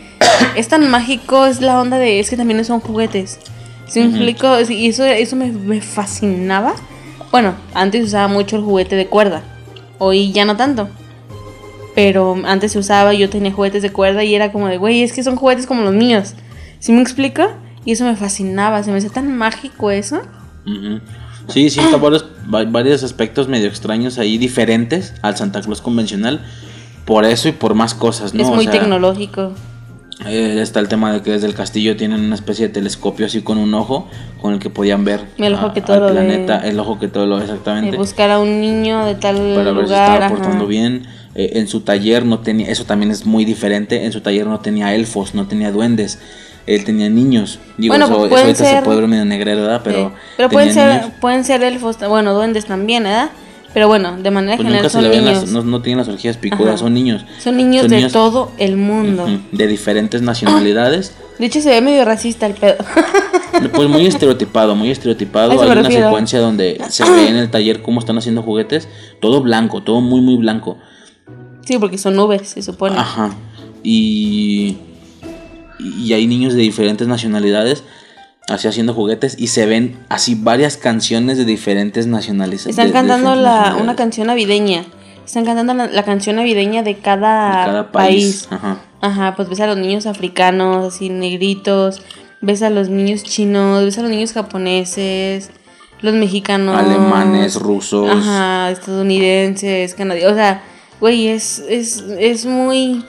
[0.56, 3.40] es tan mágico, es la onda de, es que también son juguetes.
[3.88, 4.60] ¿Sí me explico?
[4.70, 6.76] Y eso, eso me, fascinaba.
[7.32, 9.44] Bueno, antes usaba mucho el juguete de cuerda.
[9.98, 10.90] Hoy ya no tanto.
[11.96, 15.14] Pero antes se usaba, yo tenía juguetes de cuerda y era como de, güey, es
[15.14, 16.36] que son juguetes como los míos.
[16.80, 17.44] ¿Sí me explico?
[17.86, 20.22] Y eso me fascinaba, se me hacía tan mágico eso.
[21.48, 26.42] Sí, sí, está varios, varios aspectos medio extraños ahí, diferentes al Santa Claus convencional.
[27.06, 28.44] Por eso y por más cosas, ¿no?
[28.44, 29.54] Es muy tecnológico.
[30.26, 33.44] Eh, está el tema de que desde el castillo tienen una especie de telescopio así
[33.44, 34.10] con un ojo
[34.42, 37.28] con el que podían ver el ojo que todo al planeta, el ojo que todo
[37.28, 37.96] lo ve exactamente.
[37.96, 41.06] buscar a un niño de tal Para ver si estaba portando bien.
[41.36, 44.06] Eh, en su taller no tenía, eso también es muy diferente.
[44.06, 46.18] En su taller no tenía elfos, no tenía duendes
[46.68, 47.60] él tenía niños.
[47.78, 49.82] Digo, bueno, eso, eso ahorita se puede ver medio negrero, ¿verdad?
[49.84, 53.32] Pero, pero pueden ser, pueden ser elfos, bueno, duendes también, ¿verdad?
[53.74, 55.52] Pero bueno, de manera pues general son niños.
[55.52, 57.26] no, no, tienen las orgías picudas, son niños.
[57.40, 59.28] Son niños de todo el mundo.
[59.52, 61.16] de diferentes nacionalidades.
[61.38, 62.78] De hecho, se ve medio racista el pedo.
[63.74, 65.52] Pues muy estereotipado, muy estereotipado.
[65.60, 68.88] Hay una secuencia donde se ve en el taller cómo están haciendo juguetes.
[69.20, 70.78] Todo blanco, todo muy, muy blanco.
[71.66, 72.98] Sí, porque son nubes, se supone.
[72.98, 73.32] Ajá.
[73.84, 74.78] Y
[75.80, 77.84] y hay niños de diferentes nacionalidades
[78.48, 82.68] así haciendo juguetes y se ven así varias canciones de diferentes nacionalidades.
[82.68, 84.86] Están cantando la, una canción navideña.
[85.26, 88.48] Están cantando la, canción navideña de cada, cada país.
[88.48, 88.48] país.
[88.50, 88.78] Ajá.
[89.02, 92.02] Ajá, pues ves a los niños africanos, así negritos,
[92.42, 95.52] ves a los niños chinos, ves a los niños japoneses,
[96.02, 96.78] los mexicanos.
[96.78, 98.10] Alemanes, rusos.
[98.10, 100.32] Ajá, estadounidenses, canadienses.
[100.32, 100.64] O sea,
[101.02, 103.04] güey, es, es, es muy,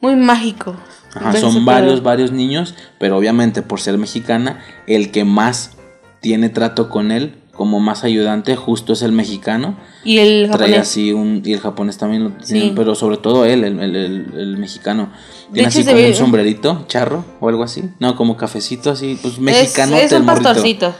[0.00, 0.74] muy mágico.
[1.20, 5.72] Ajá, son varios, varios niños, pero obviamente por ser mexicana, el que más
[6.20, 9.76] tiene trato con él, como más ayudante, justo es el mexicano.
[10.04, 10.78] Y el Trae japonés.
[10.78, 11.42] así un.
[11.44, 12.72] Y el japonés también lo tiene, Sí.
[12.76, 15.10] pero sobre todo él, el, el- el- el mexicano.
[15.52, 17.82] Tiene así como ve- un sombrerito, charro o algo así.
[17.98, 19.96] No, como cafecito así, pues mexicano.
[19.96, 20.44] Es, es un morrito.
[20.44, 20.94] pastorcito.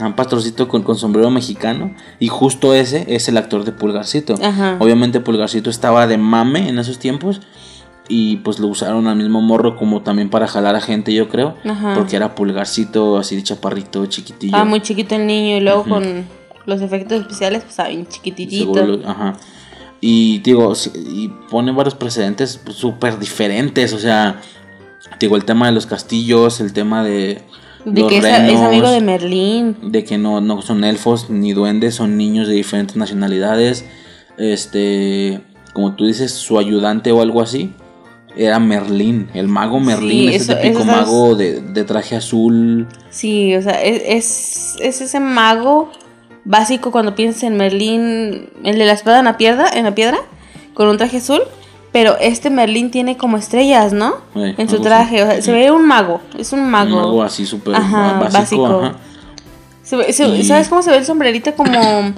[0.00, 1.94] Un pastorcito con, con sombrero mexicano.
[2.18, 4.34] Y justo ese es el actor de Pulgarcito.
[4.42, 4.76] Ajá.
[4.80, 7.40] Obviamente Pulgarcito estaba de mame en esos tiempos.
[8.12, 11.54] Y pues lo usaron al mismo morro como también para jalar a gente, yo creo.
[11.64, 11.94] Ajá.
[11.94, 14.56] Porque era Pulgarcito, así de chaparrito, chiquitillo.
[14.56, 16.24] Ah, muy chiquito el niño y luego con
[16.66, 18.74] los efectos especiales, pues, bien chiquititito.
[18.74, 19.34] Seguro lo- ajá.
[20.00, 23.92] Y digo, y pone varios precedentes pues, súper diferentes.
[23.92, 24.40] O sea,
[25.20, 27.42] digo, el tema de los castillos, el tema de.
[27.84, 29.76] De los que es, amigo de Merlín.
[29.92, 33.84] de que no, no son elfos ni duendes, son niños de diferentes nacionalidades.
[34.36, 35.40] Este,
[35.74, 37.72] como tú dices, su ayudante o algo así.
[38.36, 42.86] Era Merlín, el mago Merlín, Sí, ese eso- típico eso mago de, de traje azul.
[43.10, 45.90] Sí, o sea, es, es, es ese mago
[46.44, 50.18] básico cuando piensas en Merlín, el de la espada en la piedra, en la piedra,
[50.74, 51.40] con un traje azul.
[51.92, 54.14] Pero este Merlín tiene como estrellas, ¿no?
[54.36, 55.24] En su traje.
[55.24, 56.20] O sea, se ve un mago.
[56.38, 56.94] Es un mago.
[56.96, 58.30] Un mago así súper básico.
[58.32, 58.66] básico.
[58.66, 58.96] ajá.
[59.82, 61.52] Se ve- se- Y- ¿Sabes cómo se ve el sombrerito?
[61.56, 62.14] Como,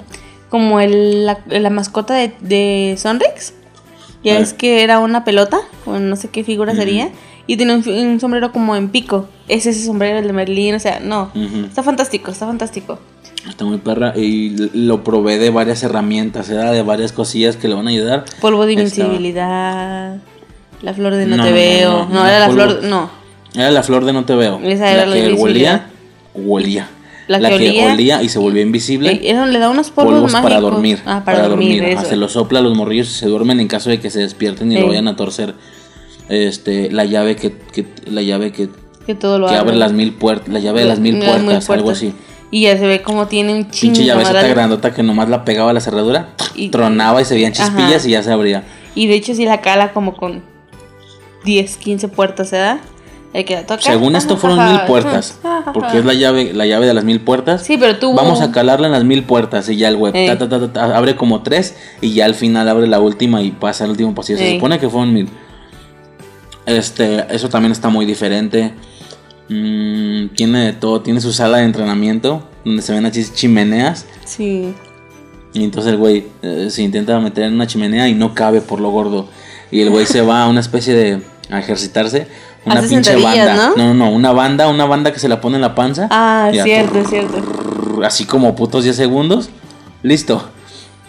[0.49, 3.55] como el, la, la mascota de, de Sonrix.
[4.23, 7.09] Ya es que era una pelota, o no sé qué figura sería.
[7.45, 9.27] Y tiene un, un sombrero como en pico.
[9.49, 10.75] Es ese sombrero, el de Merlín.
[10.75, 11.29] O sea, no.
[11.67, 12.99] Está fantástico, está fantástico.
[13.47, 17.75] Está muy perra y lo probé de varias herramientas, era de varias cosillas que le
[17.75, 18.23] van a ayudar.
[18.39, 20.17] Polvo de invencibilidad.
[20.81, 22.05] La flor de no, No, te no, veo.
[22.09, 22.61] no, era la polvo.
[22.63, 22.83] flor.
[22.85, 23.09] No.
[23.53, 24.59] Era la flor de no te veo.
[24.63, 25.87] Esa era la que invisibilidad.
[26.33, 26.87] olía, olía.
[27.27, 29.11] La La, que que, olía- y se volvió invisible.
[29.23, 30.99] Eh, le da unos polvos, para dormir.
[31.05, 31.81] Ah, para, dormir.
[31.83, 32.09] Ajá, eso.
[32.09, 34.71] se los sopla a los morrillos y se duermen en caso de que se despierten
[34.71, 35.55] y lo vayan a torcer.
[36.29, 38.69] Este, la llave que, que- la llave que,
[39.05, 39.75] Que todo lo que abre abre.
[39.77, 42.13] las mil puertas, la llave de las mil Las puertas, algo así.
[42.51, 43.93] Y ya se ve como tiene un chingo.
[43.93, 44.49] Pinche llavecita madre.
[44.49, 48.07] grandota que nomás la pegaba a la cerradura, Y- tronaba y se veían chispillas Ajá.
[48.07, 48.63] y ya se abría.
[48.95, 50.43] Y de hecho sí la cala como con
[51.45, 52.79] 10, 15 puertas, ¿verdad?
[53.33, 53.81] El que la toca.
[53.81, 55.39] Según esto fueron mil puertas,
[55.73, 57.63] porque es la llave, la llave de las mil puertas.
[57.63, 58.13] Sí, pero tú...
[58.13, 60.27] Vamos a calarla en las mil puertas y ya el web Ey.
[60.37, 63.85] ta, ta, ta, abre como tres y ya al final abre la última y pasa
[63.85, 64.37] el último pasillo.
[64.37, 64.55] Se Ey.
[64.55, 65.29] supone que fueron mil.
[66.65, 68.73] Este, eso también está muy diferente.
[69.49, 74.73] Mm, tiene de todo, tiene su sala de entrenamiento donde se ven así chimeneas Sí.
[75.53, 78.79] y entonces el güey eh, se intenta meter en una chimenea y no cabe por
[78.79, 79.27] lo gordo
[79.69, 82.27] y el güey se va a una especie de a ejercitarse,
[82.65, 83.55] una Hace pinche banda.
[83.55, 83.75] ¿no?
[83.75, 86.07] no, no, una banda, una banda que se la pone en la panza.
[86.09, 87.41] Ah, es cierto, es cierto.
[88.03, 89.49] así como putos 10 segundos,
[90.01, 90.49] listo.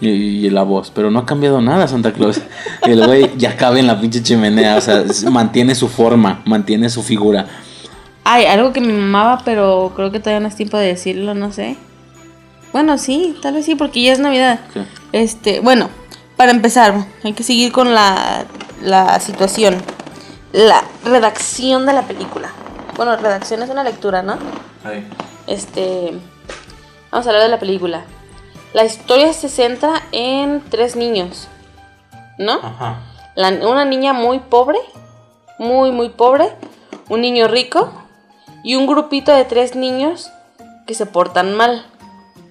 [0.01, 2.41] Y, y la voz, pero no ha cambiado nada Santa Claus.
[2.83, 7.01] El güey ya cabe en la pinche chimenea, o sea, mantiene su forma, mantiene su
[7.01, 7.47] figura.
[8.25, 11.53] Ay, algo que me mamaba, pero creo que todavía no es tiempo de decirlo, no
[11.53, 11.77] sé.
[12.73, 14.59] Bueno, sí, tal vez sí, porque ya es Navidad.
[14.73, 14.83] ¿Qué?
[15.13, 15.89] Este, bueno,
[16.35, 18.45] para empezar, hay que seguir con la,
[18.83, 19.75] la situación.
[20.55, 22.49] La redacción de la película.
[22.95, 24.37] Bueno, redacción es una lectura, ¿no?
[25.47, 26.13] Este.
[27.11, 28.05] Vamos a hablar de la película.
[28.73, 31.49] La historia se centra en tres niños,
[32.37, 32.53] ¿no?
[32.53, 32.99] Ajá.
[33.35, 34.79] La- una niña muy pobre,
[35.59, 36.49] muy, muy pobre,
[37.09, 37.91] un niño rico
[38.63, 40.31] y un grupito de tres niños
[40.87, 41.85] que se portan mal.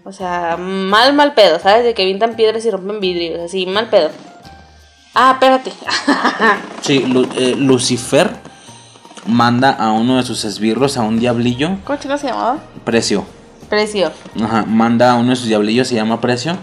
[0.05, 1.85] O sea, mal, mal pedo, ¿sabes?
[1.85, 4.11] De que avientan piedras y rompen vidrios, así, mal pedo.
[5.15, 5.73] Ah, espérate.
[6.83, 8.31] Sí, Lu- eh, Lucifer
[9.27, 12.59] manda a uno de sus esbirros, a un diablillo, ¿Cómo chico se llamaba?
[12.85, 13.25] precio.
[13.71, 14.13] Precio.
[14.43, 16.57] Ajá, manda a uno de sus diablillos, se llama Precio,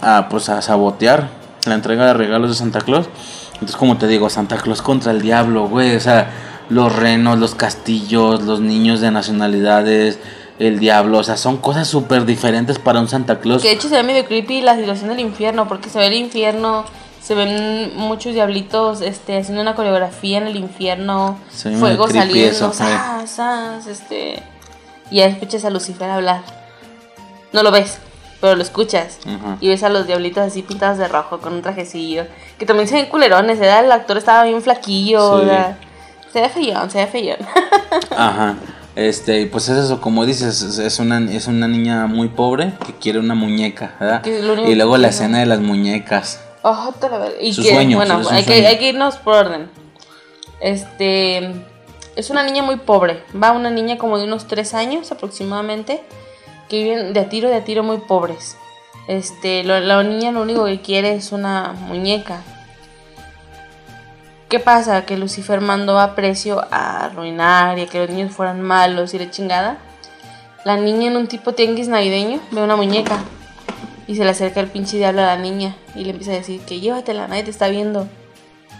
[0.00, 1.28] a pues a sabotear
[1.66, 3.08] la entrega de regalos de Santa Claus.
[3.54, 5.96] Entonces, como te digo, Santa Claus contra el diablo, güey.
[5.96, 6.30] O sea,
[6.68, 10.20] los renos, los castillos, los niños de nacionalidades,
[10.60, 11.18] el diablo.
[11.18, 13.62] O sea, son cosas súper diferentes para un Santa Claus.
[13.62, 16.14] Que de hecho se ve medio creepy la situación del infierno, porque se ve el
[16.14, 16.84] infierno,
[17.24, 21.38] se ven muchos diablitos este, haciendo una coreografía en el infierno,
[21.78, 24.42] fuego saliendo, eso, sas, sas, este,
[25.10, 26.42] y ya escuchas a Lucifer hablar.
[27.52, 27.98] No lo ves,
[28.40, 29.18] pero lo escuchas.
[29.60, 32.26] Y ves a los diablitos así pintados de rojo con un trajecillo.
[32.58, 33.84] Que también se ven culerones, ¿verdad?
[33.84, 35.44] El actor estaba bien flaquillo, Sí.
[35.44, 35.78] o sea,
[36.32, 37.38] Se ve feyón, se ve feyón.
[38.10, 38.56] Ajá.
[38.96, 43.18] Este, pues es eso, como dices, es- una, es una niña muy pobre que quiere
[43.18, 44.20] una muñeca,
[44.66, 46.40] Y luego la escena de las muñecas.
[46.64, 48.68] Ojo, te la ver- Y Su que, sueño, bueno, hay que, sueño.
[48.68, 49.70] hay que irnos por orden.
[50.60, 51.52] Este.
[52.16, 53.22] Es una niña muy pobre.
[53.40, 56.02] Va una niña como de unos 3 años aproximadamente.
[56.68, 58.56] Que viven de a tiro de a tiro muy pobres.
[59.08, 62.42] Este, lo- la niña lo único que quiere es una muñeca.
[64.48, 65.04] ¿Qué pasa?
[65.04, 69.18] Que Lucifer mandó a precio a arruinar y a que los niños fueran malos y
[69.18, 69.78] la chingada.
[70.64, 73.18] La niña en un tipo tianguis navideño ve una muñeca
[74.06, 76.60] y se le acerca el pinche diablo a la niña y le empieza a decir
[76.60, 78.08] que llévatela, nadie te está viendo.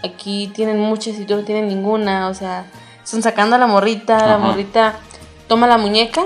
[0.03, 2.65] Aquí tienen muchas y tú no tienes ninguna, o sea,
[3.03, 4.95] están sacando a la morrita, la morrita
[5.47, 6.23] toma la muñeca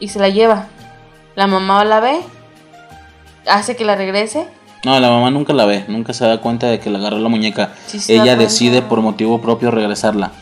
[0.00, 0.66] y se la lleva.
[1.34, 2.20] La mamá la ve,
[3.46, 4.48] hace que la regrese
[4.84, 7.28] No, la mamá nunca la ve, nunca se da cuenta de que le agarró la
[7.28, 7.72] muñeca.
[7.86, 10.32] Sí Ella decide por motivo propio regresarla.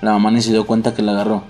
[0.00, 1.42] La mamá ni se dio cuenta que la agarró.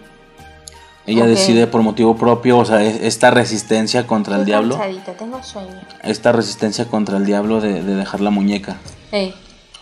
[1.07, 4.77] Ella decide por motivo propio, o sea, es- esta resistencia contra el diablo,
[5.19, 5.81] tengo sueño.
[6.03, 8.77] esta resistencia contra el diablo de, de dejar la muñeca.
[9.13, 9.35] Ey,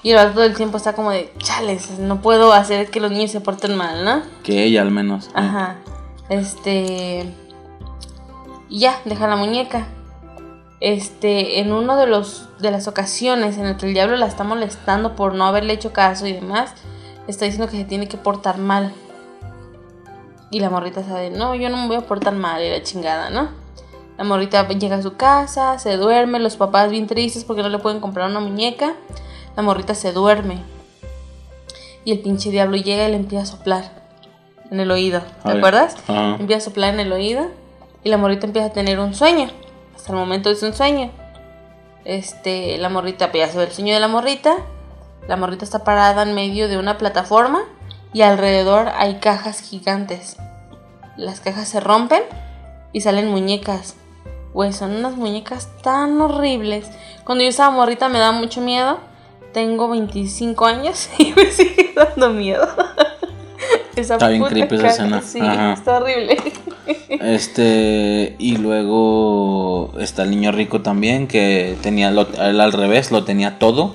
[0.03, 3.31] Y el todo el tiempo está como de, chales, no puedo hacer que los niños
[3.31, 4.23] se porten mal, ¿no?
[4.43, 5.28] Que ella al menos.
[5.28, 5.31] eh.
[5.35, 5.77] Ajá.
[6.28, 7.27] Este.
[8.69, 9.86] Y ya, deja la muñeca.
[10.81, 14.44] Este, en uno de los de las ocasiones en el que el diablo la está
[14.44, 16.73] molestando por no haberle hecho caso y demás,
[17.27, 18.93] está diciendo que se tiene que portar mal.
[20.55, 23.28] Y la morrita sabe, no, yo no me voy a portar mal, y la chingada,
[23.28, 23.49] ¿no?
[24.16, 27.81] La morrita llega a su casa, se duerme, los papás bien tristes porque no le
[27.81, 28.94] pueden comprar una muñeca.
[29.57, 30.62] La morrita se duerme.
[32.05, 33.91] Y el pinche diablo llega y le empieza a soplar
[34.70, 35.23] en el oído.
[35.42, 35.97] ¿Te acuerdas?
[36.07, 37.49] Empieza a soplar en el oído
[38.05, 39.50] y la morrita empieza a tener un sueño.
[39.97, 41.10] Hasta el momento es un sueño.
[42.05, 44.55] Este, la morrita, pues ya se ve el sueño de la morrita.
[45.26, 47.65] La morrita está parada en medio de una plataforma
[48.15, 50.36] y alrededor hay cajas gigantes.
[51.17, 52.23] Las cajas se rompen
[52.93, 53.97] y salen muñecas.
[54.55, 56.89] Güey, son unas muñecas tan horribles.
[57.25, 59.01] Cuando yo estaba morrita me daba mucho miedo.
[59.52, 62.67] Tengo 25 años y me sigue dando miedo.
[63.97, 65.23] Esa Está bien creepy esa escena.
[65.23, 65.73] Sí, Ajá.
[65.75, 66.39] está horrible.
[67.09, 73.25] Este, y luego está el niño rico también, que tenía, lo, él al revés, lo
[73.25, 73.94] tenía todo,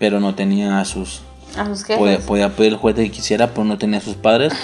[0.00, 1.22] pero no tenía a sus...
[1.56, 1.98] A sus jefes.
[1.98, 4.52] Podía, podía pedir el juguete que quisiera, pero no tenía a sus padres.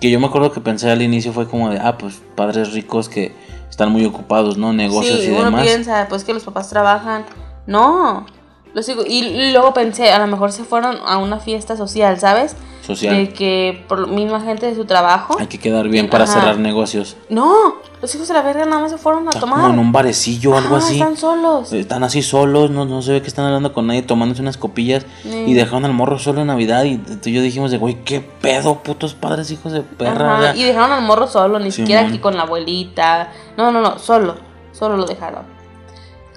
[0.00, 3.08] Que yo me acuerdo que pensé al inicio fue como de, ah, pues padres ricos
[3.08, 3.32] que
[3.70, 4.74] están muy ocupados, ¿no?
[4.74, 5.62] Negocios sí, y uno demás.
[5.62, 7.24] piensa, pues que los papás trabajan.
[7.66, 8.26] No.
[8.74, 12.54] Los hijos- y luego pensé, a lo mejor se fueron a una fiesta social, ¿sabes?
[12.84, 13.14] Social.
[13.16, 15.36] De que por misma gente de su trabajo.
[15.40, 16.34] Hay que quedar bien para Ajá.
[16.34, 17.16] cerrar negocios.
[17.30, 19.60] No, los hijos de la verga nada más se fueron a Está tomar.
[19.60, 20.94] como en un barecillo o algo así.
[20.94, 21.72] Están solos.
[21.72, 25.06] Están así solos, no, no se ve que están hablando con nadie, tomándose unas copillas
[25.22, 25.30] Sí.
[25.46, 26.84] y dejaron al morro solo en Navidad.
[26.84, 30.38] Y tú y yo dijimos de, güey, qué pedo, putos padres, hijos de perra.
[30.50, 33.32] Ajá, Y dejaron al morro solo, ni siquiera aquí con la abuelita.
[33.56, 34.36] No, no, no, solo.
[34.72, 35.44] Solo lo dejaron.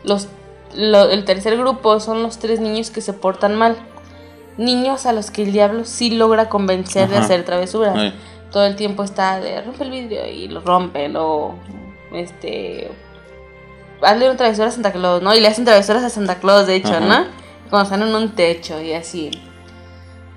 [0.05, 0.27] Los,
[0.75, 3.75] lo- el tercer grupo son los tres niños que se portan mal.
[4.57, 7.95] Niños a los que el diablo sí logra convencer de hacer travesuras.
[7.95, 8.13] Ay.
[8.51, 11.55] Todo el tiempo está de rompe el vidrio y lo rompen o
[12.13, 12.89] este
[14.01, 15.33] hazle una travesura a Santa Claus, ¿no?
[15.33, 16.99] Y le hacen travesuras a Santa Claus, de hecho, Ajá.
[16.99, 17.25] ¿no?
[17.69, 19.31] Cuando están en un techo y así.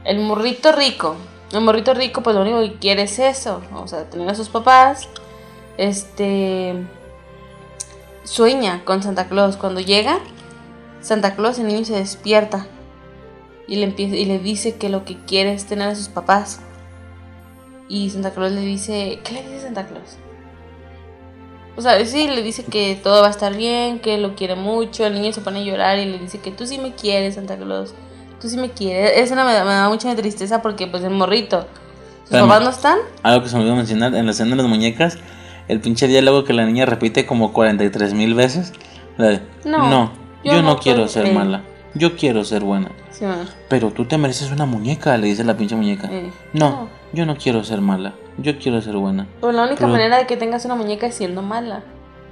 [0.05, 1.17] El morrito rico.
[1.53, 3.61] El morrito rico, pues lo único que quiere es eso.
[3.75, 5.09] O sea, tener a sus papás.
[5.77, 6.75] Este.
[8.25, 9.57] Sueña con Santa Claus.
[9.57, 10.19] Cuando llega,
[11.01, 12.67] Santa Claus, el niño se despierta.
[13.71, 16.61] Y le, empieza, y le dice que lo que quiere es tener a sus papás.
[17.89, 19.21] Y Santa Claus le dice.
[19.25, 20.19] ¿Qué le dice Santa Claus?
[21.77, 25.07] O sea, sí, le dice que todo va a estar bien, que lo quiere mucho.
[25.07, 27.57] El niño se pone a llorar y le dice que tú sí me quieres, Santa
[27.57, 27.95] Claus.
[28.41, 29.31] Tú sí me quieres.
[29.31, 31.61] No me da, me da mucha tristeza porque, pues, el morrito.
[31.61, 32.49] ¿Sus Espérame.
[32.49, 32.99] papás no están?
[33.23, 35.17] Algo que se me olvidó mencionar, en la escena de las muñecas,
[35.69, 38.73] el pinche diálogo que la niña repite como 43 mil veces.
[39.17, 41.63] La de, No, no, yo, yo no, no quiero ser mala,
[41.95, 42.91] yo quiero ser buena.
[43.11, 43.25] Sí.
[43.69, 46.09] Pero tú te mereces una muñeca, le dice la pinche muñeca.
[46.11, 46.89] Eh, No, no.
[47.13, 49.27] yo no quiero ser mala, yo quiero ser buena.
[49.41, 51.83] Pues la única Pero- manera de que tengas una muñeca es siendo mala.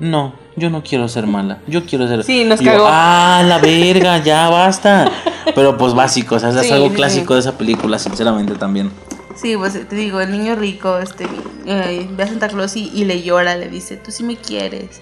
[0.01, 2.23] No, yo no quiero ser mala, yo quiero ser...
[2.23, 2.85] Sí, nos yo, cagó.
[2.89, 5.11] ah, la verga, ya basta.
[5.57, 8.93] Pero pues básico, o sea, es Sí, algo sí, clásico de esa película, sinceramente también.
[9.35, 11.27] Sí, pues te digo, el niño rico este,
[11.67, 15.01] eh, ve a Santa Claus y, y le llora, le dice, tú sí me quieres,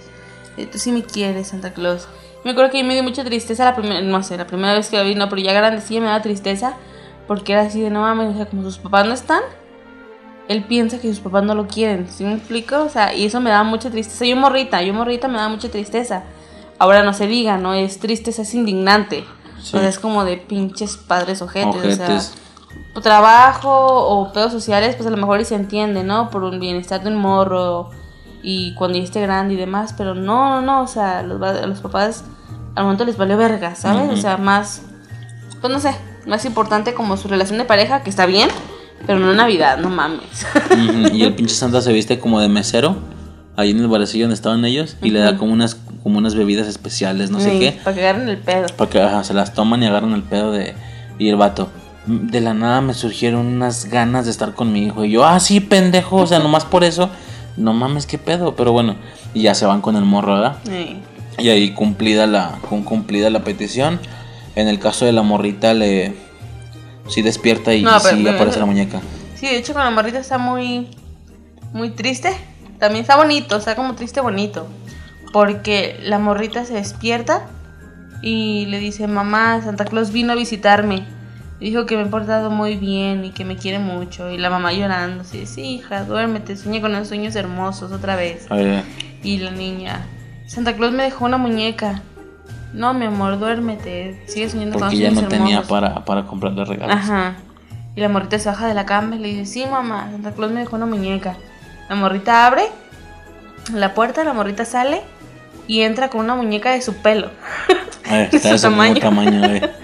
[0.57, 2.09] eh, tú sí me quieres, Santa Claus.
[2.47, 4.73] Me acuerdo que a mí me dio mucha tristeza la primera, no sé, la primera
[4.73, 6.75] vez que lo vi, no, pero ya grande sí me da tristeza,
[7.27, 9.41] porque era así de, no mames, o sea, como sus papás no están,
[10.47, 12.85] él piensa que sus papás no lo quieren, ¿sí me explico?
[12.85, 14.27] O sea, y eso me da mucha tristeza.
[14.27, 16.23] Yo morrita, yo morrita me da mucha tristeza.
[16.79, 19.25] Ahora no se diga, no es tristeza, es indignante.
[19.61, 19.77] Sí.
[19.77, 22.07] O sea, es como de pinches padres ojetes, o sea...
[22.07, 22.33] Ojetes.
[23.03, 26.31] trabajo o pedos sociales, pues a lo mejor y se entiende, ¿no?
[26.31, 27.91] Por un bienestar de un morro
[28.41, 31.81] y cuando ya esté grande y demás, pero no, no, no, o sea, los, los
[31.81, 32.23] papás
[32.77, 34.11] al momento les valió verga, ¿sabes?
[34.11, 34.83] O sea, más,
[35.61, 35.91] pues no sé,
[36.27, 38.49] más importante como su relación de pareja, que está bien,
[39.07, 40.47] pero no Navidad, no mames.
[41.13, 42.97] Y el pinche Santa se viste como de mesero.
[43.59, 44.97] Ahí en el barecillo donde estaban ellos.
[45.03, 47.81] Y le da como unas, como unas bebidas especiales, no sé qué.
[47.83, 48.67] Para que agarren el pedo.
[48.77, 50.75] Porque ajá, se las toman y agarran el pedo de.
[51.19, 51.71] Y el vato.
[52.07, 55.07] "Mm, De la nada me surgieron unas ganas de estar con mi hijo.
[55.07, 56.17] Y yo, ah, sí, pendejo.
[56.17, 57.09] O sea, nomás por eso.
[57.57, 58.55] No mames, qué pedo.
[58.57, 58.97] Pero bueno.
[59.33, 60.57] Y ya se van con el morro, ¿verdad?
[60.67, 60.99] Sí.
[61.39, 64.01] Y ahí cumplida la, cumplida la petición.
[64.55, 66.15] En el caso de la morrita le.
[67.09, 69.01] Sí despierta y, No, pero- sí pero- aparece la muñeca.
[69.37, 70.89] Sí, de hecho con la morrita está muy,
[71.73, 72.31] muy triste.
[72.79, 74.67] También está bonito, está como triste bonito.
[75.33, 77.47] Porque la morrita se despierta
[78.23, 81.05] y le dice, mamá, Santa Claus vino a visitarme.
[81.61, 84.31] Dijo que me he portado muy bien y que me quiere mucho.
[84.31, 88.47] Y la mamá llorando, así, sí, hija, duérmete, sueña con esos sueños hermosos otra vez.
[88.51, 88.83] Eh,
[89.23, 90.07] Y la niña,
[90.47, 92.03] Santa Claus me dejó una muñeca.
[92.73, 95.71] No, mi amor, duérmete, sigue soñando con porque ya sueños no tenía hermosos".
[95.71, 96.95] para, para comprarle regalos.
[96.95, 97.37] Ajá.
[97.95, 100.53] Y la morrita se baja de la cama y le dice, sí, mamá, Santa Claus
[100.53, 101.37] me dejó una muñeca.
[101.89, 102.65] La morrita abre
[103.73, 105.01] la puerta, la morrita sale
[105.67, 107.31] y entra con una muñeca de su pelo.
[108.11, 109.01] Eh, está de su tamaño.
[109.01, 109.71] tamaño, eh.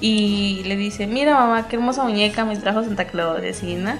[0.00, 3.94] Y le dice, mira mamá, qué hermosa muñeca me trajo Santa Claus, y así, ¿no?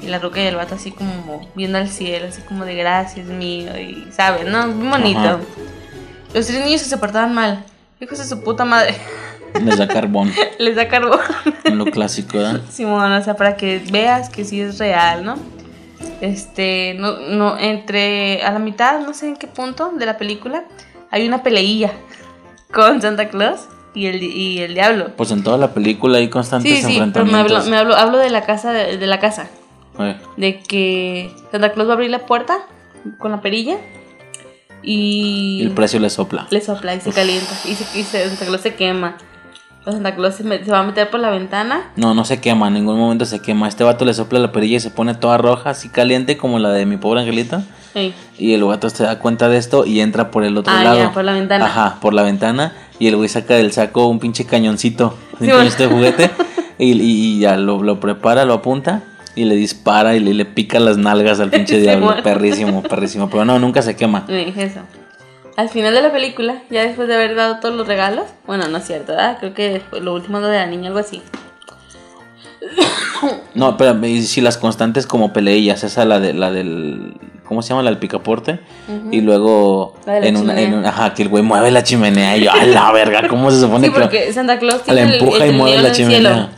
[0.00, 3.26] Y la ruca y el vato así como viendo al cielo, así como de gracias
[3.26, 4.68] mío, y sabes, ¿no?
[4.68, 5.18] Muy bonito.
[5.18, 5.38] Ajá.
[6.34, 7.64] Los tres niños se portaban mal.
[8.00, 8.94] Hijos de su puta madre.
[9.64, 10.32] Les da carbón.
[10.58, 11.18] Les da carbón.
[11.64, 12.60] En lo clásico, ¿verdad?
[12.70, 15.36] Simón, o sea, para que veas que sí es real, ¿no?
[16.20, 20.64] Este, no, no, entre, a la mitad, no sé en qué punto de la película,
[21.10, 21.92] hay una peleilla
[22.72, 23.62] con Santa Claus
[23.94, 25.16] y el, y el diablo.
[25.16, 27.68] Pues en toda la película hay constantes Sí, sí, pero me hablo, enfrentamientos.
[27.68, 29.48] me hablo, hablo de la casa, de, de la casa,
[30.00, 32.58] Eh, de que Santa Claus va a abrir la puerta
[33.18, 33.76] con la perilla
[34.82, 36.46] y el precio le sopla.
[36.50, 39.16] le sopla y se calienta y, se, y se- Santa Claus se quema.
[39.84, 42.40] O Santa Claus se, me- se va a meter por la ventana No, no se
[42.40, 43.68] quema, en ningún momento se quema.
[43.68, 46.70] Este vato le sopla la perilla y se pone toda roja, así caliente como la
[46.70, 47.62] de mi pobre angelita.
[47.94, 48.14] Ey.
[48.38, 50.98] Y el vato se da cuenta de esto y entra por el otro Ah, lado.
[50.98, 51.64] ya, por la ventana.
[51.64, 52.72] Ajá, por la ventana.
[52.98, 55.16] Y el güey saca del saco un pinche cañoncito.
[55.40, 55.70] Sí, bueno.
[55.70, 56.30] de juguete.
[56.78, 59.02] y, y- y ya lo, lo prepara, lo apunta.
[59.38, 62.16] Y le dispara y le, le pica las nalgas al pinche diablo.
[62.22, 63.30] Perrísimo, perrísimo.
[63.30, 64.24] Pero no, nunca se quema.
[64.28, 64.80] Eso.
[65.56, 68.78] Al final de la película, ya después de haber dado todos los regalos, bueno, no
[68.78, 69.38] es cierto, ¿verdad?
[69.40, 71.20] Creo que fue lo último de la niña, algo así.
[73.54, 77.82] No, pero si las constantes como peleillas, esa la de la del ¿cómo se llama?
[77.82, 78.60] la del picaporte
[79.10, 80.64] y luego La la en una, chimenea.
[80.68, 83.50] en una- ajá, que el güey mueve la chimenea y yo, a la verga, ¿cómo
[83.50, 85.92] se supone Sí, que porque Santa Claus la tiene el- empuja el y mueve la
[85.92, 86.48] chimenea?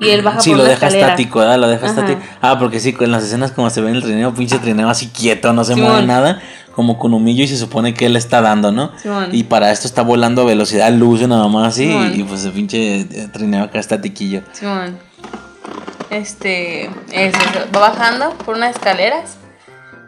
[0.00, 1.06] Y él baja Sí, por lo una deja escalera.
[1.08, 1.58] estático, ¿verdad?
[1.58, 1.94] Lo deja Ajá.
[2.00, 2.20] estático.
[2.42, 5.08] Ah, porque sí, en las escenas como se ve en el trineo, pinche trineo así
[5.08, 5.90] quieto, no se Simón.
[5.90, 6.42] mueve nada,
[6.74, 8.92] como con humillo y se supone que él está dando, ¿no?
[8.98, 9.28] Simón.
[9.32, 12.52] Y para esto está volando a velocidad luz nada más así y, y pues el
[12.52, 14.42] pinche eh, trineo acá estatiquillo.
[14.52, 14.98] Simón.
[16.10, 17.38] Este, eso,
[17.74, 19.38] va bajando por unas escaleras,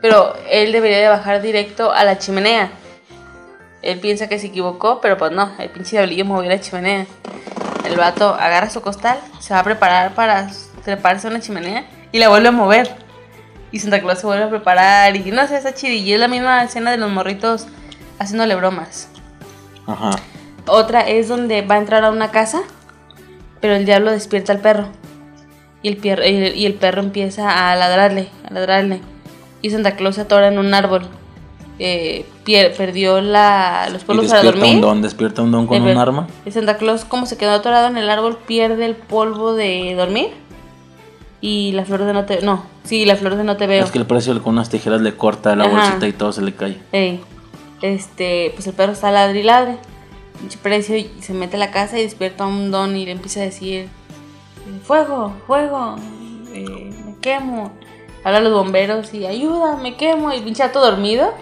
[0.01, 2.71] pero él debería de bajar directo a la chimenea.
[3.83, 7.07] Él piensa que se equivocó, pero pues no, el pinche diablillo movió la chimenea.
[7.85, 10.49] El vato agarra su costal, se va a preparar para
[10.85, 12.97] treparse a una chimenea y la vuelve a mover.
[13.71, 16.05] Y Santa Claus se vuelve a preparar y no sé, está chidilla.
[16.07, 17.67] Y es la misma escena de los morritos
[18.19, 19.09] haciéndole bromas.
[19.87, 20.11] Ajá.
[20.67, 22.61] Otra es donde va a entrar a una casa,
[23.61, 24.89] pero el diablo despierta al perro.
[25.83, 29.01] Y el, el- y el perro empieza a ladrarle, a ladrarle.
[29.63, 31.09] Y Santa Claus se atora en un árbol.
[31.81, 34.75] Eh, pier- perdió la, los Y polvos para despierta dormir.
[34.77, 36.27] un don, despierta un don con El un arma.
[36.45, 40.31] Y Santa Claus, como se quedó atorado en el árbol, pierde el polvo de dormir.
[41.41, 42.41] Y la flor de no te...
[42.43, 43.85] No, sí, la flor de no te veo.
[43.85, 45.73] Es que el precio con unas tijeras le corta la Ajá.
[45.73, 46.79] bolsita y todo se le cae.
[46.91, 47.21] Ey,
[47.81, 49.77] este, pues el perro está ladri ladre.
[50.63, 53.45] Precio se mete a la casa y despierta a un don y le empieza a
[53.45, 53.89] decir:
[54.85, 55.97] Fuego, fuego,
[56.55, 57.73] eh, me quemo.
[58.25, 60.33] Habla a los bomberos y ayuda, me quemo.
[60.33, 61.33] Y pinche todo dormido,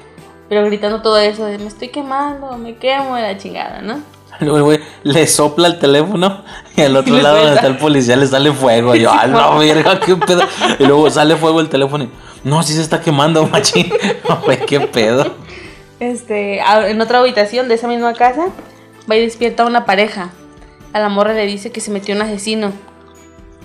[0.49, 4.01] pero gritando todo eso de me estoy quemando, me quemo, de la chingada, ¿no?
[4.41, 6.43] Luego el güey le sopla el teléfono
[6.77, 8.95] y al otro lado donde está el policía le sale fuego.
[8.97, 10.43] Y yo, ¡a la verga, qué pedo!
[10.79, 12.11] Y luego sale fuego el teléfono y,
[12.45, 13.93] no, sí se está quemando, machín.
[14.45, 15.33] Güey, qué pedo.
[15.99, 18.49] Este, en otra habitación de esa misma casa,
[19.11, 20.31] va y despierta a una pareja.
[20.93, 22.73] A la morra le dice que se metió un asesino,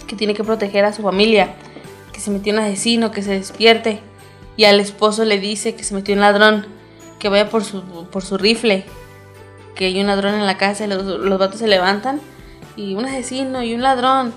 [0.08, 1.53] que tiene que proteger a su familia,
[2.11, 4.00] que se metió un asesino, que se despierte.
[4.61, 6.67] Y al esposo le dice que se metió un ladrón,
[7.17, 7.81] que vaya por su,
[8.11, 8.85] por su rifle,
[9.73, 12.22] que hay un ladrón en la casa y los, los vatos se levantan.
[12.75, 14.35] Y un asesino y un ladrón.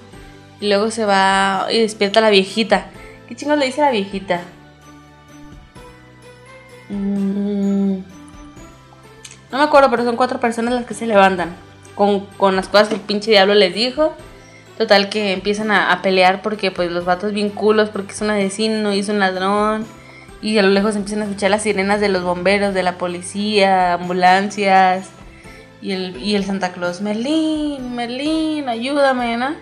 [0.62, 2.86] Y luego se va y despierta la viejita.
[3.28, 4.40] ¿Qué chingo le dice a la viejita?
[6.88, 7.98] Mm,
[9.52, 11.54] No me acuerdo, pero son cuatro personas las que se levantan.
[11.94, 14.14] Con, con las cosas que el pinche diablo les dijo.
[14.78, 18.30] Total que empiezan a, a pelear porque pues los vatos bien culos, porque es un
[18.30, 19.84] asesino y es un ladrón.
[20.44, 23.94] Y a lo lejos empiezan a escuchar las sirenas de los bomberos, de la policía,
[23.94, 25.08] ambulancias.
[25.80, 29.54] Y el, y el Santa Claus, Merlín, Merlín, ayúdame, ¿no?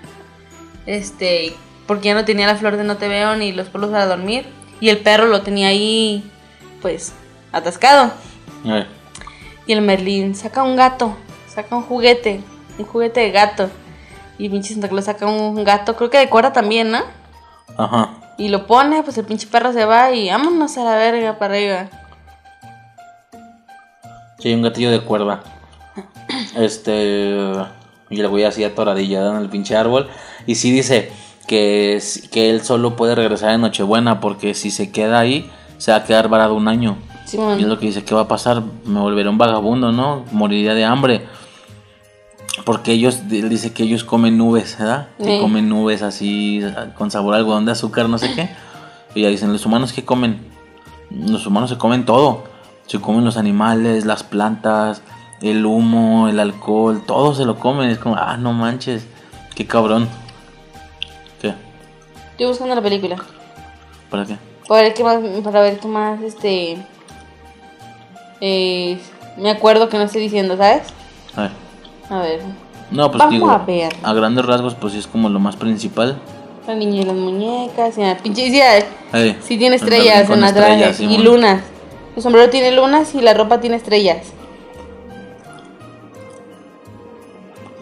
[0.86, 1.54] Este,
[1.86, 4.44] porque ya no tenía la flor de no te veo ni los polvos para dormir.
[4.80, 6.28] Y el perro lo tenía ahí,
[6.80, 7.12] pues,
[7.52, 8.10] atascado.
[8.64, 8.84] Eh,
[9.68, 12.40] Y el Merlín saca un gato, saca un juguete,
[12.76, 13.70] un juguete de gato.
[14.36, 17.02] Y pinche Santa Claus saca un gato, creo que de cuerda también, ¿no?
[17.78, 18.21] Ajá.
[18.38, 21.54] Y lo pone, pues el pinche perro se va y vámonos a la verga para
[21.54, 21.88] arriba.
[24.38, 25.42] Sí, hay un gatillo de cuerda.
[26.56, 27.36] Este.
[28.10, 30.08] Y el güey así atoradillado en el pinche árbol.
[30.46, 31.10] Y sí dice
[31.46, 35.98] que, que él solo puede regresar en Nochebuena porque si se queda ahí, se va
[35.98, 36.96] a quedar varado un año.
[37.32, 38.62] Y es lo que dice, ¿qué va a pasar?
[38.84, 40.24] Me volveré un vagabundo, ¿no?
[40.32, 41.26] Moriría de hambre.
[42.64, 45.08] Porque ellos, él dice que ellos comen nubes, ¿verdad?
[45.18, 46.62] Que comen nubes así,
[46.96, 48.50] con sabor a algodón de azúcar, no sé qué.
[49.14, 50.38] Y ya dicen, ¿los humanos qué comen?
[51.10, 52.44] Los humanos se comen todo.
[52.86, 55.02] Se comen los animales, las plantas,
[55.40, 57.88] el humo, el alcohol, todo se lo comen.
[57.88, 59.06] Es como, ah, no manches,
[59.54, 60.08] qué cabrón.
[61.40, 61.54] ¿Qué?
[62.32, 63.16] Estoy buscando la película.
[64.10, 64.36] ¿Para qué?
[64.68, 66.76] Para ver qué más, para ver qué más, este...
[68.40, 68.98] eh,
[69.38, 70.82] me acuerdo que no estoy diciendo, ¿sabes?
[71.34, 71.61] A ver.
[72.12, 72.40] A ver.
[72.90, 73.92] No, pues Vamos digo, a ver.
[74.02, 76.18] a grandes rasgos, pues sí es como lo más principal.
[76.66, 77.96] La niña y las muñecas.
[77.96, 78.50] Y la pinche...
[78.50, 78.78] Sí, ah,
[79.18, 81.02] Eh, sí tiene el estrellas en la traje.
[81.04, 81.62] y lunas.
[82.14, 84.32] El sombrero tiene lunas y la ropa tiene estrellas.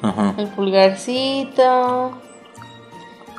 [0.02, 0.34] Ajá.
[0.38, 2.12] El pulgarcito.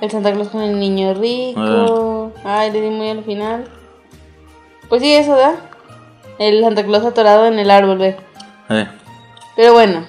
[0.02, 2.32] El Santa Claus con el niño rico.
[2.44, 3.66] Ay, le di muy al final.
[4.90, 5.56] Pues sí, eso, ¿verdad?
[6.38, 8.18] El Santa Claus atorado en el árbol, ve.
[8.70, 8.88] Eh,
[9.56, 10.06] Pero bueno.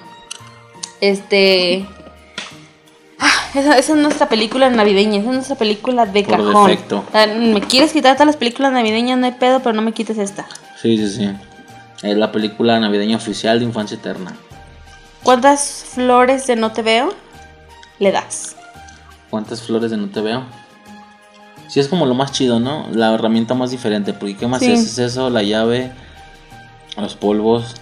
[1.03, 1.85] Este.
[3.19, 5.19] Ah, esa, esa es nuestra película navideña.
[5.19, 6.67] Esa es nuestra película de Por cajón.
[6.67, 7.03] defecto.
[7.13, 10.45] Me quieres quitar todas las películas navideñas, no hay pedo, pero no me quites esta.
[10.81, 11.29] sí, sí, sí.
[12.03, 14.33] Es la película navideña oficial de Infancia Eterna.
[15.23, 17.13] ¿Cuántas flores de no te veo
[17.99, 18.55] le das?
[19.29, 20.43] ¿Cuántas flores de no te veo?
[21.67, 22.87] Sí, es como lo más chido, ¿no?
[22.93, 24.13] La herramienta más diferente.
[24.13, 24.71] Porque ¿qué más Sí.
[24.71, 25.91] Es eso, la llave,
[26.97, 27.75] los polvos.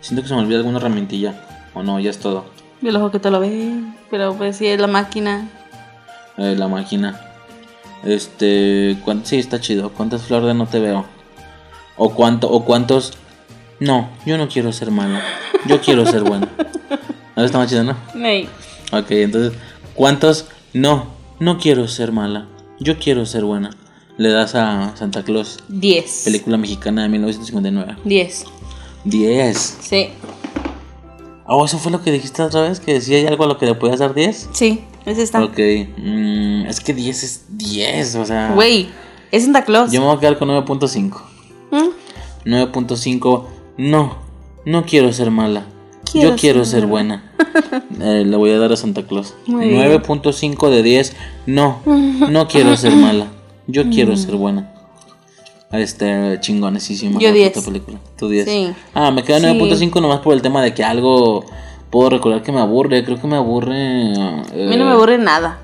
[0.00, 1.34] Siento que se me olvida alguna herramientilla.
[1.78, 2.44] O no, ya es todo.
[2.82, 3.72] El ojo que te lo ve.
[4.10, 5.48] Pero pues sí, es la máquina.
[6.36, 7.20] Eh, la máquina.
[8.04, 8.96] Este.
[9.04, 9.90] ¿cuán- Sí, está chido.
[9.92, 11.04] ¿Cuántas flores de no te veo?
[11.96, 13.12] O cuánto, o cuántos.
[13.80, 15.22] No, yo no quiero ser mala.
[15.66, 16.48] Yo quiero ser buena.
[17.36, 17.96] Ahora está más chido, ¿no?
[18.24, 18.48] Ey.
[18.92, 19.52] Ok, entonces,
[19.94, 20.46] ¿cuántos?
[20.72, 21.06] No,
[21.38, 22.46] no quiero ser mala.
[22.80, 23.70] Yo quiero ser buena.
[24.16, 26.22] Le das a Santa Claus, 10.
[26.24, 27.96] película mexicana de 1959.
[28.04, 28.44] 10.
[29.04, 29.78] 10.
[29.80, 30.08] Sí.
[31.50, 33.64] Oh, eso fue lo que dijiste otra vez, que decía hay algo a lo que
[33.64, 34.50] le podías dar 10.
[34.52, 35.42] Sí, es esta.
[35.42, 35.58] Ok,
[35.96, 38.52] mm, es que 10 es 10, o sea.
[38.54, 38.90] Güey,
[39.32, 39.90] es Santa Claus.
[39.90, 41.22] Yo me voy a quedar con 9.5.
[41.70, 41.88] ¿Mm?
[42.44, 43.44] 9.5,
[43.78, 44.18] no,
[44.66, 45.64] no quiero ser mala.
[46.12, 47.24] Quiero Yo quiero ser ser buena.
[48.00, 49.34] Eh, le voy a dar a Santa Claus.
[49.46, 49.82] Muy bien.
[49.90, 53.26] 9.5 de 10, no, no quiero ser mala.
[53.66, 54.72] Yo quiero ser buena.
[55.72, 57.20] Este, chingonesísimo.
[57.20, 57.52] Yo la 10.
[57.52, 57.98] puta película.
[58.16, 58.44] Tú 10.
[58.48, 58.72] Sí.
[58.94, 59.46] Ah, me queda Sí.
[59.46, 61.44] 9.5 nomás por el tema de que algo
[61.90, 63.04] puedo recordar que me aburre.
[63.04, 63.74] Creo que me aburre.
[63.74, 65.58] A mí no eh, me aburre nada.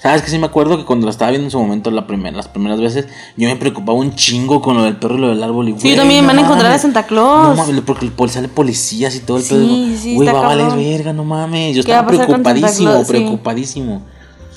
[0.00, 2.36] Sabes que sí me acuerdo que cuando la estaba viendo en su momento la primera,
[2.36, 5.42] las primeras veces, yo me preocupaba un chingo con lo del perro y lo del
[5.42, 5.68] árbol.
[5.68, 6.78] Y, Sí, güey, también no van a encontrar a.
[6.78, 7.56] Santa No Claus.
[7.56, 9.98] mames, porque sale policías y todo el Sí, pedo.
[10.00, 11.74] sí, está va a valer verga, no mames.
[11.76, 13.04] Yo ¿Qué va a estaba preocupadísimo?
[13.04, 13.12] Sí.
[13.12, 14.02] preocupadísimo.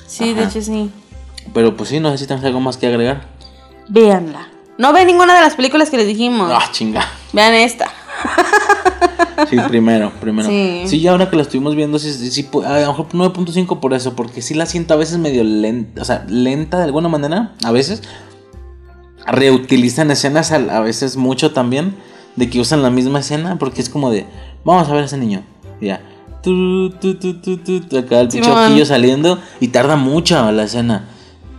[0.06, 0.92] Sí, de hecho sí.
[1.54, 3.39] Pero pues sí, no sé si tienes algo más que agregar.
[3.90, 4.48] Véanla.
[4.78, 6.50] No ve ninguna de las películas que les dijimos.
[6.54, 7.06] Ah, chinga.
[7.34, 7.92] Vean esta.
[9.50, 10.50] Sí, primero, primero.
[10.50, 10.84] Sí.
[10.86, 14.16] Sí, ya ahora que la estuvimos viendo, sí, sí, a lo mejor 9.5 por eso,
[14.16, 17.72] porque sí la siento a veces medio lenta, o sea, lenta de alguna manera, a
[17.72, 18.04] veces.
[19.26, 21.96] Reutilizan escenas a, a veces mucho también,
[22.36, 24.26] de que usan la misma escena, porque es como de,
[24.66, 25.44] vamos a ver a ese niño,
[25.80, 26.02] y ya.
[26.42, 31.10] Tu, tu, tu, acá el pinche saliendo y tarda mucho la escena.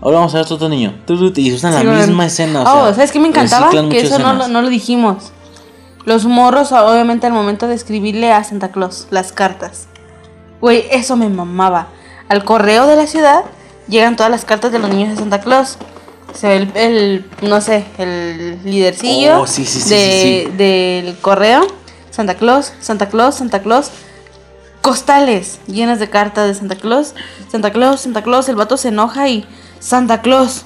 [0.01, 0.95] Ahora vamos a ver a otro niño.
[1.37, 1.99] Y usan la bueno.
[1.99, 2.63] misma escena.
[2.63, 3.71] O oh, sea, ¿sabes qué me encantaba?
[3.71, 4.49] Que eso no, lo- escenas.
[4.49, 5.33] no lo dijimos.
[6.07, 9.89] Los morros, obviamente, al momento de escribirle a Santa Claus las cartas.
[10.61, 11.89] Güey, eso me mamaba.
[12.29, 13.45] Al correo de la ciudad
[13.89, 15.77] llegan todas las cartas de los niños de Santa Claus.
[16.33, 19.91] Se ve el, el, no sé, el lidercillo Oh, sí, sí, sí,
[20.57, 21.67] de- del correo.
[22.11, 23.91] Santa Claus, Santa Claus, Santa Claus.
[24.81, 27.15] costales llenas de cartas de Santa Claus.
[27.51, 29.45] Santa Claus, Santa Claus, el vato se enoja y
[29.81, 30.65] Santa Claus,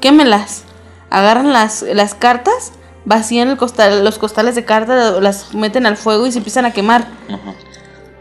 [0.00, 0.64] quémelas.
[1.08, 2.72] Agarran las, las cartas,
[3.04, 6.72] vacían el costal, los costales de cartas, las meten al fuego y se empiezan a
[6.72, 7.06] quemar.
[7.28, 7.54] Ajá.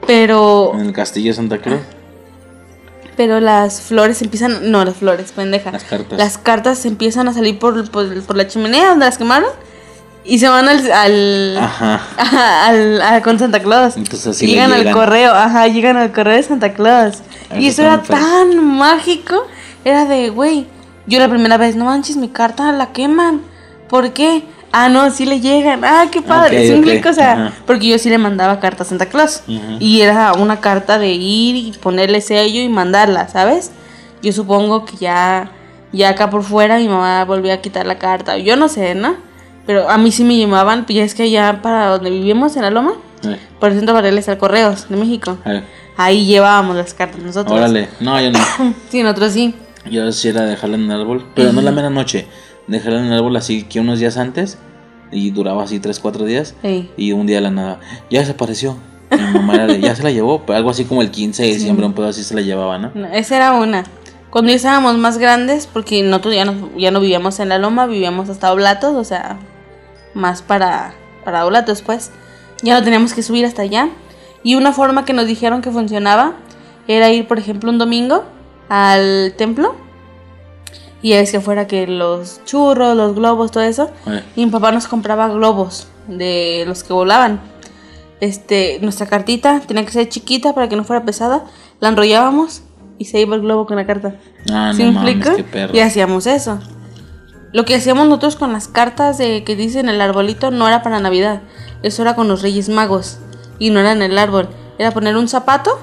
[0.07, 1.81] Pero, En el castillo de Santa Cruz.
[3.15, 5.71] pero las flores empiezan, no las flores, pendeja.
[5.71, 6.17] Las cartas.
[6.17, 9.49] Las cartas empiezan a salir por, por, por la chimenea donde las quemaron
[10.23, 12.01] y se van al, al, Ajá.
[12.67, 13.97] Al, a- con Santa Claus.
[13.97, 17.17] Entonces así le llegan al correo, ajá, llegan al correo de Santa Claus.
[17.51, 19.45] Ah, y eso era tan mágico.
[19.85, 20.67] Era de, güey,
[21.07, 23.41] yo la primera vez, no manches, mi carta la queman.
[23.87, 24.43] ¿Por qué?
[24.71, 25.83] Ah, no, sí le llegan.
[25.83, 26.59] Ah, qué padre.
[26.59, 27.09] Ok, ¿Sí me ok, explico?
[27.09, 27.53] O sea, ajá.
[27.65, 29.41] porque yo sí le mandaba carta a Santa Claus.
[29.79, 33.71] Y era una carta de ir y ponerle sello y mandarla, ¿sabes?
[34.21, 35.51] Yo supongo que ya,
[35.91, 38.37] ya acá por fuera mi mamá volvió a quitar la carta.
[38.37, 39.15] Yo no sé, ¿no?
[39.65, 42.63] Pero a mí sí me llamaban, pues ya es que allá para donde vivimos, en
[42.63, 42.93] la Loma,
[43.59, 45.37] por el centro Varela está Correos de México.
[45.97, 47.57] Ahí llevábamos las cartas nosotros.
[47.57, 47.89] Órale.
[47.99, 48.39] No, yo no.
[48.89, 49.53] Sí, nosotros sí.
[49.89, 51.25] Yo sí era dejarla en el árbol.
[51.35, 52.27] Pero no la mera noche.
[52.67, 54.57] Dejarla en el árbol así que unos días antes.
[55.11, 56.55] Y duraba así 3, 4 días.
[56.97, 57.79] Y un día de la nada.
[58.09, 58.77] Ya desapareció.
[59.11, 60.43] Y mi mamá era de, ya se la llevó.
[60.45, 62.91] Pero algo así como el 15 de diciembre, un pedo así se la llevaba, ¿no?
[62.93, 63.83] No, esa era una.
[64.29, 67.87] Cuando ya estábamos más grandes, porque nosotros ya no, ya no vivíamos en la loma,
[67.87, 69.39] vivíamos hasta Oblatos, o sea,
[70.13, 70.93] más para,
[71.25, 72.11] para Oblatos, pues.
[72.61, 73.89] Ya no teníamos que subir hasta allá.
[74.43, 76.33] Y una forma que nos dijeron que funcionaba
[76.87, 78.25] era ir, por ejemplo, un domingo
[78.69, 79.75] al templo.
[81.01, 83.89] Y es que fuera que los churros, los globos, todo eso.
[84.07, 87.39] Eh, Y mi papá nos compraba globos de los que volaban.
[88.19, 91.45] Este, nuestra cartita tenía que ser chiquita para que no fuera pesada.
[91.79, 92.63] La enrollábamos
[92.97, 94.15] y se iba el globo con la carta.
[94.51, 95.37] Ah, ¿Sí no me mames, explico?
[95.37, 95.73] qué perro.
[95.75, 96.59] Y hacíamos eso.
[97.53, 100.99] Lo que hacíamos nosotros con las cartas de que dicen el arbolito no era para
[100.99, 101.41] Navidad.
[101.81, 103.19] Eso era con los Reyes Magos.
[103.57, 104.49] Y no era en el árbol.
[104.77, 105.79] Era poner un zapato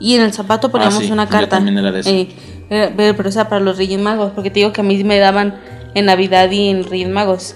[0.00, 1.56] y en el zapato poníamos Ah, sí, una yo carta.
[1.56, 2.10] también era de eso.
[2.10, 2.28] Eh,
[2.70, 4.32] era- pero, pero eso era para los Reyes Magos.
[4.34, 5.58] Porque te digo que a mí me daban
[5.94, 7.54] en Navidad y en Reyes Magos.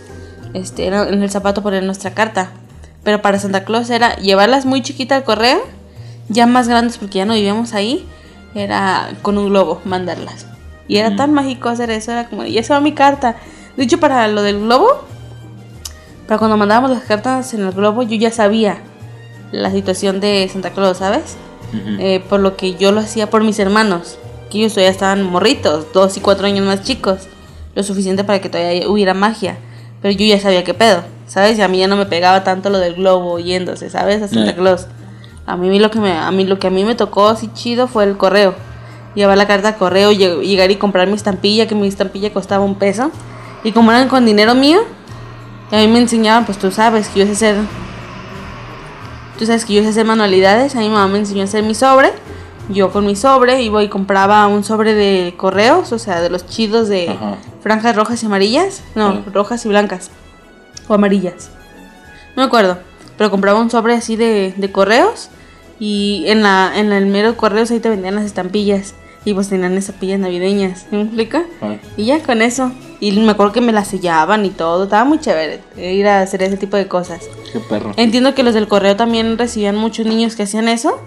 [0.54, 2.50] Este, en el zapato poner nuestra carta.
[3.04, 5.60] Pero para Santa Claus era llevarlas muy chiquita al correo.
[6.28, 8.06] Ya más grandes porque ya no vivíamos ahí.
[8.54, 10.46] Era con un globo mandarlas.
[10.88, 12.12] Y era tan mágico hacer eso.
[12.12, 13.36] Era como, ya se va mi carta.
[13.76, 14.88] De hecho, para lo del globo,
[16.26, 18.78] para cuando mandábamos las cartas en el globo, yo ya sabía
[19.52, 21.36] la situación de Santa Claus, ¿sabes?
[21.75, 24.18] Eh, por lo que yo lo hacía por mis hermanos,
[24.51, 27.28] que ellos todavía estaban morritos, dos y cuatro años más chicos,
[27.75, 29.57] lo suficiente para que todavía hubiera magia.
[30.02, 31.59] Pero yo ya sabía qué pedo, ¿sabes?
[31.59, 34.20] Y a mí ya no me pegaba tanto lo del globo yéndose, ¿sabes?
[34.23, 34.55] A Santa.
[34.55, 34.86] Claus.
[35.47, 37.86] A mí lo que me, a mí lo que a mí me tocó así chido
[37.89, 38.55] fue el correo.
[39.15, 42.65] Llevar la carta al correo, lleg- llegar y comprar mi estampilla, que mi estampilla costaba
[42.65, 43.10] un peso.
[43.65, 44.81] Y como eran con dinero mío,
[45.70, 47.57] a mí me enseñaban, pues tú sabes que yo sé hacer
[49.42, 50.76] Tú sabes que yo sé hacer manualidades.
[50.76, 52.12] A mi mamá me enseñó a hacer mi sobre.
[52.68, 56.46] Yo con mi sobre iba y compraba un sobre de correos, o sea, de los
[56.46, 57.38] chidos de Ajá.
[57.60, 58.84] franjas rojas y amarillas.
[58.94, 60.12] No, rojas y blancas.
[60.86, 61.50] O amarillas.
[62.36, 62.78] No me acuerdo.
[63.18, 65.28] Pero compraba un sobre así de, de correos.
[65.80, 68.94] Y en, la, en el mero correos ahí te vendían las estampillas.
[69.24, 70.86] Y pues tenían estampillas navideñas.
[70.92, 71.42] ¿Me explica?
[71.96, 72.70] Y ya con eso.
[73.02, 74.84] Y me acuerdo que me las sellaban y todo.
[74.84, 77.28] Estaba muy chévere eh, ir a hacer ese tipo de cosas.
[77.52, 77.92] qué perro.
[77.97, 81.00] Entiendo que los del correo también recibían muchos niños que hacían eso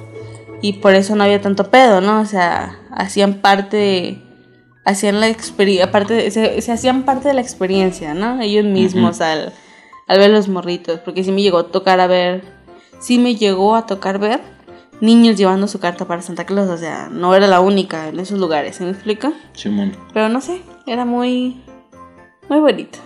[0.61, 2.19] y por eso no había tanto pedo, ¿no?
[2.19, 4.21] O sea, hacían parte de,
[4.83, 5.89] hacían la experiencia,
[6.31, 8.41] se, se hacían parte de la experiencia, ¿no?
[8.41, 9.53] Ellos mismos al,
[10.09, 12.43] al ver los morritos, porque sí me llegó a tocar a ver,
[12.99, 14.41] sí me llegó a tocar ver
[15.01, 18.39] niños llevando su carta para Santa Claus, o sea, no era la única en esos
[18.39, 19.33] lugares, ¿se me explica?
[19.53, 19.95] Simón.
[20.13, 21.61] Pero no sé, era muy,
[22.49, 22.99] muy bonito.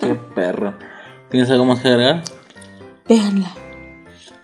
[0.00, 0.74] Qué perro.
[1.30, 2.22] ¿Tienes algo más que agregar?
[3.08, 3.50] Véanla.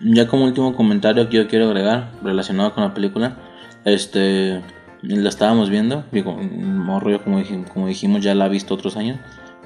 [0.01, 3.37] Ya como último comentario que yo quiero agregar relacionado con la película,
[3.85, 4.61] este,
[5.01, 8.97] la estábamos viendo, digo, morro yo como, dij- como dijimos ya la ha visto otros
[8.97, 9.19] años,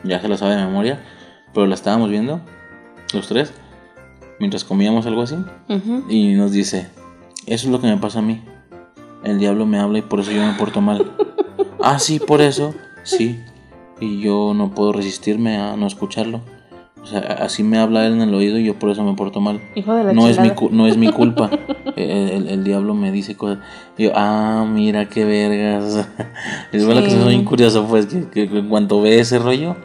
[0.04, 1.00] ya se lo sabe de memoria,
[1.54, 2.42] pero la estábamos viendo,
[3.14, 3.54] los tres,
[4.40, 5.36] mientras comíamos algo así,
[6.10, 6.90] y nos dice,
[7.48, 8.44] eso es lo que me pasa a mí,
[9.24, 11.12] el diablo me habla y por eso yo me porto mal.
[11.82, 13.40] ah, sí, por eso, sí,
[14.00, 16.42] y yo no puedo resistirme a no escucharlo.
[17.02, 19.40] O sea, así me habla él en el oído y yo por eso me porto
[19.40, 21.50] mal Hijo de la no es, mi, no es mi culpa.
[21.96, 23.60] el, el- el diablo me dice cosas.
[23.98, 26.06] Y yo, ah, mira qué vergas.
[26.74, 27.18] es verdad que Sí.
[27.18, 29.78] soy bien curioso, pues, que, que- que en cuanto ve ese rollo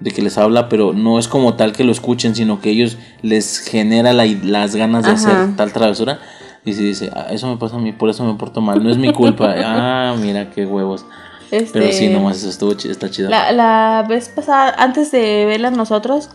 [0.00, 2.98] de que les habla, pero no es como tal que lo escuchen, sino que ellos
[3.22, 5.18] les genera la- las ganas de Ajá.
[5.44, 6.18] hacer tal travesura.
[6.66, 8.84] Y se dice, ah, eso me pasa a mí, por eso me porto mal.
[8.84, 9.54] No es mi culpa.
[9.64, 11.06] ah, mira qué huevos.
[11.50, 13.30] Pero sí, Este, nomás eso estuvo está chido.
[13.30, 16.30] La, la vez pasada, antes de verlas nosotros,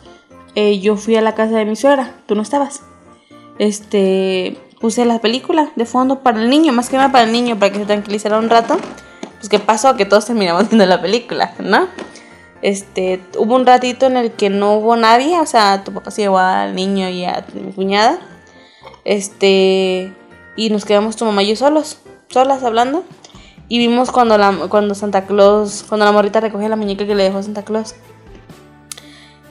[0.56, 2.14] eh, yo fui a la casa de mi suegra.
[2.26, 2.82] Tú no estabas.
[3.60, 4.58] Este.
[4.80, 7.72] puse la película de fondo para el niño, más que nada para el niño, para
[7.72, 8.78] que se tranquilizara un rato.
[9.38, 11.88] Pues qué pasó, que todos terminamos viendo la película, ¿no?
[12.62, 16.22] Este, hubo un ratito en el que no hubo nadie, o sea, tu papá se
[16.22, 18.20] llevó al niño y a mi cuñada.
[19.04, 20.14] Este,
[20.56, 21.98] y nos quedamos tu mamá y yo solos,
[22.30, 23.04] solas hablando.
[23.74, 27.24] Y vimos cuando la cuando Santa Claus, cuando la morrita recoge la muñeca que le
[27.24, 27.96] dejó Santa Claus.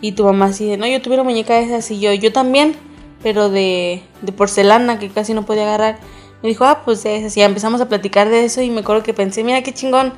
[0.01, 2.77] Y tu mamá así de, no, yo tuve una muñeca esas y yo, yo también,
[3.25, 5.99] pero de, de porcelana que casi no podía agarrar.
[6.41, 9.13] Me dijo, ah, pues es ya empezamos a platicar de eso y me acuerdo que
[9.13, 10.13] pensé, mira qué chingón,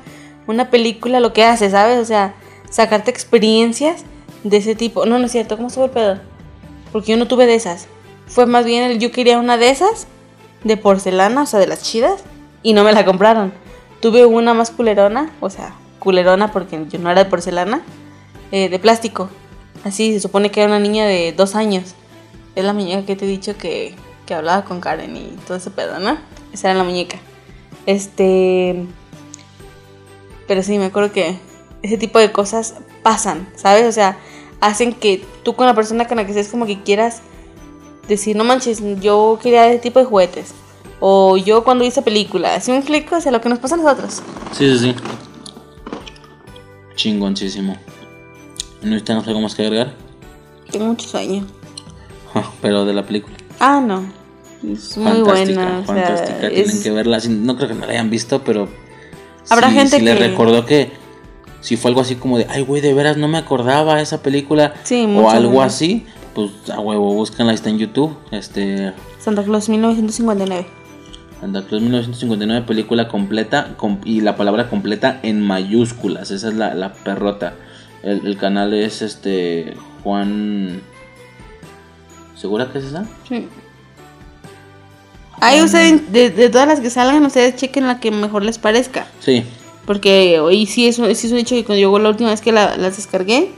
[0.45, 1.97] una película lo que hace, ¿sabes?
[1.97, 2.35] O sea,
[2.69, 4.03] sacarte experiencias
[4.43, 5.07] de ese tipo.
[5.07, 6.19] No, no es cierto, ¿cómo estuvo el pedo?
[6.91, 7.87] Porque yo no tuve de esas.
[8.27, 10.05] Fue más bien el yo quería una de esas,
[10.63, 12.23] de porcelana, o sea, de las chidas,
[12.61, 13.64] y no me la compraron.
[14.01, 17.81] Tuve una más culerona, o sea, culerona porque yo no era de porcelana,
[18.51, 19.29] eh, de plástico.
[19.83, 21.95] Así, se supone que era una niña de dos años.
[22.55, 25.71] Es la muñeca que te he dicho que, que hablaba con Karen y todo ese
[25.71, 26.17] pedo, ¿no?
[26.53, 27.17] Esa era la muñeca.
[27.85, 28.85] Este.
[30.47, 31.37] Pero sí, me acuerdo que
[31.81, 33.85] ese tipo de cosas pasan, ¿sabes?
[33.85, 34.17] O sea,
[34.61, 37.21] hacen que tú con la persona con la que estés como que quieras
[38.07, 40.53] decir, no manches, yo quería ese tipo de juguetes.
[41.07, 44.23] O yo cuando hice película, así un clic hacia lo que nos pasa a nosotros.
[44.53, 44.95] Sí, sí, sí.
[46.95, 47.77] Chingoncísimo.
[48.81, 49.93] ¿No está algo más que agregar?
[50.71, 51.45] Tengo mucho sueño.
[52.59, 53.37] Pero de la película.
[53.59, 54.03] Ah, no.
[54.67, 55.83] Es muy buena.
[55.85, 56.81] Fantástica, tienen es...
[56.81, 57.19] que verla.
[57.29, 58.67] No creo que no la hayan visto, pero.
[59.51, 60.05] Habrá sí, gente sí que.
[60.05, 60.91] le recordó que.
[61.61, 64.73] Si fue algo así como de, ay, güey, de veras no me acordaba esa película.
[64.81, 65.61] Sí, o algo ¿no?
[65.61, 68.17] así, pues a huevo, búscanla, está en YouTube.
[68.31, 68.91] Este.
[69.19, 70.84] Santa Claus 1959.
[71.45, 76.31] Santa Claus 1959, película completa com- y la palabra completa en mayúsculas.
[76.31, 77.53] Esa es la, la perrota.
[78.01, 79.75] El, el canal es este.
[80.03, 80.81] Juan.
[82.35, 83.05] ¿Segura que es esa?
[83.29, 83.47] Sí.
[85.39, 89.05] Ahí ustedes, de, de todas las que salgan, ustedes chequen la que mejor les parezca.
[89.19, 89.43] Sí.
[89.85, 92.51] Porque hoy sí es, sí es un hecho que cuando llegó la última vez que
[92.53, 93.51] la- las descargué,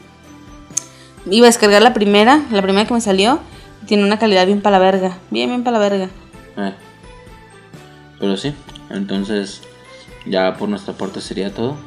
[1.31, 3.39] iba a descargar la primera, la primera que me salió,
[3.85, 5.17] tiene una calidad bien para la verga.
[5.31, 6.09] Bien, bien para la verga.
[6.57, 6.73] Eh.
[8.19, 8.53] Pero sí,
[8.89, 9.61] entonces
[10.25, 11.77] ya por nuestra parte sería todo.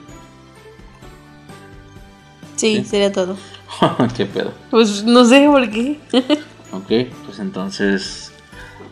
[2.56, 2.84] Sí, Sí.
[2.84, 3.36] sería todo.
[4.16, 4.52] ¿Qué pedo?
[4.70, 5.98] Pues no sé por qué.
[6.72, 6.86] Ok,
[7.26, 8.30] pues entonces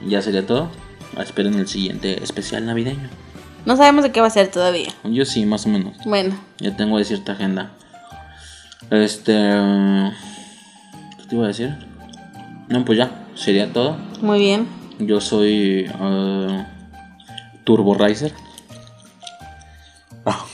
[0.05, 0.69] ya sería todo.
[1.17, 3.09] Esperen el siguiente especial navideño.
[3.67, 4.89] no sabemos de qué va a ser todavía.
[5.05, 5.97] Yo sí, más o menos.
[6.05, 7.71] Bueno, Ya tengo de cierta agenda.
[8.91, 9.33] Este...
[11.19, 11.73] ¿Qué te iba a decir?
[12.69, 13.97] No, pues ya, sería todo.
[14.23, 14.67] muy bien.
[14.99, 16.65] Yo soy uh,
[17.69, 18.33] Turbo Riser.
[20.25, 20.47] Ah.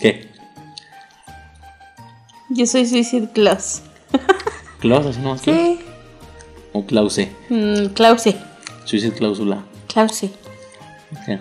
[0.00, 0.28] ¿Qué?
[2.50, 3.82] Yo soy Suicide Claus.
[4.80, 5.42] ¿Klaus así nomás?
[5.42, 5.78] Sí.
[6.72, 7.30] ¿O Klause?
[7.50, 8.34] Mm, Klause.
[8.84, 9.62] Suicide Cláusula.
[9.86, 10.32] Klause.
[11.12, 11.38] Ok.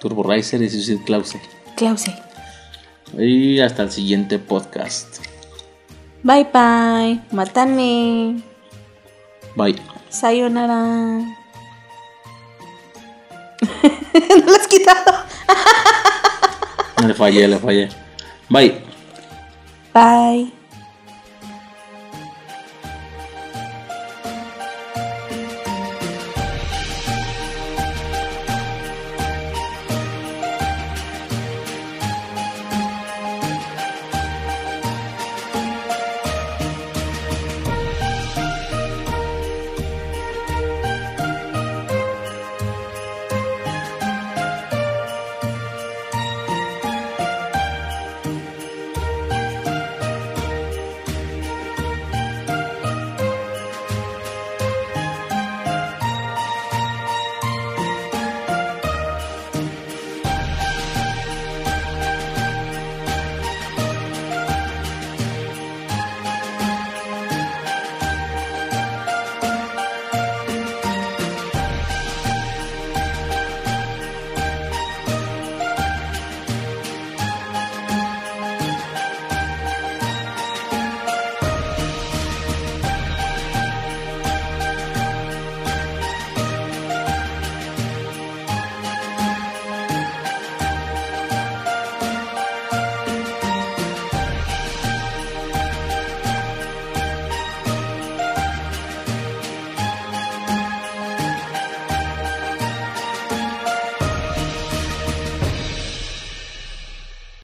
[0.00, 1.40] Turbo Riser y Suicide Klause.
[1.76, 2.12] Klause.
[3.16, 5.18] Y hasta el siguiente podcast.
[6.24, 7.20] Bye bye.
[7.30, 8.42] Matane.
[9.54, 9.76] Bye.
[10.08, 11.39] Sayonara.
[14.38, 15.12] no lo has quitado.
[17.06, 17.88] Le fallé, le fallé.
[18.48, 18.82] Bye.
[19.94, 20.59] Bye.